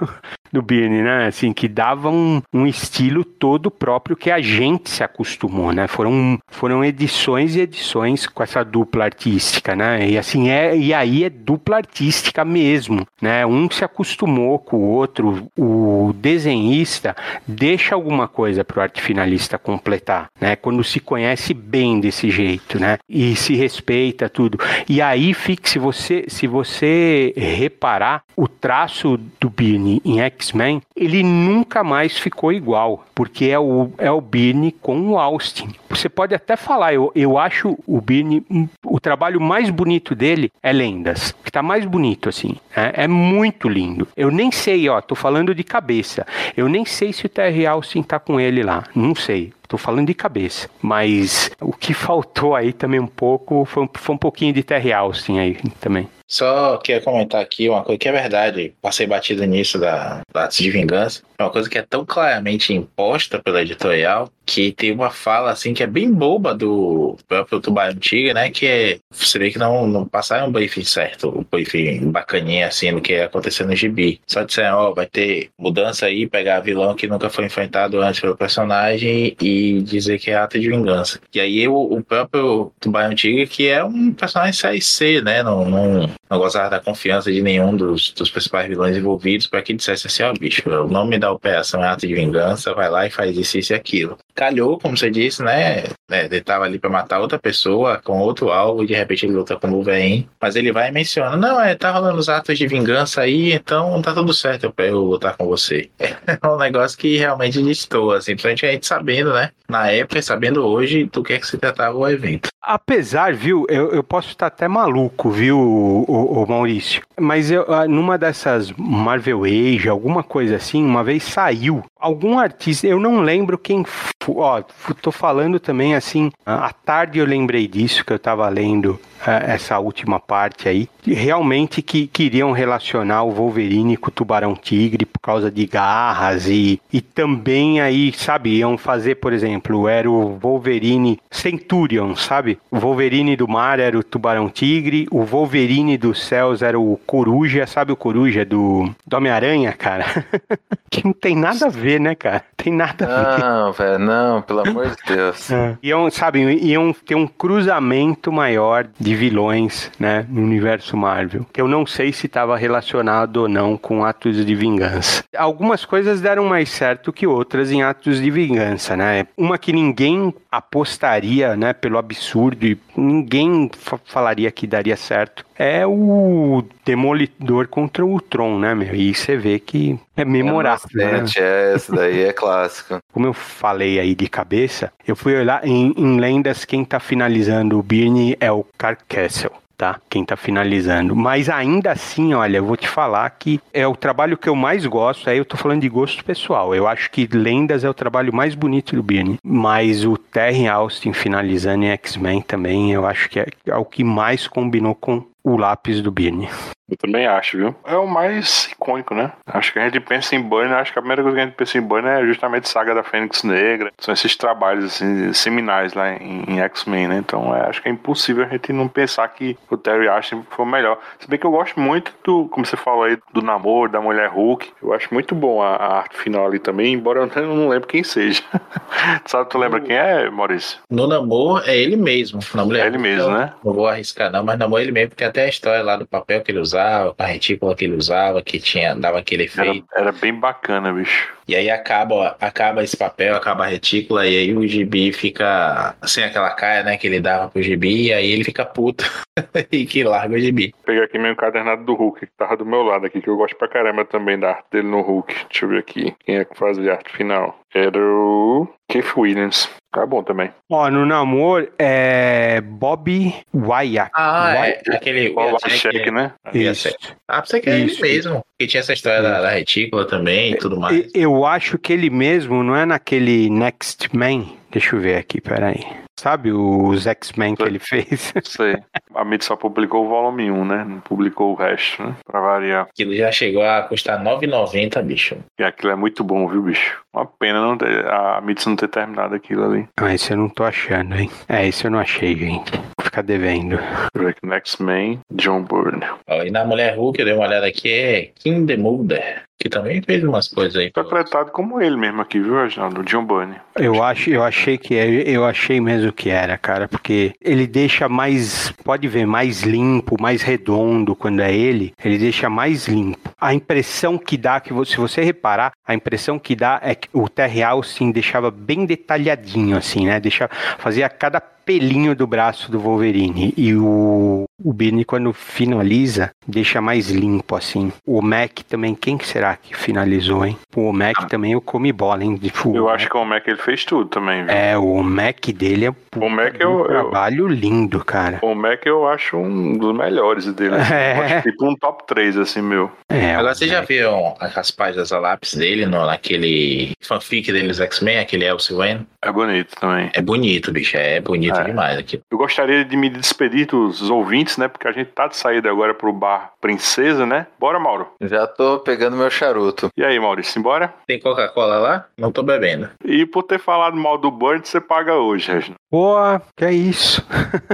do 0.52 0.62
Birney, 0.62 1.02
né? 1.02 1.28
Assim, 1.28 1.54
que 1.54 1.68
dava 1.68 2.10
um, 2.10 2.42
um 2.54 2.66
estilo 2.66 3.24
todo 3.24 3.72
próprio 3.72 4.16
que 4.16 4.32
a 4.32 4.42
gente 4.42 4.90
se 4.90 5.04
acostumou, 5.04 5.72
né? 5.72 5.88
Foram, 5.88 6.40
foram 6.48 6.84
edições 6.84 7.56
e 7.56 7.62
edições 7.62 8.26
com 8.28 8.44
essa 8.44 8.64
dupla 8.64 9.06
artística, 9.06 9.76
né? 9.76 10.10
E 10.10 10.18
assim, 10.18 10.50
é, 10.50 10.78
e 10.78 10.94
aí 10.94 11.24
é 11.24 11.30
dupla 11.30 11.78
artística 11.78 12.44
mesmo, 12.44 13.06
né? 13.22 13.46
Um 13.46 13.70
se 13.70 13.84
acostumou 13.84 14.60
com 14.60 14.78
o 14.78 14.90
outro, 14.90 15.48
o 15.58 16.14
desenhista 16.16 17.16
deixa 17.48 17.96
alguma 17.96 18.28
coisa 18.28 18.64
pro 18.64 18.82
arte 18.82 19.02
finalista 19.02 19.58
completar, 19.58 20.30
né? 20.40 20.56
Quando 20.56 20.84
se 20.84 21.00
conhece 21.00 21.54
bem 21.54 22.00
desse 22.00 22.30
jeito, 22.30 22.80
né? 22.80 22.98
E 23.10 23.36
se 23.36 23.56
respeita 23.56 24.30
tudo. 24.30 24.58
E 24.88 25.02
aí 25.02 25.34
fica, 25.34 25.70
se 25.70 25.80
você, 25.80 26.26
se 26.28 26.48
você 26.48 27.34
reparar, 27.36 28.24
o 28.36 28.48
traço 28.48 29.20
do 29.40 29.50
Birney 29.50 30.02
em 30.06 30.22
X-Men, 30.38 30.82
ele 30.96 31.24
nunca 31.24 31.84
mais 31.84 32.18
ficou 32.18 32.52
igual, 32.52 33.06
porque 33.14 33.46
é 33.46 33.60
o, 33.60 33.92
é 33.98 34.12
o 34.12 34.22
Birney 34.22 34.72
com 34.72 35.10
o 35.10 35.20
Austin. 35.20 35.70
Você 35.90 36.08
pode 36.08 36.36
até 36.36 36.56
falar, 36.56 36.94
eu, 36.94 37.12
eu 37.16 37.38
acho 37.38 37.78
o 37.86 38.00
Birney, 38.00 38.44
hum, 38.50 38.68
o 38.86 39.00
trabalho 39.00 39.42
mais 39.42 39.70
bonito 39.70 40.14
dele 40.14 40.52
é 40.62 40.72
Lendas, 40.72 41.34
que 41.44 41.52
tá 41.52 41.64
mais 41.64 41.86
bonito 41.86 42.30
assim, 42.30 42.56
é, 42.76 43.04
é 43.04 43.08
muito 43.08 43.68
lindo. 43.68 44.08
Eu 44.16 44.32
nem 44.32 44.52
sei, 44.52 44.88
ó, 44.88 45.02
tô 45.02 45.16
falando 45.16 45.56
de 45.56 45.64
cabeça, 45.64 46.26
eu 46.56 46.70
nem 46.70 46.86
sei 46.86 47.12
se 47.12 47.26
o 47.26 47.30
Terry 47.30 47.66
Austin 47.66 48.04
tá 48.04 48.20
com 48.20 48.40
ele 48.40 48.64
lá, 48.64 48.84
não 48.96 49.16
sei. 49.16 49.54
Tô 49.68 49.78
falando 49.78 50.08
de 50.08 50.14
cabeça. 50.14 50.70
Mas 50.82 51.52
o 51.60 51.74
que 51.74 51.94
faltou 51.94 52.56
aí 52.56 52.72
também 52.72 53.00
um 53.00 53.08
pouco 53.08 53.66
foi, 53.66 53.90
foi 53.94 54.16
um 54.16 54.18
pouquinho 54.18 54.54
de 54.54 54.64
Terry 54.64 54.94
Austin 54.94 55.40
aí 55.40 55.58
também. 55.80 56.08
Só 56.28 56.78
queria 56.78 57.02
comentar 57.02 57.42
aqui 57.42 57.70
uma 57.70 57.84
coisa 57.84 57.98
que 57.98 58.10
é 58.10 58.12
verdade, 58.12 58.76
passei 58.82 59.08
batido 59.08 59.46
nisso 59.46 59.80
da, 59.80 60.22
da 60.34 60.44
Atos 60.44 60.58
de 60.58 60.70
Vingança. 60.70 61.24
É 61.40 61.44
uma 61.44 61.50
coisa 61.50 61.70
que 61.70 61.78
é 61.78 61.82
tão 61.82 62.06
claramente 62.06 62.74
imposta 62.74 63.42
pela 63.42 63.62
editorial 63.62 64.30
que 64.48 64.72
tem 64.72 64.94
uma 64.94 65.12
fala 65.12 65.52
assim 65.52 65.74
que 65.74 65.84
é 65.84 65.88
bem 65.88 66.12
boba 66.12 66.56
do 66.56 67.18
próprio 67.28 67.60
Tubarão 67.60 67.96
Tigre, 67.96 68.34
né? 68.34 68.50
Que 68.50 68.66
é, 68.66 69.00
você 69.12 69.38
vê 69.38 69.52
que 69.52 69.60
não, 69.60 69.86
não 69.86 70.08
passaram 70.08 70.48
um 70.48 70.52
briefing 70.52 70.86
certo, 70.86 71.28
um 71.28 71.46
briefing 71.52 72.10
bacaninha 72.10 72.68
assim 72.68 72.94
do 72.94 73.02
que 73.02 73.12
ia 73.12 73.26
acontecer 73.26 73.66
no 73.66 73.76
gibi. 73.76 74.22
Só 74.26 74.44
disseram, 74.44 74.78
ó, 74.78 74.94
vai 74.94 75.06
ter 75.06 75.50
mudança 75.60 76.06
aí, 76.06 76.26
pegar 76.28 76.62
vilão 76.62 76.96
que 76.96 77.08
nunca 77.08 77.30
foi 77.30 77.46
enfrentado 77.46 78.02
antes 78.02 78.22
pelo 78.22 78.38
personagem 78.38 79.36
e 79.42 79.82
dizer 79.82 80.18
que 80.18 80.32
é 80.32 80.36
ato 80.38 80.58
de 80.58 80.70
vingança. 80.70 81.20
E 81.34 81.42
aí 81.42 81.68
o, 81.68 81.76
o 81.76 82.02
próprio 82.02 82.72
Tubarão 82.80 83.14
Tigre, 83.14 83.48
que 83.48 83.68
é 83.68 83.84
um 83.84 84.14
personagem 84.14 84.54
série 84.54 84.82
C, 84.82 85.22
né? 85.22 85.44
Não, 85.44 85.70
não, 85.70 86.10
não 86.30 86.38
gozava 86.38 86.70
da 86.70 86.80
confiança 86.80 87.32
de 87.32 87.42
nenhum 87.42 87.76
dos, 87.76 88.12
dos 88.12 88.30
principais 88.30 88.68
vilões 88.68 88.96
envolvidos 88.96 89.48
para 89.48 89.62
que 89.62 89.74
dissesse 89.74 90.08
assim, 90.08 90.24
ó, 90.24 90.34
bicho, 90.34 90.62
o 90.70 90.88
nome 90.88 91.18
da 91.18 91.32
operação 91.32 91.84
é 91.84 91.88
ato 91.88 92.08
de 92.08 92.14
vingança, 92.14 92.74
vai 92.74 92.90
lá 92.90 93.06
e 93.06 93.10
faz 93.10 93.38
isso, 93.38 93.58
isso 93.58 93.74
e 93.74 93.76
aquilo. 93.76 94.18
Calhou, 94.36 94.78
como 94.78 94.98
você 94.98 95.10
disse, 95.10 95.42
né? 95.42 95.84
né, 96.10 96.26
Ele 96.26 96.42
tava 96.42 96.66
ali 96.66 96.78
para 96.80 96.90
matar 96.90 97.20
outra 97.20 97.40
pessoa 97.40 98.00
com 98.04 98.20
outro 98.20 98.52
alvo 98.52 98.84
e 98.84 98.88
de 98.88 98.94
repente 98.94 99.26
ele 99.26 99.34
luta 99.34 99.56
com 99.56 99.68
o 99.68 99.72
Wolverine. 99.72 100.30
Mas 100.42 100.56
ele 100.56 100.72
vai 100.72 100.90
e 100.90 100.92
menciona, 100.92 101.36
não, 101.36 101.60
é, 101.60 101.76
tá 101.76 101.92
rolando 101.92 102.20
os 102.20 102.30
atos 102.30 102.58
de 102.58 102.68
vingança 102.68 103.22
aí, 103.22 103.54
então 103.54 104.02
tá 104.02 104.14
tudo 104.14 104.34
certo 104.34 104.72
pra 104.72 104.86
eu 104.86 105.00
lutar 105.00 105.36
com 105.36 105.46
você. 105.46 105.90
É 106.28 106.48
um 106.48 106.58
negócio 106.58 106.98
que 106.98 107.18
realmente 107.18 107.62
destoa, 107.62 108.18
assim, 108.18 108.36
a 108.44 108.56
gente 108.56 108.86
sabendo, 108.86 109.34
né? 109.34 109.52
Na 109.70 109.92
época 109.92 110.20
e 110.20 110.24
sabendo 110.24 110.66
hoje 110.66 111.06
do 111.06 111.22
que 111.24 111.34
é 111.34 111.40
que 111.40 111.48
se 111.48 111.58
tratava 111.58 111.98
o 111.98 112.08
evento. 112.08 112.50
Apesar, 112.62 113.34
viu, 113.34 113.66
eu, 113.70 113.92
eu 113.92 114.04
posso 114.04 114.30
estar 114.30 114.48
até 114.48 114.68
maluco, 114.68 115.30
viu, 115.30 115.58
o, 115.58 116.04
o- 116.08 116.44
o 116.44 116.48
Maurício? 116.48 117.02
Mas 117.20 117.50
eu, 117.52 117.66
ah, 117.74 117.88
numa 117.88 118.18
dessas 118.18 118.72
Marvel 118.74 119.44
Age, 119.44 119.88
alguma 119.90 120.24
coisa 120.24 120.56
assim, 120.58 120.84
uma 120.86 121.04
vez 121.04 121.24
saiu 121.24 121.84
algum 122.00 122.38
artista, 122.38 122.88
eu 122.88 123.00
não 123.00 123.22
lembro 123.22 123.58
quem. 123.58 123.86
Ó, 124.28 124.62
tô 125.02 125.12
falando 125.12 125.60
também 125.60 125.96
assim, 125.96 126.32
à 126.46 126.72
tarde 126.74 127.20
eu 127.20 127.26
lembrei 127.26 127.68
disso 127.68 128.04
que 128.04 128.12
eu 128.12 128.20
tava 128.20 128.48
lendo 128.50 129.00
ah, 129.26 129.42
essa 129.46 129.80
última 129.80 130.20
parte 130.20 130.68
aí. 130.68 130.90
Realmente 131.06 131.82
que 131.82 132.08
queriam 132.08 132.52
relacionar 132.52 133.24
o 133.24 133.32
Wolverine 133.32 133.96
com 133.96 134.10
o 134.10 134.12
Tubarão 134.12 134.56
Tigre 134.56 135.06
por 135.06 135.20
causa 135.20 135.50
de 135.50 135.66
garras 135.66 136.48
e, 136.48 136.82
e 136.92 137.00
também 137.00 137.80
aí, 137.80 138.12
sabe, 138.14 138.58
iam 138.58 138.78
fazer, 138.78 139.16
por 139.16 139.32
exemplo, 139.32 139.88
era 139.88 140.10
o 140.10 140.38
Wolverine 140.38 141.20
Centurion, 141.32 142.16
sabe? 142.16 142.60
O 142.70 142.78
Wolverine 142.78 143.36
do 143.36 143.48
mar 143.48 143.80
era 143.80 143.98
o 143.98 144.04
Tubarão 144.04 144.50
Tigre, 144.50 145.08
o 145.10 145.24
Wolverine 145.24 145.98
dos 145.98 146.24
céus 146.24 146.62
era 146.62 146.80
o 146.80 147.00
Coruja, 147.06 147.66
sabe 147.66 147.92
o 147.94 147.96
Coruja 147.96 148.44
do, 148.44 148.90
do 149.06 149.18
Homem-Aranha, 149.18 149.72
cara? 149.74 150.26
que 150.92 151.06
não 151.06 151.14
tem 151.14 151.36
nada 151.36 151.68
a 151.68 151.70
ver, 151.70 151.87
né, 152.00 152.16
cara? 152.16 152.44
Tem 152.58 152.74
nada 152.74 153.06
a 153.06 153.36
ver. 153.36 153.44
Não, 153.44 153.72
velho, 153.72 154.00
Não, 154.00 154.42
pelo 154.42 154.68
amor 154.68 154.88
de 154.88 155.16
Deus. 155.16 155.50
É. 155.58 155.78
Iam, 155.82 156.10
sabe, 156.12 156.40
iam 156.62 156.94
ter 156.94 157.16
um 157.16 157.26
cruzamento 157.26 158.32
maior 158.32 158.88
de 159.00 159.16
vilões, 159.16 159.90
né, 159.98 160.26
no 160.30 160.42
universo 160.42 160.96
Marvel. 160.98 161.46
Que 161.52 161.62
eu 161.62 161.68
não 161.68 161.86
sei 161.86 162.12
se 162.12 162.28
estava 162.28 162.58
relacionado 162.58 163.38
ou 163.38 163.48
não 163.48 163.78
com 163.78 164.04
atos 164.04 164.46
de 164.46 164.56
vingança. 164.56 165.24
Algumas 165.36 165.86
coisas 165.86 166.20
deram 166.22 166.46
mais 166.46 166.70
certo 166.70 167.14
que 167.14 167.26
outras 167.26 167.72
em 167.72 167.82
atos 167.82 168.22
de 168.22 168.30
vingança, 168.30 168.96
né? 168.98 169.26
Uma 169.38 169.58
que 169.58 169.72
ninguém 169.72 170.34
apostaria, 170.58 171.56
né, 171.56 171.74
pelo 171.74 171.98
absurdo 171.98 172.66
e 172.66 172.78
ninguém 172.96 173.70
falaria 174.06 174.52
que 174.52 174.66
daria 174.66 174.96
certo 174.96 175.46
é 175.58 175.86
o 175.86 176.64
Demolidor 176.86 177.68
contra 177.68 178.06
o 178.06 178.22
Tron, 178.22 178.60
né, 178.60 178.76
meu? 178.76 178.94
E 178.94 179.14
você 179.14 179.36
vê 179.36 179.60
que 179.60 180.00
é 180.16 180.24
memorável. 180.24 180.88
É, 181.00 181.22
né? 181.22 181.26
é 181.38 181.74
essa 181.74 181.96
daí 181.96 182.22
é 182.22 182.34
clássica. 182.34 183.00
Como 183.12 183.26
eu 183.26 183.34
falei 183.34 184.00
aí 184.00 184.14
de 184.14 184.28
cabeça, 184.28 184.92
eu 185.08 185.16
fui 185.16 185.36
olhar 185.36 185.66
em, 185.66 185.94
em 185.98 186.20
lendas 186.20 186.64
quem 186.64 186.86
tá 186.86 187.00
finalizando 187.00 187.80
o 187.80 187.84
Birney 187.84 188.38
é 188.40 188.52
o 188.52 188.66
Carl 188.78 188.98
Castle 189.08 189.52
tá? 189.78 190.00
Quem 190.10 190.26
tá 190.26 190.36
finalizando. 190.36 191.16
Mas 191.16 191.50
ainda 191.50 191.92
assim, 191.92 192.34
olha, 192.34 192.58
eu 192.58 192.66
vou 192.66 192.76
te 192.76 192.88
falar 192.88 193.30
que 193.30 193.62
é 193.72 193.86
o 193.88 193.96
trabalho 193.96 194.38
que 194.38 194.50
eu 194.50 194.56
mais 194.56 194.86
gosto, 194.86 195.30
aí 195.30 195.38
eu 195.38 195.46
tô 195.46 195.56
falando 195.56 195.82
de 195.82 195.90
gosto 195.90 196.26
pessoal. 196.26 196.74
Eu 196.74 196.88
acho 196.88 197.12
que 197.12 197.28
Lendas 197.28 197.84
é 197.84 197.90
o 197.90 197.94
trabalho 197.94 198.34
mais 198.34 198.56
bonito 198.56 198.96
do 198.96 199.04
Birney. 199.04 199.38
Mas 199.44 200.04
o 200.04 200.18
Terry 200.18 200.68
Austin 200.68 201.14
finalizando 201.14 201.86
em 201.86 201.90
X-Men 201.90 202.42
também, 202.42 202.92
eu 202.92 203.06
acho 203.06 203.30
que 203.30 203.40
é, 203.40 203.48
é 203.68 203.76
o 203.76 203.86
que 203.86 204.04
mais 204.04 204.48
combinou 204.48 204.96
com 204.96 205.24
o 205.48 205.56
lápis 205.56 206.02
do 206.02 206.12
Birney. 206.12 206.50
Eu 206.90 206.96
também 206.96 207.28
acho, 207.28 207.58
viu? 207.58 207.76
É 207.86 207.98
o 207.98 208.08
mais 208.08 208.70
icônico, 208.72 209.14
né? 209.14 209.34
Acho 209.46 209.74
que 209.74 209.80
a 209.80 209.84
gente 209.84 210.00
pensa 210.00 210.36
em 210.36 210.42
Burn, 210.42 210.74
acho 210.74 210.94
que 210.94 211.00
a 211.00 211.02
primeira 211.02 211.22
coisa 211.22 211.36
que 211.36 211.42
a 211.42 211.46
gente 211.46 211.56
pensa 211.56 211.78
em 211.78 211.82
Burn 211.82 212.08
é 212.08 212.26
justamente 212.26 212.70
Saga 212.70 212.96
da 212.96 213.04
Fênix 213.04 213.44
Negra. 213.44 213.92
São 214.00 214.14
esses 214.14 214.38
trabalhos, 214.38 214.86
assim, 214.86 215.34
seminais 215.34 215.94
lá 215.94 216.14
em, 216.14 216.46
em 216.48 216.62
X-Men, 216.62 217.10
né? 217.10 217.18
Então 217.18 217.54
é, 217.54 217.68
acho 217.68 217.82
que 217.82 217.90
é 217.90 217.92
impossível 217.92 218.46
a 218.46 218.48
gente 218.48 218.72
não 218.72 218.88
pensar 218.88 219.28
que 219.28 219.58
o 219.70 219.76
Terry 219.76 220.08
Ashton 220.08 220.44
foi 220.50 220.64
o 220.64 220.68
melhor. 220.68 220.98
Se 221.20 221.30
bem 221.30 221.38
que 221.38 221.46
eu 221.46 221.52
gosto 221.52 221.78
muito 221.78 222.14
do, 222.24 222.48
como 222.48 222.66
você 222.66 222.78
falou 222.78 223.04
aí, 223.04 223.18
do 223.34 223.42
namoro, 223.42 223.92
da 223.92 224.00
mulher 224.00 224.30
Hulk. 224.30 224.72
Eu 224.82 224.94
acho 224.94 225.14
muito 225.14 225.36
bom 225.36 225.62
a, 225.62 225.76
a 225.76 225.98
arte 225.98 226.16
final 226.16 226.48
ali 226.48 226.58
também, 226.58 226.94
embora 226.94 227.20
eu 227.20 227.48
não 227.48 227.68
lembro 227.68 227.88
quem 227.88 228.04
seja. 228.04 228.42
Sabe, 229.26 229.50
tu 229.50 229.58
lembra 229.58 229.82
quem 229.82 229.98
é, 229.98 230.30
Maurício? 230.30 230.80
No 230.90 231.06
namoro 231.06 231.66
é 231.66 231.78
ele 231.78 231.98
mesmo. 231.98 232.40
Na 232.54 232.64
mulher 232.64 232.86
é 232.86 232.88
ele 232.88 232.98
mesmo, 232.98 233.30
né? 233.30 233.52
Não 233.62 233.74
vou 233.74 233.88
arriscar 233.88 234.32
não, 234.32 234.44
mas 234.44 234.58
namoro 234.58 234.82
é 234.82 234.86
ele 234.86 234.94
mesmo, 234.94 235.10
porque 235.10 235.26
até 235.26 235.37
a 235.46 235.50
história 235.50 235.84
lá 235.84 235.96
do 235.96 236.08
papel 236.08 236.42
que 236.42 236.52
ele 236.52 236.60
usava 236.60 236.88
usava, 236.88 237.16
a 237.18 237.26
retícula 237.26 237.76
que 237.76 237.86
ele 237.86 237.96
usava, 237.96 238.42
que 238.42 238.60
tinha, 238.60 238.96
dava 238.96 239.20
aquele 239.20 239.44
efeito. 239.44 239.88
Era, 239.92 240.10
era 240.10 240.12
bem 240.12 240.34
bacana, 240.34 240.92
bicho. 240.94 241.37
E 241.48 241.56
aí 241.56 241.70
acaba, 241.70 242.36
acaba 242.42 242.84
esse 242.84 242.98
papel, 242.98 243.36
acaba 243.36 243.64
a 243.64 243.68
retícula, 243.68 244.28
e 244.28 244.38
aí 244.38 244.56
o 244.56 244.68
gibi 244.68 245.14
fica 245.14 245.96
sem 246.04 246.24
aquela 246.24 246.50
caia, 246.52 246.84
né, 246.84 246.98
que 246.98 247.08
ele 247.08 247.20
dava 247.20 247.48
pro 247.48 247.62
gibi, 247.62 248.08
e 248.08 248.14
aí 248.14 248.32
ele 248.32 248.44
fica 248.44 248.66
puto 248.66 249.06
e 249.72 249.86
que 249.86 250.04
larga 250.04 250.36
o 250.36 250.40
gibi. 250.40 250.74
Vou 250.76 250.84
pegar 250.84 251.06
aqui 251.06 251.18
meu 251.18 251.32
encadernado 251.32 251.86
do 251.86 251.94
Hulk, 251.94 252.20
que 252.20 252.32
tava 252.38 252.58
do 252.58 252.66
meu 252.66 252.84
lado 252.84 253.06
aqui, 253.06 253.22
que 253.22 253.30
eu 253.30 253.38
gosto 253.38 253.56
pra 253.56 253.68
caramba 253.68 254.04
também 254.04 254.38
da 254.38 254.50
arte 254.50 254.66
dele 254.72 254.88
no 254.88 255.02
Hulk. 255.02 255.34
Deixa 255.50 255.66
eu 255.66 255.70
ver 255.70 255.80
aqui 255.80 256.14
quem 256.26 256.38
é 256.38 256.46
que 256.46 256.58
fazia 256.58 256.92
a 256.92 256.96
arte 256.96 257.12
final. 257.12 257.58
Era 257.74 258.00
o 258.00 258.68
Keith 258.90 259.16
Williams. 259.16 259.70
Tá 259.92 260.06
bom 260.06 260.24
também. 260.24 260.52
Ó, 260.70 260.90
no 260.90 261.06
namoro 261.06 261.70
é 261.78 262.62
Bob 262.62 263.34
Wyatt. 263.54 264.12
Ah, 264.14 264.68
é 264.68 264.82
aquele. 264.96 265.30
Bob 265.30 265.58
Wyatt, 265.64 266.12
né? 266.12 266.34
Isso. 266.54 266.90
Ah, 267.28 267.44
você 267.44 267.60
que 267.60 267.70
é 267.70 267.80
ele 267.80 268.00
mesmo. 268.02 268.44
Que 268.60 268.68
tinha 268.68 268.82
essa 268.82 268.94
história 268.94 269.22
da, 269.22 269.42
da, 269.42 269.50
retícula 269.50 270.06
também 270.06 270.54
e 270.54 270.58
tudo 270.58 270.80
mais. 270.80 271.10
Eu 271.14 271.37
acho 271.46 271.78
que 271.78 271.94
ele 271.94 272.10
mesmo 272.10 272.64
não 272.64 272.76
é 272.76 272.86
naquele 272.86 273.50
Next 273.50 274.16
Man. 274.16 274.46
Deixa 274.72 274.96
eu 274.96 275.00
ver 275.00 275.18
aqui, 275.18 275.40
peraí. 275.40 275.86
Sabe 276.20 276.52
os 276.52 277.06
X-Men 277.06 277.56
que 277.56 277.64
ele 277.64 277.78
fez? 277.78 278.34
Sei. 278.44 278.76
A 279.14 279.24
Mid 279.24 279.44
só 279.44 279.56
publicou 279.56 280.06
o 280.06 280.10
volume 280.10 280.50
1, 280.50 280.66
né? 280.66 280.84
Não 280.84 281.00
publicou 281.00 281.52
o 281.52 281.56
resto, 281.56 282.02
né? 282.02 282.16
Pra 282.26 282.42
variar. 282.42 282.88
Aquilo 282.90 283.16
já 283.16 283.32
chegou 283.32 283.64
a 283.64 283.84
custar 283.84 284.22
9,90, 284.24 285.02
bicho. 285.04 285.38
E 285.60 285.64
aquilo 285.64 285.92
é 285.92 285.96
muito 285.96 286.24
bom, 286.24 286.48
viu, 286.48 286.64
bicho? 286.64 287.02
Uma 287.14 287.26
pena 287.26 287.62
não 287.62 287.78
ter, 287.78 288.06
a 288.08 288.42
Mid 288.42 288.60
não 288.66 288.76
ter 288.76 288.88
terminado 288.88 289.36
aquilo 289.36 289.64
ali. 289.64 289.88
Ah, 289.96 290.14
isso 290.14 290.34
eu 290.34 290.38
não 290.38 290.50
tô 290.50 290.64
achando, 290.64 291.16
hein? 291.16 291.30
É, 291.48 291.68
isso 291.68 291.86
eu 291.86 291.92
não 291.92 292.00
achei, 292.00 292.36
gente. 292.36 292.72
Ficar 293.18 293.24
devendo. 293.24 293.76
Aqui. 293.76 294.54
X-Men, 294.58 295.20
John 295.32 295.64
Byrne. 295.64 296.06
E 296.46 296.52
na 296.52 296.64
Mulher 296.64 296.96
Hulk, 296.96 297.20
eu 297.20 297.26
dei 297.26 297.34
uma 297.34 297.48
olhada 297.48 297.66
aqui, 297.66 297.90
é 297.90 298.32
Kim 298.36 298.66
the 298.68 298.78
Mulder 298.78 299.48
que 299.60 299.70
também 299.70 300.02
fez 300.04 300.24
umas 300.24 300.48
coisas 300.48 300.76
aí. 300.76 300.88
Interpretado 300.88 301.52
como 301.52 301.82
ele 301.82 301.98
mesmo 301.98 302.22
aqui, 302.22 302.40
viu, 302.40 302.62
Reginaldo? 302.62 303.04
John 303.04 303.26
Bunny. 303.26 303.56
Eu 303.76 304.04
acho, 304.04 304.30
eu 304.30 304.44
achei 304.44 304.78
que 304.78 304.96
é, 304.96 305.08
eu 305.28 305.44
achei 305.44 305.82
mesmo 305.82 306.14
que 306.14 306.30
era, 306.30 306.58
cara, 306.58 306.88
porque 306.88 307.34
ele 307.42 307.66
deixa 307.66 308.08
mais, 308.08 308.72
pode 308.84 309.08
ver, 309.08 309.26
mais 309.26 309.64
limpo, 309.64 310.16
mais 310.22 310.44
redondo 310.44 311.16
quando 311.16 311.42
é 311.42 311.52
ele, 311.52 311.92
ele 312.04 312.20
deixa 312.20 312.50
mais 312.50 312.88
limpo. 312.88 313.32
A 313.42 313.52
impressão 313.52 314.18
que 314.18 314.38
dá, 314.38 314.60
que 314.60 314.70
se 314.86 314.98
você 314.98 315.24
reparar, 315.24 315.72
a 315.86 315.94
impressão 315.96 316.38
que 316.38 316.56
dá 316.56 316.80
é 316.84 316.94
que 316.94 317.10
o 317.12 317.28
Terry 317.28 317.64
Austin 317.64 318.12
deixava 318.12 318.52
bem 318.52 318.86
detalhadinho, 318.86 319.76
assim, 319.76 320.06
né? 320.06 320.20
Deixava, 320.20 320.52
fazia 320.78 321.10
cada 321.10 321.42
pelinho 321.68 322.16
do 322.16 322.26
braço 322.26 322.72
do 322.72 322.80
Wolverine. 322.80 323.54
E 323.58 323.76
o, 323.76 324.46
o 324.64 324.74
Birney, 324.74 325.04
quando 325.04 325.34
finaliza, 325.34 326.32
deixa 326.48 326.80
mais 326.80 327.12
limpo, 327.12 327.58
assim. 327.58 327.92
O 328.06 328.22
Mac 328.22 328.62
também, 328.70 328.96
quem 328.96 329.18
que 329.18 329.28
será 329.28 329.58
que 329.58 329.76
finalizou, 329.76 330.46
hein? 330.46 330.58
O 330.74 330.94
Mac 330.94 331.18
ah. 331.18 331.26
também 331.26 331.52
eu 331.52 331.60
come 331.60 331.92
bola, 331.92 332.24
hein? 332.24 332.38
Tipo, 332.38 332.74
eu 332.74 332.88
acho 332.88 333.10
que 333.10 333.18
o 333.18 333.26
Mac 333.26 333.46
ele 333.46 333.58
fez 333.58 333.84
tudo 333.84 334.06
também, 334.06 334.46
viu? 334.46 334.56
É, 334.56 334.78
o 334.78 335.04
Mac 335.04 335.46
dele 335.48 335.88
é 335.88 335.90
o 335.90 336.30
Mac 336.30 336.56
é 336.58 336.66
um 336.66 336.84
trabalho 336.86 337.44
eu, 337.44 337.48
lindo, 337.48 338.04
cara. 338.04 338.40
O 338.42 338.56
Mac 338.56 338.86
eu 338.86 339.06
acho 339.06 339.36
um 339.36 339.78
dos 339.78 339.96
melhores 339.96 340.46
dele. 340.54 340.76
Assim. 340.76 340.94
É. 340.94 341.42
tipo 341.42 341.70
um 341.70 341.76
top 341.76 342.06
3, 342.08 342.38
assim, 342.38 342.62
meu. 342.62 342.90
É, 343.10 343.36
Agora, 343.36 343.54
vocês 343.54 343.70
já 343.70 343.82
viram 343.82 344.36
as 344.40 344.72
páginas 344.72 345.12
a 345.12 345.20
lápis 345.20 345.54
dele 345.54 345.86
no, 345.86 346.06
naquele 346.06 346.94
fanfic 347.02 347.52
deles 347.52 347.80
X-Men, 347.82 348.20
aquele 348.20 348.46
Elsie 348.46 348.76
Wayne? 348.76 349.06
É 349.22 349.32
bonito 349.32 349.76
também. 349.80 350.10
É 350.14 350.22
bonito, 350.22 350.72
bicho. 350.72 350.96
É 350.96 351.20
bonito 351.20 351.57
é. 351.62 351.66
demais 351.66 351.98
aqui. 351.98 352.22
Eu 352.32 352.38
gostaria 352.38 352.84
de 352.84 352.98
me 352.98 353.10
despedir 353.10 353.68
dos 353.68 354.10
ouvintes, 354.10 354.58
né? 354.58 354.68
Porque 354.68 354.88
a 354.88 354.92
gente 354.92 355.12
tá 355.12 355.28
de 355.28 355.36
saída 355.36 355.70
agora 355.70 355.94
pro 355.94 356.12
bar 356.14 356.52
Princesa, 356.62 357.26
né? 357.26 357.48
Bora, 357.60 357.80
Mauro. 357.80 358.08
Já 358.22 358.48
tô 358.48 358.80
pegando 358.80 359.16
meu 359.16 359.30
charuto. 359.30 359.90
E 359.96 360.04
aí, 360.04 360.20
Maurício, 360.20 360.60
embora? 360.60 360.94
Tem 361.06 361.20
Coca-Cola 361.20 361.78
lá? 361.78 362.06
Não 362.18 362.32
tô 362.32 362.44
bebendo. 362.44 362.90
E 363.06 363.26
por 363.26 363.44
ter 363.44 363.60
falado 363.60 363.96
mal 363.96 364.18
do 364.18 364.32
Bird, 364.32 364.68
você 364.68 364.82
paga 364.82 365.16
hoje, 365.16 365.52
Regina. 365.52 365.76
Boa, 365.92 366.42
que 366.56 366.66
é 366.66 366.74
isso. 366.74 367.26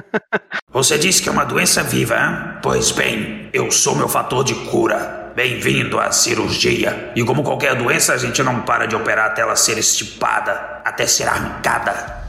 você 0.69 0.97
disse 0.97 1.21
que 1.21 1.29
é 1.29 1.31
uma 1.31 1.45
doença 1.45 1.81
viva, 1.81 2.15
hein? 2.15 2.59
Pois 2.61 2.91
bem, 2.91 3.49
eu 3.53 3.71
sou 3.71 3.95
meu 3.95 4.07
fator 4.07 4.43
de 4.43 4.55
cura. 4.69 5.31
Bem-vindo 5.35 5.99
à 5.99 6.11
cirurgia. 6.11 7.11
E 7.15 7.23
como 7.23 7.43
qualquer 7.43 7.75
doença, 7.75 8.13
a 8.13 8.17
gente 8.17 8.43
não 8.43 8.61
para 8.61 8.85
de 8.85 8.95
operar 8.95 9.31
até 9.31 9.41
ela 9.41 9.55
ser 9.55 9.79
estipada, 9.79 10.81
até 10.85 11.07
ser 11.07 11.27
arrancada. 11.27 12.21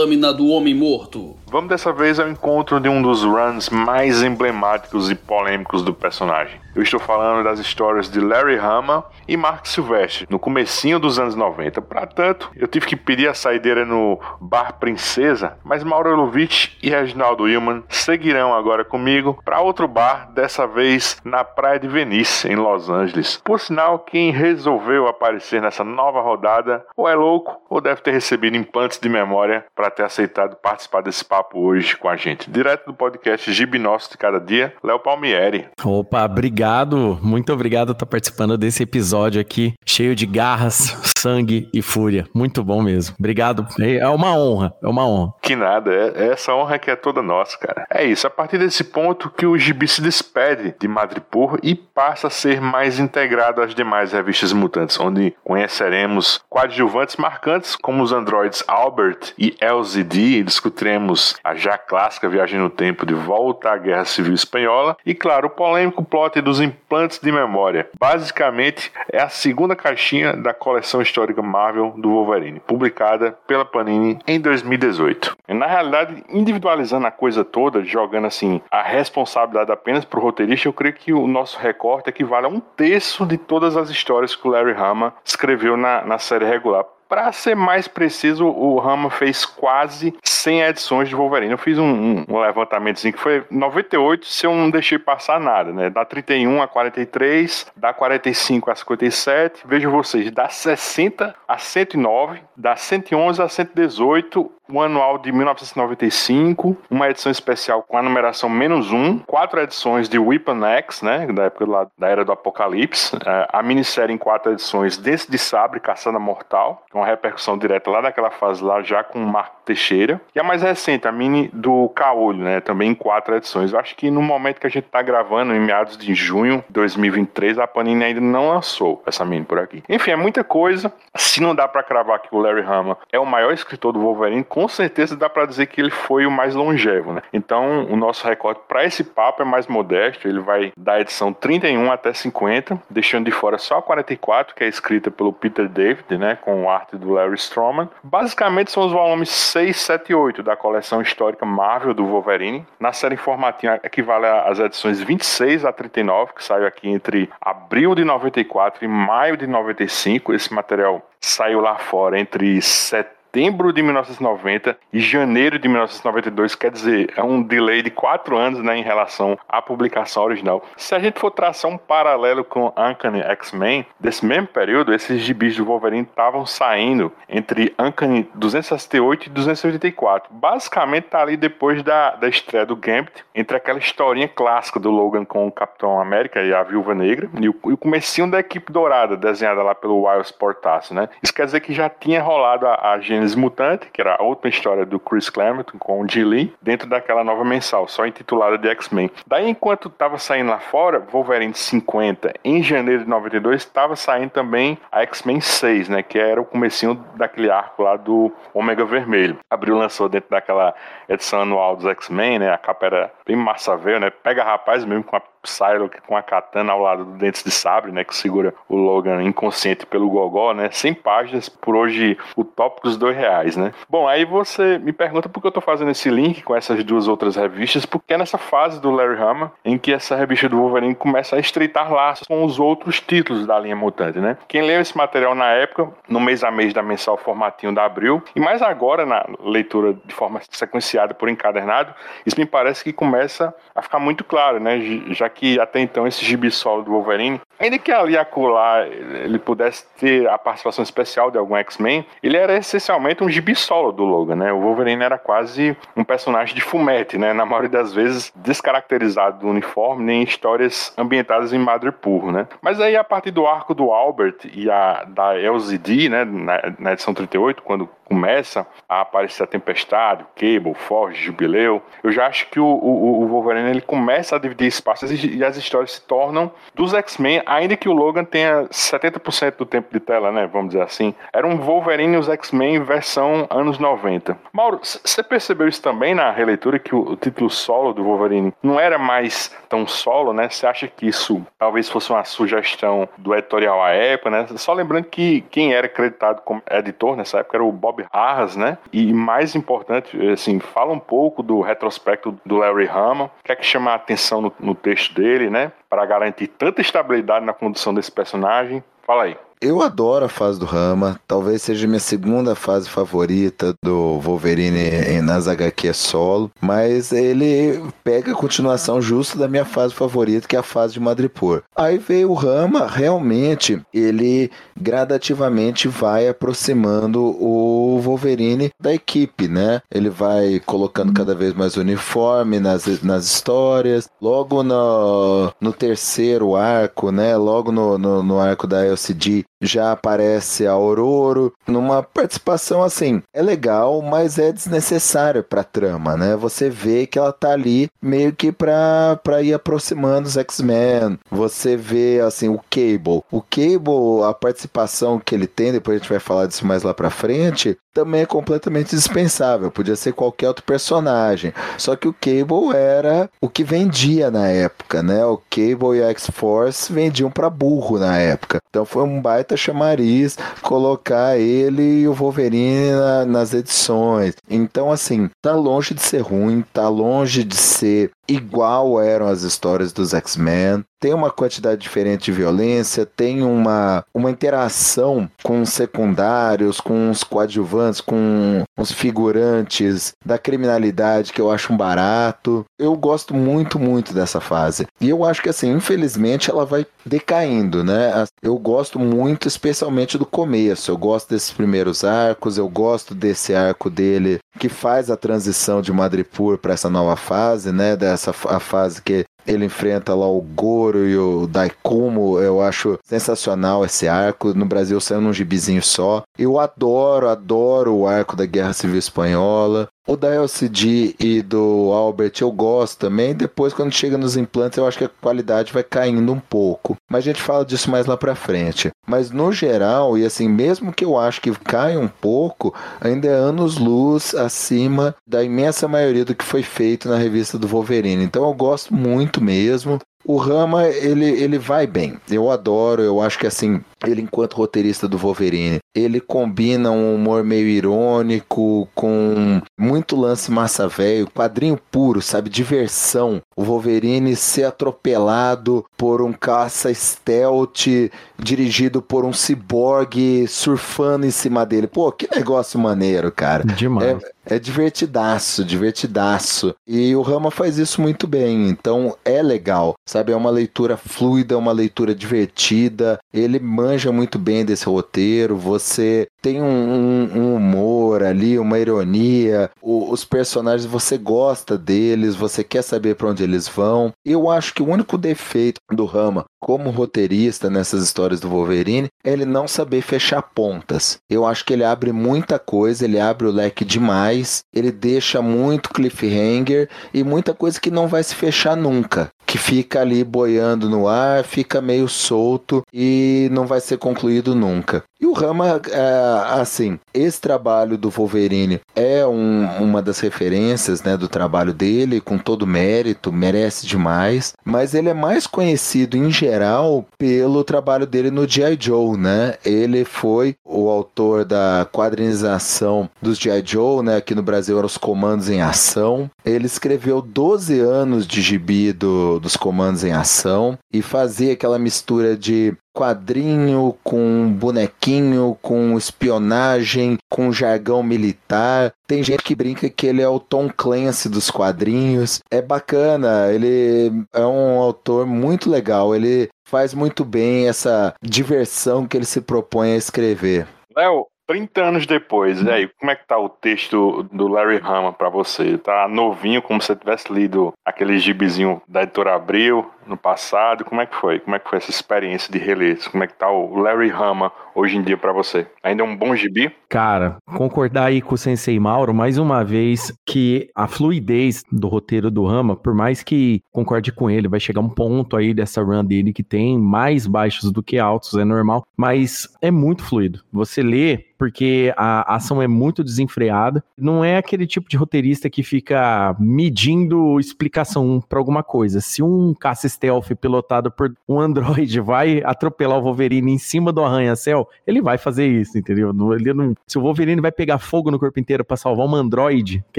Lâmina 0.00 0.32
do 0.32 0.46
homem 0.46 0.74
morto. 0.74 1.36
Vamos 1.50 1.68
dessa 1.68 1.92
vez 1.92 2.20
ao 2.20 2.28
encontro 2.28 2.78
de 2.78 2.88
um 2.88 3.02
dos 3.02 3.24
runs 3.24 3.68
mais 3.70 4.22
emblemáticos 4.22 5.10
e 5.10 5.16
polêmicos 5.16 5.82
do 5.82 5.92
personagem. 5.92 6.60
Eu 6.76 6.84
estou 6.84 7.00
falando 7.00 7.42
das 7.42 7.58
histórias 7.58 8.08
de 8.08 8.20
Larry 8.20 8.56
Hama 8.56 9.04
e 9.26 9.36
Mark 9.36 9.66
Silvestre, 9.66 10.28
no 10.30 10.38
comecinho 10.38 11.00
dos 11.00 11.18
anos 11.18 11.34
90. 11.34 11.82
Para 11.82 12.06
tanto, 12.06 12.48
eu 12.54 12.68
tive 12.68 12.86
que 12.86 12.94
pedir 12.94 13.26
a 13.26 13.34
saideira 13.34 13.84
no 13.84 14.20
Bar 14.40 14.74
Princesa, 14.78 15.58
mas 15.64 15.82
Mauro 15.82 16.14
Lovitch 16.14 16.76
e 16.80 16.88
Reginaldo 16.88 17.42
Willman 17.42 17.82
seguirão 17.88 18.54
agora 18.54 18.84
comigo 18.84 19.40
para 19.44 19.60
outro 19.60 19.88
bar, 19.88 20.30
dessa 20.32 20.68
vez 20.68 21.20
na 21.24 21.42
Praia 21.42 21.80
de 21.80 21.88
Venice, 21.88 22.46
em 22.46 22.54
Los 22.54 22.88
Angeles. 22.88 23.42
Por 23.44 23.58
sinal, 23.58 23.98
quem 23.98 24.30
resolveu 24.30 25.08
aparecer 25.08 25.60
nessa 25.60 25.82
nova 25.82 26.20
rodada 26.20 26.86
ou 26.96 27.08
é 27.08 27.14
louco 27.16 27.60
ou 27.68 27.80
deve 27.80 28.02
ter 28.02 28.12
recebido 28.12 28.56
implantes 28.56 29.00
de 29.00 29.08
memória 29.08 29.66
para 29.74 29.90
ter 29.90 30.04
aceitado 30.04 30.54
participar 30.54 31.02
desse 31.02 31.24
papo 31.24 31.39
hoje 31.54 31.96
com 31.96 32.08
a 32.08 32.16
gente. 32.16 32.50
Direto 32.50 32.86
do 32.86 32.94
podcast 32.94 33.52
Gibi 33.52 33.78
Nosso 33.78 34.10
de 34.10 34.18
Cada 34.18 34.40
Dia, 34.40 34.74
Léo 34.82 34.98
Palmieri. 34.98 35.68
Opa, 35.84 36.24
obrigado 36.24 37.18
muito 37.22 37.52
obrigado 37.52 37.88
por 37.88 37.92
estar 37.94 38.06
participando 38.06 38.58
desse 38.58 38.82
episódio 38.82 39.40
aqui, 39.40 39.74
cheio 39.86 40.14
de 40.14 40.26
garras, 40.26 40.96
sangue 41.16 41.68
e 41.72 41.82
fúria. 41.82 42.26
Muito 42.34 42.62
bom 42.62 42.82
mesmo. 42.82 43.14
Obrigado. 43.18 43.66
É 43.80 44.06
uma 44.08 44.36
honra, 44.36 44.74
é 44.82 44.88
uma 44.88 45.06
honra. 45.06 45.32
Que 45.42 45.54
nada, 45.56 45.92
é, 45.92 46.24
é 46.24 46.32
essa 46.32 46.54
honra 46.54 46.78
que 46.78 46.90
é 46.90 46.96
toda 46.96 47.22
nossa, 47.22 47.56
cara. 47.58 47.86
É 47.90 48.04
isso, 48.04 48.26
a 48.26 48.30
partir 48.30 48.58
desse 48.58 48.84
ponto 48.84 49.30
que 49.30 49.46
o 49.46 49.56
Gibi 49.56 49.86
se 49.86 50.02
despede 50.02 50.74
de 50.78 50.88
Madripoor 50.88 51.58
e 51.62 51.74
passa 51.74 52.26
a 52.26 52.30
ser 52.30 52.60
mais 52.60 52.98
integrado 52.98 53.62
às 53.62 53.74
demais 53.74 54.12
revistas 54.12 54.52
mutantes, 54.52 54.98
onde 54.98 55.34
conheceremos 55.44 56.40
coadjuvantes 56.48 57.16
marcantes 57.16 57.76
como 57.76 58.02
os 58.02 58.12
androides 58.12 58.64
Albert 58.66 59.34
e 59.38 59.54
LZD, 59.60 60.42
discutiremos 60.42 61.29
a 61.42 61.54
já 61.54 61.76
clássica 61.76 62.28
viagem 62.28 62.58
no 62.58 62.70
tempo 62.70 63.04
de 63.06 63.14
volta 63.14 63.70
à 63.70 63.76
Guerra 63.76 64.04
Civil 64.04 64.34
Espanhola 64.34 64.96
e, 65.04 65.14
claro, 65.14 65.46
o 65.46 65.50
polêmico 65.50 66.02
plot 66.02 66.40
dos 66.40 66.60
implantes 66.60 67.18
de 67.18 67.30
memória. 67.30 67.88
Basicamente, 67.98 68.92
é 69.12 69.20
a 69.20 69.28
segunda 69.28 69.76
caixinha 69.76 70.34
da 70.34 70.54
coleção 70.54 71.02
histórica 71.02 71.42
Marvel 71.42 71.94
do 71.96 72.10
Wolverine, 72.10 72.60
publicada 72.60 73.36
pela 73.46 73.64
Panini 73.64 74.18
em 74.26 74.40
2018. 74.40 75.36
E, 75.48 75.54
na 75.54 75.66
realidade, 75.66 76.24
individualizando 76.28 77.06
a 77.06 77.10
coisa 77.10 77.44
toda, 77.44 77.84
jogando 77.84 78.26
assim 78.26 78.60
a 78.70 78.82
responsabilidade 78.82 79.72
apenas 79.72 80.04
para 80.04 80.18
o 80.18 80.22
roteirista, 80.22 80.68
eu 80.68 80.72
creio 80.72 80.94
que 80.94 81.12
o 81.12 81.26
nosso 81.26 81.58
recorte 81.58 82.08
equivale 82.10 82.46
a 82.46 82.48
um 82.48 82.60
terço 82.60 83.26
de 83.26 83.36
todas 83.36 83.76
as 83.76 83.90
histórias 83.90 84.34
que 84.34 84.46
o 84.46 84.50
Larry 84.50 84.72
Hama 84.72 85.14
escreveu 85.24 85.76
na, 85.76 86.02
na 86.04 86.18
série 86.18 86.44
regular. 86.44 86.84
Para 87.10 87.32
ser 87.32 87.56
mais 87.56 87.88
preciso, 87.88 88.46
o 88.46 88.78
Rama 88.78 89.10
fez 89.10 89.44
quase 89.44 90.14
100 90.22 90.60
edições 90.62 91.08
de 91.08 91.16
Wolverine. 91.16 91.50
Eu 91.50 91.58
fiz 91.58 91.76
um, 91.76 91.84
um, 91.84 92.24
um 92.28 92.38
levantamento 92.38 93.00
que 93.00 93.18
foi 93.18 93.44
98 93.50 94.24
se 94.24 94.46
eu 94.46 94.54
não 94.54 94.70
deixei 94.70 94.96
passar 94.96 95.40
nada, 95.40 95.72
né? 95.72 95.90
Da 95.90 96.04
31 96.04 96.62
a 96.62 96.68
43, 96.68 97.66
da 97.76 97.92
45 97.92 98.70
a 98.70 98.76
57, 98.76 99.62
vejo 99.66 99.90
vocês, 99.90 100.30
da 100.30 100.48
60 100.48 101.34
a 101.48 101.58
109, 101.58 102.42
da 102.56 102.76
111 102.76 103.42
a 103.42 103.48
118, 103.48 104.52
o 104.70 104.80
anual 104.80 105.18
de 105.18 105.32
1995, 105.32 106.76
uma 106.90 107.08
edição 107.08 107.30
especial 107.30 107.82
com 107.82 107.96
a 107.96 108.02
numeração 108.02 108.48
menos 108.48 108.90
um, 108.92 109.18
quatro 109.18 109.60
edições 109.60 110.08
de 110.08 110.18
Weapon 110.18 110.64
X, 110.64 111.02
né, 111.02 111.26
da 111.26 111.44
época 111.44 111.66
lá, 111.66 111.86
da 111.98 112.08
Era 112.08 112.24
do 112.24 112.32
Apocalipse, 112.32 113.16
é, 113.16 113.48
a 113.52 113.62
minissérie 113.62 114.14
em 114.14 114.18
quatro 114.18 114.52
edições 114.52 114.96
Desse 114.96 115.30
de 115.30 115.38
Sabre, 115.38 115.80
Caçada 115.80 116.18
Mortal, 116.18 116.84
com 116.90 117.00
uma 117.00 117.06
repercussão 117.06 117.58
direta 117.58 117.90
lá 117.90 118.00
daquela 118.00 118.30
fase 118.30 118.62
lá, 118.62 118.82
já 118.82 119.02
com 119.02 119.22
o 119.22 119.26
Marco 119.26 119.56
Teixeira, 119.64 120.20
e 120.34 120.40
a 120.40 120.42
mais 120.42 120.62
recente, 120.62 121.08
a 121.08 121.12
mini 121.12 121.50
do 121.52 121.88
Caolho, 121.90 122.38
né, 122.38 122.60
também 122.60 122.90
em 122.90 122.94
quatro 122.94 123.34
edições. 123.34 123.72
Eu 123.72 123.78
acho 123.78 123.96
que 123.96 124.10
no 124.10 124.22
momento 124.22 124.60
que 124.60 124.66
a 124.66 124.70
gente 124.70 124.86
está 124.86 125.02
gravando, 125.02 125.54
em 125.54 125.60
meados 125.60 125.96
de 125.96 126.14
junho 126.14 126.64
de 126.68 126.72
2023, 126.74 127.58
a 127.58 127.66
Panini 127.66 128.04
ainda 128.04 128.20
não 128.20 128.48
lançou 128.48 129.02
essa 129.06 129.24
mini 129.24 129.44
por 129.44 129.58
aqui. 129.58 129.82
Enfim, 129.88 130.12
é 130.12 130.16
muita 130.16 130.44
coisa. 130.44 130.92
Se 131.16 131.40
não 131.40 131.54
dá 131.54 131.66
para 131.66 131.82
cravar 131.82 132.20
que 132.20 132.28
o 132.34 132.38
Larry 132.38 132.62
Hama 132.62 132.98
é 133.12 133.18
o 133.18 133.26
maior 133.26 133.52
escritor 133.52 133.92
do 133.92 134.00
Wolverine, 134.00 134.44
com 134.44 134.59
certeza 134.68 135.16
dá 135.16 135.28
para 135.28 135.46
dizer 135.46 135.66
que 135.66 135.80
ele 135.80 135.90
foi 135.90 136.26
o 136.26 136.30
mais 136.30 136.54
longevo, 136.54 137.12
né? 137.12 137.22
Então, 137.32 137.84
o 137.90 137.96
nosso 137.96 138.26
recorde 138.26 138.60
para 138.68 138.84
esse 138.84 139.04
papo 139.04 139.42
é 139.42 139.44
mais 139.44 139.66
modesto, 139.66 140.28
ele 140.28 140.40
vai 140.40 140.72
da 140.76 141.00
edição 141.00 141.32
31 141.32 141.90
até 141.90 142.12
50, 142.12 142.80
deixando 142.88 143.26
de 143.26 143.30
fora 143.30 143.58
só 143.58 143.78
a 143.78 143.82
44, 143.82 144.54
que 144.54 144.64
é 144.64 144.68
escrita 144.68 145.10
pelo 145.10 145.32
Peter 145.32 145.68
David, 145.68 146.16
né, 146.16 146.38
com 146.40 146.70
arte 146.70 146.96
do 146.96 147.12
Larry 147.12 147.34
Stroman. 147.34 147.88
Basicamente 148.02 148.70
são 148.70 148.86
os 148.86 148.92
volumes 148.92 149.30
6, 149.30 149.76
7 149.76 150.10
e 150.10 150.14
8 150.14 150.42
da 150.42 150.56
coleção 150.56 151.00
histórica 151.00 151.44
Marvel 151.44 151.94
do 151.94 152.06
Wolverine. 152.06 152.66
Na 152.78 152.92
série 152.92 153.16
formatinha 153.16 153.80
equivale 153.82 154.26
às 154.26 154.58
edições 154.58 155.00
26 155.00 155.64
a 155.64 155.72
39, 155.72 156.32
que 156.34 156.44
saiu 156.44 156.66
aqui 156.66 156.88
entre 156.88 157.30
abril 157.40 157.94
de 157.94 158.04
94 158.04 158.84
e 158.84 158.88
maio 158.88 159.36
de 159.36 159.46
95. 159.46 160.32
Esse 160.32 160.52
material 160.52 161.02
saiu 161.20 161.60
lá 161.60 161.76
fora 161.76 162.18
entre 162.18 162.60
setembro 162.62 163.19
setembro 163.30 163.72
de 163.72 163.80
1990 163.80 164.76
e 164.92 164.98
janeiro 164.98 165.56
de 165.56 165.68
1992, 165.68 166.56
quer 166.56 166.70
dizer, 166.70 167.12
é 167.16 167.22
um 167.22 167.40
delay 167.40 167.80
de 167.80 167.90
quatro 167.90 168.36
anos 168.36 168.60
né, 168.60 168.76
em 168.76 168.82
relação 168.82 169.38
à 169.48 169.62
publicação 169.62 170.24
original. 170.24 170.64
Se 170.76 170.94
a 170.96 170.98
gente 170.98 171.20
for 171.20 171.30
traçar 171.30 171.70
um 171.70 171.78
paralelo 171.78 172.42
com 172.42 172.72
Uncanny 172.76 173.20
X-Men, 173.20 173.86
desse 174.00 174.26
mesmo 174.26 174.48
período, 174.48 174.92
esses 174.92 175.22
gibis 175.22 175.56
do 175.56 175.64
Wolverine 175.64 176.02
estavam 176.02 176.44
saindo 176.44 177.12
entre 177.28 177.72
Uncanny 177.78 178.28
268 178.34 179.26
e 179.26 179.30
284. 179.30 180.32
Basicamente 180.32 181.04
tá 181.04 181.22
ali 181.22 181.36
depois 181.36 181.82
da, 181.84 182.16
da 182.16 182.28
estreia 182.28 182.66
do 182.66 182.74
Gambit, 182.74 183.24
entre 183.32 183.56
aquela 183.56 183.78
historinha 183.78 184.26
clássica 184.26 184.80
do 184.80 184.90
Logan 184.90 185.24
com 185.24 185.46
o 185.46 185.52
Capitão 185.52 186.00
América 186.00 186.42
e 186.42 186.52
a 186.52 186.64
Viúva 186.64 186.94
Negra, 186.94 187.30
e 187.40 187.48
o, 187.48 187.54
e 187.66 187.72
o 187.72 187.76
comecinho 187.76 188.28
da 188.28 188.40
equipe 188.40 188.72
dourada, 188.72 189.16
desenhada 189.16 189.62
lá 189.62 189.74
pelo 189.74 190.04
Wiles 190.04 190.32
Portaço, 190.32 190.92
né? 190.92 191.08
Isso 191.22 191.32
quer 191.32 191.44
dizer 191.44 191.60
que 191.60 191.72
já 191.72 191.88
tinha 191.88 192.20
rolado 192.20 192.66
a, 192.66 192.92
a 192.92 192.98
Gênesis 193.20 193.36
Mutante, 193.36 193.90
que 193.92 194.00
era 194.00 194.16
a 194.18 194.22
última 194.22 194.48
história 194.48 194.86
do 194.86 194.98
Chris 194.98 195.28
Claremont 195.28 195.70
com 195.78 196.00
o 196.00 196.08
G. 196.08 196.24
Lee, 196.24 196.54
dentro 196.62 196.88
daquela 196.88 197.22
nova 197.22 197.44
mensal, 197.44 197.86
só 197.86 198.06
intitulada 198.06 198.56
de 198.56 198.66
X-Men. 198.68 199.10
Daí, 199.26 199.48
enquanto 199.48 199.88
estava 199.88 200.16
saindo 200.16 200.50
lá 200.50 200.58
fora, 200.58 201.00
Wolverine 201.00 201.54
50, 201.54 202.32
em 202.42 202.62
janeiro 202.62 203.04
de 203.04 203.10
92, 203.10 203.60
estava 203.60 203.94
saindo 203.94 204.30
também 204.30 204.78
a 204.90 205.02
X-Men 205.02 205.40
6, 205.40 205.88
né, 205.90 206.02
que 206.02 206.18
era 206.18 206.40
o 206.40 206.44
comecinho 206.46 206.94
daquele 207.16 207.50
arco 207.50 207.82
lá 207.82 207.96
do 207.96 208.32
Ômega 208.54 208.84
Vermelho. 208.86 209.38
Abriu 209.50 209.76
lançou 209.76 210.08
dentro 210.08 210.30
daquela 210.30 210.74
edição 211.08 211.42
anual 211.42 211.76
dos 211.76 211.84
X-Men, 211.86 212.38
né, 212.38 212.50
a 212.50 212.58
capa 212.58 212.86
era 212.86 213.12
bem 213.26 213.36
massa 213.36 213.76
velho, 213.76 214.00
né, 214.00 214.10
pega 214.10 214.42
rapaz 214.42 214.84
mesmo 214.84 215.04
com 215.04 215.16
a 215.16 215.22
Psylocke 215.42 216.00
com 216.06 216.16
a 216.16 216.22
katana 216.22 216.72
ao 216.72 216.80
lado 216.80 217.04
do 217.04 217.12
Dentes 217.12 217.42
de 217.42 217.50
Sabre, 217.50 217.92
né, 217.92 218.04
que 218.04 218.14
segura 218.14 218.54
o 218.68 218.76
Logan 218.76 219.22
inconsciente 219.22 219.86
pelo 219.86 220.08
gogó, 220.08 220.52
né, 220.52 220.68
100 220.70 220.94
páginas, 220.94 221.48
por 221.48 221.74
hoje 221.74 222.18
o 222.36 222.44
tópico 222.44 222.86
dos 222.86 222.96
dois 222.96 223.16
reais, 223.16 223.56
né. 223.56 223.72
Bom, 223.88 224.06
aí 224.06 224.24
você 224.24 224.78
me 224.78 224.92
pergunta 224.92 225.28
por 225.28 225.40
que 225.40 225.46
eu 225.46 225.52
tô 225.52 225.60
fazendo 225.60 225.90
esse 225.90 226.10
link 226.10 226.42
com 226.42 226.54
essas 226.54 226.82
duas 226.84 227.08
outras 227.08 227.36
revistas, 227.36 227.86
porque 227.86 228.14
é 228.14 228.18
nessa 228.18 228.38
fase 228.38 228.80
do 228.80 228.90
Larry 228.90 229.20
Hama 229.20 229.52
em 229.64 229.78
que 229.78 229.92
essa 229.92 230.14
revista 230.14 230.48
do 230.48 230.58
Wolverine 230.58 230.94
começa 230.94 231.36
a 231.36 231.38
estreitar 231.38 231.92
laços 231.92 232.26
com 232.26 232.44
os 232.44 232.58
outros 232.58 233.00
títulos 233.00 233.46
da 233.46 233.58
linha 233.58 233.76
mutante, 233.76 234.18
né. 234.18 234.36
Quem 234.46 234.62
leu 234.62 234.80
esse 234.80 234.96
material 234.96 235.34
na 235.34 235.46
época, 235.46 235.88
no 236.08 236.20
mês 236.20 236.44
a 236.44 236.50
mês 236.50 236.74
da 236.74 236.82
mensal 236.82 237.16
formatinho 237.16 237.74
da 237.74 237.84
Abril, 237.84 238.22
e 238.36 238.40
mais 238.40 238.60
agora 238.60 239.06
na 239.06 239.24
leitura 239.42 239.94
de 240.04 240.14
forma 240.14 240.40
sequenciada 240.50 241.14
por 241.14 241.28
encadernado, 241.28 241.94
isso 242.26 242.38
me 242.38 242.46
parece 242.46 242.84
que 242.84 242.92
começa 242.92 243.54
a 243.74 243.80
ficar 243.80 243.98
muito 243.98 244.22
claro, 244.24 244.60
né, 244.60 244.78
já 245.10 245.29
que 245.30 245.58
até 245.58 245.80
então 245.80 246.06
esse 246.06 246.24
gibi 246.24 246.50
solo 246.50 246.82
do 246.82 246.90
Wolverine, 246.90 247.40
ainda 247.58 247.78
que 247.78 247.90
ali 247.92 248.16
acolá 248.16 248.86
ele 248.86 249.38
pudesse 249.38 249.86
ter 249.98 250.28
a 250.28 250.36
participação 250.38 250.82
especial 250.82 251.30
de 251.30 251.38
algum 251.38 251.56
X-Men, 251.56 252.04
ele 252.22 252.36
era 252.36 252.56
essencialmente 252.56 253.22
um 253.22 253.28
gibi 253.28 253.54
solo 253.54 253.92
do 253.92 254.04
Logan, 254.04 254.36
né? 254.36 254.52
O 254.52 254.60
Wolverine 254.60 255.02
era 255.02 255.18
quase 255.18 255.76
um 255.96 256.04
personagem 256.04 256.54
de 256.54 256.60
fumete, 256.60 257.16
né? 257.16 257.32
Na 257.32 257.46
maioria 257.46 257.70
das 257.70 257.94
vezes 257.94 258.32
descaracterizado 258.36 259.40
do 259.40 259.48
uniforme, 259.48 260.04
nem 260.04 260.22
histórias 260.22 260.92
ambientadas 260.98 261.52
em 261.52 261.58
Madripoor, 261.58 262.32
né? 262.32 262.46
Mas 262.60 262.80
aí 262.80 262.96
a 262.96 263.04
partir 263.04 263.30
do 263.30 263.46
arco 263.46 263.74
do 263.74 263.92
Albert 263.92 264.38
e 264.52 264.70
a 264.70 265.04
da 265.04 265.34
LZD, 265.34 266.08
né, 266.08 266.24
na, 266.24 266.60
na 266.78 266.92
edição 266.92 267.14
38, 267.14 267.62
quando 267.62 267.88
começa 268.10 268.66
a 268.88 269.02
aparecer 269.02 269.44
a 269.44 269.46
Tempestade, 269.46 270.24
o 270.24 270.26
Cable, 270.34 270.74
Forge, 270.74 271.22
Jubileu, 271.22 271.80
eu 272.02 272.10
já 272.10 272.26
acho 272.26 272.50
que 272.50 272.58
o, 272.58 272.66
o, 272.66 273.22
o 273.22 273.28
Wolverine 273.28 273.70
ele 273.70 273.80
começa 273.80 274.34
a 274.34 274.38
dividir 274.38 274.66
espaços 274.66 275.12
e 275.12 275.44
as 275.44 275.56
histórias 275.56 275.92
se 275.92 276.02
tornam 276.02 276.50
dos 276.74 276.92
X-Men, 276.92 277.40
ainda 277.46 277.76
que 277.76 277.88
o 277.88 277.92
Logan 277.92 278.24
tenha 278.24 278.64
70% 278.64 279.58
do 279.58 279.64
tempo 279.64 279.88
de 279.92 280.00
tela, 280.00 280.32
né? 280.32 280.48
Vamos 280.52 280.70
dizer 280.70 280.82
assim. 280.82 281.14
Era 281.32 281.46
um 281.46 281.56
Wolverine 281.56 282.14
e 282.14 282.18
os 282.18 282.28
X-Men 282.28 282.82
versão 282.82 283.46
anos 283.48 283.78
90. 283.78 284.36
Mauro, 284.52 284.80
você 284.82 285.22
percebeu 285.22 285.68
isso 285.68 285.80
também 285.80 286.12
na 286.12 286.32
releitura, 286.32 286.80
que 286.80 286.94
o, 286.94 287.12
o 287.12 287.16
título 287.16 287.48
solo 287.48 287.92
do 287.92 288.02
Wolverine 288.02 288.52
não 288.60 288.80
era 288.80 288.98
mais 288.98 289.54
tão 289.68 289.86
solo, 289.86 290.32
né? 290.32 290.48
Você 290.48 290.66
acha 290.66 290.88
que 290.88 291.06
isso 291.06 291.46
talvez 291.56 291.88
fosse 291.88 292.10
uma 292.10 292.24
sugestão 292.24 293.08
do 293.16 293.32
editorial 293.34 293.80
à 293.80 293.90
época, 293.90 294.30
né? 294.30 294.46
Só 294.56 294.72
lembrando 294.72 295.04
que 295.04 295.42
quem 295.42 295.74
era 295.74 295.86
acreditado 295.86 296.42
como 296.42 296.60
editor 296.68 297.16
nessa 297.16 297.38
época 297.38 297.56
era 297.56 297.64
o 297.64 297.70
Bob 297.70 297.99
Arras, 298.12 298.56
né? 298.56 298.78
E 298.92 299.12
mais 299.12 299.54
importante, 299.54 300.18
assim, 300.28 300.58
fala 300.58 300.92
um 300.92 300.98
pouco 300.98 301.42
do 301.42 301.60
retrospecto 301.60 302.38
do 302.44 302.56
Larry 302.56 302.88
Hama, 302.88 303.24
o 303.24 303.30
que 303.44 303.52
é 303.52 303.56
que 303.56 303.64
chama 303.64 303.92
a 303.92 303.94
atenção 303.94 304.40
no, 304.40 304.52
no 304.58 304.74
texto 304.74 305.14
dele, 305.14 305.50
né? 305.50 305.72
Para 305.88 306.04
garantir 306.06 306.46
tanta 306.46 306.80
estabilidade 306.80 307.44
na 307.44 307.52
condução 307.52 307.92
desse 307.94 308.10
personagem. 308.10 308.82
Fala 309.02 309.24
aí. 309.24 309.36
Eu 309.62 309.82
adoro 309.82 310.24
a 310.24 310.28
fase 310.28 310.58
do 310.58 310.64
Rama, 310.64 311.20
talvez 311.28 311.60
seja 311.60 311.86
minha 311.86 312.00
segunda 312.00 312.54
fase 312.54 312.88
favorita 312.88 313.74
do 313.84 314.18
Wolverine 314.18 315.20
nas 315.20 315.46
HQ 315.46 315.92
solo, 315.92 316.50
mas 316.58 317.12
ele 317.12 317.82
pega 318.02 318.32
a 318.32 318.34
continuação 318.34 319.02
justa 319.02 319.38
da 319.38 319.46
minha 319.46 319.66
fase 319.66 319.92
favorita, 319.92 320.48
que 320.48 320.56
é 320.56 320.58
a 320.60 320.62
fase 320.62 320.94
de 320.94 321.00
Madripoor. 321.00 321.62
Aí 321.76 321.98
veio 321.98 322.30
o 322.30 322.34
Rama, 322.34 322.86
realmente, 322.86 323.82
ele 323.92 324.50
gradativamente 324.74 325.88
vai 325.88 326.26
aproximando 326.26 327.22
o 327.22 328.00
Wolverine 328.00 328.70
da 328.80 328.94
equipe, 328.94 329.46
né? 329.46 329.82
Ele 329.90 330.08
vai 330.08 330.58
colocando 330.64 331.12
cada 331.12 331.34
vez 331.34 331.52
mais 331.52 331.76
uniforme 331.76 332.58
nas, 332.58 333.02
nas 333.02 333.26
histórias. 333.26 334.08
Logo 334.22 334.62
no, 334.62 335.52
no 335.60 335.72
terceiro 335.74 336.56
arco, 336.56 337.12
né? 337.12 337.36
Logo 337.36 337.70
no, 337.70 337.98
no, 337.98 338.22
no 338.22 338.40
arco 338.40 338.66
da 338.66 338.86
LCD, 338.86 339.44
já 339.60 339.92
aparece 339.92 340.66
a 340.66 340.72
Aurora 340.72 341.50
numa 341.66 342.02
participação 342.02 342.82
assim, 342.82 343.22
é 343.32 343.42
legal, 343.42 344.00
mas 344.02 344.38
é 344.38 344.52
desnecessário 344.52 345.42
pra 345.42 345.62
trama, 345.62 346.16
né? 346.16 346.36
Você 346.36 346.68
vê 346.68 347.06
que 347.06 347.18
ela 347.18 347.32
tá 347.32 347.52
ali 347.52 347.88
meio 348.02 348.32
que 348.32 348.50
pra, 348.50 349.18
pra 349.22 349.42
ir 349.42 349.54
aproximando 349.54 350.28
os 350.28 350.36
X-Men. 350.36 351.18
Você 351.30 351.76
vê, 351.76 352.20
assim, 352.20 352.48
o 352.48 352.60
Cable. 352.70 353.22
O 353.30 353.40
Cable, 353.40 354.24
a 354.28 354.32
participação 354.32 355.20
que 355.20 355.34
ele 355.34 355.46
tem, 355.46 355.72
depois 355.72 355.96
a 355.96 355.98
gente 355.98 356.10
vai 356.10 356.20
falar 356.20 356.46
disso 356.46 356.66
mais 356.66 356.82
lá 356.82 356.94
pra 356.94 357.10
frente, 357.10 357.76
também 357.92 358.22
é 358.22 358.26
completamente 358.26 358.94
dispensável. 358.94 359.70
Podia 359.70 359.96
ser 359.96 360.12
qualquer 360.12 360.48
outro 360.48 360.64
personagem. 360.64 361.52
Só 361.76 361.96
que 361.96 362.08
o 362.08 362.14
Cable 362.14 362.74
era 362.74 363.28
o 363.40 363.48
que 363.48 363.64
vendia 363.64 364.30
na 364.30 364.48
época, 364.48 365.02
né? 365.02 365.24
O 365.24 365.36
Cable 365.50 365.98
e 365.98 366.02
a 366.02 366.10
X-Force 366.10 366.92
vendiam 366.92 367.30
para 367.30 367.50
burro 367.50 367.98
na 367.98 368.18
época. 368.18 368.60
Então 368.70 368.84
foi 368.84 369.02
um 369.02 369.20
baita 369.20 369.49
chamariz 369.56 370.36
colocar 370.62 371.38
ele 371.38 372.02
e 372.02 372.08
o 372.08 372.14
Wolverine 372.14 372.92
na, 372.92 373.24
nas 373.24 373.54
edições. 373.54 374.34
Então, 374.48 374.90
assim, 374.90 375.28
tá 375.42 375.54
longe 375.54 375.94
de 375.94 376.02
ser 376.02 376.20
ruim, 376.20 376.64
tá 376.72 376.88
longe 376.88 377.44
de 377.44 377.56
ser 377.56 378.10
igual 378.28 379.00
eram 379.00 379.26
as 379.26 379.42
histórias 379.42 379.92
dos 379.92 380.14
X-Men. 380.14 380.84
Tem 381.00 381.14
uma 381.14 381.30
quantidade 381.30 381.80
diferente 381.80 382.26
de 382.26 382.32
violência, 382.32 383.06
tem 383.06 383.42
uma, 383.42 384.04
uma 384.14 384.30
interação 384.30 385.30
com 385.42 385.62
os 385.62 385.70
secundários, 385.70 386.78
com 386.78 387.10
os 387.10 387.24
coadjuvantes, 387.24 388.02
com 388.02 388.62
os 388.78 388.92
figurantes 388.92 390.12
da 390.24 390.38
criminalidade 390.38 391.32
que 391.32 391.40
eu 391.40 391.50
acho 391.50 391.72
um 391.72 391.76
barato. 391.76 392.66
Eu 392.78 392.94
gosto 392.94 393.34
muito, 393.34 393.78
muito 393.78 394.12
dessa 394.12 394.40
fase. 394.40 394.86
E 395.00 395.08
eu 395.08 395.24
acho 395.24 395.42
que, 395.42 395.48
assim, 395.48 395.72
infelizmente 395.72 396.50
ela 396.50 396.66
vai 396.66 396.86
decaindo, 397.04 397.82
né? 397.82 398.26
Eu 398.42 398.58
gosto 398.58 398.98
muito, 398.98 399.48
especialmente 399.48 400.18
do 400.18 400.26
começo. 400.26 400.90
Eu 400.90 400.98
gosto 400.98 401.30
desses 401.30 401.50
primeiros 401.50 402.04
arcos, 402.04 402.58
eu 402.58 402.68
gosto 402.68 403.14
desse 403.14 403.54
arco 403.54 403.88
dele 403.88 404.38
que 404.58 404.68
faz 404.68 405.10
a 405.10 405.16
transição 405.16 405.80
de 405.80 405.92
Madripoor 405.92 406.58
para 406.58 406.74
essa 406.74 406.90
nova 406.90 407.16
fase, 407.16 407.72
né? 407.72 407.96
Dessa 407.96 408.30
a 408.48 408.60
fase 408.60 409.00
que 409.00 409.24
ele 409.46 409.64
enfrenta 409.64 410.14
lá 410.14 410.26
o 410.26 410.40
Goro 410.40 411.06
e 411.06 411.16
o 411.16 411.46
Daikumo. 411.46 412.38
Eu 412.38 412.60
acho 412.60 412.98
sensacional 413.04 413.84
esse 413.84 414.08
arco. 414.08 414.54
No 414.54 414.64
Brasil 414.64 415.00
saiu 415.00 415.20
num 415.20 415.32
gibizinho 415.32 415.82
só. 415.82 416.22
Eu 416.38 416.58
adoro, 416.58 417.28
adoro 417.28 417.94
o 417.94 418.06
arco 418.06 418.36
da 418.36 418.46
Guerra 418.46 418.72
Civil 418.72 418.98
Espanhola. 418.98 419.88
O 420.08 420.16
da 420.16 420.34
LCD 420.34 421.14
e 421.20 421.42
do 421.42 421.92
Albert 421.92 422.32
eu 422.40 422.50
gosto 422.50 422.98
também. 422.98 423.34
Depois, 423.34 423.72
quando 423.72 423.92
chega 423.92 424.16
nos 424.16 424.36
implantes, 424.36 424.78
eu 424.78 424.86
acho 424.86 424.98
que 424.98 425.04
a 425.04 425.10
qualidade 425.20 425.72
vai 425.72 425.82
caindo 425.84 426.32
um 426.32 426.40
pouco. 426.40 426.96
Mas 427.08 427.18
a 427.18 427.26
gente 427.32 427.42
fala 427.42 427.64
disso 427.64 427.90
mais 427.90 428.06
lá 428.06 428.16
pra 428.16 428.34
frente. 428.34 428.90
Mas 429.06 429.30
no 429.30 429.52
geral, 429.52 430.16
e 430.16 430.24
assim, 430.24 430.48
mesmo 430.48 430.92
que 430.92 431.04
eu 431.04 431.18
acho 431.18 431.40
que 431.40 431.50
caia 431.52 431.98
um 431.98 432.08
pouco, 432.08 432.74
ainda 433.00 433.28
é 433.28 433.34
anos-luz 433.34 434.34
acima 434.34 435.14
da 435.28 435.44
imensa 435.44 435.86
maioria 435.86 436.24
do 436.24 436.34
que 436.34 436.44
foi 436.44 436.62
feito 436.62 437.08
na 437.08 437.16
revista 437.16 437.58
do 437.58 437.68
Wolverine. 437.68 438.24
Então 438.24 438.44
eu 438.44 438.54
gosto 438.54 438.94
muito 438.94 439.42
mesmo. 439.42 439.98
O 440.24 440.36
Rama, 440.36 440.86
ele, 440.86 441.26
ele 441.26 441.58
vai 441.58 441.86
bem. 441.86 442.18
Eu 442.30 442.50
adoro, 442.50 443.02
eu 443.02 443.20
acho 443.20 443.38
que 443.38 443.46
assim, 443.46 443.82
ele 444.06 444.22
enquanto 444.22 444.54
roteirista 444.54 445.06
do 445.06 445.18
Wolverine, 445.18 445.78
ele 445.94 446.20
combina 446.20 446.90
um 446.90 447.14
humor 447.14 447.42
meio 447.42 447.66
irônico 447.66 448.88
com 448.94 449.60
muito 449.78 450.16
lance 450.16 450.50
massa 450.50 450.86
velho, 450.88 451.30
quadrinho 451.30 451.78
puro, 451.90 452.22
sabe, 452.22 452.48
diversão. 452.48 453.40
O 453.56 453.64
Wolverine 453.64 454.36
ser 454.36 454.64
atropelado 454.64 455.84
por 455.96 456.22
um 456.22 456.32
caça 456.32 456.92
stealth 456.94 458.10
dirigido 458.38 459.02
por 459.02 459.24
um 459.24 459.32
ciborgue 459.32 460.46
surfando 460.48 461.26
em 461.26 461.30
cima 461.30 461.66
dele. 461.66 461.86
Pô, 461.86 462.10
que 462.12 462.28
negócio 462.34 462.78
maneiro, 462.78 463.30
cara. 463.30 463.64
Demais. 463.64 464.22
É, 464.46 464.56
é 464.56 464.58
divertidaço, 464.58 465.64
divertidaço. 465.64 466.74
E 466.86 467.14
o 467.14 467.22
Rama 467.22 467.50
faz 467.50 467.78
isso 467.78 468.00
muito 468.00 468.26
bem, 468.26 468.68
então 468.68 469.16
é 469.24 469.42
legal, 469.42 469.94
sabe? 470.06 470.32
É 470.32 470.36
uma 470.36 470.50
leitura 470.50 470.96
fluida, 470.96 471.54
é 471.54 471.58
uma 471.58 471.72
leitura 471.72 472.14
divertida. 472.14 473.18
Ele 473.32 473.58
manja 473.90 474.12
muito 474.12 474.38
bem 474.38 474.64
desse 474.64 474.84
roteiro. 474.84 475.56
Você 475.56 476.28
tem 476.40 476.62
um, 476.62 476.64
um, 476.64 477.38
um 477.38 477.54
humor 477.56 478.22
ali, 478.22 478.56
uma 478.56 478.78
ironia. 478.78 479.68
O, 479.82 480.12
os 480.12 480.24
personagens 480.24 480.86
você 480.86 481.18
gosta 481.18 481.76
deles, 481.76 482.36
você 482.36 482.62
quer 482.62 482.82
saber 482.82 483.16
para 483.16 483.28
onde 483.28 483.42
eles 483.42 483.66
vão. 483.66 484.12
Eu 484.24 484.48
acho 484.48 484.72
que 484.72 484.82
o 484.82 484.88
único 484.88 485.18
defeito 485.18 485.80
do 485.90 486.04
Rama 486.04 486.44
como 486.60 486.90
roteirista 486.90 487.70
nessas 487.70 488.02
histórias 488.02 488.38
do 488.38 488.48
Wolverine 488.48 489.08
é 489.24 489.32
ele 489.32 489.44
não 489.44 489.66
saber 489.66 490.02
fechar 490.02 490.42
pontas. 490.42 491.18
Eu 491.28 491.44
acho 491.46 491.64
que 491.64 491.72
ele 491.72 491.82
abre 491.82 492.12
muita 492.12 492.58
coisa, 492.58 493.04
ele 493.04 493.18
abre 493.18 493.46
o 493.46 493.50
leque 493.50 493.84
demais, 493.84 494.60
ele 494.72 494.92
deixa 494.92 495.42
muito 495.42 495.88
cliffhanger 495.88 496.88
e 497.12 497.24
muita 497.24 497.54
coisa 497.54 497.80
que 497.80 497.90
não 497.90 498.06
vai 498.06 498.22
se 498.22 498.34
fechar 498.34 498.76
nunca 498.76 499.30
que 499.50 499.58
fica 499.58 500.00
ali 500.00 500.22
boiando 500.22 500.88
no 500.88 501.08
ar, 501.08 501.42
fica 501.42 501.80
meio 501.80 502.08
solto 502.08 502.84
e 502.94 503.48
não 503.50 503.66
vai 503.66 503.80
ser 503.80 503.98
concluído 503.98 504.54
nunca. 504.54 505.02
E 505.20 505.26
o 505.26 505.32
Rama, 505.32 505.80
é, 505.90 506.60
assim, 506.60 506.98
esse 507.12 507.38
trabalho 507.38 507.98
do 507.98 508.08
Wolverine 508.08 508.80
é 508.96 509.26
um, 509.26 509.66
uma 509.82 510.00
das 510.00 510.18
referências 510.18 511.02
né, 511.02 511.14
do 511.14 511.28
trabalho 511.28 511.74
dele, 511.74 512.22
com 512.22 512.38
todo 512.38 512.66
mérito, 512.66 513.30
merece 513.30 513.86
demais, 513.86 514.54
mas 514.64 514.94
ele 514.94 515.10
é 515.10 515.14
mais 515.14 515.46
conhecido 515.46 516.16
em 516.16 516.30
geral 516.30 517.04
pelo 517.18 517.62
trabalho 517.62 518.06
dele 518.06 518.30
no 518.30 518.48
G.I. 518.48 518.78
Joe, 518.80 519.18
né? 519.18 519.56
Ele 519.62 520.06
foi 520.06 520.54
o 520.64 520.88
autor 520.88 521.44
da 521.44 521.86
quadrinização 521.92 523.10
dos 523.20 523.38
G.I. 523.38 523.62
Joe, 523.64 524.02
né? 524.02 524.16
Aqui 524.16 524.34
no 524.34 524.42
Brasil 524.42 524.78
eram 524.78 524.86
os 524.86 524.96
Comandos 524.96 525.50
em 525.50 525.60
Ação. 525.60 526.30
Ele 526.44 526.64
escreveu 526.64 527.20
12 527.20 527.78
anos 527.78 528.26
de 528.26 528.40
gibi 528.40 528.90
do, 528.92 529.38
dos 529.38 529.56
comandos 529.56 530.02
em 530.02 530.12
ação 530.12 530.78
e 530.92 531.02
fazia 531.02 531.52
aquela 531.52 531.78
mistura 531.78 532.36
de 532.36 532.74
quadrinho 532.94 533.96
com 534.02 534.52
bonequinho, 534.52 535.56
com 535.62 535.96
espionagem, 535.96 537.18
com 537.30 537.52
jargão 537.52 538.02
militar. 538.02 538.92
Tem 539.06 539.22
gente 539.22 539.42
que 539.42 539.54
brinca 539.54 539.88
que 539.88 540.06
ele 540.06 540.22
é 540.22 540.28
o 540.28 540.40
Tom 540.40 540.68
Clancy 540.68 541.28
dos 541.28 541.50
quadrinhos. 541.50 542.40
É 542.50 542.60
bacana, 542.60 543.52
ele 543.52 544.24
é 544.32 544.44
um 544.44 544.78
autor 544.80 545.26
muito 545.26 545.70
legal, 545.70 546.14
ele 546.14 546.48
faz 546.68 546.94
muito 546.94 547.24
bem 547.24 547.68
essa 547.68 548.14
diversão 548.22 549.06
que 549.06 549.16
ele 549.16 549.26
se 549.26 549.40
propõe 549.40 549.92
a 549.92 549.96
escrever. 549.96 550.66
Léo, 550.96 551.26
30 551.50 551.82
anos 551.82 552.06
depois, 552.06 552.62
e 552.62 552.70
aí, 552.70 552.88
como 553.00 553.10
é 553.10 553.16
que 553.16 553.26
tá 553.26 553.36
o 553.36 553.48
texto 553.48 554.22
do 554.32 554.46
Larry 554.46 554.76
Hama 554.76 555.12
para 555.12 555.28
você? 555.28 555.76
Tá 555.76 556.06
novinho, 556.06 556.62
como 556.62 556.80
se 556.80 556.86
você 556.86 556.94
tivesse 556.94 557.32
lido 557.32 557.72
aquele 557.84 558.20
gibizinho 558.20 558.80
da 558.86 559.02
editora 559.02 559.34
Abril 559.34 559.84
no 560.06 560.16
passado? 560.16 560.84
Como 560.84 561.00
é 561.00 561.06
que 561.06 561.16
foi? 561.16 561.40
Como 561.40 561.56
é 561.56 561.58
que 561.58 561.68
foi 561.68 561.78
essa 561.78 561.90
experiência 561.90 562.52
de 562.52 562.58
reler? 562.58 562.98
Como 563.10 563.24
é 563.24 563.26
que 563.26 563.34
tá 563.34 563.50
o 563.50 563.76
Larry 563.80 564.10
Hama 564.10 564.52
hoje 564.76 564.96
em 564.96 565.02
dia 565.02 565.16
para 565.16 565.32
você? 565.32 565.66
Ainda 565.82 566.04
é 566.04 566.06
um 566.06 566.16
bom 566.16 566.36
gibi? 566.36 566.70
Cara, 566.88 567.38
concordar 567.56 568.06
aí 568.06 568.20
com 568.20 568.36
o 568.36 568.38
Sensei 568.38 568.78
Mauro, 568.78 569.12
mais 569.12 569.36
uma 569.36 569.64
vez, 569.64 570.12
que 570.24 570.70
a 570.74 570.86
fluidez 570.86 571.64
do 571.70 571.88
roteiro 571.88 572.30
do 572.30 572.44
Rama, 572.44 572.76
por 572.76 572.94
mais 572.94 573.24
que 573.24 573.60
concorde 573.72 574.12
com 574.12 574.30
ele, 574.30 574.48
vai 574.48 574.60
chegar 574.60 574.80
um 574.80 574.88
ponto 574.88 575.36
aí 575.36 575.52
dessa 575.52 575.82
run 575.82 576.04
dele 576.04 576.32
que 576.32 576.44
tem 576.44 576.78
mais 576.78 577.26
baixos 577.26 577.72
do 577.72 577.82
que 577.82 577.98
altos, 577.98 578.34
é 578.34 578.44
normal, 578.44 578.84
mas 578.96 579.48
é 579.60 579.70
muito 579.70 580.04
fluido. 580.04 580.42
Você 580.52 580.82
lê 580.82 581.30
porque 581.40 581.90
a 581.96 582.34
ação 582.34 582.60
é 582.60 582.68
muito 582.68 583.02
desenfreada. 583.02 583.82
Não 583.96 584.22
é 584.22 584.36
aquele 584.36 584.66
tipo 584.66 584.90
de 584.90 584.98
roteirista 584.98 585.48
que 585.48 585.62
fica 585.62 586.36
medindo 586.38 587.40
explicação 587.40 588.22
para 588.28 588.38
alguma 588.38 588.62
coisa. 588.62 589.00
Se 589.00 589.22
um 589.22 589.54
caça 589.54 589.88
stealth 589.88 590.34
pilotado 590.38 590.90
por 590.90 591.14
um 591.26 591.40
androide 591.40 591.98
vai 591.98 592.42
atropelar 592.44 592.98
o 592.98 593.02
Wolverine 593.02 593.52
em 593.52 593.56
cima 593.56 593.90
do 593.90 594.04
arranha-céu, 594.04 594.68
ele 594.86 595.00
vai 595.00 595.16
fazer 595.16 595.46
isso, 595.46 595.78
entendeu? 595.78 596.12
Ele 596.34 596.52
não, 596.52 596.74
se 596.86 596.98
o 596.98 597.00
Wolverine 597.00 597.40
vai 597.40 597.50
pegar 597.50 597.78
fogo 597.78 598.10
no 598.10 598.18
corpo 598.18 598.38
inteiro 598.38 598.62
para 598.62 598.76
salvar 598.76 599.06
um 599.06 599.14
androide, 599.14 599.82
que 599.94 599.98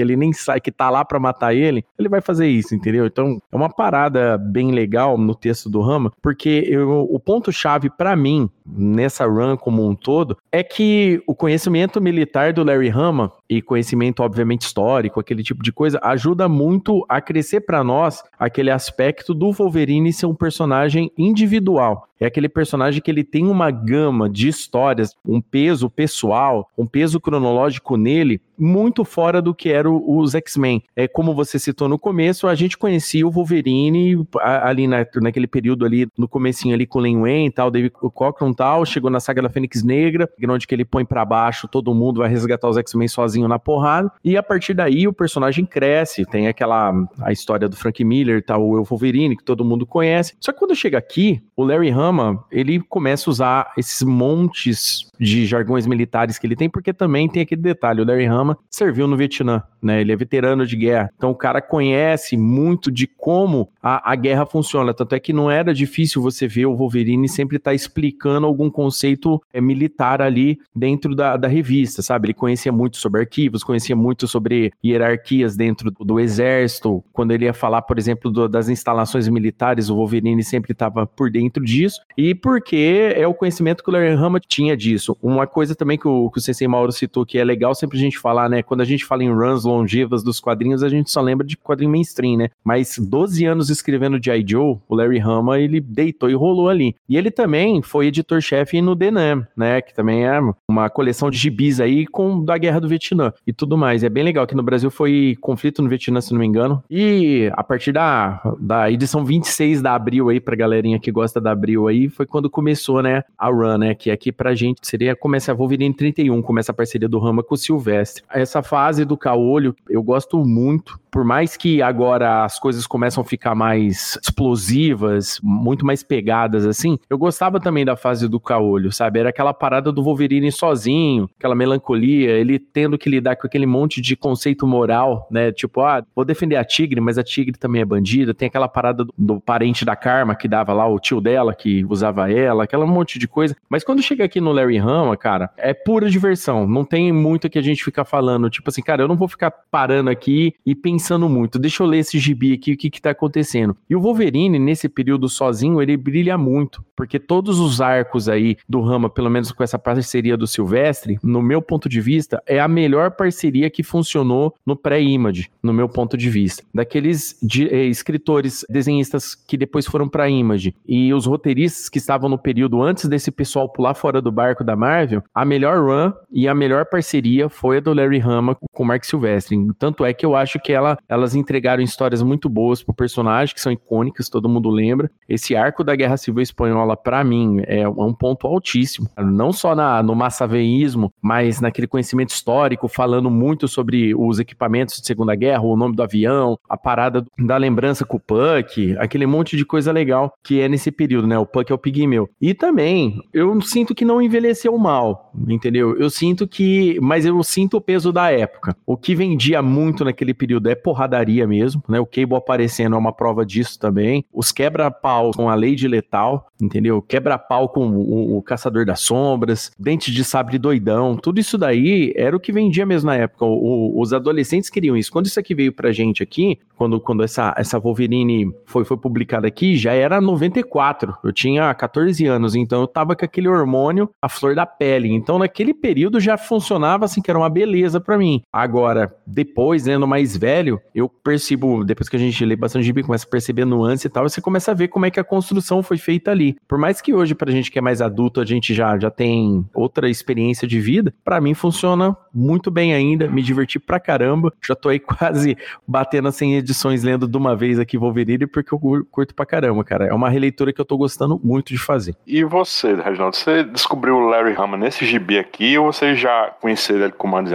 ele 0.00 0.14
nem 0.14 0.32
sai, 0.32 0.60
que 0.60 0.70
tá 0.70 0.90
lá 0.90 1.04
para 1.04 1.18
matar 1.18 1.52
ele, 1.52 1.84
ele 1.98 2.08
vai 2.08 2.20
fazer 2.20 2.46
isso, 2.46 2.72
entendeu? 2.72 3.04
Então, 3.04 3.42
é 3.50 3.56
uma 3.56 3.68
parada 3.68 4.38
bem 4.38 4.70
legal 4.70 5.18
no 5.18 5.34
texto 5.34 5.68
do 5.68 5.80
Rama, 5.80 6.12
porque 6.22 6.64
eu, 6.68 7.04
o 7.10 7.18
ponto-chave 7.18 7.90
para 7.90 8.14
mim 8.14 8.48
nessa 8.66 9.26
run 9.26 9.56
como 9.56 9.86
um 9.86 9.94
todo 9.94 10.36
é 10.50 10.62
que 10.62 11.22
o 11.26 11.34
conhecimento 11.34 12.00
militar 12.00 12.52
do 12.52 12.64
Larry 12.64 12.88
Hama 12.88 13.32
e 13.48 13.60
conhecimento 13.60 14.22
obviamente 14.22 14.62
histórico, 14.62 15.20
aquele 15.20 15.42
tipo 15.42 15.62
de 15.62 15.72
coisa, 15.72 15.98
ajuda 16.02 16.48
muito 16.48 17.04
a 17.08 17.20
crescer 17.20 17.60
para 17.62 17.82
nós 17.82 18.22
aquele 18.38 18.70
aspecto 18.70 19.34
do 19.34 19.52
Wolverine 19.52 20.12
ser 20.12 20.26
um 20.26 20.34
personagem 20.34 21.10
individual. 21.16 22.08
É 22.20 22.26
aquele 22.26 22.48
personagem 22.48 23.02
que 23.02 23.10
ele 23.10 23.24
tem 23.24 23.48
uma 23.48 23.70
gama 23.70 24.30
de 24.30 24.46
histórias, 24.46 25.16
um 25.26 25.40
peso 25.40 25.90
pessoal, 25.90 26.68
um 26.78 26.86
peso 26.86 27.20
cronológico 27.20 27.96
nele 27.96 28.40
muito 28.62 29.04
fora 29.04 29.42
do 29.42 29.52
que 29.52 29.70
eram 29.70 30.00
os 30.06 30.34
X-Men. 30.36 30.82
É 30.94 31.08
como 31.08 31.34
você 31.34 31.58
citou 31.58 31.88
no 31.88 31.98
começo, 31.98 32.46
a 32.46 32.54
gente 32.54 32.78
conhecia 32.78 33.26
o 33.26 33.30
Wolverine 33.30 34.24
ali 34.40 34.86
na, 34.86 35.04
naquele 35.20 35.48
período 35.48 35.84
ali, 35.84 36.06
no 36.16 36.28
comecinho 36.28 36.72
ali 36.72 36.86
com 36.86 37.00
o 37.00 37.02
Len 37.02 37.20
Wayne 37.20 37.46
e 37.46 37.50
tal, 37.50 37.70
David 37.70 37.90
Cochran 37.90 38.50
e 38.50 38.54
tal, 38.54 38.86
chegou 38.86 39.10
na 39.10 39.18
saga 39.18 39.42
da 39.42 39.48
Fênix 39.48 39.82
Negra, 39.82 40.30
onde 40.48 40.66
que 40.66 40.74
ele 40.74 40.84
põe 40.84 41.04
para 41.04 41.24
baixo, 41.24 41.66
todo 41.66 41.92
mundo 41.92 42.20
vai 42.20 42.28
resgatar 42.28 42.68
os 42.68 42.76
X-Men 42.76 43.08
sozinho 43.08 43.48
na 43.48 43.58
porrada, 43.58 44.12
e 44.24 44.36
a 44.36 44.42
partir 44.42 44.74
daí 44.74 45.08
o 45.08 45.12
personagem 45.12 45.64
cresce, 45.64 46.24
tem 46.24 46.46
aquela 46.46 46.92
a 47.20 47.32
história 47.32 47.68
do 47.68 47.76
Frank 47.76 48.04
Miller, 48.04 48.44
tal, 48.44 48.62
o 48.62 48.84
Wolverine, 48.84 49.36
que 49.36 49.44
todo 49.44 49.64
mundo 49.64 49.84
conhece. 49.84 50.34
Só 50.40 50.52
que 50.52 50.58
quando 50.58 50.76
chega 50.76 50.98
aqui, 50.98 51.42
o 51.56 51.64
Larry 51.64 51.90
Hama, 51.90 52.44
ele 52.50 52.80
começa 52.80 53.28
a 53.28 53.32
usar 53.32 53.72
esses 53.76 54.02
montes 54.02 55.10
de 55.18 55.46
jargões 55.46 55.86
militares 55.86 56.38
que 56.38 56.46
ele 56.46 56.56
tem, 56.56 56.68
porque 56.68 56.92
também 56.92 57.28
tem 57.28 57.42
aquele 57.42 57.62
detalhe, 57.62 58.00
o 58.00 58.04
Larry 58.04 58.26
Hama 58.26 58.51
serviu 58.70 59.06
no 59.06 59.16
Vietnã, 59.16 59.62
né? 59.82 60.00
Ele 60.00 60.12
é 60.12 60.16
veterano 60.16 60.66
de 60.66 60.76
guerra. 60.76 61.10
Então 61.16 61.30
o 61.30 61.36
cara 61.36 61.60
conhece 61.60 62.36
muito 62.36 62.90
de 62.90 63.06
como 63.06 63.71
a, 63.82 64.12
a 64.12 64.14
guerra 64.14 64.46
funciona. 64.46 64.94
Tanto 64.94 65.14
é 65.14 65.20
que 65.20 65.32
não 65.32 65.50
era 65.50 65.74
difícil 65.74 66.22
você 66.22 66.46
ver 66.46 66.66
o 66.66 66.76
Wolverine 66.76 67.28
sempre 67.28 67.56
estar 67.56 67.72
tá 67.72 67.74
explicando 67.74 68.46
algum 68.46 68.70
conceito 68.70 69.42
é, 69.52 69.60
militar 69.60 70.22
ali 70.22 70.58
dentro 70.74 71.14
da, 71.14 71.36
da 71.36 71.48
revista, 71.48 72.00
sabe? 72.00 72.26
Ele 72.26 72.34
conhecia 72.34 72.70
muito 72.70 72.96
sobre 72.96 73.20
arquivos, 73.20 73.64
conhecia 73.64 73.96
muito 73.96 74.28
sobre 74.28 74.72
hierarquias 74.84 75.56
dentro 75.56 75.90
do, 75.90 76.04
do 76.04 76.20
exército. 76.20 77.02
Quando 77.12 77.32
ele 77.32 77.46
ia 77.46 77.52
falar, 77.52 77.82
por 77.82 77.98
exemplo, 77.98 78.30
do, 78.30 78.48
das 78.48 78.68
instalações 78.68 79.26
militares, 79.28 79.90
o 79.90 79.96
Wolverine 79.96 80.44
sempre 80.44 80.72
estava 80.72 81.06
por 81.06 81.30
dentro 81.30 81.64
disso. 81.64 82.00
E 82.16 82.34
porque 82.34 83.12
é 83.16 83.26
o 83.26 83.34
conhecimento 83.34 83.82
que 83.82 83.90
o 83.90 83.92
Larry 83.92 84.14
Hama 84.14 84.38
tinha 84.38 84.76
disso. 84.76 85.16
Uma 85.20 85.46
coisa 85.46 85.74
também 85.74 85.98
que 85.98 86.06
o, 86.06 86.30
que 86.30 86.38
o 86.38 86.42
Sensei 86.42 86.68
Mauro 86.68 86.92
citou 86.92 87.26
que 87.26 87.38
é 87.38 87.44
legal 87.44 87.74
sempre 87.74 87.98
a 87.98 88.00
gente 88.00 88.18
falar, 88.18 88.48
né? 88.48 88.62
Quando 88.62 88.82
a 88.82 88.84
gente 88.84 89.04
fala 89.04 89.24
em 89.24 89.32
runs 89.32 89.64
longevas 89.64 90.22
dos 90.22 90.38
quadrinhos, 90.38 90.82
a 90.82 90.88
gente 90.88 91.10
só 91.10 91.20
lembra 91.20 91.46
de 91.46 91.56
quadrinho 91.56 91.90
mainstream, 91.90 92.36
né? 92.36 92.48
Mas 92.64 92.98
12 92.98 93.44
anos 93.44 93.70
escrevendo 93.72 94.22
G.I. 94.22 94.44
Joe, 94.46 94.78
o 94.88 94.94
Larry 94.94 95.18
Hama, 95.18 95.58
ele 95.58 95.80
deitou 95.80 96.30
e 96.30 96.34
rolou 96.34 96.68
ali. 96.68 96.94
E 97.08 97.16
ele 97.16 97.30
também 97.30 97.82
foi 97.82 98.06
editor-chefe 98.06 98.80
no 98.80 98.94
Denam, 98.94 99.46
né? 99.56 99.80
Que 99.80 99.94
também 99.94 100.26
é 100.26 100.38
uma 100.68 100.88
coleção 100.88 101.30
de 101.30 101.38
gibis 101.38 101.80
aí 101.80 102.06
com 102.06 102.44
da 102.44 102.56
Guerra 102.58 102.80
do 102.80 102.88
Vietnã 102.88 103.32
e 103.46 103.52
tudo 103.52 103.76
mais. 103.76 104.04
É 104.04 104.08
bem 104.08 104.24
legal 104.24 104.46
que 104.46 104.54
no 104.54 104.62
Brasil 104.62 104.90
foi 104.90 105.36
conflito 105.40 105.82
no 105.82 105.88
Vietnã, 105.88 106.20
se 106.20 106.32
não 106.32 106.40
me 106.40 106.46
engano. 106.46 106.82
E 106.90 107.50
a 107.54 107.62
partir 107.62 107.92
da, 107.92 108.40
da 108.58 108.90
edição 108.90 109.24
26 109.24 109.82
da 109.82 109.94
Abril 109.94 110.28
aí, 110.28 110.40
pra 110.40 110.56
galerinha 110.56 110.98
que 110.98 111.10
gosta 111.10 111.40
da 111.40 111.52
Abril 111.52 111.88
aí, 111.88 112.08
foi 112.08 112.26
quando 112.26 112.50
começou, 112.50 113.02
né, 113.02 113.22
a 113.36 113.48
run, 113.48 113.78
né? 113.78 113.94
Que 113.94 114.10
aqui 114.10 114.32
pra 114.32 114.54
gente 114.54 114.80
seria, 114.82 115.16
começa 115.16 115.52
a 115.52 115.54
Wolverine 115.54 115.94
31, 115.94 116.40
começa 116.42 116.72
a 116.72 116.74
parceria 116.74 117.08
do 117.08 117.18
Rama 117.18 117.42
com 117.42 117.54
o 117.54 117.58
Silvestre. 117.58 118.22
Essa 118.30 118.62
fase 118.62 119.04
do 119.04 119.16
caolho, 119.16 119.74
eu 119.88 120.02
gosto 120.02 120.44
muito 120.44 121.00
por 121.12 121.24
mais 121.24 121.58
que 121.58 121.82
agora 121.82 122.42
as 122.42 122.58
coisas 122.58 122.86
começam 122.86 123.20
a 123.20 123.24
ficar 123.24 123.54
mais 123.62 124.18
explosivas, 124.20 125.38
muito 125.40 125.86
mais 125.86 126.02
pegadas 126.02 126.66
assim, 126.66 126.98
eu 127.08 127.16
gostava 127.16 127.60
também 127.60 127.84
da 127.84 127.94
fase 127.94 128.28
do 128.28 128.40
caolho, 128.40 128.90
sabe? 128.90 129.20
Era 129.20 129.28
aquela 129.28 129.54
parada 129.54 129.92
do 129.92 130.02
Wolverine 130.02 130.50
sozinho, 130.50 131.30
aquela 131.38 131.54
melancolia, 131.54 132.30
ele 132.30 132.58
tendo 132.58 132.98
que 132.98 133.08
lidar 133.08 133.36
com 133.36 133.46
aquele 133.46 133.64
monte 133.64 134.00
de 134.00 134.16
conceito 134.16 134.66
moral, 134.66 135.28
né? 135.30 135.52
Tipo, 135.52 135.82
ah, 135.82 136.04
vou 136.12 136.24
defender 136.24 136.56
a 136.56 136.64
Tigre, 136.64 137.00
mas 137.00 137.18
a 137.18 137.22
Tigre 137.22 137.56
também 137.56 137.82
é 137.82 137.84
bandida. 137.84 138.34
Tem 138.34 138.48
aquela 138.48 138.66
parada 138.66 139.04
do, 139.04 139.14
do 139.16 139.40
parente 139.40 139.84
da 139.84 139.94
Karma 139.94 140.34
que 140.34 140.48
dava 140.48 140.72
lá, 140.72 140.88
o 140.88 140.98
tio 140.98 141.20
dela 141.20 141.54
que 141.54 141.84
usava 141.88 142.32
ela, 142.32 142.64
aquela 142.64 142.84
monte 142.84 143.16
de 143.16 143.28
coisa. 143.28 143.54
Mas 143.70 143.84
quando 143.84 144.02
chega 144.02 144.24
aqui 144.24 144.40
no 144.40 144.50
Larry 144.50 144.78
Hama, 144.78 145.16
cara, 145.16 145.50
é 145.56 145.72
pura 145.72 146.10
diversão. 146.10 146.66
Não 146.66 146.84
tem 146.84 147.12
muito 147.12 147.48
que 147.48 147.60
a 147.60 147.62
gente 147.62 147.84
ficar 147.84 148.04
falando. 148.04 148.50
Tipo 148.50 148.70
assim, 148.70 148.82
cara, 148.82 149.02
eu 149.02 149.08
não 149.08 149.16
vou 149.16 149.28
ficar 149.28 149.52
parando 149.70 150.10
aqui 150.10 150.52
e 150.66 150.74
pensando 150.74 151.28
muito, 151.28 151.60
deixa 151.60 151.84
eu 151.84 151.86
ler 151.86 151.98
esse 151.98 152.18
gibi 152.18 152.54
aqui, 152.54 152.72
o 152.72 152.76
que 152.76 152.90
que 152.90 153.00
tá 153.00 153.10
acontecendo. 153.10 153.51
E 153.88 153.96
o 153.96 154.00
Wolverine, 154.00 154.58
nesse 154.58 154.88
período 154.88 155.28
sozinho, 155.28 155.80
ele 155.80 155.96
brilha 155.96 156.36
muito, 156.38 156.84
porque 156.96 157.18
todos 157.18 157.58
os 157.58 157.80
arcos 157.80 158.28
aí 158.28 158.56
do 158.68 158.80
Rama, 158.80 159.08
pelo 159.10 159.30
menos 159.30 159.52
com 159.52 159.62
essa 159.62 159.78
parceria 159.78 160.36
do 160.36 160.46
Silvestre, 160.46 161.18
no 161.22 161.42
meu 161.42 161.60
ponto 161.60 161.88
de 161.88 162.00
vista, 162.00 162.42
é 162.46 162.60
a 162.60 162.68
melhor 162.68 163.12
parceria 163.12 163.70
que 163.70 163.82
funcionou 163.82 164.54
no 164.64 164.76
pré-Image, 164.76 165.50
no 165.62 165.72
meu 165.72 165.88
ponto 165.88 166.16
de 166.16 166.30
vista. 166.30 166.62
Daqueles 166.74 167.38
de, 167.42 167.68
eh, 167.68 167.86
escritores, 167.86 168.64
desenhistas 168.68 169.34
que 169.34 169.56
depois 169.56 169.86
foram 169.86 170.08
pra 170.08 170.28
Image 170.28 170.74
e 170.86 171.12
os 171.12 171.26
roteiristas 171.26 171.88
que 171.88 171.98
estavam 171.98 172.28
no 172.28 172.38
período 172.38 172.82
antes 172.82 173.08
desse 173.08 173.30
pessoal 173.30 173.68
pular 173.68 173.94
fora 173.94 174.20
do 174.20 174.32
barco 174.32 174.64
da 174.64 174.76
Marvel, 174.76 175.22
a 175.34 175.44
melhor 175.44 175.78
run 175.78 176.12
e 176.30 176.48
a 176.48 176.54
melhor 176.54 176.86
parceria 176.86 177.48
foi 177.48 177.78
a 177.78 177.80
do 177.80 177.92
Larry 177.92 178.20
Hama 178.20 178.54
com 178.54 178.82
o 178.82 178.86
Mark 178.86 179.04
Silvestre. 179.04 179.56
Tanto 179.78 180.04
é 180.04 180.12
que 180.12 180.24
eu 180.24 180.34
acho 180.34 180.58
que 180.58 180.72
ela 180.72 180.96
elas 181.08 181.34
entregaram 181.34 181.82
histórias 181.82 182.22
muito 182.22 182.48
boas 182.48 182.82
pro 182.82 182.94
personagem, 182.94 183.41
que 183.50 183.60
são 183.60 183.72
icônicas, 183.72 184.28
todo 184.28 184.48
mundo 184.48 184.70
lembra. 184.70 185.10
Esse 185.28 185.56
arco 185.56 185.82
da 185.82 185.96
Guerra 185.96 186.16
Civil 186.16 186.42
Espanhola, 186.42 186.96
para 186.96 187.24
mim, 187.24 187.62
é 187.66 187.88
um 187.88 188.12
ponto 188.12 188.46
altíssimo. 188.46 189.08
Não 189.18 189.52
só 189.52 189.74
na, 189.74 190.02
no 190.02 190.14
massaveísmo, 190.14 191.12
mas 191.20 191.60
naquele 191.60 191.86
conhecimento 191.86 192.30
histórico, 192.30 192.86
falando 192.88 193.30
muito 193.30 193.66
sobre 193.66 194.14
os 194.14 194.38
equipamentos 194.38 195.00
de 195.00 195.06
Segunda 195.06 195.34
Guerra, 195.34 195.62
o 195.62 195.76
nome 195.76 195.96
do 195.96 196.02
avião, 196.02 196.58
a 196.68 196.76
parada 196.76 197.24
da 197.38 197.56
lembrança 197.56 198.04
com 198.04 198.18
o 198.18 198.20
Puck, 198.20 198.96
aquele 198.98 199.26
monte 199.26 199.56
de 199.56 199.64
coisa 199.64 199.90
legal 199.90 200.32
que 200.42 200.60
é 200.60 200.68
nesse 200.68 200.90
período, 200.90 201.26
né? 201.26 201.38
O 201.38 201.46
Puck 201.46 201.70
é 201.70 201.74
o 201.74 201.78
pigmeu. 201.78 202.28
E 202.40 202.52
também, 202.54 203.20
eu 203.32 203.58
sinto 203.62 203.94
que 203.94 204.04
não 204.04 204.20
envelheceu 204.20 204.76
mal, 204.76 205.32
entendeu? 205.48 205.96
Eu 205.98 206.10
sinto 206.10 206.46
que, 206.46 206.98
mas 207.00 207.24
eu 207.24 207.42
sinto 207.42 207.76
o 207.76 207.80
peso 207.80 208.12
da 208.12 208.30
época. 208.30 208.76
O 208.86 208.96
que 208.96 209.14
vendia 209.14 209.62
muito 209.62 210.04
naquele 210.04 210.34
período 210.34 210.68
é 210.68 210.74
porradaria 210.74 211.46
mesmo, 211.46 211.82
né? 211.88 211.98
O 212.00 212.06
Cable 212.06 212.36
aparecendo 212.36 212.96
é 212.96 212.98
uma 212.98 213.12
prova 213.12 213.31
disso 213.44 213.78
também. 213.78 214.24
Os 214.32 214.52
quebra-pau 214.52 215.30
com 215.32 215.48
a 215.48 215.54
Lady 215.54 215.88
Letal, 215.88 216.46
entendeu? 216.60 217.00
Quebra-pau 217.00 217.68
com 217.68 217.88
o, 217.88 218.36
o, 218.36 218.42
Caçador 218.42 218.84
das 218.84 219.00
Sombras, 219.00 219.70
Dente 219.78 220.12
de 220.12 220.22
Sabre 220.24 220.58
Doidão, 220.58 221.16
tudo 221.16 221.40
isso 221.40 221.56
daí 221.56 222.12
era 222.16 222.36
o 222.36 222.40
que 222.40 222.52
vendia 222.52 222.84
mesmo 222.84 223.10
na 223.10 223.16
época. 223.16 223.44
O, 223.44 223.98
os 224.00 224.12
adolescentes 224.12 224.68
queriam 224.68 224.96
isso. 224.96 225.10
Quando 225.10 225.26
isso 225.26 225.40
aqui 225.40 225.54
veio 225.54 225.72
pra 225.72 225.92
gente 225.92 226.22
aqui, 226.22 226.58
quando, 226.76 227.00
quando 227.00 227.22
essa, 227.22 227.54
essa 227.56 227.78
Wolverine 227.78 228.52
foi, 228.66 228.84
foi 228.84 228.96
publicada 228.96 229.46
aqui, 229.46 229.76
já 229.76 229.92
era 229.92 230.20
94. 230.20 231.16
Eu 231.22 231.32
tinha 231.32 231.72
14 231.72 232.26
anos, 232.26 232.54
então 232.54 232.80
eu 232.80 232.86
tava 232.86 233.14
com 233.14 233.24
aquele 233.24 233.48
hormônio, 233.48 234.10
a 234.20 234.28
flor 234.28 234.54
da 234.54 234.66
pele. 234.66 235.12
Então 235.12 235.38
naquele 235.38 235.72
período 235.72 236.20
já 236.20 236.36
funcionava 236.36 237.04
assim, 237.04 237.22
que 237.22 237.30
era 237.30 237.38
uma 237.38 237.48
beleza 237.48 238.00
para 238.00 238.18
mim. 238.18 238.42
Agora, 238.52 239.14
depois, 239.26 239.86
né, 239.86 239.96
no 239.96 240.06
mais 240.06 240.36
velho, 240.36 240.80
eu 240.94 241.08
percebo, 241.08 241.84
depois 241.84 242.08
que 242.08 242.16
a 242.16 242.18
gente 242.18 242.44
lê 242.44 242.56
bastante 242.56 242.84
gibi, 242.84 243.02
começa 243.02 243.21
a 243.26 243.30
perceber 243.30 243.64
nuance 243.64 244.06
e 244.06 244.10
tal, 244.10 244.28
você 244.28 244.40
começa 244.40 244.70
a 244.70 244.74
ver 244.74 244.88
como 244.88 245.06
é 245.06 245.10
que 245.10 245.20
a 245.20 245.24
construção 245.24 245.82
foi 245.82 245.98
feita 245.98 246.30
ali. 246.30 246.56
Por 246.66 246.78
mais 246.78 247.00
que 247.00 247.14
hoje, 247.14 247.34
pra 247.34 247.50
gente 247.50 247.70
que 247.70 247.78
é 247.78 247.82
mais 247.82 248.00
adulto, 248.00 248.40
a 248.40 248.44
gente 248.44 248.74
já, 248.74 248.98
já 248.98 249.10
tem 249.10 249.64
outra 249.74 250.08
experiência 250.08 250.66
de 250.66 250.80
vida, 250.80 251.12
para 251.24 251.40
mim 251.40 251.54
funciona 251.54 252.16
muito 252.32 252.70
bem 252.70 252.94
ainda, 252.94 253.28
me 253.28 253.42
diverti 253.42 253.78
pra 253.78 254.00
caramba. 254.00 254.52
Já 254.62 254.74
tô 254.74 254.88
aí 254.88 254.98
quase 255.00 255.56
batendo 255.86 256.28
as 256.28 256.36
100 256.36 256.56
edições 256.56 257.02
lendo 257.02 257.28
de 257.28 257.36
uma 257.36 257.54
vez 257.54 257.78
aqui 257.78 257.98
Wolverine, 257.98 258.46
porque 258.46 258.74
eu 258.74 259.06
curto 259.10 259.34
pra 259.34 259.46
caramba, 259.46 259.84
cara. 259.84 260.06
É 260.06 260.14
uma 260.14 260.30
releitura 260.30 260.72
que 260.72 260.80
eu 260.80 260.84
tô 260.84 260.96
gostando 260.96 261.40
muito 261.42 261.68
de 261.68 261.78
fazer. 261.78 262.16
E 262.26 262.44
você, 262.44 262.94
Reginaldo, 262.94 263.36
você 263.36 263.64
descobriu 263.64 264.16
o 264.16 264.28
Larry 264.28 264.54
Hama 264.56 264.76
nesse 264.76 265.04
gibi 265.04 265.38
aqui, 265.38 265.76
ou 265.78 265.92
você 265.92 266.14
já 266.14 266.52
conheceu 266.60 266.96
ele 266.96 267.08
de 267.08 267.52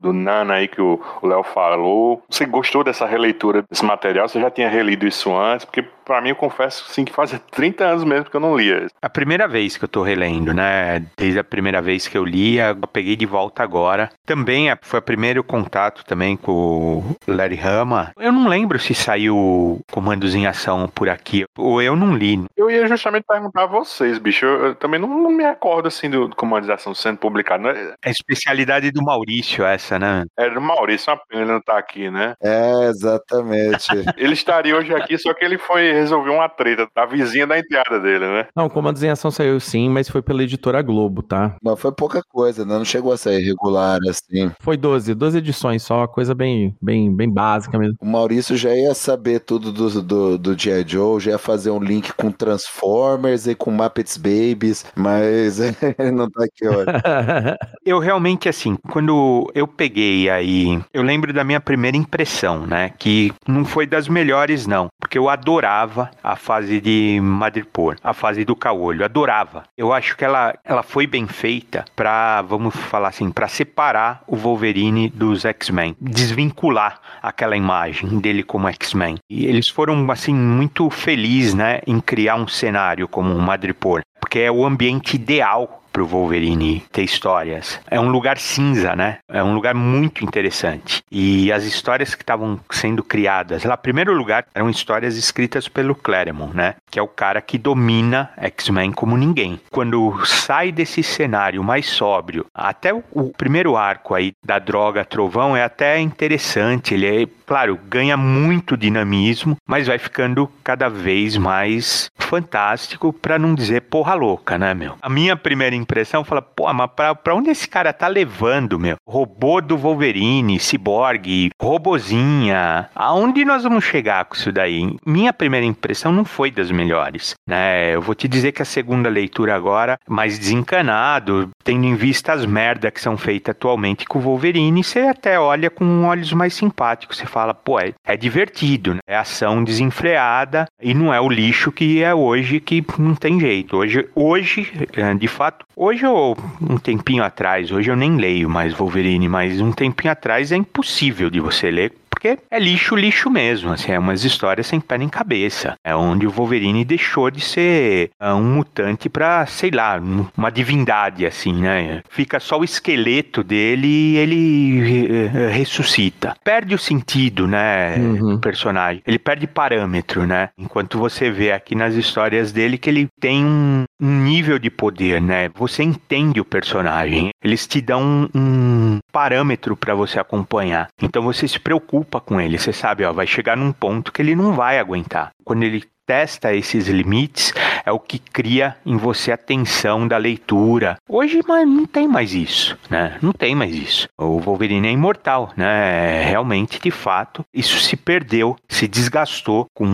do 0.00 0.12
Nana 0.12 0.54
aí 0.54 0.68
que 0.68 0.80
o 0.80 1.00
Léo 1.22 1.42
falou? 1.42 2.22
Você 2.28 2.44
gostou 2.46 2.84
dessa 2.84 3.06
releitura 3.06 3.64
desse 3.68 3.84
material? 3.84 4.28
Você 4.28 4.40
já 4.40 4.50
tinha 4.50 4.68
relido 4.84 5.06
isso 5.06 5.34
antes? 5.34 5.64
Porque 5.64 5.84
pra 6.04 6.20
mim, 6.20 6.30
eu 6.30 6.36
confesso 6.36 6.84
sim 6.88 7.04
que 7.04 7.12
fazia 7.12 7.38
30 7.50 7.84
anos 7.84 8.04
mesmo 8.04 8.30
que 8.30 8.36
eu 8.36 8.40
não 8.40 8.56
lia. 8.56 8.86
A 9.02 9.08
primeira 9.08 9.48
vez 9.48 9.76
que 9.76 9.84
eu 9.84 9.88
tô 9.88 10.02
relendo, 10.02 10.52
né? 10.52 11.04
Desde 11.16 11.38
a 11.38 11.44
primeira 11.44 11.80
vez 11.80 12.06
que 12.06 12.16
eu 12.16 12.24
lia, 12.24 12.76
eu 12.80 12.88
peguei 12.88 13.16
de 13.16 13.26
volta 13.26 13.62
agora. 13.62 14.10
Também 14.26 14.70
é, 14.70 14.78
foi 14.82 14.98
o 14.98 15.02
primeiro 15.02 15.42
contato 15.42 16.04
também 16.04 16.36
com 16.36 16.52
o 16.52 17.16
Larry 17.26 17.60
Hama. 17.60 18.12
Eu 18.18 18.32
não 18.32 18.48
lembro 18.48 18.78
se 18.78 18.94
saiu 18.94 19.80
Comandos 19.90 20.34
em 20.34 20.46
Ação 20.46 20.88
por 20.88 21.08
aqui, 21.08 21.44
ou 21.56 21.80
eu 21.80 21.96
não 21.96 22.14
li. 22.14 22.44
Eu 22.56 22.70
ia 22.70 22.86
justamente 22.86 23.24
perguntar 23.24 23.64
a 23.64 23.66
vocês, 23.66 24.18
bicho. 24.18 24.44
Eu, 24.44 24.66
eu 24.66 24.74
também 24.74 25.00
não, 25.00 25.08
não, 25.08 25.30
me 25.30 25.44
recordo 25.44 25.88
assim 25.88 26.10
do, 26.10 26.28
do 26.28 26.36
Comandos 26.36 26.68
em 26.68 26.72
Ação 26.72 26.94
sendo 26.94 27.18
publicado. 27.18 27.68
É 27.68 27.94
a 28.04 28.10
especialidade 28.10 28.90
do 28.90 29.02
Maurício 29.02 29.64
essa, 29.64 29.98
né? 29.98 30.24
É 30.36 30.50
do 30.50 30.60
Maurício, 30.60 31.12
uma 31.12 31.20
pena 31.28 31.42
ele 31.42 31.52
não 31.52 31.60
tá 31.60 31.78
aqui, 31.78 32.10
né? 32.10 32.34
É, 32.42 32.88
exatamente. 32.88 33.86
ele 34.16 34.32
estaria 34.32 34.76
hoje 34.76 34.94
aqui, 34.94 35.16
só 35.18 35.32
que 35.32 35.44
ele 35.44 35.58
foi 35.58 35.93
resolver 35.94 36.30
uma 36.30 36.48
treta 36.48 36.86
da 36.94 37.06
vizinha 37.06 37.46
da 37.46 37.58
enteada 37.58 38.00
dele, 38.00 38.26
né? 38.26 38.46
Não, 38.54 38.68
Comandos 38.68 39.02
em 39.02 39.08
Ação 39.08 39.30
saiu 39.30 39.58
sim, 39.60 39.88
mas 39.88 40.08
foi 40.08 40.22
pela 40.22 40.42
editora 40.42 40.82
Globo, 40.82 41.22
tá? 41.22 41.56
Mas 41.62 41.80
foi 41.80 41.92
pouca 41.92 42.22
coisa, 42.22 42.64
né? 42.64 42.74
Não 42.74 42.84
chegou 42.84 43.12
a 43.12 43.16
sair 43.16 43.42
regular 43.42 43.98
assim. 44.08 44.50
Foi 44.60 44.76
12, 44.76 45.14
12 45.14 45.38
edições 45.38 45.82
só, 45.82 46.06
coisa 46.06 46.34
bem, 46.34 46.76
bem, 46.80 47.14
bem 47.14 47.30
básica 47.30 47.78
mesmo. 47.78 47.96
O 48.00 48.06
Maurício 48.06 48.56
já 48.56 48.74
ia 48.74 48.94
saber 48.94 49.40
tudo 49.40 49.72
do, 49.72 50.02
do, 50.02 50.38
do 50.38 50.58
G.I. 50.58 50.84
Joe, 50.86 51.20
já 51.20 51.32
ia 51.32 51.38
fazer 51.38 51.70
um 51.70 51.78
link 51.78 52.12
com 52.14 52.30
Transformers 52.30 53.46
e 53.46 53.54
com 53.54 53.70
Muppets 53.70 54.16
Babies, 54.16 54.84
mas 54.94 55.60
ele 55.60 56.10
não 56.12 56.28
tá 56.30 56.44
aqui 56.44 56.68
hoje. 56.68 56.86
eu 57.84 57.98
realmente, 57.98 58.48
assim, 58.48 58.76
quando 58.90 59.50
eu 59.54 59.66
peguei 59.66 60.28
aí, 60.28 60.80
eu 60.92 61.02
lembro 61.02 61.32
da 61.32 61.44
minha 61.44 61.60
primeira 61.60 61.96
impressão, 61.96 62.66
né? 62.66 62.90
Que 62.98 63.32
não 63.46 63.64
foi 63.64 63.86
das 63.86 64.08
melhores, 64.08 64.66
não. 64.66 64.88
Porque 65.00 65.18
eu 65.18 65.28
adorava 65.28 65.83
a 66.22 66.36
fase 66.36 66.80
de 66.80 67.18
Madripoor, 67.22 67.96
a 68.02 68.12
fase 68.12 68.44
do 68.44 68.56
caolho, 68.56 69.04
adorava. 69.04 69.64
Eu 69.76 69.92
acho 69.92 70.16
que 70.16 70.24
ela, 70.24 70.54
ela 70.64 70.82
foi 70.82 71.06
bem 71.06 71.26
feita 71.26 71.84
para, 71.94 72.42
vamos 72.42 72.74
falar 72.74 73.08
assim, 73.08 73.30
para 73.30 73.48
separar 73.48 74.22
o 74.26 74.36
Wolverine 74.36 75.08
dos 75.08 75.44
X-Men, 75.44 75.96
desvincular 76.00 77.00
aquela 77.22 77.56
imagem 77.56 78.18
dele 78.18 78.42
como 78.42 78.68
X-Men. 78.68 79.16
E 79.30 79.46
eles 79.46 79.68
foram 79.68 80.10
assim 80.10 80.34
muito 80.34 80.90
felizes, 80.90 81.54
né, 81.54 81.80
em 81.86 82.00
criar 82.00 82.36
um 82.36 82.48
cenário 82.48 83.08
como 83.08 83.38
Madripoor, 83.38 84.02
porque 84.20 84.40
é 84.40 84.50
o 84.50 84.64
ambiente 84.64 85.14
ideal 85.16 85.83
pro 85.94 86.04
Wolverine 86.04 86.82
ter 86.90 87.04
histórias. 87.04 87.80
É 87.88 88.00
um 88.00 88.08
lugar 88.08 88.36
cinza, 88.36 88.96
né? 88.96 89.18
É 89.28 89.42
um 89.44 89.54
lugar 89.54 89.74
muito 89.74 90.24
interessante. 90.24 91.04
E 91.08 91.52
as 91.52 91.62
histórias 91.62 92.16
que 92.16 92.22
estavam 92.24 92.58
sendo 92.68 93.04
criadas, 93.04 93.62
lá, 93.62 93.76
primeiro 93.76 94.12
lugar, 94.12 94.44
eram 94.52 94.68
histórias 94.68 95.16
escritas 95.16 95.68
pelo 95.68 95.94
Claremont, 95.94 96.54
né? 96.54 96.74
Que 96.90 96.98
é 96.98 97.02
o 97.02 97.06
cara 97.06 97.40
que 97.40 97.56
domina 97.56 98.30
X-Men 98.36 98.90
como 98.90 99.16
ninguém. 99.16 99.60
Quando 99.70 100.20
sai 100.26 100.72
desse 100.72 101.00
cenário 101.00 101.62
mais 101.62 101.86
sóbrio, 101.86 102.46
até 102.52 102.92
o, 102.92 103.04
o 103.12 103.32
primeiro 103.32 103.76
arco 103.76 104.14
aí 104.14 104.32
da 104.44 104.58
droga 104.58 105.04
Trovão 105.04 105.56
é 105.56 105.62
até 105.62 106.00
interessante. 106.00 106.94
Ele 106.94 107.22
é, 107.22 107.28
claro, 107.46 107.78
ganha 107.88 108.16
muito 108.16 108.76
dinamismo, 108.76 109.56
mas 109.64 109.86
vai 109.86 109.98
ficando 109.98 110.50
cada 110.64 110.88
vez 110.88 111.36
mais 111.36 112.10
fantástico, 112.18 113.12
para 113.12 113.38
não 113.38 113.54
dizer 113.54 113.82
porra 113.82 114.14
louca, 114.14 114.58
né, 114.58 114.74
meu? 114.74 114.96
A 115.00 115.08
minha 115.08 115.36
primeira 115.36 115.76
impressão 115.84 116.24
fala, 116.24 116.42
pô, 116.42 116.72
mas 116.72 116.90
pra, 116.94 117.14
pra 117.14 117.34
onde 117.34 117.50
esse 117.50 117.68
cara 117.68 117.92
tá 117.92 118.08
levando, 118.08 118.78
meu? 118.78 118.96
Robô 119.06 119.60
do 119.60 119.76
Wolverine, 119.76 120.58
Cyborg, 120.58 121.50
robozinha. 121.60 122.90
Aonde 122.94 123.44
nós 123.44 123.62
vamos 123.62 123.84
chegar 123.84 124.24
com 124.24 124.34
isso 124.34 124.50
daí? 124.50 124.96
Minha 125.06 125.32
primeira 125.32 125.66
impressão 125.66 126.10
não 126.10 126.24
foi 126.24 126.50
das 126.50 126.70
melhores, 126.70 127.34
né? 127.46 127.94
Eu 127.94 128.02
vou 128.02 128.14
te 128.14 128.26
dizer 128.26 128.52
que 128.52 128.62
a 128.62 128.66
segunda 128.66 129.08
leitura 129.08 129.54
agora, 129.54 129.96
mais 130.08 130.38
desencanado, 130.38 131.50
tendo 131.62 131.84
em 131.84 131.94
vista 131.94 132.32
as 132.32 132.44
merdas 132.44 132.90
que 132.90 133.00
são 133.00 133.16
feitas 133.16 133.54
atualmente 133.54 134.06
com 134.06 134.18
o 134.18 134.22
Wolverine, 134.22 134.82
você 134.82 135.00
até 135.00 135.38
olha 135.38 135.70
com 135.70 136.04
olhos 136.04 136.32
mais 136.32 136.54
simpáticos. 136.54 137.18
Você 137.18 137.26
fala, 137.26 137.54
pô, 137.54 137.78
é, 137.78 137.92
é 138.06 138.16
divertido, 138.16 138.94
né? 138.94 139.00
É 139.06 139.16
ação 139.16 139.62
desenfreada 139.62 140.66
e 140.80 140.94
não 140.94 141.12
é 141.12 141.20
o 141.20 141.28
lixo 141.28 141.70
que 141.70 142.02
é 142.02 142.14
hoje 142.14 142.60
que 142.60 142.84
não 142.98 143.14
tem 143.14 143.38
jeito. 143.38 143.76
Hoje, 143.76 144.08
hoje 144.14 144.72
é, 144.96 145.14
de 145.14 145.28
fato, 145.28 145.66
hoje 145.76 146.06
ou 146.06 146.36
um 146.60 146.76
tempinho 146.76 147.22
atrás, 147.22 147.70
hoje 147.70 147.90
eu 147.90 147.96
nem 147.96 148.16
leio 148.16 148.48
mais 148.48 148.72
Wolverine, 148.74 149.28
mas 149.28 149.60
um 149.60 149.72
tempinho 149.72 150.12
atrás 150.12 150.52
é 150.52 150.56
impossível 150.56 151.30
de 151.30 151.40
você 151.40 151.70
ler 151.70 151.92
porque 152.24 152.38
é 152.50 152.58
lixo, 152.58 152.96
lixo 152.96 153.28
mesmo. 153.30 153.72
Assim, 153.72 153.92
é 153.92 153.98
umas 153.98 154.24
histórias 154.24 154.66
sem 154.66 154.80
pé 154.80 154.96
nem 154.96 155.08
cabeça. 155.08 155.74
É 155.84 155.94
onde 155.94 156.26
o 156.26 156.30
Wolverine 156.30 156.84
deixou 156.84 157.30
de 157.30 157.40
ser 157.40 158.10
uh, 158.20 158.34
um 158.34 158.54
mutante 158.54 159.10
para, 159.10 159.44
sei 159.46 159.70
lá, 159.70 160.00
uma 160.36 160.50
divindade, 160.50 161.26
assim, 161.26 161.52
né? 161.52 162.02
Fica 162.08 162.40
só 162.40 162.58
o 162.58 162.64
esqueleto 162.64 163.44
dele 163.44 163.86
e 163.86 164.16
ele 164.16 165.26
uh, 165.26 165.50
ressuscita. 165.50 166.34
Perde 166.42 166.74
o 166.74 166.78
sentido, 166.78 167.46
né? 167.46 167.96
Uhum. 167.96 168.34
O 168.34 168.38
personagem. 168.38 169.02
Ele 169.06 169.18
perde 169.18 169.46
parâmetro, 169.46 170.26
né? 170.26 170.48
Enquanto 170.58 170.98
você 170.98 171.30
vê 171.30 171.52
aqui 171.52 171.74
nas 171.74 171.94
histórias 171.94 172.52
dele 172.52 172.78
que 172.78 172.88
ele 172.88 173.08
tem 173.20 173.44
um, 173.44 173.84
um 174.00 174.24
nível 174.24 174.58
de 174.58 174.70
poder, 174.70 175.20
né? 175.20 175.50
Você 175.54 175.82
entende 175.82 176.40
o 176.40 176.44
personagem. 176.44 177.30
Eles 177.42 177.66
te 177.66 177.82
dão 177.82 178.02
um, 178.02 178.28
um 178.34 178.98
parâmetro 179.12 179.76
para 179.76 179.94
você 179.94 180.18
acompanhar. 180.18 180.88
Então 181.02 181.22
você 181.22 181.46
se 181.46 181.60
preocupa 181.60 182.13
com 182.20 182.40
ele. 182.40 182.58
Você 182.58 182.72
sabe, 182.72 183.04
ó, 183.04 183.12
vai 183.12 183.26
chegar 183.26 183.56
num 183.56 183.72
ponto 183.72 184.12
que 184.12 184.22
ele 184.22 184.34
não 184.34 184.52
vai 184.52 184.78
aguentar. 184.78 185.32
Quando 185.44 185.62
ele 185.62 185.84
testa 186.06 186.54
esses 186.54 186.88
limites 186.88 187.52
é 187.84 187.92
o 187.92 187.98
que 187.98 188.18
cria 188.18 188.76
em 188.84 188.96
você 188.96 189.32
a 189.32 189.36
tensão 189.36 190.06
da 190.08 190.16
leitura. 190.16 190.96
Hoje, 191.08 191.40
mas 191.46 191.66
não 191.68 191.86
tem 191.86 192.08
mais 192.08 192.34
isso, 192.34 192.78
né? 192.88 193.18
Não 193.20 193.32
tem 193.32 193.54
mais 193.54 193.74
isso. 193.74 194.08
O 194.18 194.38
Wolverine 194.38 194.88
é 194.88 194.92
imortal, 194.92 195.52
né? 195.56 196.22
Realmente, 196.22 196.80
de 196.80 196.90
fato, 196.90 197.44
isso 197.52 197.78
se 197.78 197.96
perdeu, 197.96 198.56
se 198.68 198.88
desgastou 198.88 199.66
com 199.74 199.86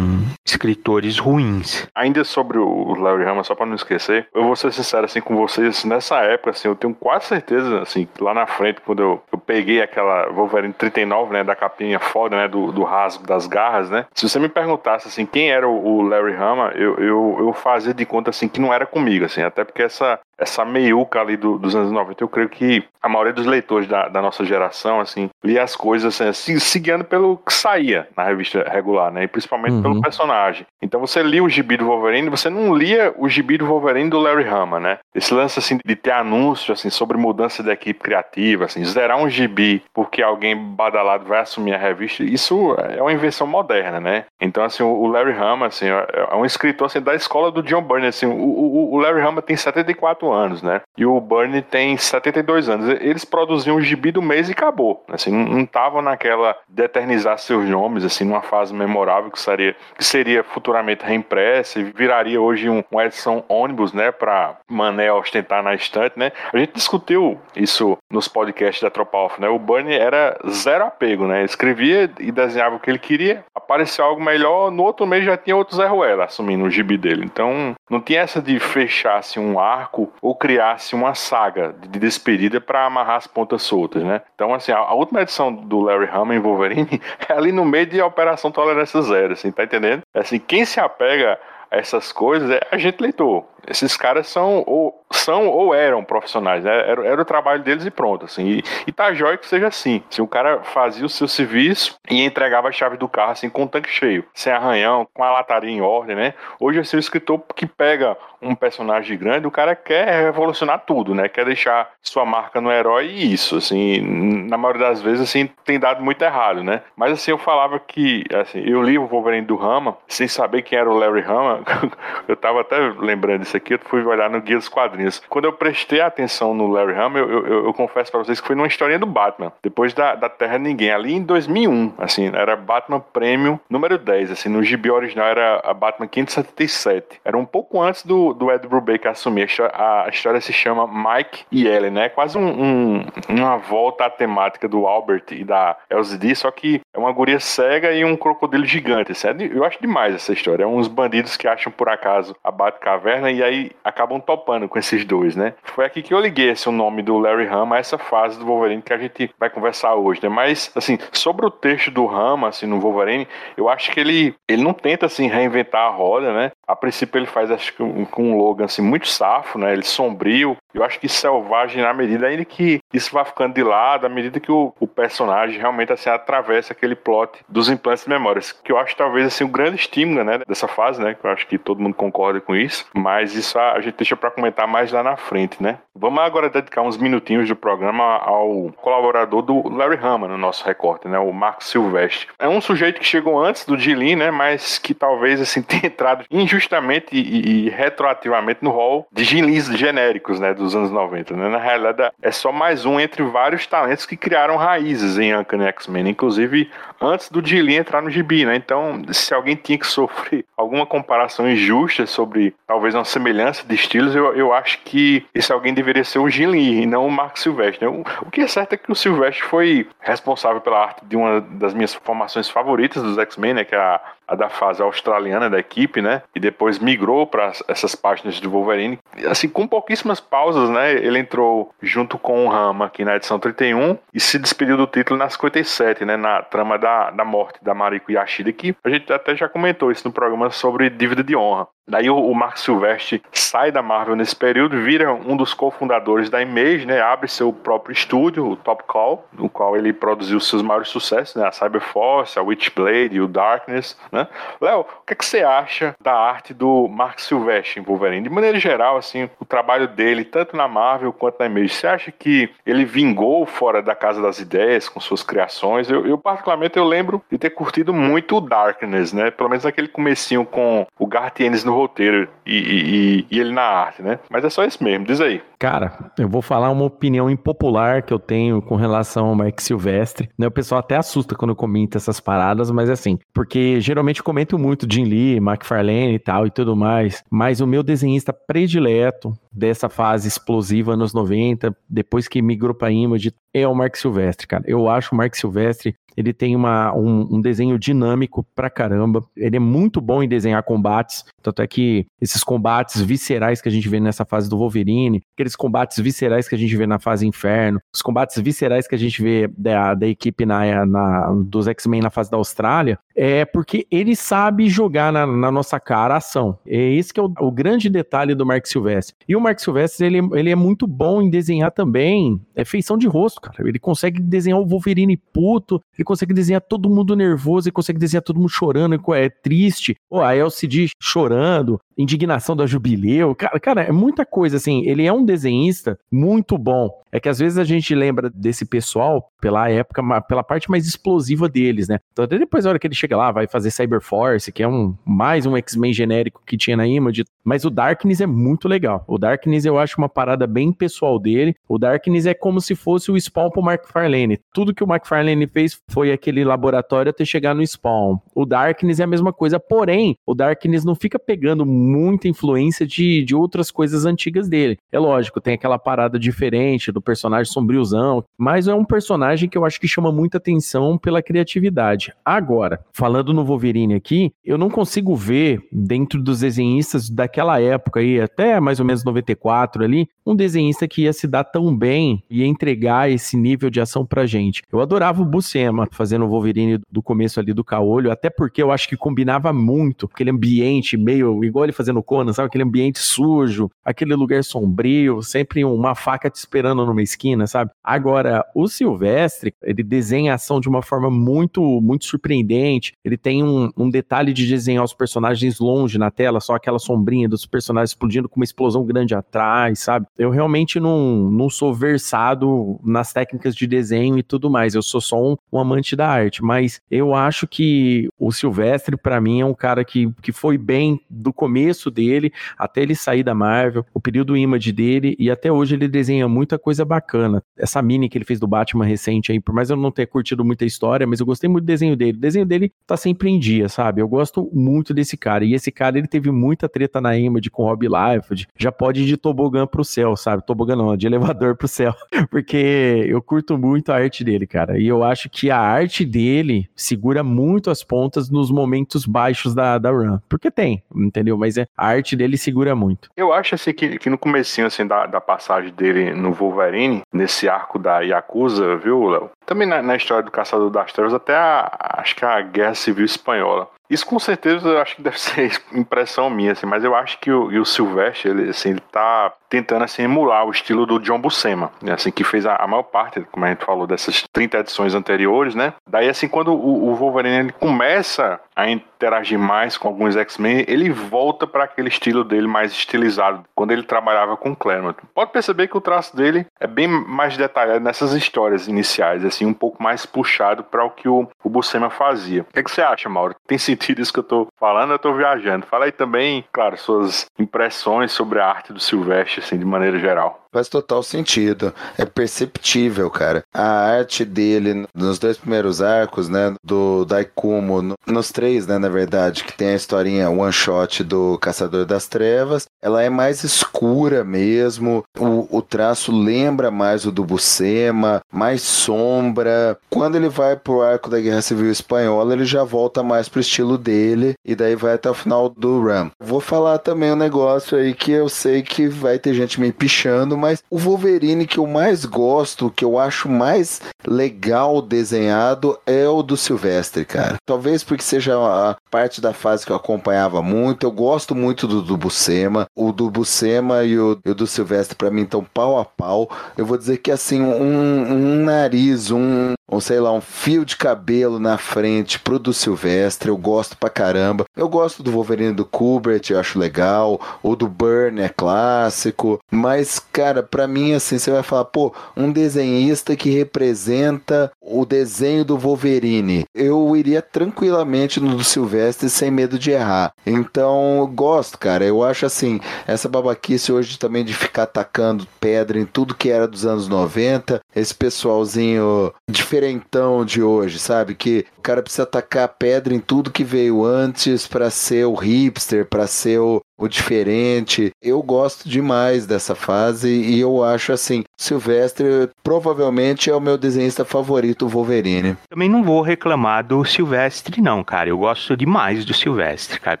escritores 0.44 1.18
ruins. 1.18 1.86
Ainda 1.94 2.24
sobre 2.24 2.58
o 2.58 2.94
Larry 2.94 3.24
Hama, 3.24 3.44
só 3.44 3.54
para 3.54 3.66
não 3.66 3.74
esquecer, 3.74 4.28
eu 4.34 4.44
vou 4.44 4.56
ser 4.56 4.72
sincero 4.72 5.04
assim 5.04 5.20
com 5.20 5.36
vocês, 5.36 5.84
nessa 5.84 6.16
época 6.20 6.50
assim, 6.50 6.68
eu 6.68 6.74
tenho 6.74 6.94
quase 6.94 7.26
certeza 7.26 7.80
assim, 7.80 8.06
lá 8.20 8.34
na 8.34 8.46
frente 8.46 8.80
quando 8.80 9.02
eu, 9.02 9.22
eu 9.32 9.38
peguei 9.38 9.82
aquela 9.82 10.28
Wolverine 10.30 10.72
39, 10.74 11.32
né, 11.32 11.44
da 11.44 11.54
capinha 11.54 11.98
foda, 11.98 12.36
né, 12.36 12.48
do, 12.48 12.72
do 12.72 12.82
rasgo 12.82 13.26
das 13.26 13.46
garras, 13.46 13.90
né? 13.90 14.06
Se 14.14 14.28
você 14.28 14.38
me 14.38 14.48
perguntasse 14.48 15.08
assim, 15.08 15.26
quem 15.26 15.50
era 15.50 15.63
o 15.72 16.02
Larry 16.02 16.34
Hama, 16.34 16.72
eu, 16.74 16.96
eu, 16.96 17.36
eu 17.38 17.52
fazia 17.52 17.94
de 17.94 18.04
conta 18.04 18.30
assim 18.30 18.48
que 18.48 18.60
não 18.60 18.72
era 18.72 18.86
comigo, 18.86 19.24
assim, 19.24 19.42
até 19.42 19.64
porque 19.64 19.82
essa 19.82 20.18
essa 20.38 20.64
meiuca 20.64 21.20
ali 21.20 21.36
do, 21.36 21.58
dos 21.58 21.74
anos 21.74 21.90
90, 21.90 22.22
eu 22.22 22.28
creio 22.28 22.48
que 22.48 22.84
a 23.02 23.08
maioria 23.08 23.34
dos 23.34 23.44
leitores 23.44 23.86
da, 23.86 24.08
da 24.08 24.22
nossa 24.22 24.44
geração, 24.44 24.98
assim, 24.98 25.28
lia 25.44 25.62
as 25.62 25.76
coisas 25.76 26.20
assim, 26.20 26.58
seguindo 26.58 27.04
pelo 27.04 27.36
que 27.36 27.52
saía 27.52 28.08
na 28.16 28.24
revista 28.24 28.64
regular, 28.66 29.12
né? 29.12 29.24
E 29.24 29.28
principalmente 29.28 29.74
uhum. 29.74 29.82
pelo 29.82 30.00
personagem. 30.00 30.66
Então 30.80 31.00
você 31.00 31.22
lia 31.22 31.44
o 31.44 31.48
gibi 31.48 31.76
do 31.76 31.84
Wolverine, 31.84 32.30
você 32.30 32.48
não 32.48 32.74
lia 32.74 33.12
o 33.18 33.28
gibi 33.28 33.58
do 33.58 33.66
Wolverine 33.66 34.08
do 34.08 34.18
Larry 34.18 34.48
Hama, 34.48 34.80
né? 34.80 34.98
Esse 35.14 35.34
lance, 35.34 35.58
assim, 35.58 35.78
de 35.84 35.96
ter 35.96 36.12
anúncio, 36.12 36.72
assim, 36.72 36.88
sobre 36.88 37.18
mudança 37.18 37.62
da 37.62 37.72
equipe 37.72 38.00
criativa, 38.00 38.64
assim, 38.64 38.82
zerar 38.84 39.18
um 39.18 39.28
gibi 39.28 39.82
porque 39.92 40.22
alguém 40.22 40.56
badalado 40.56 41.26
vai 41.26 41.40
assumir 41.40 41.74
a 41.74 41.78
revista, 41.78 42.22
isso 42.22 42.74
é 42.78 43.02
uma 43.02 43.12
invenção 43.12 43.46
moderna, 43.46 44.00
né? 44.00 44.24
Então, 44.40 44.64
assim, 44.64 44.82
o 44.82 45.06
Larry 45.06 45.32
Hama, 45.32 45.66
assim, 45.66 45.86
é, 45.86 46.06
é 46.30 46.34
um 46.34 46.44
escritor, 46.44 46.86
assim, 46.86 47.00
da 47.00 47.14
escola 47.14 47.50
do 47.50 47.62
John 47.62 47.82
Byrne, 47.82 48.06
assim, 48.06 48.26
o, 48.26 48.32
o, 48.32 48.94
o 48.94 48.98
Larry 48.98 49.20
Hama 49.20 49.42
tem 49.42 49.56
74 49.56 50.23
anos, 50.32 50.62
né? 50.62 50.80
E 50.96 51.04
o 51.04 51.20
Bernie 51.20 51.62
tem 51.62 51.96
72 51.96 52.68
anos. 52.68 52.88
Eles 53.00 53.24
produziam 53.24 53.76
o 53.76 53.80
gibi 53.80 54.12
do 54.12 54.22
mês 54.22 54.48
e 54.48 54.52
acabou. 54.52 55.04
Assim, 55.08 55.32
não 55.32 55.62
estavam 55.62 56.02
naquela 56.02 56.56
de 56.68 56.82
eternizar 56.82 57.38
seus 57.38 57.68
nomes, 57.68 58.04
assim, 58.04 58.24
numa 58.24 58.42
fase 58.42 58.72
memorável 58.72 59.30
que 59.30 59.40
seria, 59.40 59.74
que 59.96 60.04
seria 60.04 60.44
futuramente 60.44 61.04
reimpressa 61.04 61.80
e 61.80 61.84
viraria 61.84 62.40
hoje 62.40 62.68
um, 62.68 62.82
um 62.90 63.00
edição 63.00 63.44
ônibus, 63.48 63.92
né? 63.92 64.12
Pra 64.12 64.56
Mané 64.68 65.12
ostentar 65.12 65.62
na 65.62 65.74
estante, 65.74 66.18
né? 66.18 66.32
A 66.52 66.58
gente 66.58 66.74
discutiu 66.74 67.40
isso 67.56 67.96
nos 68.10 68.28
podcasts 68.28 68.82
da 68.82 68.90
Tropa 68.90 69.18
Off, 69.18 69.40
né? 69.40 69.48
O 69.48 69.58
Bernie 69.58 69.96
era 69.96 70.38
zero 70.48 70.84
apego, 70.84 71.26
né? 71.26 71.44
Escrevia 71.44 72.10
e 72.18 72.30
desenhava 72.30 72.76
o 72.76 72.80
que 72.80 72.90
ele 72.90 72.98
queria, 72.98 73.44
apareceu 73.54 74.04
algo 74.04 74.22
melhor, 74.22 74.70
no 74.70 74.82
outro 74.82 75.06
mês 75.06 75.24
já 75.24 75.36
tinha 75.36 75.56
outro 75.56 75.76
Zé 75.76 75.86
Ruela 75.86 76.24
assumindo 76.24 76.64
o 76.64 76.70
gibi 76.70 76.96
dele. 76.96 77.24
Então, 77.24 77.74
não 77.90 78.00
tinha 78.00 78.20
essa 78.20 78.40
de 78.40 78.58
fechar 78.58 79.18
assim, 79.18 79.40
um 79.40 79.58
arco 79.58 80.12
ou 80.20 80.34
criasse 80.34 80.94
uma 80.94 81.14
saga 81.14 81.74
de 81.88 81.98
despedida 81.98 82.60
para 82.60 82.84
amarrar 82.84 83.16
as 83.16 83.26
pontas 83.26 83.62
soltas, 83.62 84.02
né? 84.02 84.22
Então, 84.34 84.54
assim, 84.54 84.72
a, 84.72 84.78
a 84.78 84.94
última 84.94 85.22
edição 85.22 85.52
do 85.52 85.80
Larry 85.80 86.08
Hama 86.12 86.34
em 86.34 86.38
Wolverine 86.38 87.00
é 87.28 87.32
ali 87.32 87.52
no 87.52 87.64
meio 87.64 87.86
de 87.86 88.00
Operação 88.00 88.50
Tolerância 88.50 89.00
Zero, 89.02 89.32
assim, 89.32 89.50
tá 89.50 89.64
entendendo? 89.64 90.02
É 90.12 90.20
assim, 90.20 90.38
quem 90.38 90.64
se 90.64 90.80
apega 90.80 91.38
a 91.70 91.76
essas 91.76 92.12
coisas 92.12 92.50
é 92.50 92.60
a 92.70 92.78
gente 92.78 93.00
leitor. 93.00 93.44
Esses 93.68 93.96
caras 93.96 94.26
são 94.28 94.62
ou, 94.66 95.04
são 95.10 95.48
ou 95.48 95.74
eram 95.74 96.04
profissionais, 96.04 96.64
né? 96.64 96.90
Era, 96.90 97.06
era 97.06 97.22
o 97.22 97.24
trabalho 97.24 97.62
deles 97.62 97.84
e 97.84 97.90
pronto, 97.90 98.24
assim. 98.24 98.46
E, 98.46 98.64
e 98.86 98.92
tá 98.92 99.12
jóia 99.14 99.36
que 99.36 99.46
seja 99.46 99.68
assim. 99.68 100.02
Se 100.10 100.20
o 100.20 100.26
cara 100.26 100.62
fazia 100.62 101.04
o 101.04 101.08
seu 101.08 101.28
serviço 101.28 101.96
e 102.10 102.22
entregava 102.22 102.68
a 102.68 102.72
chave 102.72 102.96
do 102.96 103.08
carro, 103.08 103.32
assim, 103.32 103.48
com 103.48 103.64
o 103.64 103.68
tanque 103.68 103.90
cheio, 103.90 104.24
sem 104.34 104.52
arranhão, 104.52 105.06
com 105.12 105.22
a 105.22 105.30
lataria 105.30 105.70
em 105.70 105.80
ordem, 105.80 106.16
né? 106.16 106.34
Hoje, 106.60 106.80
assim, 106.80 106.96
o 106.96 107.00
escritor 107.00 107.40
que 107.54 107.66
pega 107.66 108.16
um 108.40 108.54
personagem 108.54 109.16
grande, 109.16 109.46
o 109.46 109.50
cara 109.50 109.74
quer 109.74 110.24
revolucionar 110.24 110.84
tudo, 110.86 111.14
né? 111.14 111.28
Quer 111.28 111.46
deixar 111.46 111.90
sua 112.02 112.26
marca 112.26 112.60
no 112.60 112.70
herói 112.70 113.06
e 113.06 113.32
isso, 113.32 113.56
assim, 113.56 114.00
na 114.48 114.56
maioria 114.56 114.88
das 114.88 115.00
vezes, 115.00 115.22
assim, 115.22 115.48
tem 115.64 115.78
dado 115.78 116.02
muito 116.02 116.22
errado, 116.22 116.62
né? 116.62 116.82
Mas, 116.96 117.12
assim, 117.12 117.30
eu 117.30 117.38
falava 117.38 117.78
que, 117.78 118.24
assim, 118.34 118.62
eu 118.66 118.82
li 118.82 118.98
o 118.98 119.06
Wolverine 119.06 119.46
do 119.46 119.56
Rama, 119.56 119.96
sem 120.06 120.28
saber 120.28 120.62
quem 120.62 120.78
era 120.78 120.90
o 120.90 120.96
Larry 120.96 121.22
Rama, 121.22 121.62
eu 122.28 122.36
tava 122.36 122.60
até 122.60 122.76
lembrando 122.98 123.42
disso 123.54 123.56
aqui, 123.56 123.74
eu 123.74 123.78
fui 123.84 124.02
olhar 124.04 124.28
no 124.28 124.40
Guia 124.40 124.56
dos 124.56 124.68
Quadrinhos. 124.68 125.22
Quando 125.28 125.44
eu 125.44 125.52
prestei 125.52 126.00
atenção 126.00 126.54
no 126.54 126.66
Larry 126.66 126.94
Hama, 126.94 127.18
eu, 127.18 127.28
eu, 127.28 127.64
eu, 127.66 127.74
confesso 127.74 128.10
para 128.10 128.20
vocês 128.20 128.40
que 128.40 128.46
foi 128.46 128.56
numa 128.56 128.66
historinha 128.66 128.98
do 128.98 129.06
Batman, 129.06 129.52
depois 129.62 129.92
da, 129.92 130.14
da 130.14 130.28
Terra 130.28 130.58
Ninguém, 130.58 130.90
ali 130.90 131.14
em 131.14 131.22
2001, 131.22 131.94
assim, 131.98 132.30
era 132.34 132.56
Batman 132.56 133.00
Premium 133.00 133.58
número 133.68 133.98
10, 133.98 134.30
assim, 134.30 134.48
no 134.48 134.62
gibi 134.62 134.90
original 134.90 135.26
era 135.26 135.60
a 135.64 135.74
Batman 135.74 136.06
577. 136.06 137.20
Era 137.24 137.36
um 137.36 137.44
pouco 137.44 137.80
antes 137.80 138.04
do, 138.04 138.32
do 138.32 138.50
Ed 138.50 138.66
Brubaker 138.66 139.10
assumir. 139.10 139.48
A, 139.72 140.04
a 140.04 140.08
história 140.08 140.40
se 140.40 140.52
chama 140.52 140.86
Mike 140.86 141.44
e 141.50 141.66
Ellen, 141.66 141.90
né? 141.90 142.08
Quase 142.08 142.38
um, 142.38 142.46
um, 142.46 143.04
uma 143.28 143.56
volta 143.56 144.06
à 144.06 144.10
temática 144.10 144.68
do 144.68 144.86
Albert 144.86 145.24
e 145.32 145.44
da 145.44 145.76
LCD, 145.90 146.34
só 146.34 146.50
que 146.50 146.80
é 146.92 146.98
uma 146.98 147.12
guria 147.12 147.38
cega 147.38 147.92
e 147.92 148.04
um 148.04 148.16
crocodilo 148.16 148.64
gigante. 148.64 149.12
Assim, 149.12 149.28
é 149.28 149.34
eu 149.52 149.64
acho 149.64 149.80
demais 149.80 150.14
essa 150.14 150.32
história. 150.32 150.64
É 150.64 150.66
uns 150.66 150.88
bandidos 150.88 151.36
que 151.36 151.46
acham 151.46 151.70
por 151.70 151.88
acaso 151.88 152.34
a 152.42 152.50
Batcaverna 152.50 153.30
e 153.30 153.42
aí 153.44 153.70
acabam 153.82 154.20
topando 154.20 154.68
com 154.68 154.78
esses 154.78 155.04
dois, 155.04 155.36
né? 155.36 155.54
Foi 155.62 155.84
aqui 155.84 156.02
que 156.02 156.12
eu 156.12 156.20
liguei 156.20 156.50
esse 156.50 156.68
o 156.68 156.72
nome 156.72 157.02
do 157.02 157.18
Larry 157.18 157.46
Hama 157.46 157.76
a 157.76 157.78
essa 157.78 157.98
fase 157.98 158.38
do 158.38 158.44
Wolverine 158.44 158.82
que 158.82 158.92
a 158.92 158.98
gente 158.98 159.30
vai 159.38 159.50
conversar 159.50 159.94
hoje, 159.94 160.20
né? 160.22 160.28
Mas, 160.28 160.70
assim, 160.74 160.98
sobre 161.12 161.46
o 161.46 161.50
texto 161.50 161.90
do 161.90 162.08
Hama, 162.08 162.48
assim, 162.48 162.66
no 162.66 162.80
Wolverine, 162.80 163.28
eu 163.56 163.68
acho 163.68 163.90
que 163.90 164.00
ele, 164.00 164.34
ele 164.48 164.62
não 164.62 164.72
tenta, 164.72 165.06
assim, 165.06 165.28
reinventar 165.28 165.86
a 165.86 165.90
roda, 165.90 166.32
né? 166.32 166.52
A 166.66 166.74
princípio 166.74 167.18
ele 167.18 167.26
faz, 167.26 167.50
acho 167.50 167.72
que 167.72 168.06
com 168.06 168.30
um 168.30 168.38
Logan, 168.38 168.64
assim, 168.64 168.82
muito 168.82 169.06
safo, 169.06 169.58
né? 169.58 169.72
Ele 169.72 169.84
sombrio, 169.84 170.56
eu 170.72 170.82
acho 170.82 170.98
que 170.98 171.08
selvagem 171.08 171.82
na 171.82 171.92
medida 171.92 172.26
ainda 172.26 172.44
que 172.44 172.80
isso 172.92 173.12
vai 173.12 173.24
ficando 173.24 173.54
de 173.54 173.62
lado, 173.62 174.06
à 174.06 174.08
medida 174.08 174.40
que 174.40 174.50
o, 174.50 174.72
o 174.80 174.86
personagem 174.86 175.58
realmente, 175.58 175.92
assim, 175.92 176.10
atravessa 176.10 176.72
aquele 176.72 176.94
plot 176.94 177.44
dos 177.48 177.68
implantes 177.68 178.04
de 178.04 178.10
memórias, 178.10 178.52
que 178.52 178.72
eu 178.72 178.78
acho 178.78 178.96
talvez, 178.96 179.26
assim, 179.26 179.44
o 179.44 179.46
um 179.46 179.50
grande 179.50 179.76
estímulo, 179.76 180.24
né? 180.24 180.40
Dessa 180.46 180.66
fase, 180.66 181.02
né? 181.02 181.14
Que 181.14 181.26
eu 181.26 181.30
acho 181.30 181.46
que 181.46 181.58
todo 181.58 181.80
mundo 181.80 181.94
concorda 181.94 182.40
com 182.40 182.54
isso, 182.54 182.86
mas 182.94 183.33
isso 183.34 183.58
a, 183.58 183.80
gente 183.80 183.96
deixa 183.96 184.16
para 184.16 184.30
comentar 184.30 184.66
mais 184.66 184.92
lá 184.92 185.02
na 185.02 185.16
frente, 185.16 185.62
né? 185.62 185.78
Vamos 185.94 186.22
agora 186.22 186.50
dedicar 186.50 186.82
uns 186.82 186.96
minutinhos 186.96 187.48
do 187.48 187.56
programa 187.56 188.18
ao 188.18 188.72
colaborador 188.76 189.42
do 189.42 189.68
Larry 189.68 189.98
Hama 190.02 190.28
no 190.28 190.38
nosso 190.38 190.64
recorte, 190.64 191.08
né? 191.08 191.18
O 191.18 191.32
Marcos 191.32 191.68
Silvestre. 191.68 192.28
É 192.38 192.48
um 192.48 192.60
sujeito 192.60 193.00
que 193.00 193.06
chegou 193.06 193.42
antes 193.42 193.64
do 193.64 193.78
Gilin, 193.78 194.16
né? 194.16 194.30
Mas 194.30 194.78
que 194.78 194.94
talvez 194.94 195.40
assim 195.40 195.62
tenha 195.62 195.86
entrado 195.86 196.24
injustamente 196.30 197.08
e, 197.12 197.66
e 197.66 197.70
retroativamente 197.70 198.60
no 198.62 198.70
rol 198.70 199.06
de 199.12 199.24
Gilins 199.24 199.66
genéricos, 199.66 200.40
né? 200.40 200.54
Dos 200.54 200.74
anos 200.74 200.90
90, 200.90 201.36
né? 201.36 201.48
Na 201.48 201.58
realidade 201.58 202.12
é 202.22 202.30
só 202.30 202.50
mais 202.50 202.84
um 202.84 202.98
entre 202.98 203.22
vários 203.22 203.66
talentos 203.66 204.06
que 204.06 204.16
criaram 204.16 204.56
raízes 204.56 205.18
em 205.18 205.36
Uncanny 205.36 205.66
X-Men, 205.66 206.08
inclusive 206.08 206.70
antes 207.00 207.28
do 207.28 207.44
Gilin 207.44 207.76
entrar 207.76 208.02
no 208.02 208.10
gibi, 208.10 208.44
né? 208.44 208.56
Então, 208.56 209.02
se 209.12 209.34
alguém 209.34 209.56
tinha 209.56 209.78
que 209.78 209.86
sofrer 209.86 210.44
alguma 210.56 210.86
comparação 210.86 211.48
injusta 211.48 212.06
sobre 212.06 212.54
talvez 212.66 212.94
uma 212.94 213.04
semelhança 213.24 213.66
de 213.66 213.74
estilos, 213.74 214.14
eu, 214.14 214.34
eu 214.34 214.52
acho 214.52 214.78
que 214.84 215.24
esse 215.34 215.50
alguém 215.50 215.72
deveria 215.72 216.04
ser 216.04 216.18
o 216.18 216.28
Jim 216.28 216.46
Lee 216.46 216.82
e 216.82 216.86
não 216.86 217.06
o 217.06 217.10
Mark 217.10 217.38
Silvestre. 217.38 217.86
O, 217.86 218.04
o 218.20 218.30
que 218.30 218.42
é 218.42 218.46
certo 218.46 218.74
é 218.74 218.76
que 218.76 218.92
o 218.92 218.94
Silvestre 218.94 219.42
foi 219.44 219.88
responsável 220.00 220.60
pela 220.60 220.82
arte 220.82 221.04
de 221.06 221.16
uma 221.16 221.40
das 221.40 221.72
minhas 221.72 221.94
formações 221.94 222.48
favoritas 222.50 223.02
dos 223.02 223.16
X-Men, 223.16 223.54
né? 223.54 223.64
Que 223.64 223.74
é 223.74 223.78
a 223.78 224.00
a 224.26 224.34
da 224.34 224.48
fase 224.48 224.82
australiana 224.82 225.50
da 225.50 225.58
equipe, 225.58 226.00
né? 226.00 226.22
E 226.34 226.40
depois 226.40 226.78
migrou 226.78 227.26
para 227.26 227.52
essas 227.68 227.94
páginas 227.94 228.36
de 228.36 228.48
Wolverine. 228.48 228.98
Assim, 229.28 229.48
com 229.48 229.66
pouquíssimas 229.66 230.20
pausas, 230.20 230.68
né? 230.70 230.92
Ele 230.92 231.18
entrou 231.18 231.72
junto 231.82 232.18
com 232.18 232.46
o 232.46 232.48
Rama 232.48 232.86
aqui 232.86 233.04
na 233.04 233.16
edição 233.16 233.38
31 233.38 233.98
e 234.12 234.20
se 234.20 234.38
despediu 234.38 234.76
do 234.76 234.86
título 234.86 235.18
na 235.18 235.28
57, 235.28 236.04
né? 236.04 236.16
Na 236.16 236.42
trama 236.42 236.78
da, 236.78 237.10
da 237.10 237.24
morte 237.24 237.62
da 237.62 237.74
Mariko 237.74 238.12
Yashida, 238.12 238.52
que 238.52 238.74
a 238.84 238.90
gente 238.90 239.12
até 239.12 239.36
já 239.36 239.48
comentou 239.48 239.90
isso 239.90 240.06
no 240.06 240.12
programa 240.12 240.50
sobre 240.50 240.90
dívida 240.90 241.22
de 241.22 241.36
honra. 241.36 241.66
Daí 241.86 242.08
o, 242.08 242.16
o 242.16 242.34
Mark 242.34 242.56
Silvestre 242.56 243.22
sai 243.30 243.70
da 243.70 243.82
Marvel 243.82 244.16
nesse 244.16 244.34
período, 244.34 244.80
vira 244.80 245.12
um 245.12 245.36
dos 245.36 245.52
cofundadores 245.52 246.30
da 246.30 246.40
Image, 246.40 246.86
né? 246.86 247.00
Abre 247.00 247.28
seu 247.28 247.52
próprio 247.52 247.92
estúdio, 247.92 248.48
o 248.48 248.56
Top 248.56 248.84
Call, 248.84 249.26
no 249.32 249.50
qual 249.50 249.76
ele 249.76 249.92
produziu 249.92 250.40
seus 250.40 250.62
maiores 250.62 250.88
sucessos, 250.88 251.34
né? 251.34 251.46
A 251.46 251.52
Cyberforce, 251.52 252.38
a 252.38 252.42
Witchblade 252.42 253.20
o 253.20 253.28
Darkness, 253.28 253.98
né? 254.14 254.28
Léo, 254.60 254.80
o 254.80 255.06
que, 255.06 255.12
é 255.12 255.16
que 255.16 255.24
você 255.24 255.42
acha 255.42 255.94
da 256.00 256.14
arte 256.14 256.54
do 256.54 256.88
Mark 256.88 257.18
Silvestre 257.18 257.80
em 257.80 257.84
Wolverine? 257.84 258.22
De 258.22 258.30
maneira 258.30 258.58
geral, 258.58 258.96
assim, 258.96 259.28
o 259.38 259.44
trabalho 259.44 259.88
dele, 259.88 260.24
tanto 260.24 260.56
na 260.56 260.68
Marvel 260.68 261.12
quanto 261.12 261.40
na 261.40 261.46
Image, 261.46 261.74
você 261.74 261.86
acha 261.86 262.12
que 262.12 262.50
ele 262.64 262.84
vingou 262.84 263.44
fora 263.44 263.82
da 263.82 263.94
Casa 263.94 264.22
das 264.22 264.38
Ideias 264.38 264.88
com 264.88 265.00
suas 265.00 265.22
criações? 265.22 265.90
Eu, 265.90 266.06
eu 266.06 266.16
particularmente, 266.16 266.78
eu 266.78 266.84
lembro 266.84 267.22
de 267.30 267.36
ter 267.36 267.50
curtido 267.50 267.92
muito 267.92 268.36
o 268.36 268.40
Darkness, 268.40 269.12
né? 269.12 269.30
Pelo 269.30 269.50
menos 269.50 269.66
aquele 269.66 269.88
comecinho 269.88 270.44
com 270.44 270.86
o 270.98 271.06
Garth 271.06 271.40
Ennis 271.40 271.64
no 271.64 271.74
roteiro 271.74 272.28
e, 272.46 272.56
e, 272.56 273.26
e, 273.30 273.40
ele 273.40 273.52
na 273.52 273.62
arte, 273.62 274.02
né? 274.02 274.18
Mas 274.30 274.44
é 274.44 274.50
só 274.50 274.64
isso 274.64 274.82
mesmo, 274.82 275.04
diz 275.04 275.20
aí. 275.20 275.42
Cara, 275.58 276.10
eu 276.18 276.28
vou 276.28 276.42
falar 276.42 276.70
uma 276.70 276.84
opinião 276.84 277.30
impopular 277.30 278.02
que 278.02 278.12
eu 278.12 278.18
tenho 278.18 278.60
com 278.60 278.76
relação 278.76 279.28
ao 279.28 279.36
Mike 279.36 279.62
Silvestre. 279.62 280.28
Né? 280.38 280.46
O 280.46 280.50
pessoal 280.50 280.80
até 280.80 280.96
assusta 280.96 281.34
quando 281.34 281.56
comenta 281.56 281.96
essas 281.96 282.20
paradas, 282.20 282.70
mas 282.70 282.90
assim, 282.90 283.18
porque 283.32 283.80
geralmente 283.80 284.03
eu 284.12 284.24
comento 284.24 284.58
muito 284.58 284.86
Jim 284.90 285.04
Lee, 285.04 285.36
McFarlane 285.36 286.14
e 286.14 286.18
tal 286.18 286.46
e 286.46 286.50
tudo 286.50 286.76
mais, 286.76 287.22
mas 287.30 287.60
o 287.60 287.66
meu 287.66 287.82
desenhista 287.82 288.32
predileto 288.32 289.32
dessa 289.52 289.88
fase 289.88 290.28
explosiva 290.28 290.96
nos 290.96 291.14
90, 291.14 291.74
depois 291.88 292.26
que 292.28 292.42
migrou 292.42 292.74
para 292.74 292.90
Image, 292.90 293.32
é 293.52 293.66
o 293.66 293.74
Mark 293.74 293.96
Silvestre, 293.96 294.46
cara. 294.46 294.64
Eu 294.66 294.88
acho 294.88 295.14
o 295.14 295.16
Mark 295.16 295.34
Silvestre 295.34 295.94
ele 296.16 296.32
tem 296.32 296.54
uma, 296.54 296.94
um, 296.94 297.36
um, 297.36 297.40
desenho 297.40 297.78
dinâmico 297.78 298.46
pra 298.54 298.70
caramba. 298.70 299.24
Ele 299.36 299.56
é 299.56 299.60
muito 299.60 300.00
bom 300.00 300.22
em 300.22 300.28
desenhar 300.28 300.62
combates. 300.62 301.24
Tanto 301.42 301.62
é 301.62 301.66
que 301.66 302.06
esses 302.20 302.42
combates 302.42 303.00
viscerais 303.00 303.60
que 303.60 303.68
a 303.68 303.72
gente 303.72 303.88
vê 303.88 304.00
nessa 304.00 304.24
fase 304.24 304.48
do 304.48 304.58
Wolverine, 304.58 305.22
aqueles 305.34 305.56
combates 305.56 305.98
viscerais 305.98 306.48
que 306.48 306.54
a 306.54 306.58
gente 306.58 306.76
vê 306.76 306.86
na 306.86 306.98
fase 306.98 307.26
Inferno, 307.26 307.80
os 307.94 308.02
combates 308.02 308.40
viscerais 308.42 308.86
que 308.86 308.94
a 308.94 308.98
gente 308.98 309.22
vê 309.22 309.48
da, 309.56 309.94
da 309.94 310.06
equipe 310.06 310.46
na, 310.46 310.86
na 310.86 311.32
dos 311.46 311.66
X-Men 311.68 312.02
na 312.02 312.10
fase 312.10 312.30
da 312.30 312.36
Austrália, 312.36 312.98
é 313.14 313.44
porque 313.44 313.86
ele 313.90 314.16
sabe 314.16 314.68
jogar 314.68 315.12
na, 315.12 315.26
na 315.26 315.50
nossa 315.50 315.78
cara 315.78 316.14
a 316.14 316.16
ação. 316.18 316.58
É 316.66 316.92
esse 316.94 317.12
que 317.12 317.20
é 317.20 317.22
o, 317.22 317.32
o, 317.40 317.50
grande 317.50 317.88
detalhe 317.88 318.34
do 318.34 318.44
Mark 318.44 318.66
Silvestre. 318.66 319.14
E 319.28 319.36
o 319.36 319.40
Mark 319.40 319.58
Silvestre, 319.58 320.06
ele, 320.06 320.18
ele 320.32 320.50
é 320.50 320.54
muito 320.54 320.86
bom 320.86 321.22
em 321.22 321.30
desenhar 321.30 321.70
também 321.70 322.40
é 322.54 322.64
feição 322.64 322.96
de 322.96 323.06
rosto, 323.06 323.40
cara. 323.40 323.68
Ele 323.68 323.78
consegue 323.78 324.20
desenhar 324.20 324.58
o 324.58 324.66
Wolverine 324.66 325.16
puto, 325.16 325.82
ele 326.04 326.06
consegue 326.06 326.34
desenhar 326.34 326.60
todo 326.60 326.88
mundo 326.88 327.16
nervoso, 327.16 327.68
ele 327.68 327.72
consegue 327.72 327.98
desenhar 327.98 328.22
todo 328.22 328.38
mundo 328.38 328.50
chorando, 328.50 328.94
é 329.14 329.30
triste. 329.30 329.96
Pô, 330.08 330.20
a 330.20 330.34
LCD 330.36 330.88
chorando, 331.00 331.80
indignação 331.96 332.56
da 332.56 332.66
Jubileu. 332.66 333.34
Cara, 333.34 333.60
cara, 333.60 333.82
é 333.82 333.92
muita 333.92 334.24
coisa, 334.24 334.56
assim. 334.56 334.82
Ele 334.86 335.06
é 335.06 335.12
um 335.12 335.24
desenhista 335.24 335.98
muito 336.10 336.56
bom. 336.58 336.90
É 337.10 337.20
que 337.20 337.28
às 337.28 337.38
vezes 337.38 337.58
a 337.58 337.64
gente 337.64 337.94
lembra 337.94 338.28
desse 338.28 338.64
pessoal 338.64 339.30
pela 339.40 339.70
época, 339.70 340.02
pela 340.22 340.42
parte 340.42 340.68
mais 340.68 340.84
explosiva 340.84 341.48
deles, 341.48 341.86
né? 341.86 342.00
Então, 342.12 342.24
até 342.24 342.36
depois, 342.38 342.66
a 342.66 342.70
hora 342.70 342.78
que 342.78 342.86
ele 342.86 342.94
chega 342.94 343.16
lá, 343.16 343.30
vai 343.30 343.46
fazer 343.46 343.70
Cyberforce, 343.70 344.50
que 344.50 344.64
é 344.64 344.68
um 344.68 344.96
mais 345.04 345.46
um 345.46 345.56
X-Men 345.56 345.92
genérico 345.92 346.42
que 346.44 346.56
tinha 346.56 346.76
na 346.76 346.86
Image. 346.86 347.24
Mas 347.44 347.64
o 347.64 347.70
Darkness 347.70 348.20
é 348.20 348.26
muito 348.26 348.66
legal. 348.66 349.04
O 349.06 349.16
Darkness 349.16 349.64
eu 349.64 349.78
acho 349.78 349.96
uma 349.98 350.08
parada 350.08 350.46
bem 350.46 350.72
pessoal 350.72 351.18
dele. 351.18 351.54
O 351.68 351.78
Darkness 351.78 352.26
é 352.26 352.34
como 352.34 352.60
se 352.60 352.74
fosse 352.74 353.12
o 353.12 353.20
Spawn 353.20 353.50
pro 353.50 353.62
McFarlane. 353.62 354.40
Tudo 354.52 354.74
que 354.74 354.82
o 354.82 354.90
McFarlane 354.90 355.46
fez 355.46 355.78
foi 355.88 356.10
aquele 356.10 356.42
laboratório 356.44 357.10
até 357.10 357.24
chegar 357.24 357.54
no 357.54 357.64
Spawn. 357.64 358.18
O 358.34 358.44
Darkness 358.44 358.98
é 358.98 359.04
a 359.04 359.06
mesma 359.06 359.32
coisa, 359.32 359.60
porém, 359.60 360.16
o 360.26 360.34
Darkness 360.34 360.84
não 360.84 360.94
fica 360.94 361.18
pegando 361.18 361.64
muita 361.84 362.28
influência 362.28 362.86
de, 362.86 363.22
de 363.24 363.34
outras 363.34 363.70
coisas 363.70 364.04
antigas 364.04 364.48
dele. 364.48 364.78
É 364.90 364.98
lógico, 364.98 365.40
tem 365.40 365.54
aquela 365.54 365.78
parada 365.78 366.18
diferente 366.18 366.90
do 366.90 367.00
personagem 367.00 367.52
sombriozão, 367.52 368.24
mas 368.36 368.66
é 368.66 368.74
um 368.74 368.84
personagem 368.84 369.48
que 369.48 369.58
eu 369.58 369.64
acho 369.64 369.80
que 369.80 369.88
chama 369.88 370.10
muita 370.10 370.38
atenção 370.38 370.96
pela 370.96 371.22
criatividade. 371.22 372.12
Agora, 372.24 372.80
falando 372.92 373.32
no 373.32 373.44
Wolverine 373.44 373.94
aqui, 373.94 374.32
eu 374.44 374.56
não 374.56 374.70
consigo 374.70 375.14
ver 375.14 375.60
dentro 375.70 376.22
dos 376.22 376.40
desenhistas 376.40 377.10
daquela 377.10 377.60
época 377.60 378.00
aí, 378.00 378.20
até 378.20 378.58
mais 378.60 378.80
ou 378.80 378.86
menos 378.86 379.04
94 379.04 379.84
ali, 379.84 380.08
um 380.26 380.34
desenhista 380.34 380.88
que 380.88 381.02
ia 381.02 381.12
se 381.12 381.26
dar 381.26 381.44
tão 381.44 381.76
bem 381.76 382.22
e 382.30 382.44
entregar 382.44 383.10
esse 383.10 383.36
nível 383.36 383.68
de 383.68 383.80
ação 383.80 384.06
pra 384.06 384.26
gente. 384.26 384.62
Eu 384.72 384.80
adorava 384.80 385.20
o 385.20 385.24
Buscema 385.24 385.86
fazendo 385.90 386.24
o 386.24 386.28
Wolverine 386.28 386.80
do 386.90 387.02
começo 387.02 387.38
ali 387.38 387.52
do 387.52 387.64
caolho, 387.64 388.10
até 388.10 388.30
porque 388.30 388.62
eu 388.62 388.70
acho 388.70 388.88
que 388.88 388.96
combinava 388.96 389.52
muito 389.52 390.08
aquele 390.12 390.30
ambiente 390.30 390.96
meio 390.96 391.44
igual 391.44 391.64
ele 391.64 391.72
fazendo 391.74 392.02
Conan, 392.02 392.32
sabe? 392.32 392.46
Aquele 392.46 392.64
ambiente 392.64 392.98
sujo, 392.98 393.70
aquele 393.84 394.14
lugar 394.14 394.42
sombrio, 394.44 395.22
sempre 395.22 395.64
uma 395.64 395.94
faca 395.94 396.30
te 396.30 396.36
esperando 396.36 396.84
numa 396.84 397.02
esquina, 397.02 397.46
sabe? 397.46 397.70
Agora, 397.82 398.44
o 398.54 398.66
Silvestre, 398.68 399.54
ele 399.62 399.82
desenha 399.82 400.32
a 400.32 400.34
ação 400.36 400.60
de 400.60 400.68
uma 400.68 400.82
forma 400.82 401.10
muito, 401.10 401.62
muito 401.80 402.04
surpreendente. 402.04 402.92
Ele 403.04 403.16
tem 403.16 403.42
um, 403.42 403.70
um 403.76 403.90
detalhe 403.90 404.32
de 404.32 404.46
desenhar 404.46 404.84
os 404.84 404.94
personagens 404.94 405.58
longe 405.58 405.98
na 405.98 406.10
tela, 406.10 406.40
só 406.40 406.54
aquela 406.54 406.78
sombrinha 406.78 407.28
dos 407.28 407.46
personagens 407.46 407.90
explodindo 407.90 408.28
com 408.28 408.40
uma 408.40 408.44
explosão 408.44 408.84
grande 408.84 409.14
atrás, 409.14 409.80
sabe? 409.80 410.06
Eu 410.16 410.30
realmente 410.30 410.78
não, 410.78 411.30
não 411.30 411.50
sou 411.50 411.74
versado 411.74 412.78
nas 412.82 413.12
técnicas 413.12 413.54
de 413.54 413.66
desenho 413.66 414.18
e 414.18 414.22
tudo 414.22 414.50
mais. 414.50 414.74
Eu 414.74 414.82
sou 414.82 415.00
só 415.00 415.20
um, 415.20 415.36
um 415.52 415.58
amante 415.58 415.96
da 415.96 416.08
arte, 416.08 416.42
mas 416.42 416.80
eu 416.90 417.14
acho 417.14 417.46
que 417.46 418.08
o 418.18 418.32
Silvestre, 418.32 418.96
para 418.96 419.20
mim, 419.20 419.40
é 419.40 419.46
um 419.46 419.54
cara 419.54 419.84
que, 419.84 420.10
que 420.22 420.32
foi 420.32 420.56
bem 420.58 421.00
do 421.08 421.32
começo 421.32 421.63
dele 421.90 422.32
até 422.58 422.82
ele 422.82 422.94
sair 422.94 423.22
da 423.22 423.34
Marvel, 423.34 423.84
o 423.92 424.00
período 424.00 424.36
Image 424.36 424.72
dele, 424.72 425.16
e 425.18 425.30
até 425.30 425.50
hoje 425.50 425.74
ele 425.74 425.88
desenha 425.88 426.28
muita 426.28 426.58
coisa 426.58 426.84
bacana. 426.84 427.42
Essa 427.56 427.80
mini 427.80 428.08
que 428.08 428.18
ele 428.18 428.24
fez 428.24 428.40
do 428.40 428.46
Batman 428.46 428.84
recente 428.84 429.32
aí, 429.32 429.40
por 429.40 429.54
mais 429.54 429.70
eu 429.70 429.76
não 429.76 429.90
ter 429.90 430.06
curtido 430.06 430.44
muita 430.44 430.64
história, 430.64 431.06
mas 431.06 431.20
eu 431.20 431.26
gostei 431.26 431.48
muito 431.48 431.64
do 431.64 431.66
desenho 431.66 431.96
dele. 431.96 432.16
O 432.18 432.20
desenho 432.20 432.46
dele 432.46 432.72
tá 432.86 432.96
sempre 432.96 433.30
em 433.30 433.38
dia, 433.38 433.68
sabe? 433.68 434.00
Eu 434.00 434.08
gosto 434.08 434.50
muito 434.52 434.92
desse 434.92 435.16
cara. 435.16 435.44
E 435.44 435.54
esse 435.54 435.70
cara, 435.70 435.98
ele 435.98 436.06
teve 436.06 436.30
muita 436.30 436.68
treta 436.68 437.00
na 437.00 437.16
Image 437.16 437.50
com 437.50 437.64
Rob 437.64 437.86
Liefeld. 437.86 438.48
Já 438.56 438.72
pode 438.72 439.02
ir 439.02 439.06
de 439.06 439.16
tobogã 439.16 439.66
pro 439.66 439.84
céu, 439.84 440.16
sabe? 440.16 440.44
Tobogã 440.44 440.76
não, 440.76 440.96
de 440.96 441.06
elevador 441.06 441.56
pro 441.56 441.68
céu. 441.68 441.94
Porque 442.30 443.04
eu 443.08 443.22
curto 443.22 443.58
muito 443.58 443.90
a 443.90 443.96
arte 443.96 444.24
dele, 444.24 444.46
cara. 444.46 444.78
E 444.78 444.86
eu 444.86 445.02
acho 445.02 445.28
que 445.28 445.50
a 445.50 445.58
arte 445.58 446.04
dele 446.04 446.68
segura 446.74 447.22
muito 447.22 447.70
as 447.70 447.82
pontas 447.82 448.30
nos 448.30 448.50
momentos 448.50 449.06
baixos 449.06 449.54
da, 449.54 449.78
da 449.78 449.90
run. 449.90 450.18
Porque 450.28 450.50
tem, 450.50 450.82
entendeu? 450.94 451.36
Mas 451.36 451.53
é, 451.56 451.66
a 451.76 451.86
arte 451.86 452.16
dele 452.16 452.36
segura 452.36 452.74
muito. 452.74 453.08
Eu 453.16 453.32
acho 453.32 453.54
assim 453.54 453.72
que, 453.72 453.98
que 453.98 454.10
no 454.10 454.18
comecinho 454.18 454.66
assim, 454.66 454.86
da, 454.86 455.06
da 455.06 455.20
passagem 455.20 455.72
dele 455.72 456.12
no 456.12 456.32
Wolverine, 456.32 457.02
nesse 457.12 457.48
arco 457.48 457.78
da 457.78 458.00
Yakuza, 458.00 458.76
viu, 458.76 459.08
Léo? 459.08 459.30
Também 459.46 459.68
na, 459.68 459.82
na, 459.82 459.96
história 459.96 460.22
do 460.22 460.30
Caçador 460.30 460.70
das 460.70 460.92
Trevas, 460.92 461.14
até 461.14 461.34
a, 461.34 461.70
acho 461.98 462.16
que 462.16 462.24
a 462.24 462.40
Guerra 462.40 462.74
Civil 462.74 463.04
Espanhola. 463.04 463.68
Isso 463.94 464.04
com 464.04 464.18
certeza 464.18 464.68
eu 464.68 464.80
acho 464.80 464.96
que 464.96 465.02
deve 465.02 465.18
ser 465.20 465.62
impressão 465.72 466.28
minha, 466.28 466.50
assim, 466.50 466.66
mas 466.66 466.82
eu 466.82 466.96
acho 466.96 467.18
que 467.20 467.30
o, 467.30 467.46
o 467.60 467.64
Silvestre, 467.64 468.30
ele, 468.30 468.50
assim, 468.50 468.70
ele 468.70 468.80
tá 468.80 469.32
tentando 469.54 469.84
assim, 469.84 470.02
emular 470.02 470.44
o 470.44 470.50
estilo 470.50 470.84
do 470.84 470.98
John 470.98 471.20
Buscema, 471.20 471.70
né, 471.80 471.92
assim, 471.92 472.10
que 472.10 472.24
fez 472.24 472.44
a, 472.44 472.56
a, 472.56 472.66
maior 472.66 472.82
parte, 472.82 473.24
como 473.30 473.46
a 473.46 473.50
gente 473.50 473.64
falou, 473.64 473.86
dessas 473.86 474.24
30 474.32 474.58
edições 474.58 474.94
anteriores, 474.94 475.54
né? 475.54 475.74
Daí, 475.88 476.08
assim, 476.08 476.26
quando 476.26 476.52
o, 476.52 476.90
o 476.90 476.94
Wolverine 476.96 477.36
ele 477.36 477.52
começa 477.52 478.40
a 478.56 478.68
interagir 478.68 479.38
mais 479.38 479.76
com 479.76 479.86
alguns 479.86 480.16
X-Men, 480.16 480.64
ele 480.66 480.90
volta 480.90 481.46
para 481.46 481.64
aquele 481.64 481.88
estilo 481.88 482.24
dele 482.24 482.48
mais 482.48 482.72
estilizado, 482.72 483.44
quando 483.54 483.70
ele 483.70 483.84
trabalhava 483.84 484.36
com 484.36 484.56
Claremont. 484.56 484.96
Pode 485.14 485.30
perceber 485.30 485.68
que 485.68 485.76
o 485.76 485.80
traço 485.80 486.16
dele 486.16 486.46
é 486.58 486.66
bem 486.66 486.88
mais 486.88 487.36
detalhado 487.36 487.80
nessas 487.80 488.12
histórias 488.12 488.66
iniciais, 488.66 489.24
assim, 489.24 489.46
um 489.46 489.54
pouco 489.54 489.80
mais 489.80 490.04
puxado 490.04 490.64
para 490.64 490.84
o 490.84 490.90
que 490.90 491.08
o, 491.08 491.28
o 491.44 491.48
Buscema 491.48 491.90
fazia. 491.90 492.42
O 492.42 492.52
que, 492.52 492.58
é 492.58 492.62
que 492.62 492.70
você 492.70 492.82
acha, 492.82 493.08
Mauro? 493.08 493.36
Tem 493.46 493.58
sentido 493.58 493.83
isso 493.92 494.12
que 494.12 494.18
eu 494.18 494.24
tô 494.24 494.48
falando? 494.58 494.92
Eu 494.92 494.98
tô 494.98 495.14
viajando. 495.14 495.66
Fala 495.66 495.84
aí 495.86 495.92
também, 495.92 496.44
claro, 496.52 496.76
suas 496.76 497.26
impressões 497.38 498.12
sobre 498.12 498.40
a 498.40 498.46
arte 498.46 498.72
do 498.72 498.80
Silvestre, 498.80 499.40
assim, 499.40 499.58
de 499.58 499.64
maneira 499.64 499.98
geral. 499.98 500.44
Faz 500.54 500.68
total 500.68 501.02
sentido. 501.02 501.74
É 501.98 502.04
perceptível, 502.04 503.10
cara. 503.10 503.42
A 503.52 503.96
arte 503.96 504.24
dele 504.24 504.86
nos 504.94 505.18
dois 505.18 505.36
primeiros 505.36 505.82
arcos, 505.82 506.28
né? 506.28 506.54
Do 506.62 507.04
Daikumo, 507.04 507.96
nos 508.06 508.30
três, 508.30 508.64
né? 508.64 508.78
Na 508.78 508.88
verdade, 508.88 509.42
que 509.42 509.52
tem 509.52 509.70
a 509.70 509.74
historinha 509.74 510.30
one 510.30 510.52
shot 510.52 511.02
do 511.02 511.36
Caçador 511.38 511.84
das 511.84 512.06
Trevas. 512.06 512.66
Ela 512.80 513.02
é 513.02 513.10
mais 513.10 513.42
escura 513.42 514.22
mesmo. 514.22 515.02
O, 515.18 515.58
o 515.58 515.60
traço 515.60 516.12
lembra 516.16 516.70
mais 516.70 517.04
o 517.04 517.10
do 517.10 517.24
Buscema, 517.24 518.20
mais 518.32 518.62
sombra. 518.62 519.76
Quando 519.90 520.14
ele 520.14 520.28
vai 520.28 520.54
pro 520.54 520.82
arco 520.82 521.10
da 521.10 521.18
Guerra 521.18 521.42
Civil 521.42 521.68
Espanhola, 521.70 522.32
ele 522.32 522.44
já 522.44 522.62
volta 522.62 523.02
mais 523.02 523.28
pro 523.28 523.40
estilo 523.40 523.63
dele. 523.78 524.34
E 524.44 524.54
daí 524.54 524.76
vai 524.76 524.94
até 524.94 525.10
o 525.10 525.14
final 525.14 525.48
do 525.48 525.82
Ram. 525.82 526.10
Vou 526.20 526.40
falar 526.40 526.78
também 526.78 527.12
um 527.12 527.16
negócio 527.16 527.78
aí 527.78 527.94
que 527.94 528.12
eu 528.12 528.28
sei 528.28 528.62
que 528.62 528.88
vai 528.88 529.18
ter 529.18 529.34
gente 529.34 529.60
me 529.60 529.72
pichando, 529.72 530.36
mas 530.36 530.62
o 530.70 530.78
Wolverine 530.78 531.46
que 531.46 531.58
eu 531.58 531.66
mais 531.66 532.04
gosto, 532.04 532.70
que 532.70 532.84
eu 532.84 532.98
acho 532.98 533.28
mais 533.28 533.80
legal 534.06 534.82
desenhado 534.82 535.78
é 535.86 536.06
o 536.08 536.22
do 536.22 536.36
Silvestre, 536.36 537.04
cara. 537.04 537.36
Talvez 537.46 537.82
porque 537.82 538.02
seja 538.02 538.36
a 538.36 538.76
parte 538.90 539.20
da 539.20 539.32
fase 539.32 539.64
que 539.64 539.72
eu 539.72 539.76
acompanhava 539.76 540.42
muito. 540.42 540.86
Eu 540.86 540.92
gosto 540.92 541.34
muito 541.34 541.66
do 541.66 541.82
do 541.82 541.96
Buscema. 541.96 542.66
O 542.76 542.92
do 542.92 543.10
Buscema 543.10 543.84
e 543.84 543.98
o, 543.98 544.18
e 544.24 544.30
o 544.30 544.34
do 544.34 544.46
Silvestre 544.46 544.96
para 544.96 545.10
mim 545.10 545.22
estão 545.22 545.44
pau 545.44 545.78
a 545.78 545.84
pau. 545.84 546.28
Eu 546.56 546.66
vou 546.66 546.76
dizer 546.76 546.98
que 546.98 547.10
assim, 547.10 547.40
um, 547.40 548.12
um 548.12 548.44
nariz, 548.44 549.10
um, 549.10 549.54
ou 549.68 549.80
sei 549.80 550.00
lá, 550.00 550.12
um 550.12 550.20
fio 550.20 550.64
de 550.64 550.76
cabelo 550.76 551.38
na 551.38 551.56
frente 551.56 552.18
pro 552.18 552.38
do 552.38 552.52
Silvestre, 552.52 553.28
eu 553.28 553.36
gosto 553.36 553.53
pra 553.76 553.90
caramba. 553.90 554.44
Eu 554.56 554.68
gosto 554.68 555.02
do 555.02 555.10
Wolverine 555.10 555.52
do 555.52 555.64
Kubert, 555.64 556.30
eu 556.30 556.38
acho 556.38 556.58
legal. 556.58 557.20
O 557.42 557.54
do 557.54 557.68
Burn 557.68 558.20
é 558.20 558.28
clássico. 558.28 559.40
Mas, 559.50 559.98
cara, 559.98 560.42
pra 560.42 560.66
mim, 560.66 560.92
assim, 560.94 561.18
você 561.18 561.30
vai 561.30 561.42
falar, 561.42 561.66
pô, 561.66 561.94
um 562.16 562.32
desenhista 562.32 563.16
que 563.16 563.30
representa 563.30 564.50
o 564.64 564.86
desenho 564.86 565.44
do 565.44 565.58
Wolverine. 565.58 566.44
Eu 566.54 566.96
iria 566.96 567.20
tranquilamente 567.20 568.18
no 568.18 568.36
do 568.36 568.44
Silvestre 568.44 569.10
sem 569.10 569.30
medo 569.30 569.58
de 569.58 569.70
errar. 569.70 570.12
Então, 570.26 570.98
eu 570.98 571.06
gosto, 571.06 571.58
cara. 571.58 571.84
Eu 571.84 572.02
acho 572.02 572.24
assim, 572.24 572.60
essa 572.86 573.08
babaquice 573.08 573.70
hoje 573.70 573.98
também 573.98 574.24
de 574.24 574.32
ficar 574.32 574.62
atacando 574.64 575.28
pedra 575.38 575.78
em 575.78 575.84
tudo 575.84 576.14
que 576.14 576.30
era 576.30 576.48
dos 576.48 576.64
anos 576.64 576.88
90, 576.88 577.60
esse 577.76 577.94
pessoalzinho 577.94 579.12
diferentão 579.30 580.24
de 580.24 580.42
hoje, 580.42 580.78
sabe? 580.78 581.14
Que 581.14 581.44
o 581.58 581.62
cara 581.62 581.82
precisa 581.82 582.04
atacar 582.04 582.48
pedra 582.48 582.94
em 582.94 583.00
tudo 583.00 583.30
que 583.30 583.44
veio 583.44 583.84
antes 583.84 584.46
para 584.46 584.70
ser 584.70 585.04
o 585.04 585.14
hipster, 585.14 585.86
para 585.86 586.06
ser 586.06 586.40
o, 586.40 586.60
o 586.78 586.88
diferente. 586.88 587.90
Eu 588.02 588.22
gosto 588.22 588.68
demais 588.68 589.26
dessa 589.26 589.54
fase 589.54 590.08
e 590.08 590.40
eu 590.40 590.62
acho 590.62 590.92
assim, 590.92 591.24
Silvestre 591.36 592.30
provavelmente 592.42 593.30
é 593.30 593.34
o 593.34 593.40
meu 593.40 593.56
desenhista 593.56 594.04
favorito, 594.04 594.68
Wolverine. 594.68 595.36
Também 595.48 595.68
não 595.68 595.82
vou 595.82 596.02
reclamar 596.02 596.64
do 596.64 596.84
Silvestre 596.84 597.60
não, 597.60 597.82
cara. 597.82 598.10
Eu 598.10 598.18
gosto 598.18 598.56
demais 598.56 599.04
do 599.04 599.14
Silvestre, 599.14 599.80
cara 599.80 600.00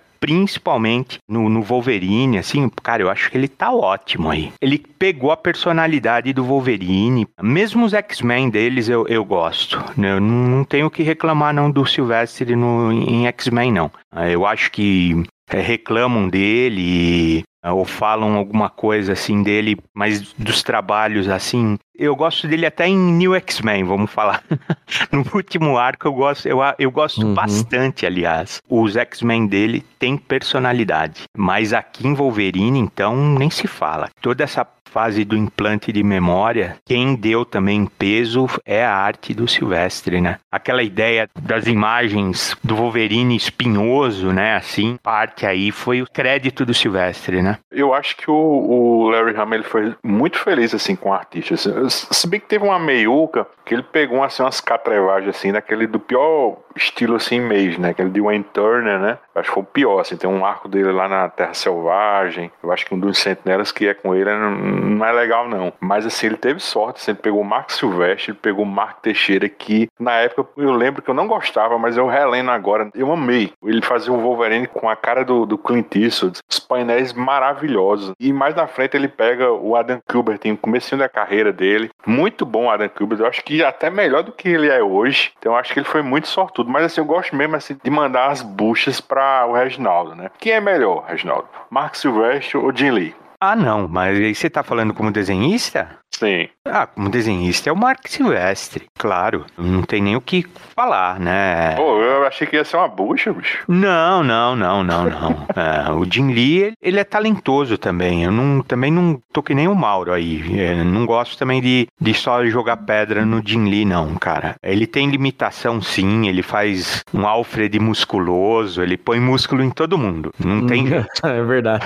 principalmente 0.24 1.18
no, 1.28 1.50
no, 1.50 1.60
Wolverine, 1.60 2.38
assim, 2.38 2.70
cara, 2.82 3.02
eu 3.02 3.10
acho 3.10 3.30
que 3.30 3.36
ele 3.36 3.46
tá 3.46 3.70
ótimo 3.70 4.30
aí. 4.30 4.54
Ele 4.58 4.78
pegou 4.78 5.30
a 5.30 5.36
personalidade 5.36 6.32
do 6.32 6.42
Wolverine, 6.42 7.26
mesmo 7.42 7.84
os 7.84 7.92
X-Men 7.92 8.48
deles 8.48 8.88
eu, 8.88 9.06
eu 9.06 9.22
gosto. 9.22 9.84
Eu 9.98 10.20
não 10.20 10.64
tenho 10.64 10.90
que 10.90 11.02
reclamar 11.02 11.52
não 11.52 11.70
do 11.70 11.84
Silvestre 11.84 12.56
no, 12.56 12.90
em 12.90 13.26
X-Men, 13.26 13.70
não. 13.70 13.90
Eu 14.30 14.46
acho 14.46 14.70
que 14.70 15.24
reclamam 15.48 16.28
dele 16.28 17.44
ou 17.72 17.84
falam 17.84 18.34
alguma 18.34 18.68
coisa 18.68 19.12
assim 19.12 19.42
dele, 19.42 19.76
mas 19.94 20.32
dos 20.34 20.62
trabalhos 20.62 21.28
assim. 21.28 21.78
Eu 21.94 22.14
gosto 22.14 22.46
dele 22.46 22.66
até 22.66 22.86
em 22.88 22.96
New 22.96 23.34
X-Men, 23.34 23.84
vamos 23.84 24.10
falar. 24.10 24.42
no 25.10 25.24
último 25.34 25.78
arco 25.78 26.08
eu 26.08 26.12
gosto, 26.12 26.46
eu, 26.46 26.58
eu 26.78 26.90
gosto 26.90 27.24
uhum. 27.24 27.34
bastante, 27.34 28.04
aliás. 28.04 28.60
Os 28.68 28.96
X-Men 28.96 29.46
dele 29.46 29.84
têm 29.98 30.16
personalidade, 30.16 31.22
mas 31.36 31.72
aqui 31.72 32.06
em 32.06 32.14
Wolverine 32.14 32.78
então 32.78 33.16
nem 33.38 33.48
se 33.48 33.66
fala. 33.66 34.10
Toda 34.20 34.44
essa 34.44 34.66
fase 34.94 35.24
do 35.24 35.36
implante 35.36 35.90
de 35.90 36.04
memória, 36.04 36.76
quem 36.86 37.16
deu 37.16 37.44
também 37.44 37.84
peso 37.84 38.46
é 38.64 38.84
a 38.84 38.94
arte 38.94 39.34
do 39.34 39.48
Silvestre, 39.48 40.20
né? 40.20 40.38
Aquela 40.52 40.84
ideia 40.84 41.28
das 41.42 41.66
imagens 41.66 42.56
do 42.62 42.76
Wolverine 42.76 43.34
espinhoso, 43.34 44.30
né? 44.30 44.54
Assim, 44.54 44.96
parte 45.02 45.44
aí 45.44 45.72
foi 45.72 46.00
o 46.00 46.06
crédito 46.06 46.64
do 46.64 46.72
Silvestre, 46.72 47.42
né? 47.42 47.58
Eu 47.72 47.92
acho 47.92 48.16
que 48.16 48.30
o, 48.30 48.34
o 48.34 49.10
Larry 49.10 49.36
Hamill 49.36 49.58
ele 49.58 49.64
foi 49.64 49.96
muito 50.04 50.38
feliz 50.38 50.72
assim 50.72 50.94
com 50.94 51.08
o 51.08 51.12
artista. 51.12 51.56
Se 51.88 52.28
bem 52.28 52.38
que 52.38 52.46
teve 52.46 52.64
uma 52.64 52.78
meiuca 52.78 53.48
que 53.64 53.74
ele 53.74 53.82
pegou 53.82 54.22
assim, 54.22 54.44
umas 54.44 54.60
catrevagens 54.60 55.34
assim, 55.34 55.50
daquele 55.50 55.88
do 55.88 55.98
pior 55.98 56.58
estilo 56.76 57.16
assim 57.16 57.40
mesmo, 57.40 57.82
né? 57.82 57.90
Aquele 57.90 58.10
de 58.10 58.20
Wayne 58.20 58.44
Turner, 58.52 59.00
né? 59.00 59.18
Acho 59.34 59.48
que 59.48 59.54
foi 59.54 59.62
o 59.62 59.66
pior, 59.66 60.00
assim, 60.00 60.16
tem 60.16 60.28
um 60.28 60.44
arco 60.44 60.68
dele 60.68 60.92
lá 60.92 61.08
na 61.08 61.28
Terra 61.28 61.54
Selvagem, 61.54 62.50
eu 62.62 62.72
acho 62.72 62.86
que 62.86 62.94
um 62.94 62.98
dos 62.98 63.18
sentinelas 63.18 63.72
que 63.72 63.86
é 63.86 63.94
com 63.94 64.14
ele 64.14 64.30
não, 64.30 64.50
não 64.50 65.06
é 65.06 65.12
legal 65.12 65.48
não, 65.48 65.72
mas 65.80 66.06
assim, 66.06 66.26
ele 66.26 66.36
teve 66.36 66.60
sorte, 66.60 67.00
assim, 67.00 67.12
ele 67.12 67.20
pegou 67.20 67.40
o 67.40 67.44
Marco 67.44 67.72
Silvestre, 67.72 68.32
ele 68.32 68.38
pegou 68.40 68.64
o 68.64 68.68
Marco 68.68 69.00
Teixeira, 69.02 69.48
que 69.48 69.88
na 69.98 70.12
época 70.12 70.46
eu 70.56 70.72
lembro 70.72 71.02
que 71.02 71.10
eu 71.10 71.14
não 71.14 71.26
gostava, 71.26 71.78
mas 71.78 71.96
eu 71.96 72.06
relendo 72.06 72.50
agora, 72.50 72.90
eu 72.94 73.10
amei. 73.12 73.52
Ele 73.62 73.82
fazia 73.82 74.12
o 74.12 74.20
Wolverine 74.20 74.66
com 74.66 74.88
a 74.88 74.96
cara 74.96 75.24
do, 75.24 75.46
do 75.46 75.58
Clint 75.58 75.94
Eastwood, 75.96 76.38
os 76.50 76.58
painéis 76.58 77.12
maravilhosos, 77.12 78.12
e 78.18 78.32
mais 78.32 78.54
na 78.54 78.66
frente 78.66 78.96
ele 78.96 79.08
pega 79.08 79.50
o 79.50 79.76
Adam 79.76 80.00
Kubert, 80.08 80.40
em 80.44 80.56
comecinho 80.56 80.98
da 80.98 81.08
carreira 81.08 81.52
dele, 81.52 81.90
muito 82.06 82.46
bom 82.46 82.66
o 82.66 82.70
Adam 82.70 82.88
Kubert, 82.88 83.20
eu 83.20 83.26
acho 83.26 83.42
que 83.42 83.62
até 83.62 83.90
melhor 83.90 84.22
do 84.22 84.32
que 84.32 84.48
ele 84.48 84.68
é 84.68 84.82
hoje, 84.82 85.32
então 85.38 85.52
eu 85.52 85.58
acho 85.58 85.72
que 85.72 85.78
ele 85.78 85.86
foi 85.86 86.02
muito 86.02 86.28
sortudo, 86.28 86.70
mas 86.70 86.84
assim, 86.84 87.00
eu 87.00 87.04
gosto 87.04 87.34
mesmo 87.34 87.56
assim, 87.56 87.76
de 87.82 87.90
mandar 87.90 88.30
as 88.30 88.42
buchas 88.42 89.00
para 89.24 89.46
o 89.46 89.54
Reginaldo, 89.54 90.14
né? 90.14 90.30
Quem 90.38 90.52
é 90.52 90.60
melhor, 90.60 91.06
Reginaldo? 91.08 91.48
Mark 91.70 91.94
Silvestre 91.94 92.58
ou 92.58 92.76
Jim 92.76 92.90
Lee? 92.90 93.16
Ah, 93.40 93.56
não, 93.56 93.88
mas 93.88 94.16
aí 94.18 94.34
você 94.34 94.50
tá 94.50 94.62
falando 94.62 94.92
como 94.92 95.10
desenhista? 95.10 95.98
Sim. 96.18 96.48
Ah, 96.66 96.86
como 96.86 97.08
desenhista 97.10 97.68
é 97.68 97.72
o 97.72 97.76
Mark 97.76 98.06
Silvestre, 98.08 98.86
claro. 98.98 99.44
Não 99.58 99.82
tem 99.82 100.00
nem 100.00 100.16
o 100.16 100.20
que 100.20 100.46
falar, 100.74 101.18
né? 101.20 101.74
Pô, 101.76 102.00
eu 102.00 102.26
achei 102.26 102.46
que 102.46 102.56
ia 102.56 102.64
ser 102.64 102.76
uma 102.76 102.88
bucha, 102.88 103.32
bicho. 103.32 103.58
Não, 103.68 104.22
não, 104.22 104.54
não, 104.56 104.82
não, 104.82 105.04
não. 105.04 105.46
é, 105.54 105.90
o 105.90 106.04
Jim 106.10 106.32
Lee, 106.32 106.72
ele 106.80 106.98
é 107.00 107.04
talentoso 107.04 107.76
também. 107.76 108.24
Eu 108.24 108.32
não, 108.32 108.62
também 108.62 108.90
não 108.90 109.20
tô 109.32 109.42
que 109.42 109.54
nem 109.54 109.68
o 109.68 109.74
Mauro 109.74 110.12
aí. 110.12 110.42
Eu 110.58 110.84
não 110.84 111.04
gosto 111.04 111.36
também 111.36 111.60
de, 111.60 111.86
de 112.00 112.14
só 112.14 112.44
jogar 112.46 112.76
pedra 112.78 113.26
no 113.26 113.42
Jim 113.44 113.64
Lee, 113.68 113.84
não, 113.84 114.14
cara. 114.14 114.54
Ele 114.62 114.86
tem 114.86 115.10
limitação, 115.10 115.82
sim. 115.82 116.28
Ele 116.28 116.42
faz 116.42 117.02
um 117.12 117.26
Alfred 117.26 117.78
musculoso. 117.78 118.82
Ele 118.82 118.96
põe 118.96 119.20
músculo 119.20 119.62
em 119.62 119.70
todo 119.70 119.98
mundo. 119.98 120.32
Não 120.38 120.66
tem 120.66 120.86
jeito. 120.86 121.08
é 121.26 121.42
verdade. 121.42 121.84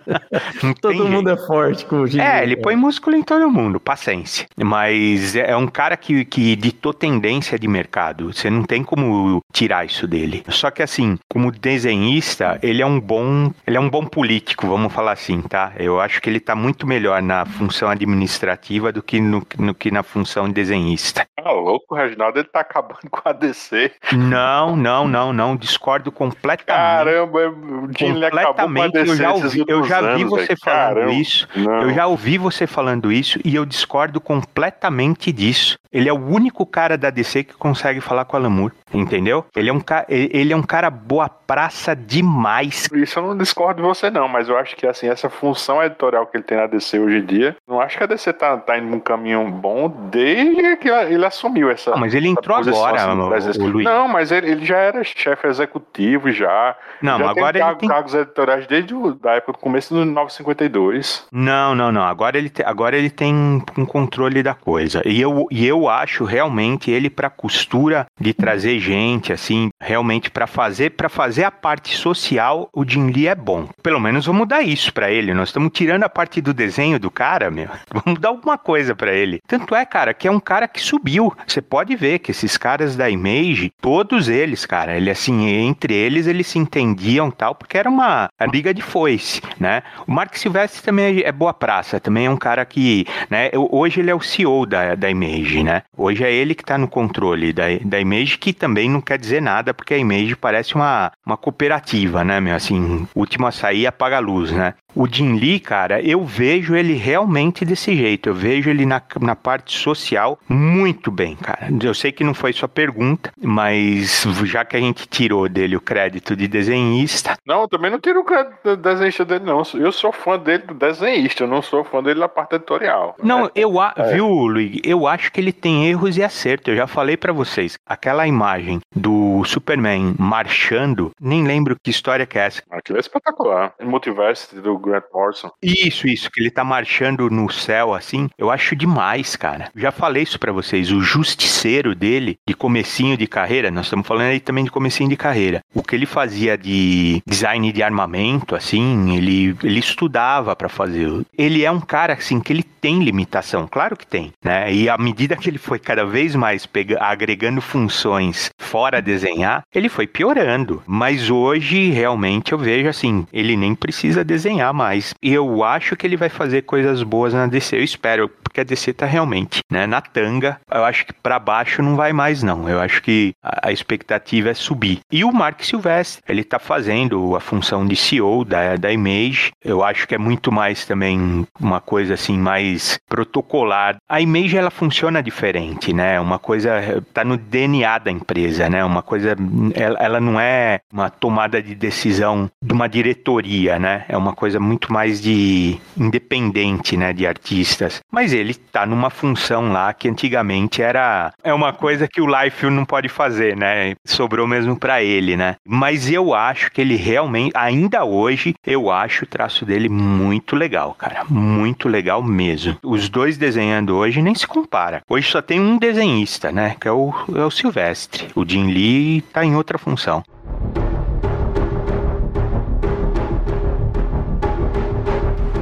Todo 0.80 0.92
tem 0.92 1.10
mundo 1.10 1.28
jeito. 1.28 1.42
é 1.42 1.46
forte 1.46 1.84
com 1.84 1.96
o 2.02 2.06
Jim 2.06 2.20
É, 2.20 2.36
Lee, 2.36 2.42
ele 2.42 2.56
cara. 2.56 2.62
põe 2.62 2.76
músculo 2.76 3.16
em 3.16 3.22
todo 3.22 3.50
mundo, 3.50 3.55
paciência. 3.80 4.46
Mas 4.56 5.34
é 5.34 5.56
é 5.56 5.58
um 5.58 5.66
cara 5.66 5.96
que, 5.96 6.24
que 6.24 6.54
ditou 6.54 6.92
tendência 6.92 7.58
de 7.58 7.66
mercado. 7.66 8.32
Você 8.32 8.50
não 8.50 8.62
tem 8.62 8.84
como 8.84 9.42
tirar 9.52 9.86
isso 9.86 10.06
dele. 10.06 10.44
Só 10.48 10.70
que 10.70 10.82
assim, 10.82 11.18
como 11.28 11.50
desenhista, 11.50 12.58
ele 12.62 12.82
é 12.82 12.86
um 12.86 13.00
bom, 13.00 13.50
ele 13.66 13.76
é 13.76 13.80
um 13.80 13.88
bom 13.88 14.04
político, 14.04 14.66
vamos 14.66 14.92
falar 14.92 15.12
assim, 15.12 15.40
tá? 15.40 15.72
Eu 15.78 16.00
acho 16.00 16.20
que 16.20 16.28
ele 16.28 16.40
tá 16.40 16.54
muito 16.54 16.86
melhor 16.86 17.22
na 17.22 17.46
função 17.46 17.88
administrativa 17.88 18.92
do 18.92 19.02
que 19.02 19.18
no, 19.18 19.46
no 19.58 19.74
que 19.74 19.90
na 19.90 20.02
função 20.02 20.50
desenhista. 20.50 21.26
Ah, 21.38 21.52
louco, 21.66 21.86
o 21.90 21.94
Reginaldo, 21.96 22.38
ele 22.38 22.48
tá 22.48 22.60
acabando 22.60 22.98
com 23.10 23.28
a 23.28 23.32
DC. 23.32 23.92
Não, 24.12 24.76
não, 24.76 25.08
não, 25.08 25.32
não. 25.32 25.56
Discordo 25.56 26.12
completamente. 26.12 26.66
Caramba, 26.66 27.48
o 27.48 27.88
Jim 27.96 28.12
Lee 28.12 28.26
acabou 28.26 28.54
com 28.54 28.60
a 28.60 28.64
completamente. 28.64 28.92
DC 28.92 29.10
Eu 29.10 29.16
já 29.16 29.32
ouvi, 29.32 29.64
eu 29.66 29.84
já 29.84 30.14
vi 30.14 30.24
você 30.24 30.46
velho. 30.46 30.58
falando 30.60 30.94
Caramba. 30.94 31.12
isso. 31.12 31.48
Não. 31.56 31.82
Eu 31.82 31.94
já 31.94 32.06
ouvi 32.06 32.38
você 32.38 32.66
falando 32.66 33.10
isso 33.10 33.40
e 33.44 33.54
eu 33.54 33.64
discordo 33.66 34.20
completamente 34.20 35.32
disso. 35.32 35.78
Ele 35.92 36.08
é 36.10 36.12
o 36.12 36.16
único 36.16 36.66
cara 36.66 36.98
da 36.98 37.08
DC 37.08 37.44
que 37.44 37.54
consegue 37.54 38.02
falar 38.02 38.26
com 38.26 38.36
a 38.36 38.40
Lamour, 38.40 38.70
entendeu? 38.92 39.46
Ele 39.56 39.70
é 39.70 39.72
um, 39.72 39.80
ca... 39.80 40.04
ele 40.08 40.52
é 40.52 40.56
um 40.56 40.62
cara 40.62 40.90
boa 40.90 41.26
praça 41.26 41.96
demais. 41.96 42.86
Isso 42.92 43.18
eu 43.18 43.22
não 43.22 43.36
discordo 43.36 43.80
de 43.80 43.88
você, 43.88 44.10
não, 44.10 44.28
mas 44.28 44.48
eu 44.48 44.58
acho 44.58 44.76
que 44.76 44.86
assim, 44.86 45.08
essa 45.08 45.30
função 45.30 45.82
editorial 45.82 46.26
que 46.26 46.36
ele 46.36 46.44
tem 46.44 46.58
na 46.58 46.66
DC 46.66 46.98
hoje 46.98 47.16
em 47.16 47.24
dia, 47.24 47.56
não 47.66 47.80
acho 47.80 47.96
que 47.96 48.04
a 48.04 48.06
DC 48.06 48.30
tá, 48.34 48.58
tá 48.58 48.76
indo 48.76 48.88
num 48.88 49.00
caminho 49.00 49.48
bom 49.50 49.88
desde 50.10 50.76
que 50.76 50.90
ele 50.90 51.24
assumiu 51.24 51.55
essa. 51.64 51.92
Ah, 51.94 51.96
mas 51.96 52.14
ele 52.14 52.28
entrou 52.28 52.56
agora, 52.56 52.96
assim, 53.02 53.60
o- 53.60 53.64
o 53.64 53.68
Luiz. 53.68 53.84
Não, 53.84 54.08
mas 54.08 54.30
ele, 54.32 54.50
ele 54.50 54.64
já 54.64 54.76
era 54.78 55.02
chefe 55.04 55.46
executivo 55.46 56.30
já. 56.30 56.76
Não, 57.02 57.18
já 57.18 57.30
agora 57.30 57.58
ele 57.58 57.74
tem 57.76 57.88
cargos 57.88 58.14
editoriais 58.14 58.66
desde 58.66 58.94
da 59.20 59.32
época 59.32 59.52
do 59.52 59.58
começo 59.58 59.94
do 59.94 60.04
952. 60.04 61.26
Não, 61.32 61.74
não, 61.74 61.90
não. 61.92 62.02
Agora 62.02 62.38
ele, 62.38 62.48
te- 62.48 62.62
agora 62.62 62.96
ele 62.96 63.10
tem 63.10 63.62
um 63.76 63.84
controle 63.86 64.42
da 64.42 64.54
coisa. 64.54 65.02
E 65.04 65.20
eu, 65.20 65.46
e 65.50 65.66
eu 65.66 65.88
acho 65.88 66.24
realmente 66.24 66.90
ele 66.90 67.10
pra 67.10 67.30
costura 67.30 68.06
de 68.20 68.32
trazer 68.32 68.78
gente, 68.78 69.32
assim, 69.32 69.70
realmente 69.80 70.30
pra 70.30 70.46
fazer 70.46 70.90
para 70.90 71.08
fazer 71.08 71.44
a 71.44 71.50
parte 71.50 71.96
social, 71.96 72.68
o 72.72 72.84
Jim 72.88 73.10
Lee 73.10 73.28
é 73.28 73.34
bom. 73.34 73.68
Pelo 73.82 74.00
menos 74.00 74.26
vamos 74.26 74.46
dar 74.48 74.62
isso 74.62 74.92
pra 74.92 75.10
ele. 75.10 75.34
Nós 75.34 75.48
estamos 75.48 75.70
tirando 75.72 76.04
a 76.04 76.08
parte 76.08 76.40
do 76.40 76.52
desenho 76.54 76.98
do 76.98 77.10
cara, 77.10 77.50
meu. 77.50 77.68
Vamos 78.04 78.20
dar 78.20 78.28
alguma 78.28 78.56
coisa 78.58 78.94
pra 78.94 79.12
ele. 79.12 79.40
Tanto 79.46 79.74
é, 79.74 79.84
cara, 79.84 80.12
que 80.14 80.28
é 80.28 80.30
um 80.30 80.40
cara 80.40 80.68
que 80.68 80.80
subiu. 80.80 81.32
Você 81.46 81.62
pode 81.62 81.94
ver 81.94 82.18
que 82.18 82.30
esses 82.30 82.56
caras 82.56 82.96
da 82.96 83.08
Image, 83.08 83.72
todos 83.80 84.28
eles, 84.28 84.66
cara, 84.66 84.96
ele 84.96 85.10
assim, 85.10 85.46
entre 85.46 85.94
eles 85.94 86.26
eles 86.26 86.46
se 86.46 86.58
entendiam 86.58 87.30
tal, 87.30 87.54
porque 87.54 87.78
era 87.78 87.88
uma 87.88 88.28
briga 88.48 88.74
de 88.74 88.82
foice, 88.82 89.40
né? 89.58 89.82
O 90.06 90.12
Mark 90.12 90.36
Silvestre 90.36 90.82
também 90.82 91.22
é 91.22 91.32
boa 91.32 91.54
praça, 91.54 92.00
também 92.00 92.26
é 92.26 92.30
um 92.30 92.36
cara 92.36 92.64
que, 92.64 93.06
né, 93.30 93.50
hoje 93.54 94.00
ele 94.00 94.10
é 94.10 94.14
o 94.14 94.20
CEO 94.20 94.66
da, 94.66 94.94
da 94.94 95.10
Image, 95.10 95.62
né? 95.62 95.82
Hoje 95.96 96.24
é 96.24 96.32
ele 96.32 96.54
que 96.54 96.64
tá 96.64 96.76
no 96.76 96.88
controle 96.88 97.52
da, 97.52 97.64
da 97.84 98.00
Image, 98.00 98.38
que 98.38 98.52
também 98.52 98.90
não 98.90 99.00
quer 99.00 99.18
dizer 99.18 99.40
nada, 99.40 99.72
porque 99.72 99.94
a 99.94 99.98
Image 99.98 100.36
parece 100.36 100.74
uma, 100.74 101.12
uma 101.24 101.36
cooperativa, 101.36 102.24
né, 102.24 102.40
meu? 102.40 102.54
Assim, 102.54 103.06
último 103.14 103.46
a 103.46 103.52
sair 103.52 103.86
apaga 103.86 104.16
a 104.16 104.20
luz, 104.20 104.50
né? 104.50 104.74
O 104.96 105.06
Jim 105.06 105.36
Lee, 105.36 105.60
cara, 105.60 106.00
eu 106.00 106.24
vejo 106.24 106.74
ele 106.74 106.94
realmente 106.94 107.66
desse 107.66 107.94
jeito. 107.94 108.30
Eu 108.30 108.34
vejo 108.34 108.70
ele 108.70 108.86
na, 108.86 109.02
na 109.20 109.36
parte 109.36 109.78
social 109.78 110.38
muito 110.48 111.10
bem, 111.10 111.36
cara. 111.36 111.68
Eu 111.82 111.92
sei 111.92 112.10
que 112.10 112.24
não 112.24 112.32
foi 112.32 112.54
sua 112.54 112.66
pergunta, 112.66 113.30
mas 113.38 114.24
já 114.44 114.64
que 114.64 114.74
a 114.74 114.80
gente 114.80 115.06
tirou 115.06 115.50
dele 115.50 115.76
o 115.76 115.82
crédito 115.82 116.34
de 116.34 116.48
desenhista, 116.48 117.36
Não, 117.44 117.60
eu 117.60 117.68
também 117.68 117.90
não 117.90 118.00
tiro 118.00 118.20
o 118.20 118.24
crédito 118.24 118.56
do 118.64 118.76
desenhista 118.78 119.22
dele, 119.22 119.44
não. 119.44 119.62
Eu 119.74 119.92
sou 119.92 120.10
fã 120.10 120.38
dele 120.38 120.62
do 120.62 120.72
desenhista, 120.72 121.44
eu 121.44 121.48
não 121.48 121.60
sou 121.60 121.84
fã 121.84 122.02
dele 122.02 122.20
da 122.20 122.28
parte 122.28 122.54
editorial. 122.54 123.16
Não, 123.22 123.50
eu 123.54 123.78
a... 123.78 123.92
É. 123.98 124.14
viu, 124.14 124.26
Luigi? 124.28 124.80
Eu 124.82 125.06
acho 125.06 125.30
que 125.30 125.38
ele 125.38 125.52
tem 125.52 125.90
erros 125.90 126.16
e 126.16 126.22
acertos. 126.22 126.68
Eu 126.68 126.76
já 126.76 126.86
falei 126.86 127.18
pra 127.18 127.34
vocês. 127.34 127.76
Aquela 127.84 128.26
imagem 128.26 128.80
do 128.94 129.15
Superman 129.46 130.14
marchando, 130.18 131.10
nem 131.20 131.46
lembro 131.46 131.76
que 131.82 131.90
história 131.90 132.26
que 132.26 132.38
é 132.38 132.46
essa. 132.46 132.62
Aquilo 132.70 132.98
é 132.98 133.00
espetacular. 133.00 133.74
Multiverse 133.82 134.56
do 134.56 134.78
Grant 134.78 135.04
Morrison. 135.12 135.50
Isso, 135.62 136.06
isso, 136.06 136.30
que 136.30 136.40
ele 136.40 136.50
tá 136.50 136.64
marchando 136.64 137.30
no 137.30 137.50
céu 137.50 137.94
assim, 137.94 138.28
eu 138.38 138.50
acho 138.50 138.76
demais, 138.76 139.36
cara. 139.36 139.70
Já 139.74 139.90
falei 139.90 140.22
isso 140.22 140.38
pra 140.38 140.52
vocês, 140.52 140.90
o 140.90 141.00
justiceiro 141.00 141.94
dele, 141.94 142.38
de 142.46 142.54
comecinho 142.54 143.16
de 143.16 143.26
carreira, 143.26 143.70
nós 143.70 143.86
estamos 143.86 144.06
falando 144.06 144.28
aí 144.28 144.40
também 144.40 144.64
de 144.64 144.70
comecinho 144.70 145.08
de 145.08 145.16
carreira. 145.16 145.62
O 145.74 145.82
que 145.82 145.94
ele 145.94 146.06
fazia 146.06 146.56
de 146.56 147.22
design 147.26 147.72
de 147.72 147.82
armamento, 147.82 148.54
assim, 148.54 149.16
ele, 149.16 149.56
ele 149.62 149.78
estudava 149.78 150.54
pra 150.54 150.68
fazer. 150.68 151.06
Ele 151.36 151.64
é 151.64 151.70
um 151.70 151.80
cara, 151.80 152.14
assim, 152.14 152.40
que 152.40 152.52
ele 152.52 152.62
tem 152.62 153.02
limitação, 153.02 153.66
claro 153.70 153.96
que 153.96 154.06
tem, 154.06 154.32
né? 154.42 154.72
E 154.72 154.88
à 154.88 154.96
medida 154.96 155.36
que 155.36 155.48
ele 155.48 155.58
foi 155.58 155.78
cada 155.78 156.04
vez 156.04 156.34
mais 156.34 156.66
pega, 156.66 157.02
agregando 157.02 157.60
funções 157.60 158.50
fora 158.58 159.00
desenhar, 159.36 159.62
ele 159.74 159.88
foi 159.88 160.06
piorando. 160.06 160.82
Mas 160.86 161.30
hoje, 161.30 161.90
realmente, 161.90 162.52
eu 162.52 162.58
vejo 162.58 162.88
assim, 162.88 163.26
ele 163.32 163.56
nem 163.56 163.74
precisa 163.74 164.24
desenhar 164.24 164.72
mais. 164.72 165.14
E 165.22 165.32
eu 165.32 165.62
acho 165.62 165.94
que 165.94 166.06
ele 166.06 166.16
vai 166.16 166.28
fazer 166.28 166.62
coisas 166.62 167.02
boas 167.02 167.34
na 167.34 167.46
DC. 167.46 167.76
Eu 167.76 167.84
espero, 167.84 168.30
porque 168.56 168.60
a 168.60 168.64
DC 168.64 168.94
tá 168.94 169.04
realmente, 169.04 169.60
né, 169.70 169.86
na 169.86 170.00
tanga. 170.00 170.58
Eu 170.70 170.84
acho 170.84 171.04
que 171.04 171.12
pra 171.12 171.38
baixo 171.38 171.82
não 171.82 171.94
vai 171.94 172.12
mais, 172.12 172.42
não. 172.42 172.68
Eu 172.68 172.80
acho 172.80 173.02
que 173.02 173.34
a, 173.42 173.68
a 173.68 173.72
expectativa 173.72 174.48
é 174.48 174.54
subir. 174.54 175.00
E 175.12 175.24
o 175.24 175.32
Mark 175.32 175.62
Silvestre, 175.62 176.22
ele 176.26 176.42
tá 176.42 176.58
fazendo 176.58 177.36
a 177.36 177.40
função 177.40 177.86
de 177.86 177.94
CEO 177.94 178.44
da, 178.44 178.76
da 178.76 178.90
Image. 178.90 179.50
Eu 179.62 179.84
acho 179.84 180.08
que 180.08 180.14
é 180.14 180.18
muito 180.18 180.50
mais 180.50 180.86
também 180.86 181.46
uma 181.60 181.80
coisa 181.80 182.14
assim, 182.14 182.38
mais 182.38 182.98
protocolar. 183.08 183.96
A 184.08 184.20
Image, 184.20 184.56
ela 184.56 184.70
funciona 184.70 185.22
diferente, 185.22 185.92
né? 185.92 186.18
Uma 186.18 186.38
coisa 186.38 187.04
tá 187.12 187.24
no 187.24 187.36
DNA 187.36 187.98
da 187.98 188.10
empresa, 188.10 188.70
né? 188.70 188.82
Uma 188.84 189.02
coisa, 189.02 189.36
ela, 189.74 189.98
ela 189.98 190.20
não 190.20 190.40
é 190.40 190.80
uma 190.90 191.10
tomada 191.10 191.62
de 191.62 191.74
decisão 191.74 192.48
de 192.62 192.72
uma 192.72 192.88
diretoria, 192.88 193.78
né? 193.78 194.06
É 194.08 194.16
uma 194.16 194.32
coisa 194.32 194.58
muito 194.58 194.90
mais 194.90 195.20
de 195.20 195.78
independente, 195.96 196.96
né? 196.96 197.12
De 197.12 197.26
artistas. 197.26 198.00
Mas 198.10 198.32
ele 198.32 198.45
tá 198.54 198.86
numa 198.86 199.10
função 199.10 199.72
lá 199.72 199.92
que 199.92 200.08
antigamente 200.08 200.82
era 200.82 201.32
é 201.42 201.52
uma 201.52 201.72
coisa 201.72 202.08
que 202.08 202.20
o 202.20 202.26
Life 202.26 202.68
não 202.70 202.84
pode 202.84 203.08
fazer, 203.08 203.56
né? 203.56 203.94
Sobrou 204.04 204.46
mesmo 204.46 204.76
pra 204.76 205.02
ele, 205.02 205.36
né? 205.36 205.56
Mas 205.66 206.10
eu 206.10 206.34
acho 206.34 206.70
que 206.70 206.80
ele 206.80 206.96
realmente, 206.96 207.52
ainda 207.54 208.04
hoje, 208.04 208.54
eu 208.66 208.90
acho 208.90 209.24
o 209.24 209.28
traço 209.28 209.64
dele 209.64 209.88
muito 209.88 210.56
legal, 210.56 210.94
cara. 210.94 211.24
Muito 211.28 211.88
legal 211.88 212.22
mesmo. 212.22 212.76
Os 212.82 213.08
dois 213.08 213.36
desenhando 213.36 213.96
hoje 213.96 214.22
nem 214.22 214.34
se 214.34 214.46
compara. 214.46 215.02
Hoje 215.08 215.30
só 215.30 215.40
tem 215.40 215.60
um 215.60 215.78
desenhista, 215.78 216.50
né? 216.52 216.76
Que 216.80 216.88
é 216.88 216.92
o, 216.92 217.12
é 217.34 217.44
o 217.44 217.50
Silvestre. 217.50 218.28
O 218.34 218.44
Jim 218.46 218.66
Lee 218.66 219.22
tá 219.32 219.44
em 219.44 219.56
outra 219.56 219.78
função. 219.78 220.22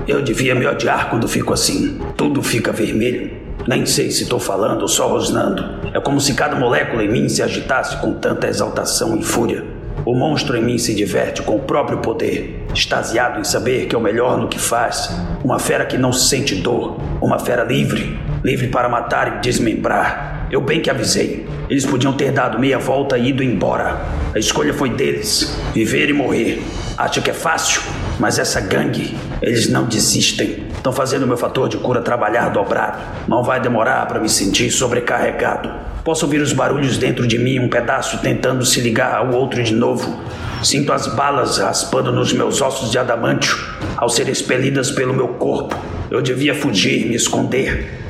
Eu 0.07 0.21
devia 0.21 0.55
me 0.55 0.67
odiar 0.67 1.09
quando 1.09 1.27
fico 1.27 1.53
assim. 1.55 1.99
Tudo 2.17 2.43
fica 2.43 2.73
vermelho. 2.73 3.31
Nem 3.67 3.87
sei 3.87 4.11
se 4.11 4.25
estou 4.25 4.39
falando 4.39 4.83
ou 4.83 4.89
só 4.89 5.09
rosnando. 5.09 5.65
É 5.95 6.01
como 6.01 6.21
se 6.21 6.35
cada 6.35 6.55
molécula 6.57 7.03
em 7.03 7.11
mim 7.11 7.29
se 7.29 7.43
agitasse 7.43 7.97
com 7.97 8.13
tanta 8.13 8.47
exaltação 8.47 9.17
e 9.17 9.23
fúria. 9.23 9.65
O 10.05 10.15
monstro 10.15 10.59
em 10.59 10.63
mim 10.63 10.77
se 10.77 10.95
diverte 10.95 11.41
com 11.41 11.57
o 11.57 11.61
próprio 11.61 11.99
poder, 11.99 12.67
extasiado 12.75 13.41
em 13.41 13.45
saber 13.45 13.87
que 13.87 13.95
é 13.95 13.99
o 13.99 14.03
melhor 14.03 14.37
no 14.37 14.49
que 14.49 14.59
faz. 14.59 15.17
Uma 15.43 15.59
fera 15.59 15.87
que 15.87 15.97
não 15.97 16.13
sente 16.13 16.57
dor, 16.57 17.01
uma 17.23 17.39
fera 17.39 17.65
livre, 17.65 18.19
livre 18.45 18.69
para 18.69 18.91
matar 18.91 19.39
e 19.39 19.41
desmembrar. 19.41 20.47
Eu 20.51 20.61
bem 20.61 20.83
que 20.83 20.91
avisei. 20.91 21.47
Eles 21.71 21.87
podiam 21.87 22.13
ter 22.13 22.31
dado 22.31 22.59
meia 22.59 22.79
volta 22.79 23.17
e 23.17 23.31
ido 23.31 23.43
embora. 23.43 24.05
A 24.35 24.39
escolha 24.39 24.75
foi 24.75 24.91
deles: 24.91 25.59
viver 25.73 26.11
e 26.11 26.13
morrer. 26.13 26.63
Acha 26.99 27.23
que 27.23 27.31
é 27.31 27.35
fácil? 27.35 27.81
Mas 28.21 28.39
essa 28.39 28.61
gangue, 28.61 29.17
eles 29.45 29.69
não 29.69 29.85
desistem. 29.85 30.65
Estão 30.75 30.91
fazendo 30.91 31.27
meu 31.27 31.37
fator 31.37 31.69
de 31.69 31.77
cura 31.77 32.01
trabalhar 32.01 32.49
dobrado. 32.49 32.99
Não 33.29 33.43
vai 33.43 33.61
demorar 33.61 34.07
para 34.07 34.19
me 34.19 34.29
sentir 34.29 34.71
sobrecarregado. 34.71 35.71
Posso 36.03 36.25
ouvir 36.25 36.41
os 36.41 36.55
barulhos 36.55 36.97
dentro 36.97 37.27
de 37.27 37.39
mim, 37.39 37.59
um 37.59 37.69
pedaço 37.69 38.19
tentando 38.23 38.65
se 38.65 38.81
ligar 38.81 39.15
ao 39.15 39.35
outro 39.35 39.63
de 39.63 39.75
novo. 39.75 40.19
Sinto 40.63 40.95
as 40.95 41.07
balas 41.09 41.59
raspando 41.59 42.11
nos 42.11 42.33
meus 42.33 42.63
ossos 42.63 42.91
de 42.91 42.99
adamantio 42.99 43.55
ao 43.99 44.09
ser 44.09 44.31
expelidas 44.31 44.91
pelo 44.91 45.13
meu 45.13 45.29
corpo. 45.29 45.77
Eu 46.11 46.23
devia 46.23 46.55
fugir, 46.55 47.07
me 47.07 47.15
esconder, 47.15 48.01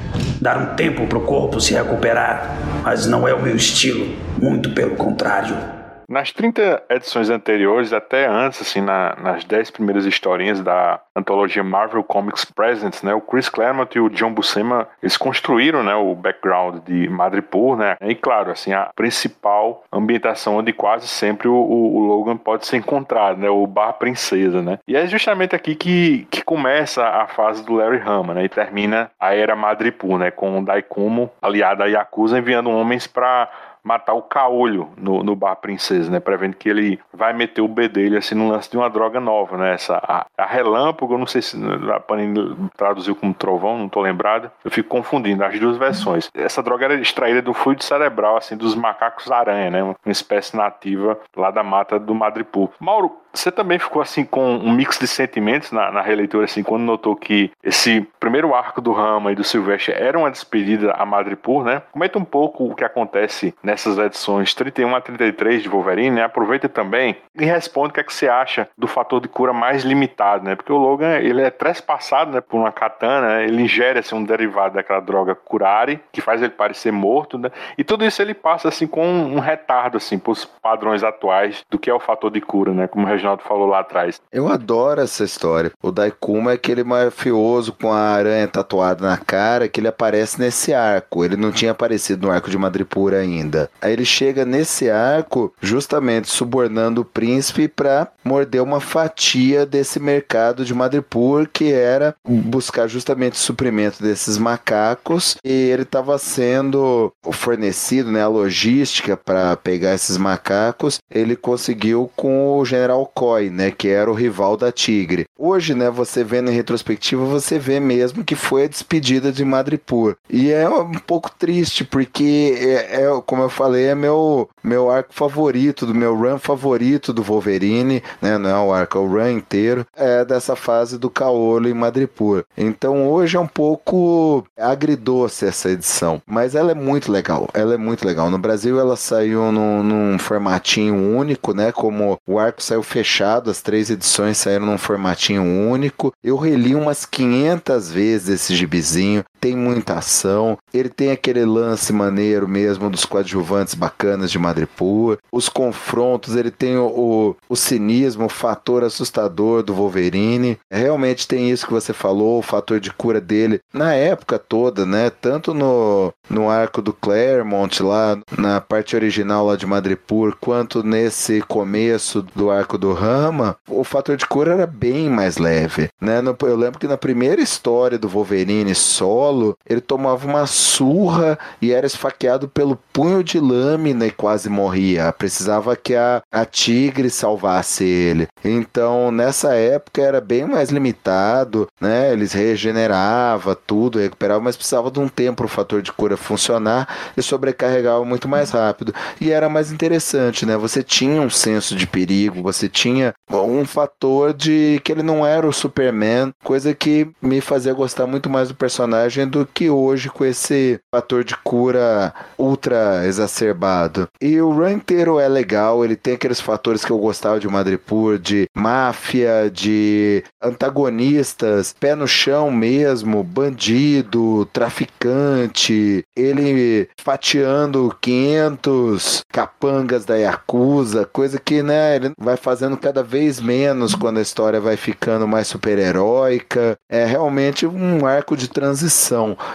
dar 0.41 0.57
um 0.57 0.77
tempo 0.77 1.05
para 1.09 1.19
o 1.19 1.23
corpo 1.23 1.61
se 1.61 1.75
recuperar, 1.75 2.57
mas 2.85 3.07
não 3.07 3.27
é 3.27 3.35
o 3.35 3.43
meu 3.43 3.57
estilo, 3.57 4.07
muito 4.41 4.71
pelo 4.71 4.95
contrário. 4.95 5.84
Nas 6.09 6.33
30 6.33 6.85
edições 6.91 7.31
anteriores, 7.31 7.93
até 7.93 8.27
antes, 8.27 8.61
assim, 8.61 8.81
na, 8.81 9.17
nas 9.17 9.45
10 9.45 9.71
primeiras 9.71 10.05
historinhas 10.05 10.61
da 10.61 11.01
antologia 11.17 11.63
Marvel 11.63 12.03
Comics 12.03 12.45
Presents, 12.45 13.03
né, 13.03 13.15
o 13.15 13.21
Chris 13.21 13.49
Claremont 13.49 13.97
e 13.97 14.01
o 14.01 14.11
John 14.11 14.33
Buscema, 14.33 14.89
eles 15.03 15.17
construíram, 15.17 15.83
né, 15.83 15.95
o 15.95 16.15
background 16.15 16.83
de 16.85 17.09
Madripoor, 17.09 17.77
né, 17.77 17.97
e 18.01 18.15
claro, 18.15 18.51
assim, 18.51 18.73
a 18.73 18.91
principal 18.95 19.85
ambientação 19.93 20.57
onde 20.57 20.73
quase 20.73 21.07
sempre 21.07 21.47
o, 21.49 21.55
o, 21.55 22.01
Logan 22.01 22.37
pode 22.37 22.67
ser 22.67 22.77
encontrado, 22.77 23.39
né, 23.39 23.49
o 23.49 23.67
Bar 23.67 23.95
Princesa, 23.95 24.61
né, 24.61 24.79
e 24.87 24.97
é 24.97 25.07
justamente 25.07 25.55
aqui 25.55 25.75
que, 25.75 26.27
que 26.31 26.43
começa 26.43 27.07
a 27.07 27.29
fase 27.29 27.65
do 27.65 27.75
Larry 27.75 28.03
Hama, 28.05 28.35
né, 28.35 28.45
e 28.45 28.49
termina 28.49 29.11
a 29.19 29.35
era 29.35 29.55
Madripoor, 29.55 30.19
né, 30.19 30.31
com 30.31 30.59
o 30.59 30.65
Daikumo 30.65 31.31
aliado 31.41 31.83
a 31.83 31.87
Yakuza 31.87 32.39
enviando 32.39 32.71
homens 32.71 33.07
para 33.07 33.49
matar 33.85 34.15
o 34.15 34.23
caolho 34.23 34.89
no, 34.97 35.23
no 35.23 35.37
bar 35.37 35.57
princesa, 35.57 36.11
né? 36.11 36.19
Prevendo 36.19 36.57
que 36.57 36.69
ele 36.69 36.99
vai 37.13 37.33
meter 37.33 37.61
o 37.61 37.69
B 37.69 37.87
dele 37.87 38.17
assim 38.17 38.35
no 38.35 38.49
lance 38.49 38.71
de 38.71 38.77
uma 38.77 38.89
droga 38.89 39.21
nova, 39.21 39.59
né? 39.59 39.75
Essa 39.75 40.01
a, 40.03 40.27
a 40.37 40.47
relâmpago, 40.47 41.19
não 41.19 41.27
sei 41.27 41.43
se 41.43 41.57
a 41.95 42.01
Panini 42.01 42.57
traduziu 42.77 43.15
como 43.15 43.35
trovão, 43.35 43.79
não 43.79 43.89
tô 43.89 44.01
lembrado. 44.01 44.51
Eu 44.65 44.71
fico 44.71 44.89
confundindo 44.89 45.45
as 45.45 45.59
duas 45.61 45.77
versões. 45.77 46.31
Essa 46.35 46.63
droga 46.63 46.87
era 46.87 46.95
extraída 46.95 47.43
do 47.43 47.53
fluido 47.53 47.85
cerebral 47.85 48.37
assim 48.37 48.57
dos 48.57 48.75
macacos 48.75 49.31
aranha, 49.31 49.71
né? 49.71 49.83
Uma 49.83 49.97
espécie 50.07 50.57
nativa 50.57 51.19
lá 51.37 51.51
da 51.51 51.63
mata 51.63 51.99
do 51.99 52.15
Madripoor. 52.15 52.71
Mauro, 52.81 53.24
você 53.35 53.51
também 53.51 53.79
ficou 53.79 54.01
assim 54.01 54.25
com 54.25 54.57
um 54.57 54.73
mix 54.73 54.99
de 54.99 55.07
sentimentos 55.07 55.73
na, 55.73 55.91
na, 55.91 56.01
releitura, 56.01 56.45
assim, 56.45 56.63
quando 56.63 56.83
notou 56.83 57.17
que 57.17 57.51
esse 57.63 58.07
primeiro 58.21 58.55
arco 58.55 58.81
do 58.81 58.93
Rama 58.93 59.33
e 59.33 59.35
do 59.35 59.45
Silvestre 59.45 59.95
era 59.95 60.19
uma 60.19 60.31
despedida 60.31 60.93
a 60.93 61.05
Madripoor, 61.05 61.65
né? 61.65 61.83
Comenta 61.93 62.19
um 62.19 62.25
pouco 62.25 62.65
o 62.65 62.75
que 62.75 62.85
acontece 62.85 63.55
nessas 63.63 63.99
edições 63.99 64.55
31 64.55 64.95
a 64.95 65.01
33 65.01 65.63
de 65.63 65.69
Wolverine, 65.69 66.17
né? 66.17 66.25
Aproveita 66.25 66.69
também 66.69 67.17
e 67.39 67.45
responde 67.45 67.91
o 67.91 67.93
que 67.93 68.01
é 68.01 68.05
que 68.05 68.15
você 68.15 68.29
acha 68.29 68.69
do 68.77 68.87
fator 68.87 69.21
de 69.21 69.29
cura 69.29 69.53
mais 69.53 69.83
limitado, 69.83 70.45
né? 70.45 70.55
Porque 70.55 70.73
o 70.73 70.77
Logan, 70.77 71.19
ele 71.19 71.43
é 71.43 71.51
trespassado, 71.51 72.31
né, 72.33 72.41
por 72.41 72.59
uma 72.59 72.73
katana, 72.73 73.37
né? 73.37 73.45
ele 73.45 73.63
ingere 73.63 73.99
assim, 73.99 74.15
um 74.15 74.25
derivado 74.25 74.75
daquela 74.75 75.01
droga 75.01 75.35
curare, 75.35 76.01
que 76.13 76.21
faz 76.21 76.41
ele 76.41 76.53
parecer 76.53 76.93
morto, 76.93 77.39
né? 77.39 77.51
E 77.77 77.85
tudo 77.85 78.05
isso 78.05 78.23
ele 78.23 78.35
passa 78.35 78.69
assim 78.69 78.87
com 78.87 79.05
um 79.05 79.41
retardo 79.41 79.97
assim 79.97 80.19
para 80.19 80.33
os 80.33 80.45
padrões 80.45 81.03
atuais 81.03 81.65
do 81.71 81.79
que 81.79 81.91
é 81.91 81.95
o 81.95 82.01
fator 82.01 82.31
de 82.31 82.41
cura, 82.41 82.73
né? 82.73 82.87
Como 82.87 83.07
Reginaldo 83.25 83.43
falou 83.43 83.67
lá 83.67 83.81
atrás. 83.81 84.21
Eu 84.31 84.49
adoro 84.49 85.01
essa 85.01 85.25
história. 85.25 85.73
O 85.83 85.91
Daikuma 85.91 86.51
é 86.51 86.55
aquele 86.55 86.85
mafioso 86.85 87.73
com 87.73 87.91
a 87.91 87.99
aranha 87.99 88.47
tatuada 88.47 89.07
na 89.07 89.17
cara 89.17 89.67
que 89.67 89.81
ele 89.81 89.89
aparece 89.89 90.39
nesse 90.39 90.75
arco. 90.75 91.25
Ele 91.25 91.37
não 91.37 91.51
tinha 91.51 91.73
aparecido 91.73 92.27
no 92.27 92.33
arco 92.33 92.51
de 92.51 92.59
Madripoor 92.59 93.15
ainda. 93.15 93.71
Aí 93.81 93.93
ele 93.93 94.05
chega 94.05 94.45
nesse 94.45 94.91
arco 94.91 95.55
justamente 95.61 96.29
subornando 96.29 97.01
o 97.01 97.05
príncipe 97.05 97.67
para 97.67 98.09
morder 98.23 98.63
uma 98.63 98.81
fatia 98.81 99.65
desse 99.65 99.99
mercado 99.99 100.65
de 100.65 100.75
Madripoor 100.75 101.49
que 101.51 101.73
era 101.73 102.15
buscar 102.27 102.87
justamente 102.87 103.35
o 103.35 103.39
suprimento 103.39 104.03
desses 104.03 104.37
macacos 104.37 105.37
e 105.45 105.51
ele 105.51 105.83
estava 105.83 106.19
sendo 106.19 107.13
fornecido, 107.33 108.11
né, 108.11 108.23
a 108.23 108.29
logística 108.29 109.17
para 109.17 109.57
pegar 109.57 109.95
esses 109.95 110.19
macacos. 110.19 110.99
Ele 111.11 111.37
conseguiu 111.37 112.11
com 112.15 112.59
o 112.59 112.65
general 112.65 113.11
McCoy, 113.15 113.49
né, 113.49 113.71
que 113.71 113.89
era 113.89 114.11
o 114.11 114.15
rival 114.15 114.57
da 114.57 114.73
Tigre. 114.73 115.27
Hoje, 115.39 115.75
né, 115.75 115.89
você 115.91 116.25
vendo 116.25 116.51
em 116.51 116.55
retrospectiva, 116.55 117.25
você 117.25 117.59
vê 117.59 117.79
mesmo 117.79 118.25
que 118.25 118.35
foi 118.35 118.65
a 118.65 118.69
despedida 118.69 119.31
de 119.31 119.45
Madripoor. 119.45 120.17
E 120.29 120.51
é 120.51 120.69
um 120.69 120.93
pouco 120.93 121.31
triste, 121.31 121.85
porque 121.85 122.55
é, 122.59 123.03
é, 123.03 123.23
como 123.25 123.43
eu 123.43 123.49
falei, 123.49 123.87
é 123.87 123.95
meu, 123.95 124.49
meu 124.63 124.91
arco 124.91 125.15
favorito, 125.15 125.87
do 125.87 125.95
meu 125.95 126.17
run 126.17 126.39
favorito 126.39 127.13
do 127.13 127.23
Wolverine, 127.23 128.03
né, 128.21 128.37
não 128.37 128.51
é 128.51 128.59
o 128.59 128.73
arco, 128.73 128.99
é 128.99 129.01
o 129.01 129.09
run 129.09 129.31
inteiro, 129.31 129.87
é 129.97 130.25
dessa 130.25 130.57
fase 130.57 130.99
do 130.99 131.09
Caolo 131.09 131.69
em 131.69 131.75
Madripoor. 131.75 132.45
Então 132.57 133.09
hoje 133.09 133.37
é 133.37 133.41
um 133.41 133.47
pouco 133.47 134.45
agridoce 134.59 135.47
essa 135.47 135.71
edição, 135.71 136.21
mas 136.27 136.55
ela 136.55 136.73
é 136.73 136.75
muito 136.75 137.13
legal, 137.13 137.49
ela 137.55 137.75
é 137.75 137.79
muito 137.79 138.07
legal. 138.07 138.31
No 138.31 138.39
Brasil 138.39 138.81
ela 138.81 138.97
saiu 138.97 139.53
num, 139.53 139.83
num 139.83 140.19
formatinho 140.19 140.95
único, 141.17 141.55
né, 141.55 141.71
como 141.71 142.19
o 142.27 142.39
arco 142.39 142.63
saiu 142.63 142.83
fechado 142.83 143.04
fechado, 143.05 143.51
as 143.51 143.61
três 143.61 143.91
edições 143.91 144.39
saíram 144.39 144.65
num 144.65 144.79
formatinho 144.79 145.43
único. 145.43 146.13
Eu 146.25 146.39
reli 146.39 146.75
umas 146.75 147.05
500 147.05 147.93
vezes 147.93 148.29
esse 148.31 148.57
gibizinho, 148.57 149.23
tem 149.45 149.55
muita 149.55 149.99
ação, 149.99 150.57
ele 150.73 150.89
tem 150.89 151.11
aquele 151.11 151.45
lance 151.45 151.93
maneiro 151.93 152.49
mesmo 152.49 152.89
dos 152.89 153.05
coadjuvantes 153.05 153.75
bacanas 153.75 154.31
de 154.31 154.39
Madripoor, 154.39 155.19
os 155.31 155.51
confrontos, 155.51 156.35
ele 156.35 156.51
tem 156.51 156.79
o, 156.79 156.87
o, 156.87 157.37
o 157.47 157.55
cinismo, 157.55 158.25
o 158.25 158.31
fator 158.31 158.83
assustador 158.83 159.63
do 159.63 159.75
Wolverine. 159.75 160.59
Realmente 160.73 161.29
tem 161.29 161.51
isso 161.51 161.67
que 161.67 161.75
você 161.75 161.93
falou, 161.93 162.39
o 162.39 162.43
fator 162.43 162.81
de 162.81 162.91
cura 162.91 163.21
dele 163.21 163.61
na 163.71 163.93
época 163.93 164.39
toda, 164.39 164.87
né? 164.87 165.11
Tanto 165.11 165.53
no, 165.53 166.11
no 166.31 166.49
arco 166.49 166.81
do 166.81 166.95
Claremont 166.95 167.83
lá, 167.83 168.19
na 168.39 168.63
parte 168.63 168.97
original 168.97 169.45
lá 169.45 169.57
de 169.57 169.67
Madripoor, 169.67 170.39
quanto 170.41 170.83
nesse 170.83 171.43
começo 171.43 172.25
do 172.35 172.51
arco 172.51 172.79
do 172.79 172.95
Rama, 172.95 173.57
o 173.69 173.85
fator 173.85 174.17
de 174.17 174.25
cura 174.25 174.55
era 174.55 174.67
bem 174.67 175.11
mais 175.11 175.37
leve, 175.37 175.91
né? 176.01 176.23
Eu 176.41 176.57
lembro 176.57 176.81
que 176.81 176.89
na 176.89 176.97
primeira 176.97 177.43
história 177.43 177.99
do 177.99 178.09
Wolverine 178.09 178.75
solo, 178.75 179.34
ele 179.67 179.81
tomava 179.81 180.27
uma 180.27 180.47
surra 180.47 181.39
e 181.61 181.73
era 181.73 181.87
esfaqueado 181.87 182.49
pelo 182.49 182.77
punho 182.93 183.23
de 183.23 183.39
lâmina 183.39 184.07
e 184.07 184.11
quase 184.11 184.49
morria. 184.49 185.13
Precisava 185.13 185.77
que 185.77 185.95
a, 185.95 186.23
a 186.33 186.45
tigre 186.45 187.11
salvasse 187.11 187.85
ele. 187.85 188.29
Então, 188.45 189.11
nessa 189.11 189.55
época 189.55 190.03
era 190.03 190.21
bem 190.21 190.45
mais 190.47 190.71
limitado, 190.71 191.67
né? 191.81 192.13
Eles 192.13 192.33
regenerava 192.33 193.55
tudo, 193.55 193.99
recuperava, 193.99 194.41
mas 194.41 194.57
precisava 194.57 194.91
de 194.91 195.01
um 195.01 195.09
tempo 195.09 195.39
para 195.39 195.47
o 195.47 195.49
fator 195.49 195.83
de 195.83 195.93
cura 195.93 196.17
funcionar 196.17 196.89
e 197.17 197.23
sobrecarregava 197.23 198.05
muito 198.05 198.29
mais 198.29 198.51
rápido. 198.51 198.95
E 199.21 199.31
era 199.31 199.49
mais 199.49 199.73
interessante, 199.73 200.47
né? 200.47 200.57
Você 200.57 200.83
tinha 200.83 201.21
um 201.21 201.31
senso 201.31 201.75
de 201.75 201.87
perigo, 201.87 202.43
você 202.43 202.69
tinha 202.69 203.15
um 203.31 203.65
fator 203.65 204.33
de 204.33 204.81
que 204.85 204.93
ele 204.93 205.03
não 205.03 205.27
era 205.27 205.47
o 205.47 205.53
Superman, 205.53 206.33
coisa 206.43 206.75
que 206.75 207.09
me 207.21 207.41
fazia 207.41 207.73
gostar 207.73 208.07
muito 208.07 208.29
mais 208.31 208.49
do 208.49 208.55
personagem 208.55 209.24
do 209.27 209.47
que 209.47 209.71
hoje 209.71 210.09
com 210.09 210.25
esse 210.25 210.79
fator 210.95 211.25
de 211.25 211.37
cura 211.37 212.13
ultra 212.39 213.07
exacerbado. 213.07 214.09
E 214.21 214.41
o 214.41 214.51
run 214.51 214.71
inteiro 214.71 215.19
é 215.19 215.29
legal, 215.29 215.85
ele 215.85 215.97
tem 215.97 216.15
aqueles 216.15 216.41
fatores 216.41 216.85
que 216.85 216.91
eu 216.91 216.99
gostava 216.99 217.41
de 217.41 217.49
Madripoor, 217.49 218.19
de 218.19 218.47
máfia, 218.57 219.51
de 219.51 220.23
antagonistas, 220.43 221.75
pé 221.79 221.95
no 221.95 222.07
chão 222.07 222.51
mesmo, 222.51 223.23
bandido, 223.23 224.47
traficante, 224.53 226.05
ele 226.17 226.89
fatiando 227.01 227.95
500 228.01 229.23
capangas 229.33 230.05
da 230.05 230.17
Yakuza, 230.17 231.09
coisa 231.13 231.41
que, 231.41 231.63
né, 231.63 231.97
ele 231.97 232.13
vai 232.19 232.37
fazendo 232.37 232.77
cada 232.77 233.03
vez 233.03 233.41
menos 233.41 233.95
quando 233.95 234.19
a 234.19 234.23
história 234.23 234.61
vai 234.61 234.77
ficando 234.77 235.27
mais 235.27 235.47
super-heróica. 235.47 236.77
É 236.91 237.05
realmente 237.05 237.67
um 237.67 238.07
arco 238.07 238.37
de 238.37 238.49
transição 238.49 239.14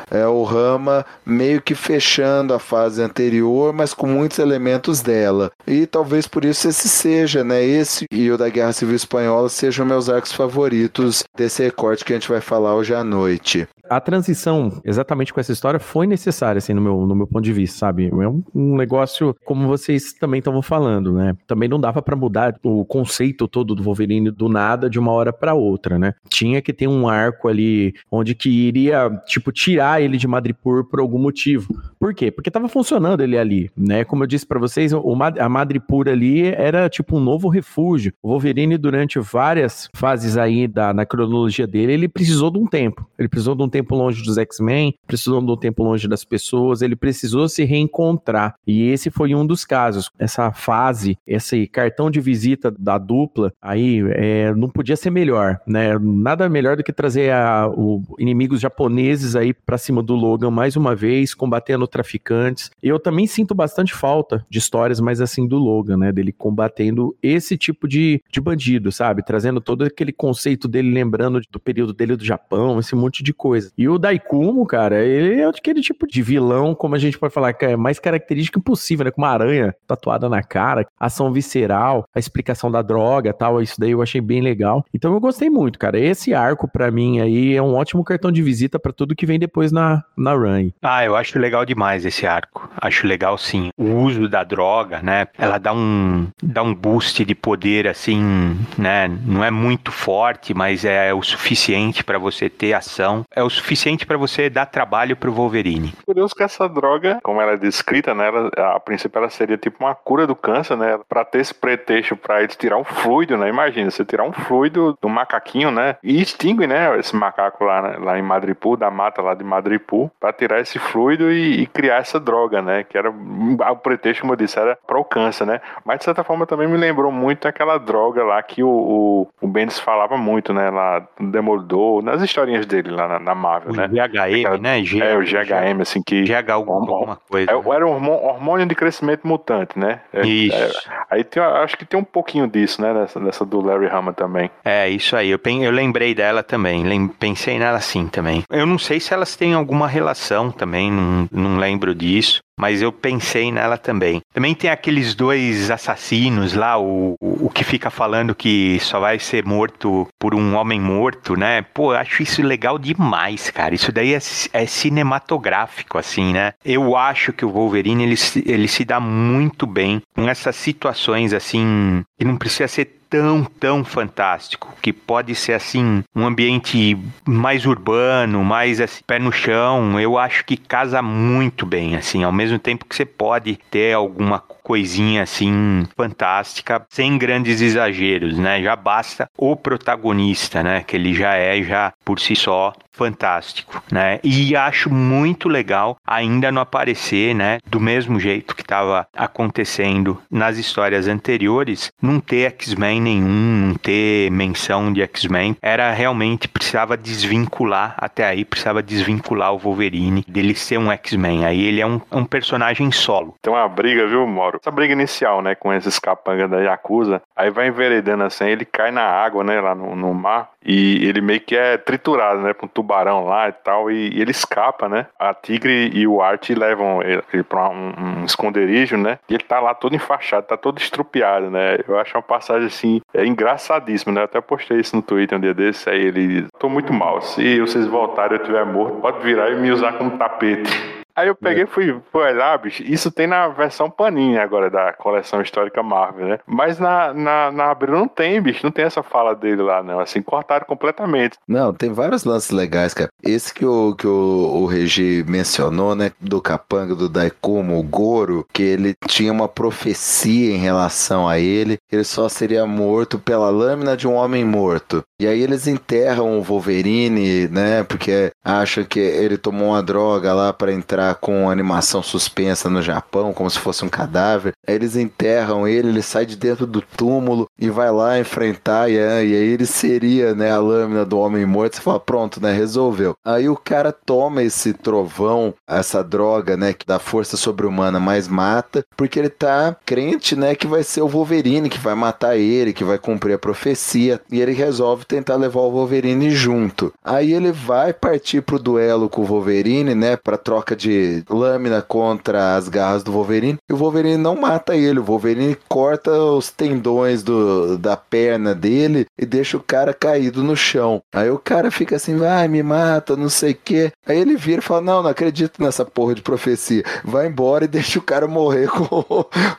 É 0.09 0.25
o 0.25 0.43
Rama 0.43 1.05
meio 1.25 1.61
que 1.61 1.75
fechando 1.75 2.53
a 2.53 2.59
fase 2.59 3.01
anterior, 3.01 3.73
mas 3.73 3.93
com 3.93 4.07
muitos 4.07 4.39
elementos 4.39 5.01
dela. 5.01 5.51
E 5.67 5.85
talvez 5.85 6.27
por 6.27 6.45
isso 6.45 6.67
esse 6.67 6.87
seja, 6.87 7.43
né? 7.43 7.63
Esse 7.63 8.05
e 8.11 8.31
o 8.31 8.37
da 8.37 8.49
Guerra 8.49 8.73
Civil 8.73 8.95
Espanhola 8.95 9.49
sejam 9.49 9.85
meus 9.85 10.09
arcos 10.09 10.31
favoritos 10.31 11.23
desse 11.35 11.63
recorte 11.63 12.03
que 12.05 12.13
a 12.13 12.15
gente 12.15 12.29
vai 12.29 12.41
falar 12.41 12.75
hoje 12.75 12.93
à 12.93 13.03
noite 13.03 13.67
a 13.89 13.99
transição, 13.99 14.79
exatamente 14.85 15.33
com 15.33 15.39
essa 15.39 15.51
história, 15.51 15.79
foi 15.79 16.05
necessária, 16.05 16.59
assim, 16.59 16.73
no 16.73 16.81
meu, 16.81 17.05
no 17.07 17.15
meu 17.15 17.27
ponto 17.27 17.43
de 17.43 17.51
vista, 17.51 17.79
sabe? 17.79 18.07
É 18.07 18.27
um, 18.27 18.43
um 18.53 18.77
negócio, 18.77 19.35
como 19.43 19.67
vocês 19.67 20.13
também 20.13 20.39
estavam 20.39 20.61
falando, 20.61 21.13
né? 21.13 21.35
Também 21.47 21.67
não 21.67 21.79
dava 21.79 22.01
para 22.01 22.15
mudar 22.15 22.55
o 22.63 22.85
conceito 22.85 23.47
todo 23.47 23.73
do 23.73 23.81
Wolverine 23.81 24.29
do 24.29 24.47
nada 24.47 24.89
de 24.89 24.99
uma 24.99 25.11
hora 25.11 25.33
para 25.33 25.55
outra, 25.55 25.97
né? 25.97 26.13
Tinha 26.29 26.61
que 26.61 26.71
ter 26.71 26.87
um 26.87 27.07
arco 27.07 27.47
ali 27.47 27.95
onde 28.11 28.35
que 28.35 28.49
iria, 28.49 29.09
tipo, 29.25 29.48
tirar 29.51 30.01
ele 30.01 30.17
de 30.17 30.27
Madripoor 30.27 30.85
por 30.85 30.99
algum 30.99 31.19
motivo. 31.19 31.67
Por 31.99 32.13
quê? 32.13 32.31
Porque 32.31 32.51
tava 32.51 32.67
funcionando 32.67 33.21
ele 33.21 33.37
ali, 33.37 33.69
né? 33.75 34.03
Como 34.03 34.23
eu 34.23 34.27
disse 34.27 34.45
para 34.45 34.59
vocês, 34.59 34.93
o, 34.93 35.17
a 35.39 35.49
Madripoor 35.49 36.07
ali 36.07 36.47
era 36.47 36.89
tipo 36.89 37.17
um 37.17 37.19
novo 37.19 37.49
refúgio. 37.49 38.13
O 38.21 38.29
Wolverine, 38.29 38.77
durante 38.77 39.19
várias 39.19 39.89
fases 39.93 40.37
aí 40.37 40.67
da, 40.67 40.93
na 40.93 41.05
cronologia 41.05 41.67
dele, 41.67 41.93
ele 41.93 42.07
precisou 42.07 42.51
de 42.51 42.59
um 42.59 42.65
tempo. 42.65 43.07
Ele 43.17 43.27
precisou 43.27 43.55
de 43.55 43.63
um 43.63 43.69
tempo 43.69 43.89
tempo 43.89 43.95
longe 43.95 44.23
dos 44.23 44.37
X-Men, 44.37 44.93
precisou 45.07 45.41
de 45.41 45.51
um 45.51 45.57
tempo 45.57 45.83
longe 45.83 46.07
das 46.07 46.23
pessoas, 46.23 46.81
ele 46.81 46.95
precisou 46.95 47.47
se 47.47 47.63
reencontrar. 47.63 48.55
E 48.67 48.89
esse 48.89 49.09
foi 49.09 49.33
um 49.33 49.45
dos 49.45 49.65
casos. 49.65 50.11
Essa 50.19 50.51
fase, 50.51 51.17
esse 51.25 51.65
cartão 51.67 52.11
de 52.11 52.19
visita 52.19 52.69
da 52.71 52.97
dupla, 52.97 53.51
aí 53.61 54.03
é, 54.11 54.53
não 54.53 54.69
podia 54.69 54.95
ser 54.95 55.09
melhor, 55.09 55.59
né? 55.65 55.97
Nada 55.99 56.49
melhor 56.49 56.75
do 56.77 56.83
que 56.83 56.91
trazer 56.91 57.31
a, 57.31 57.67
o, 57.67 58.03
inimigos 58.19 58.59
japoneses 58.59 59.28
aí 59.35 59.53
para 59.53 59.77
cima 59.77 60.01
do 60.01 60.15
Logan 60.15 60.51
mais 60.51 60.75
uma 60.75 60.95
vez, 60.95 61.33
combatendo 61.33 61.87
traficantes. 61.87 62.71
Eu 62.81 62.99
também 62.99 63.27
sinto 63.27 63.55
bastante 63.55 63.93
falta 63.93 64.45
de 64.49 64.59
histórias 64.59 64.99
mais 64.99 65.21
assim 65.21 65.47
do 65.47 65.57
Logan, 65.57 65.97
né? 65.97 66.11
Dele 66.11 66.31
combatendo 66.31 67.15
esse 67.21 67.57
tipo 67.57 67.87
de, 67.87 68.21
de 68.31 68.41
bandido, 68.41 68.91
sabe? 68.91 69.23
Trazendo 69.23 69.61
todo 69.61 69.83
aquele 69.83 70.11
conceito 70.11 70.67
dele, 70.67 70.91
lembrando 70.91 71.41
do 71.51 71.59
período 71.59 71.93
dele 71.93 72.15
do 72.15 72.25
Japão, 72.25 72.79
esse 72.79 72.95
monte 72.95 73.23
de 73.23 73.33
coisa. 73.33 73.71
E 73.77 73.87
o 73.87 73.97
Daikumo, 73.97 74.65
cara, 74.65 75.03
ele 75.03 75.41
é 75.41 75.45
aquele 75.45 75.81
tipo 75.81 76.07
de 76.07 76.21
vilão, 76.21 76.75
como 76.75 76.95
a 76.95 76.99
gente 76.99 77.17
pode 77.17 77.33
falar, 77.33 77.53
que 77.53 77.65
é 77.65 77.75
mais 77.75 77.99
característico 77.99 78.59
impossível, 78.59 79.05
né? 79.05 79.11
Com 79.11 79.21
uma 79.21 79.29
aranha 79.29 79.75
tatuada 79.87 80.29
na 80.29 80.43
cara, 80.43 80.85
ação 80.99 81.31
visceral, 81.31 82.05
a 82.13 82.19
explicação 82.19 82.71
da 82.71 82.81
droga 82.81 83.33
tal. 83.33 83.61
Isso 83.61 83.79
daí 83.79 83.91
eu 83.91 84.01
achei 84.01 84.21
bem 84.21 84.41
legal. 84.41 84.85
Então 84.93 85.13
eu 85.13 85.19
gostei 85.19 85.49
muito, 85.49 85.79
cara. 85.79 85.99
Esse 85.99 86.33
arco, 86.33 86.67
para 86.67 86.91
mim, 86.91 87.19
aí 87.19 87.55
é 87.55 87.61
um 87.61 87.75
ótimo 87.75 88.03
cartão 88.03 88.31
de 88.31 88.41
visita 88.41 88.79
para 88.79 88.93
tudo 88.93 89.15
que 89.19 89.25
vem 89.25 89.37
depois 89.37 89.69
na, 89.71 90.01
na 90.15 90.33
run. 90.33 90.69
Ah, 90.81 91.03
eu 91.03 91.15
acho 91.15 91.37
legal 91.37 91.65
demais 91.65 92.05
esse 92.05 92.25
arco. 92.25 92.69
Acho 92.79 93.05
legal 93.05 93.37
sim. 93.37 93.69
O 93.77 93.95
uso 93.97 94.29
da 94.29 94.45
droga, 94.45 95.01
né? 95.01 95.27
Ela 95.37 95.57
dá 95.57 95.73
um, 95.73 96.27
dá 96.41 96.63
um 96.63 96.73
boost 96.73 97.25
de 97.25 97.35
poder, 97.35 97.85
assim, 97.85 98.57
né? 98.77 99.09
Não 99.25 99.43
é 99.43 99.51
muito 99.51 99.91
forte, 99.91 100.53
mas 100.53 100.85
é 100.85 101.13
o 101.13 101.21
suficiente 101.21 102.01
para 102.01 102.17
você 102.17 102.49
ter 102.49 102.73
ação. 102.73 103.25
É 103.35 103.43
o 103.43 103.49
suficiente 103.49 104.05
para 104.05 104.17
você 104.17 104.49
dar 104.49 104.65
trabalho 104.65 105.17
pro 105.17 105.33
Wolverine. 105.33 105.93
Curioso 106.05 106.33
que 106.33 106.43
essa 106.43 106.69
droga, 106.69 107.19
como 107.21 107.41
ela 107.41 107.53
é 107.53 107.57
descrita, 107.57 108.13
né, 108.13 108.27
ela, 108.27 108.75
a 108.75 108.79
princípio 108.79 109.19
ela 109.19 109.29
seria 109.29 109.57
tipo 109.57 109.83
uma 109.83 109.93
cura 109.93 110.25
do 110.25 110.35
câncer, 110.35 110.77
né, 110.77 110.97
para 111.09 111.25
ter 111.25 111.39
esse 111.39 111.53
pretexto 111.53 112.15
para 112.15 112.41
eles 112.41 112.55
tirar 112.55 112.77
um 112.77 112.83
fluido, 112.83 113.37
né, 113.37 113.49
imagina, 113.49 113.91
você 113.91 114.05
tirar 114.05 114.23
um 114.23 114.31
fluido 114.31 114.97
do 115.01 115.09
macaquinho, 115.09 115.71
né, 115.71 115.97
e 116.01 116.21
extingue, 116.21 116.67
né, 116.67 116.97
esse 116.97 117.15
macaco 117.15 117.63
lá, 117.65 117.81
né, 117.81 117.97
lá 117.99 118.17
em 118.17 118.21
Madripoor, 118.21 118.77
da 118.77 118.89
mata 119.09 119.21
lá 119.21 119.33
de 119.33 119.43
Madripoor, 119.43 120.09
para 120.19 120.31
tirar 120.31 120.61
esse 120.61 120.77
fluido 120.77 121.31
e, 121.31 121.63
e, 121.63 121.65
criar 121.65 121.97
essa 121.97 122.19
droga, 122.19 122.61
né, 122.61 122.83
que 122.83 122.97
era 122.97 123.09
o 123.09 123.75
pretexto, 123.77 124.21
como 124.21 124.33
eu 124.33 124.37
disse, 124.37 124.59
era 124.59 124.77
para 124.87 124.99
o 124.99 125.03
câncer, 125.03 125.45
né, 125.45 125.59
mas 125.83 125.99
de 125.99 126.05
certa 126.05 126.23
forma 126.23 126.45
também 126.45 126.67
me 126.67 126.77
lembrou 126.77 127.11
muito 127.11 127.47
aquela 127.47 127.77
droga 127.77 128.23
lá 128.23 128.41
que 128.41 128.63
o, 128.63 128.69
o, 128.69 129.27
o 129.41 129.47
Bendis 129.47 129.79
falava 129.79 130.17
muito, 130.17 130.53
né, 130.53 130.69
lá 130.69 131.05
Demolidor, 131.19 132.01
nas 132.03 132.21
historinhas 132.21 132.65
dele 132.65 132.91
lá 132.91 133.07
na, 133.07 133.19
na 133.19 133.35
Marvel, 133.35 133.73
o 133.73 133.75
né? 133.75 133.87
GHM, 133.87 134.39
Aquela, 134.39 134.57
né? 134.57 134.83
G, 134.83 135.01
é, 135.01 135.17
o 135.17 135.21
GHM, 135.21 135.81
assim, 135.81 136.01
que... 136.03 136.23
GH 136.23 136.51
alguma 136.51 137.15
coisa. 137.29 137.51
É, 137.51 137.55
né? 137.55 137.61
Era 137.79 137.87
um 137.87 138.09
hormônio 138.09 138.65
de 138.65 138.75
crescimento 138.75 139.27
mutante, 139.27 139.77
né? 139.77 140.01
É, 140.13 140.21
isso. 140.25 140.55
É, 140.89 140.99
aí 141.09 141.23
tem, 141.23 141.41
acho 141.41 141.77
que 141.77 141.85
tem 141.85 141.99
um 141.99 142.03
pouquinho 142.03 142.47
disso, 142.47 142.81
né? 142.81 142.93
Nessa, 142.93 143.19
nessa 143.19 143.45
do 143.45 143.61
Larry 143.61 143.87
Hama 143.87 144.13
também. 144.13 144.49
É, 144.63 144.89
isso 144.89 145.15
aí. 145.15 145.29
Eu, 145.29 145.39
eu 145.61 145.71
lembrei 145.71 146.13
dela 146.13 146.43
também. 146.43 146.83
Lem, 146.83 147.07
pensei 147.07 147.57
nela 147.59 147.79
sim 147.79 148.07
também. 148.07 148.43
Eu 148.49 148.65
não 148.65 148.77
sei 148.77 148.98
se 148.99 149.13
elas 149.13 149.35
têm 149.35 149.53
alguma 149.53 149.87
relação 149.87 150.51
também, 150.51 150.91
não, 150.91 151.27
não 151.31 151.57
lembro 151.57 151.93
disso 151.95 152.41
mas 152.59 152.81
eu 152.81 152.91
pensei 152.91 153.53
nela 153.53 153.77
também. 153.77 154.19
Também 154.33 154.53
tem 154.53 154.69
aqueles 154.69 155.15
dois 155.15 155.71
assassinos 155.71 156.53
lá, 156.53 156.77
o, 156.77 157.15
o, 157.21 157.45
o, 157.45 157.49
que 157.49 157.63
fica 157.63 157.89
falando 157.89 158.35
que 158.35 158.77
só 158.81 158.99
vai 158.99 159.17
ser 159.17 159.45
morto 159.45 160.05
por 160.19 160.35
um 160.35 160.55
homem 160.55 160.79
morto, 160.79 161.37
né? 161.37 161.61
Pô, 161.61 161.93
eu 161.93 161.97
acho 161.99 162.21
isso 162.21 162.41
legal 162.41 162.77
demais, 162.77 163.49
cara. 163.49 163.73
Isso 163.73 163.93
daí 163.93 164.13
é, 164.13 164.19
é 164.51 164.65
cinematográfico, 164.65 165.97
assim, 165.97 166.33
né? 166.33 166.51
Eu 166.65 166.97
acho 166.97 167.31
que 167.31 167.45
o 167.45 167.49
Wolverine, 167.49 168.03
ele, 168.03 168.15
ele 168.45 168.67
se 168.67 168.83
dá 168.83 168.99
muito 168.99 169.65
bem 169.65 170.01
com 170.13 170.27
essas 170.27 170.57
situações, 170.57 171.31
assim, 171.31 172.03
que 172.17 172.25
não 172.25 172.35
precisa 172.35 172.67
ser 172.67 172.98
tão, 173.09 173.43
tão 173.43 173.83
fantástico, 173.83 174.73
que 174.81 174.93
pode 174.93 175.33
ser 175.35 175.53
assim, 175.53 176.03
um 176.15 176.25
ambiente 176.25 176.97
mais 177.25 177.65
urbano, 177.65 178.43
mais 178.43 178.79
assim, 178.79 179.01
pé 179.05 179.19
no 179.19 179.31
chão, 179.31 179.99
eu 179.99 180.17
acho 180.17 180.45
que 180.45 180.55
casa 180.55 181.01
muito 181.01 181.65
bem, 181.65 181.95
assim, 181.95 182.23
ao 182.23 182.31
mesmo 182.31 182.59
tempo 182.59 182.85
que 182.85 182.95
você 182.95 183.05
pode 183.05 183.57
ter 183.71 183.93
alguma 183.93 184.39
coisinha 184.69 185.23
assim 185.23 185.87
fantástica, 185.97 186.85
sem 186.89 187.17
grandes 187.17 187.59
exageros, 187.59 188.37
né? 188.37 188.61
Já 188.61 188.75
basta 188.75 189.27
o 189.35 189.55
protagonista, 189.55 190.61
né? 190.61 190.83
Que 190.85 190.95
ele 190.95 191.11
já 191.11 191.33
é 191.33 191.63
já 191.63 191.91
por 192.05 192.19
si 192.19 192.35
só 192.35 192.71
fantástico, 192.99 193.81
né? 193.89 194.19
E 194.21 194.53
acho 194.57 194.93
muito 194.93 195.47
legal 195.47 195.95
ainda 196.05 196.51
não 196.51 196.61
aparecer, 196.61 197.33
né, 197.33 197.59
do 197.65 197.79
mesmo 197.79 198.19
jeito 198.19 198.53
que 198.53 198.61
estava 198.61 199.07
acontecendo 199.15 200.21
nas 200.29 200.57
histórias 200.57 201.07
anteriores, 201.07 201.93
não 202.01 202.19
ter 202.19 202.51
X-Men 202.51 202.99
nenhum, 202.99 203.67
não 203.67 203.75
ter 203.75 204.29
menção 204.31 204.91
de 204.91 205.01
X-Men, 205.01 205.55
era 205.61 205.93
realmente 205.93 206.49
precisava 206.49 206.97
desvincular 206.97 207.95
até 207.97 208.25
aí, 208.25 208.43
precisava 208.43 208.83
desvincular 208.83 209.53
o 209.53 209.57
Wolverine 209.57 210.25
dele 210.27 210.53
ser 210.53 210.77
um 210.77 210.91
X-Men. 210.91 211.45
Aí 211.45 211.63
ele 211.63 211.79
é 211.79 211.87
um, 211.87 212.01
um 212.11 212.25
personagem 212.25 212.91
solo. 212.91 213.35
Tem 213.41 213.53
uma 213.53 213.67
briga, 213.69 214.07
viu, 214.07 214.27
Moro? 214.27 214.58
Essa 214.61 214.71
briga 214.71 214.93
inicial, 214.93 215.41
né, 215.41 215.55
com 215.55 215.73
esses 215.73 215.97
capangas 215.99 216.49
da 216.49 216.59
Yakuza, 216.59 217.21
aí 217.35 217.49
vai 217.49 217.67
enveredando 217.67 218.23
assim, 218.23 218.45
ele 218.45 218.65
cai 218.65 218.91
na 218.91 219.03
água, 219.03 219.43
né, 219.43 219.59
lá 219.61 219.73
no, 219.73 219.95
no 219.95 220.13
mar, 220.13 220.51
e 220.63 221.07
ele 221.07 221.21
meio 221.21 221.39
que 221.39 221.55
é 221.55 221.77
triturado, 221.77 222.41
né, 222.41 222.53
com 222.53 222.65
um 222.65 222.69
tubarão 222.69 223.25
lá 223.25 223.49
e 223.49 223.51
tal, 223.51 223.89
e, 223.89 224.09
e 224.09 224.21
ele 224.21 224.31
escapa, 224.31 224.89
né? 224.89 225.07
A 225.17 225.33
Tigre 225.33 225.89
e 225.93 226.05
o 226.05 226.21
Art 226.21 226.49
levam 226.49 227.01
ele, 227.01 227.43
pra 227.43 227.69
um, 227.69 227.93
um, 227.97 228.25
esconderijo, 228.25 228.97
né? 228.97 229.19
E 229.29 229.33
ele 229.33 229.43
tá 229.43 229.59
lá 229.59 229.73
todo 229.73 229.95
enfaixado, 229.95 230.45
tá 230.45 230.57
todo 230.57 230.79
estrupiado, 230.79 231.49
né? 231.49 231.77
Eu 231.87 231.97
acho 231.97 232.15
uma 232.17 232.23
passagem 232.23 232.67
assim, 232.67 233.01
é 233.13 233.25
engraçadíssima, 233.25 234.13
né? 234.13 234.21
Eu 234.21 234.25
até 234.25 234.41
postei 234.41 234.79
isso 234.79 234.95
no 234.95 235.01
Twitter 235.01 235.37
um 235.37 235.41
dia 235.41 235.53
desses, 235.53 235.87
aí 235.87 236.01
ele, 236.01 236.47
tô 236.59 236.67
muito 236.67 236.93
mal, 236.93 237.21
se 237.21 237.59
vocês 237.59 237.87
voltarem 237.87 238.37
eu 238.37 238.41
estiver 238.41 238.65
morto, 238.65 239.01
pode 239.01 239.19
virar 239.23 239.49
e 239.51 239.55
me 239.55 239.71
usar 239.71 239.93
como 239.93 240.17
tapete. 240.17 240.98
Aí 241.19 241.27
eu 241.27 241.35
peguei 241.35 241.63
e 241.63 241.67
fui, 241.67 241.99
fui 242.13 242.23
olhar, 242.23 242.57
bicho. 242.57 242.81
Isso 242.81 243.11
tem 243.11 243.27
na 243.27 243.49
versão 243.49 243.89
paninha 243.89 244.41
agora 244.41 244.69
da 244.69 244.93
coleção 244.93 245.41
histórica 245.41 245.83
Marvel, 245.83 246.27
né? 246.29 246.39
Mas 246.47 246.79
na, 246.79 247.13
na, 247.13 247.51
na 247.51 247.71
Abril 247.71 247.93
não 247.93 248.07
tem, 248.07 248.41
bicho. 248.41 248.61
Não 248.63 248.71
tem 248.71 248.85
essa 248.85 249.03
fala 249.03 249.35
dele 249.35 249.61
lá, 249.61 249.83
não. 249.83 249.99
Assim, 249.99 250.21
cortaram 250.21 250.65
completamente. 250.65 251.37
Não, 251.45 251.73
tem 251.73 251.91
vários 251.91 252.23
lances 252.23 252.51
legais, 252.51 252.93
cara. 252.93 253.09
Esse 253.21 253.53
que 253.53 253.65
o, 253.65 253.93
que 253.95 254.07
o, 254.07 254.61
o 254.61 254.65
Regi 254.65 255.25
mencionou, 255.27 255.93
né? 255.93 256.13
Do 256.21 256.41
Capanga, 256.41 256.95
do 256.95 257.09
Daikumo, 257.09 257.77
o 257.77 257.83
Goro, 257.83 258.45
que 258.53 258.63
ele 258.63 258.95
tinha 259.05 259.33
uma 259.33 259.49
profecia 259.49 260.55
em 260.55 260.57
relação 260.57 261.27
a 261.27 261.37
ele. 261.37 261.77
Ele 261.91 262.05
só 262.05 262.29
seria 262.29 262.65
morto 262.65 263.19
pela 263.19 263.49
lâmina 263.49 263.97
de 263.97 264.07
um 264.07 264.13
homem 264.13 264.45
morto. 264.45 265.03
E 265.19 265.27
aí 265.27 265.41
eles 265.41 265.67
enterram 265.67 266.39
o 266.39 266.43
Wolverine, 266.43 267.49
né? 267.49 267.83
Porque 267.83 268.31
acham 268.41 268.85
que 268.85 269.01
ele 269.01 269.37
tomou 269.37 269.71
uma 269.71 269.83
droga 269.83 270.33
lá 270.33 270.53
para 270.53 270.71
entrar 270.71 271.08
com 271.15 271.49
animação 271.49 272.01
suspensa 272.01 272.69
no 272.69 272.81
Japão, 272.81 273.33
como 273.33 273.49
se 273.49 273.59
fosse 273.59 273.83
um 273.83 273.89
cadáver. 273.89 274.53
Aí 274.67 274.75
eles 274.75 274.95
enterram 274.95 275.67
ele, 275.67 275.89
ele 275.89 276.01
sai 276.01 276.25
de 276.25 276.35
dentro 276.35 276.65
do 276.65 276.81
túmulo 276.81 277.47
e 277.57 277.69
vai 277.69 277.91
lá 277.91 278.19
enfrentar, 278.19 278.89
e, 278.89 278.95
e 278.95 278.99
aí 278.99 279.33
ele 279.33 279.65
seria, 279.65 280.33
né, 280.33 280.51
a 280.51 280.59
lâmina 280.59 281.05
do 281.05 281.19
homem 281.19 281.45
morto. 281.45 281.75
Você 281.75 281.81
fala, 281.81 281.99
pronto, 281.99 282.41
né, 282.41 282.51
resolveu. 282.51 283.15
Aí 283.25 283.49
o 283.49 283.55
cara 283.55 283.91
toma 283.91 284.43
esse 284.43 284.73
trovão, 284.73 285.53
essa 285.67 286.03
droga, 286.03 286.55
né, 286.55 286.73
que 286.73 286.85
dá 286.85 286.99
força 286.99 287.37
sobre-humana, 287.37 287.99
mas 287.99 288.27
mata, 288.27 288.85
porque 288.95 289.19
ele 289.19 289.29
tá 289.29 289.75
crente, 289.85 290.35
né, 290.35 290.55
que 290.55 290.67
vai 290.67 290.83
ser 290.83 291.01
o 291.01 291.07
Wolverine 291.07 291.69
que 291.69 291.79
vai 291.79 291.95
matar 291.95 292.37
ele, 292.37 292.73
que 292.73 292.83
vai 292.83 292.97
cumprir 292.97 293.33
a 293.33 293.39
profecia, 293.39 294.21
e 294.31 294.39
ele 294.41 294.53
resolve 294.53 295.05
tentar 295.05 295.35
levar 295.35 295.61
o 295.61 295.71
Wolverine 295.71 296.31
junto. 296.31 296.93
Aí 297.03 297.33
ele 297.33 297.51
vai 297.51 297.93
partir 297.93 298.41
pro 298.41 298.59
duelo 298.59 299.09
com 299.09 299.21
o 299.21 299.25
Wolverine, 299.25 299.95
né, 299.95 300.15
pra 300.15 300.37
troca 300.37 300.75
de 300.75 300.88
lâmina 301.29 301.81
contra 301.81 302.55
as 302.55 302.67
garras 302.67 303.03
do 303.03 303.11
Wolverine, 303.11 303.57
e 303.69 303.73
o 303.73 303.77
Wolverine 303.77 304.17
não 304.17 304.35
mata 304.35 304.75
ele, 304.75 304.99
o 304.99 305.03
Wolverine 305.03 305.57
corta 305.67 306.11
os 306.11 306.49
tendões 306.49 307.23
do, 307.23 307.77
da 307.77 307.95
perna 307.95 308.53
dele 308.53 309.05
e 309.17 309.25
deixa 309.25 309.57
o 309.57 309.63
cara 309.63 309.93
caído 309.93 310.43
no 310.43 310.55
chão. 310.55 311.01
Aí 311.13 311.29
o 311.29 311.37
cara 311.39 311.71
fica 311.71 311.95
assim, 311.95 312.17
vai, 312.17 312.47
me 312.47 312.63
mata, 312.63 313.15
não 313.15 313.29
sei 313.29 313.51
o 313.51 313.57
quê. 313.63 313.91
Aí 314.05 314.17
ele 314.17 314.35
vira 314.35 314.59
e 314.59 314.63
fala, 314.63 314.81
não, 314.81 315.03
não 315.03 315.09
acredito 315.09 315.61
nessa 315.61 315.85
porra 315.85 316.15
de 316.15 316.21
profecia. 316.21 316.83
Vai 317.03 317.27
embora 317.27 317.65
e 317.65 317.67
deixa 317.79 317.99
o 317.99 318.03
cara 318.03 318.27
morrer 318.27 318.67
com, 318.67 319.03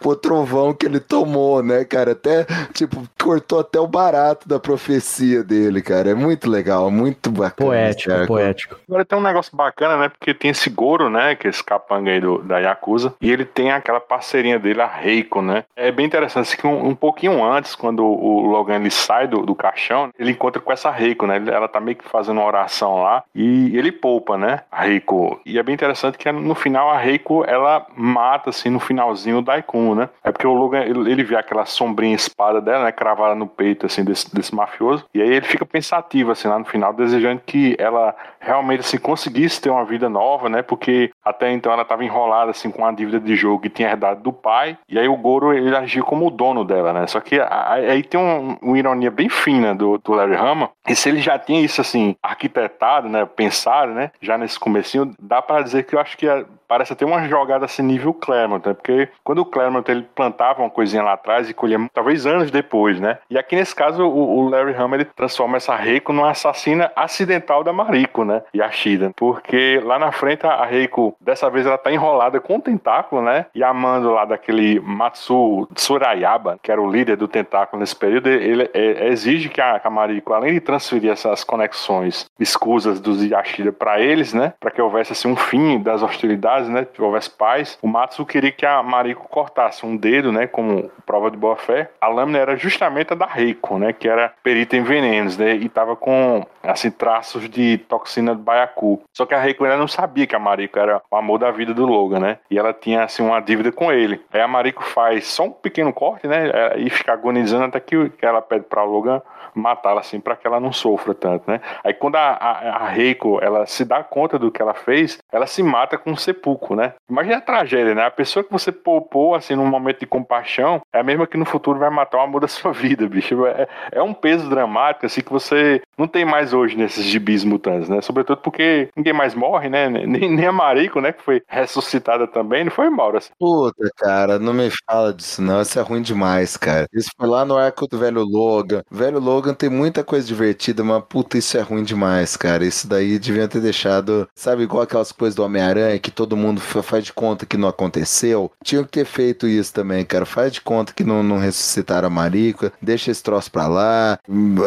com 0.00 0.08
o 0.08 0.16
trovão 0.16 0.72
que 0.72 0.86
ele 0.86 1.00
tomou, 1.00 1.62
né, 1.62 1.84
cara? 1.84 2.12
Até, 2.12 2.46
tipo, 2.72 3.02
cortou 3.22 3.60
até 3.60 3.78
o 3.78 3.86
barato 3.86 4.48
da 4.48 4.58
profecia 4.58 5.42
dele, 5.42 5.82
cara. 5.82 6.10
É 6.10 6.14
muito 6.14 6.48
legal, 6.48 6.90
muito 6.90 7.30
bacana. 7.30 7.70
Poético, 7.70 8.10
cara. 8.10 8.26
poético. 8.26 8.76
Agora 8.88 9.04
tem 9.04 9.18
um 9.18 9.22
negócio 9.22 9.56
bacana, 9.56 9.96
né? 9.96 10.08
Porque 10.08 10.34
tem 10.34 10.50
esse 10.50 10.70
Goro, 10.70 11.10
né? 11.10 11.19
Que 11.38 11.46
é 11.46 11.50
esse 11.50 11.62
capanga 11.62 12.10
aí 12.10 12.20
do, 12.20 12.38
da 12.42 12.58
Yakuza. 12.58 13.14
E 13.20 13.30
ele 13.30 13.44
tem 13.44 13.70
aquela 13.70 14.00
parceirinha 14.00 14.58
dele, 14.58 14.82
a 14.82 14.86
Reiko, 14.86 15.42
né? 15.42 15.64
É 15.76 15.90
bem 15.90 16.06
interessante 16.06 16.48
assim, 16.48 16.56
que 16.56 16.66
um, 16.66 16.88
um 16.88 16.94
pouquinho 16.94 17.42
antes, 17.44 17.74
quando 17.74 18.04
o 18.04 18.46
Logan 18.46 18.76
ele 18.76 18.90
sai 18.90 19.26
do, 19.26 19.44
do 19.44 19.54
caixão, 19.54 20.10
ele 20.18 20.30
encontra 20.30 20.60
com 20.60 20.72
essa 20.72 20.90
Reiko, 20.90 21.26
né? 21.26 21.42
Ela 21.46 21.68
tá 21.68 21.80
meio 21.80 21.96
que 21.96 22.08
fazendo 22.08 22.38
uma 22.38 22.46
oração 22.46 23.02
lá. 23.02 23.22
E 23.34 23.76
ele 23.76 23.92
poupa, 23.92 24.36
né? 24.36 24.60
A 24.70 24.82
Reiko. 24.82 25.40
E 25.44 25.58
é 25.58 25.62
bem 25.62 25.74
interessante 25.74 26.18
que 26.18 26.30
no 26.30 26.54
final 26.54 26.90
a 26.90 26.98
Reiko, 26.98 27.44
ela 27.46 27.86
mata, 27.94 28.50
assim, 28.50 28.70
no 28.70 28.80
finalzinho 28.80 29.38
o 29.38 29.42
Daikun, 29.42 29.94
né? 29.94 30.08
É 30.22 30.30
porque 30.30 30.46
o 30.46 30.54
Logan, 30.54 30.82
ele, 30.82 31.10
ele 31.10 31.24
vê 31.24 31.36
aquela 31.36 31.64
sombrinha 31.64 32.14
espada 32.14 32.60
dela, 32.60 32.84
né? 32.84 32.92
Cravada 32.92 33.34
no 33.34 33.46
peito, 33.46 33.86
assim, 33.86 34.04
desse, 34.04 34.32
desse 34.34 34.54
mafioso. 34.54 35.04
E 35.14 35.20
aí 35.20 35.28
ele 35.28 35.46
fica 35.46 35.66
pensativo, 35.66 36.30
assim, 36.30 36.48
lá 36.48 36.58
no 36.58 36.64
final, 36.64 36.92
desejando 36.92 37.40
que 37.44 37.76
ela 37.78 38.14
realmente, 38.38 38.80
assim, 38.80 38.98
conseguisse 38.98 39.60
ter 39.60 39.70
uma 39.70 39.84
vida 39.84 40.08
nova, 40.08 40.48
né? 40.48 40.62
Porque 40.62 41.09
até 41.24 41.52
então 41.52 41.72
ela 41.72 41.82
estava 41.82 42.04
enrolada, 42.04 42.50
assim, 42.50 42.70
com 42.70 42.82
uma 42.82 42.92
dívida 42.92 43.20
de 43.20 43.36
jogo 43.36 43.60
que 43.62 43.68
tinha 43.68 43.90
herdado 43.90 44.22
do 44.22 44.32
pai. 44.32 44.76
E 44.88 44.98
aí 44.98 45.08
o 45.08 45.16
Goro, 45.16 45.52
ele 45.52 45.74
agiu 45.76 46.04
como 46.04 46.26
o 46.26 46.30
dono 46.30 46.64
dela, 46.64 46.92
né? 46.92 47.06
Só 47.06 47.20
que 47.20 47.38
a- 47.38 47.72
aí 47.72 48.02
tem 48.02 48.18
um, 48.18 48.56
uma 48.62 48.78
ironia 48.78 49.10
bem 49.10 49.28
fina 49.28 49.74
do, 49.74 49.98
do 49.98 50.12
Larry 50.12 50.36
Hama. 50.36 50.70
E 50.88 50.94
se 50.96 51.08
ele 51.08 51.20
já 51.20 51.38
tinha 51.38 51.60
isso, 51.60 51.80
assim, 51.80 52.16
arquitetado, 52.22 53.08
né? 53.08 53.24
Pensado, 53.26 53.92
né? 53.92 54.10
Já 54.20 54.38
nesse 54.38 54.58
comecinho, 54.58 55.12
dá 55.20 55.40
para 55.42 55.62
dizer 55.62 55.84
que 55.84 55.94
eu 55.94 56.00
acho 56.00 56.16
que 56.16 56.26
é- 56.26 56.44
parece 56.70 56.92
até 56.92 57.04
uma 57.04 57.26
jogada 57.26 57.64
assim 57.64 57.82
nível 57.82 58.14
Claremont, 58.14 58.64
né? 58.64 58.74
Porque 58.74 59.08
quando 59.24 59.40
o 59.40 59.44
Claremont 59.44 59.90
ele 59.90 60.06
plantava 60.14 60.62
uma 60.62 60.70
coisinha 60.70 61.02
lá 61.02 61.14
atrás 61.14 61.50
e 61.50 61.52
colhia 61.52 61.80
talvez 61.92 62.26
anos 62.26 62.48
depois, 62.48 63.00
né? 63.00 63.18
E 63.28 63.36
aqui 63.36 63.56
nesse 63.56 63.74
caso 63.74 64.06
o, 64.06 64.38
o 64.38 64.48
Larry 64.48 64.74
Hama 64.74 64.94
ele 64.94 65.04
transforma 65.04 65.56
essa 65.56 65.74
Reiko 65.74 66.12
numa 66.12 66.30
assassina 66.30 66.92
acidental 66.94 67.64
da 67.64 67.72
Mariko, 67.72 68.24
né? 68.24 68.42
E 68.54 68.62
a 68.62 68.70
Shida, 68.70 69.10
porque 69.16 69.80
lá 69.82 69.98
na 69.98 70.12
frente 70.12 70.46
a 70.46 70.64
Reiko 70.64 71.16
dessa 71.20 71.50
vez 71.50 71.66
ela 71.66 71.76
tá 71.76 71.90
enrolada 71.90 72.40
com 72.40 72.58
o 72.58 72.60
tentáculo, 72.60 73.20
né? 73.20 73.46
E 73.52 73.64
a 73.64 73.74
mando 73.74 74.12
lá 74.12 74.24
daquele 74.24 74.78
Matsu 74.78 75.66
Tsurayaba, 75.74 76.60
que 76.62 76.70
era 76.70 76.80
o 76.80 76.88
líder 76.88 77.16
do 77.16 77.26
tentáculo 77.26 77.80
nesse 77.80 77.96
período, 77.96 78.28
ele 78.28 78.70
é, 78.72 79.08
exige 79.08 79.48
que 79.48 79.60
a, 79.60 79.80
a 79.82 79.90
Mariko, 79.90 80.32
além 80.32 80.54
de 80.54 80.60
transferir 80.60 81.10
essas 81.10 81.42
conexões 81.42 82.30
escusas 82.38 83.00
dos 83.00 83.24
Yashida 83.24 83.72
para 83.72 84.00
eles, 84.00 84.32
né? 84.32 84.52
Para 84.60 84.70
que 84.70 84.80
houvesse 84.80 85.12
assim 85.12 85.26
um 85.26 85.36
fim 85.36 85.80
das 85.80 86.02
hostilidades, 86.02 86.59
né? 86.68 86.84
Que 86.84 87.02
houvesse 87.02 87.30
paz. 87.30 87.78
O 87.82 87.88
Matsu 87.88 88.24
queria 88.26 88.52
que 88.52 88.66
a 88.66 88.82
Mariko 88.82 89.28
cortasse 89.28 89.84
um 89.84 89.96
dedo, 89.96 90.32
né? 90.32 90.46
Como 90.46 90.90
prova 91.06 91.30
de 91.30 91.36
boa 91.36 91.56
fé. 91.56 91.90
A 92.00 92.08
lâmina 92.08 92.38
era 92.38 92.56
justamente 92.56 93.12
a 93.12 93.16
da 93.16 93.26
Reiko, 93.26 93.78
né? 93.78 93.92
Que 93.92 94.08
era 94.08 94.32
perita 94.42 94.76
em 94.76 94.82
venenos, 94.82 95.36
né? 95.36 95.54
E 95.54 95.68
tava 95.68 95.96
com 95.96 96.44
assim 96.62 96.90
traços 96.90 97.48
de 97.48 97.78
toxina 97.78 98.34
de 98.34 98.42
baiacu. 98.42 99.02
Só 99.12 99.24
que 99.26 99.34
a 99.34 99.40
Reiko 99.40 99.64
ainda 99.64 99.76
não 99.76 99.88
sabia 99.88 100.26
que 100.26 100.36
a 100.36 100.38
Mariko 100.38 100.78
era 100.78 101.00
o 101.10 101.16
amor 101.16 101.38
da 101.38 101.50
vida 101.50 101.72
do 101.72 101.86
Logan, 101.86 102.20
né? 102.20 102.38
E 102.50 102.58
ela 102.58 102.72
tinha 102.72 103.04
assim 103.04 103.22
uma 103.22 103.40
dívida 103.40 103.72
com 103.72 103.92
ele. 103.92 104.20
Aí 104.32 104.40
a 104.40 104.48
Mariko 104.48 104.82
faz 104.82 105.26
só 105.26 105.44
um 105.44 105.50
pequeno 105.50 105.92
corte, 105.92 106.26
né? 106.26 106.50
E 106.76 106.90
fica 106.90 107.12
agonizando 107.12 107.64
até 107.64 107.80
que 107.80 108.12
ela 108.22 108.42
pede 108.42 108.64
para 108.64 108.84
o 108.84 108.90
Logan 108.90 109.22
matá-la 109.60 110.00
assim 110.00 110.20
para 110.20 110.36
que 110.36 110.46
ela 110.46 110.58
não 110.58 110.72
sofra 110.72 111.14
tanto, 111.14 111.50
né? 111.50 111.60
Aí 111.84 111.94
quando 111.94 112.16
a, 112.16 112.30
a, 112.32 112.76
a 112.84 112.88
Reiko 112.88 113.38
ela 113.42 113.66
se 113.66 113.84
dá 113.84 114.02
conta 114.02 114.38
do 114.38 114.50
que 114.50 114.60
ela 114.62 114.74
fez, 114.74 115.18
ela 115.32 115.46
se 115.46 115.62
mata 115.62 115.98
com 115.98 116.10
um 116.12 116.16
sepulcro, 116.16 116.74
né? 116.74 116.94
Imagina 117.08 117.36
a 117.36 117.40
tragédia, 117.40 117.94
né? 117.94 118.04
A 118.04 118.10
pessoa 118.10 118.44
que 118.44 118.50
você 118.50 118.72
poupou 118.72 119.34
assim 119.34 119.54
num 119.54 119.66
momento 119.66 120.00
de 120.00 120.06
compaixão 120.06 120.80
é 120.92 121.00
a 121.00 121.02
mesma 121.02 121.26
que 121.26 121.36
no 121.36 121.44
futuro 121.44 121.78
vai 121.78 121.90
matar 121.90 122.18
o 122.18 122.22
amor 122.22 122.40
da 122.40 122.48
sua 122.48 122.72
vida, 122.72 123.08
bicho. 123.08 123.46
É, 123.46 123.68
é 123.92 124.02
um 124.02 124.14
peso 124.14 124.48
dramático 124.48 125.06
assim 125.06 125.20
que 125.20 125.32
você 125.32 125.82
não 125.96 126.08
tem 126.08 126.24
mais 126.24 126.52
hoje 126.52 126.76
nesses 126.76 127.04
gibis 127.04 127.44
mutantes, 127.44 127.88
né? 127.88 128.00
Sobretudo 128.00 128.38
porque 128.38 128.88
ninguém 128.96 129.12
mais 129.12 129.34
morre, 129.34 129.68
né? 129.68 129.88
Nem, 129.88 130.30
nem 130.30 130.46
a 130.46 130.52
Mariko, 130.52 131.00
né? 131.00 131.12
Que 131.12 131.22
foi 131.22 131.42
ressuscitada 131.46 132.26
também, 132.26 132.64
não 132.64 132.70
foi 132.70 132.88
Maura. 132.88 133.18
Assim. 133.18 133.30
Puta, 133.38 133.90
cara, 133.96 134.38
não 134.38 134.52
me 134.52 134.70
fala 134.86 135.12
disso 135.12 135.42
não, 135.42 135.60
isso 135.60 135.78
é 135.78 135.82
ruim 135.82 136.02
demais, 136.02 136.56
cara. 136.56 136.86
Isso 136.92 137.10
foi 137.16 137.28
lá 137.28 137.44
no 137.44 137.56
arco 137.56 137.86
do 137.86 137.98
velho 137.98 138.22
Logan. 138.22 138.82
Velho 138.90 139.18
Logan 139.18 139.49
tem 139.54 139.68
muita 139.68 140.02
coisa 140.04 140.26
divertida, 140.26 140.82
mas 140.84 141.02
puta, 141.08 141.38
isso 141.38 141.56
é 141.56 141.60
ruim 141.60 141.82
demais, 141.82 142.36
cara. 142.36 142.64
Isso 142.64 142.88
daí 142.88 143.18
devia 143.18 143.48
ter 143.48 143.60
deixado, 143.60 144.28
sabe, 144.34 144.62
igual 144.62 144.82
aquelas 144.82 145.12
coisas 145.12 145.34
do 145.34 145.44
Homem-Aranha 145.44 145.98
que 145.98 146.10
todo 146.10 146.36
mundo 146.36 146.60
fa- 146.60 146.82
faz 146.82 147.04
de 147.04 147.12
conta 147.12 147.46
que 147.46 147.56
não 147.56 147.68
aconteceu. 147.68 148.50
Tinha 148.64 148.82
que 148.84 148.90
ter 148.90 149.04
feito 149.04 149.46
isso 149.46 149.72
também, 149.72 150.04
cara. 150.04 150.24
Faz 150.26 150.52
de 150.52 150.60
conta 150.60 150.92
que 150.92 151.04
não, 151.04 151.22
não 151.22 151.38
ressuscitaram 151.38 152.06
a 152.06 152.10
Marica, 152.10 152.72
deixa 152.80 153.10
esse 153.10 153.22
troço 153.22 153.50
pra 153.50 153.66
lá. 153.66 154.18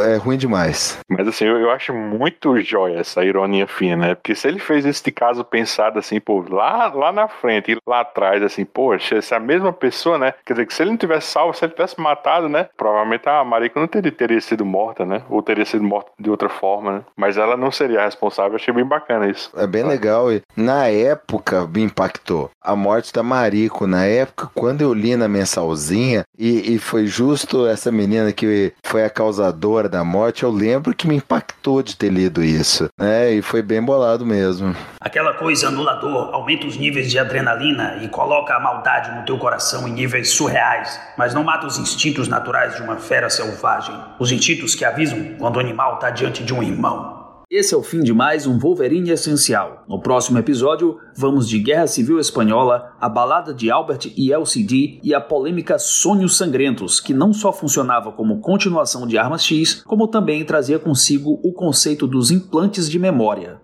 É 0.07 0.15
ruim 0.17 0.37
demais. 0.37 0.97
Mas 1.09 1.27
assim, 1.27 1.45
eu, 1.45 1.57
eu 1.57 1.69
acho 1.71 1.93
muito 1.93 2.59
jóia 2.61 2.99
essa 2.99 3.23
ironia 3.23 3.67
fina, 3.67 3.95
né? 3.95 4.15
Porque 4.15 4.35
se 4.35 4.47
ele 4.47 4.59
fez 4.59 4.85
esse 4.85 5.11
caso 5.11 5.43
pensado 5.43 5.99
assim, 5.99 6.19
pô, 6.19 6.43
lá, 6.49 6.87
lá 6.93 7.11
na 7.11 7.27
frente 7.27 7.71
e 7.71 7.77
lá 7.87 8.01
atrás, 8.01 8.41
assim, 8.43 8.65
poxa, 8.65 9.21
se 9.21 9.33
a 9.33 9.39
mesma 9.39 9.71
pessoa, 9.73 10.17
né? 10.17 10.33
Quer 10.45 10.53
dizer, 10.53 10.65
que 10.65 10.73
se 10.73 10.81
ele 10.83 10.91
não 10.91 10.97
tivesse 10.97 11.27
salvo, 11.27 11.53
se 11.53 11.63
ele 11.65 11.73
tivesse 11.73 11.99
matado, 11.99 12.47
né? 12.49 12.67
Provavelmente 12.77 13.27
a 13.27 13.43
Mariko 13.43 13.79
não 13.79 13.87
teria, 13.87 14.11
teria 14.11 14.41
sido 14.41 14.62
morta, 14.63 15.05
né? 15.05 15.23
Ou 15.29 15.41
teria 15.41 15.65
sido 15.65 15.83
morta 15.83 16.11
de 16.19 16.29
outra 16.29 16.49
forma, 16.49 16.91
né? 16.91 17.01
Mas 17.15 17.37
ela 17.37 17.57
não 17.57 17.71
seria 17.71 18.01
a 18.01 18.05
responsável. 18.05 18.53
Eu 18.53 18.55
achei 18.55 18.73
bem 18.73 18.85
bacana 18.85 19.29
isso. 19.29 19.51
É 19.55 19.67
bem 19.67 19.83
legal 19.83 20.31
e 20.31 20.41
na 20.55 20.87
época 20.87 21.67
me 21.67 21.81
impactou 21.81 22.49
a 22.61 22.75
morte 22.75 23.13
da 23.13 23.23
Marico. 23.23 23.85
Na 23.87 24.05
época, 24.05 24.49
quando 24.53 24.81
eu 24.81 24.93
li 24.93 25.15
na 25.15 25.27
mensalzinha 25.27 26.23
e, 26.37 26.75
e 26.75 26.79
foi 26.79 27.05
justo 27.05 27.65
essa 27.67 27.91
menina 27.91 28.31
que 28.31 28.73
foi 28.83 29.03
a 29.03 29.09
causadora 29.09 29.89
da 29.89 30.03
morte, 30.03 30.43
eu 30.43 30.51
lembro 30.51 30.93
que 30.93 31.07
me 31.07 31.15
impactou 31.15 31.81
de 31.81 31.95
ter 31.95 32.09
lido 32.09 32.43
isso, 32.43 32.87
né? 32.97 33.31
E 33.31 33.41
foi 33.41 33.61
bem 33.61 33.81
bolado 33.81 34.25
mesmo. 34.25 34.75
Aquela 34.99 35.33
coisa 35.33 35.67
anulador 35.67 36.29
aumenta 36.33 36.65
os 36.65 36.77
níveis 36.77 37.09
de 37.09 37.19
adrenalina 37.19 37.99
e 38.01 38.07
coloca 38.07 38.55
a 38.55 38.59
maldade 38.59 39.11
no 39.11 39.25
teu 39.25 39.37
coração 39.37 39.87
em 39.87 39.91
níveis 39.91 40.29
surreais, 40.29 40.99
mas 41.17 41.33
não 41.33 41.43
mata 41.43 41.67
os 41.67 41.77
instintos 41.77 42.27
naturais 42.27 42.75
de 42.75 42.81
uma 42.81 42.97
fera 42.97 43.29
selvagem. 43.29 43.95
Os 44.19 44.31
que 44.75 44.85
avisam 44.85 45.35
quando 45.39 45.57
o 45.57 45.59
animal 45.59 45.95
está 45.95 46.09
diante 46.09 46.43
de 46.43 46.53
um 46.53 46.61
irmão. 46.61 47.23
Esse 47.55 47.75
é 47.75 47.77
o 47.77 47.83
fim 47.83 48.01
de 48.01 48.13
mais 48.13 48.47
um 48.47 48.57
Wolverine 48.57 49.11
Essencial. 49.11 49.83
No 49.87 49.99
próximo 49.99 50.39
episódio, 50.39 50.97
vamos 51.15 51.47
de 51.47 51.59
Guerra 51.59 51.85
Civil 51.85 52.19
Espanhola, 52.19 52.95
a 52.99 53.07
balada 53.07 53.53
de 53.53 53.69
Albert 53.69 54.11
e 54.17 54.33
LCD 54.33 54.99
e 55.03 55.13
a 55.13 55.21
polêmica 55.21 55.77
Sonhos 55.77 56.35
Sangrentos, 56.35 56.99
que 56.99 57.13
não 57.13 57.31
só 57.31 57.53
funcionava 57.53 58.11
como 58.11 58.41
continuação 58.41 59.05
de 59.05 59.19
Armas 59.19 59.43
X, 59.43 59.83
como 59.85 60.07
também 60.07 60.43
trazia 60.43 60.79
consigo 60.79 61.39
o 61.43 61.53
conceito 61.53 62.07
dos 62.07 62.31
implantes 62.31 62.89
de 62.89 62.97
memória. 62.97 63.61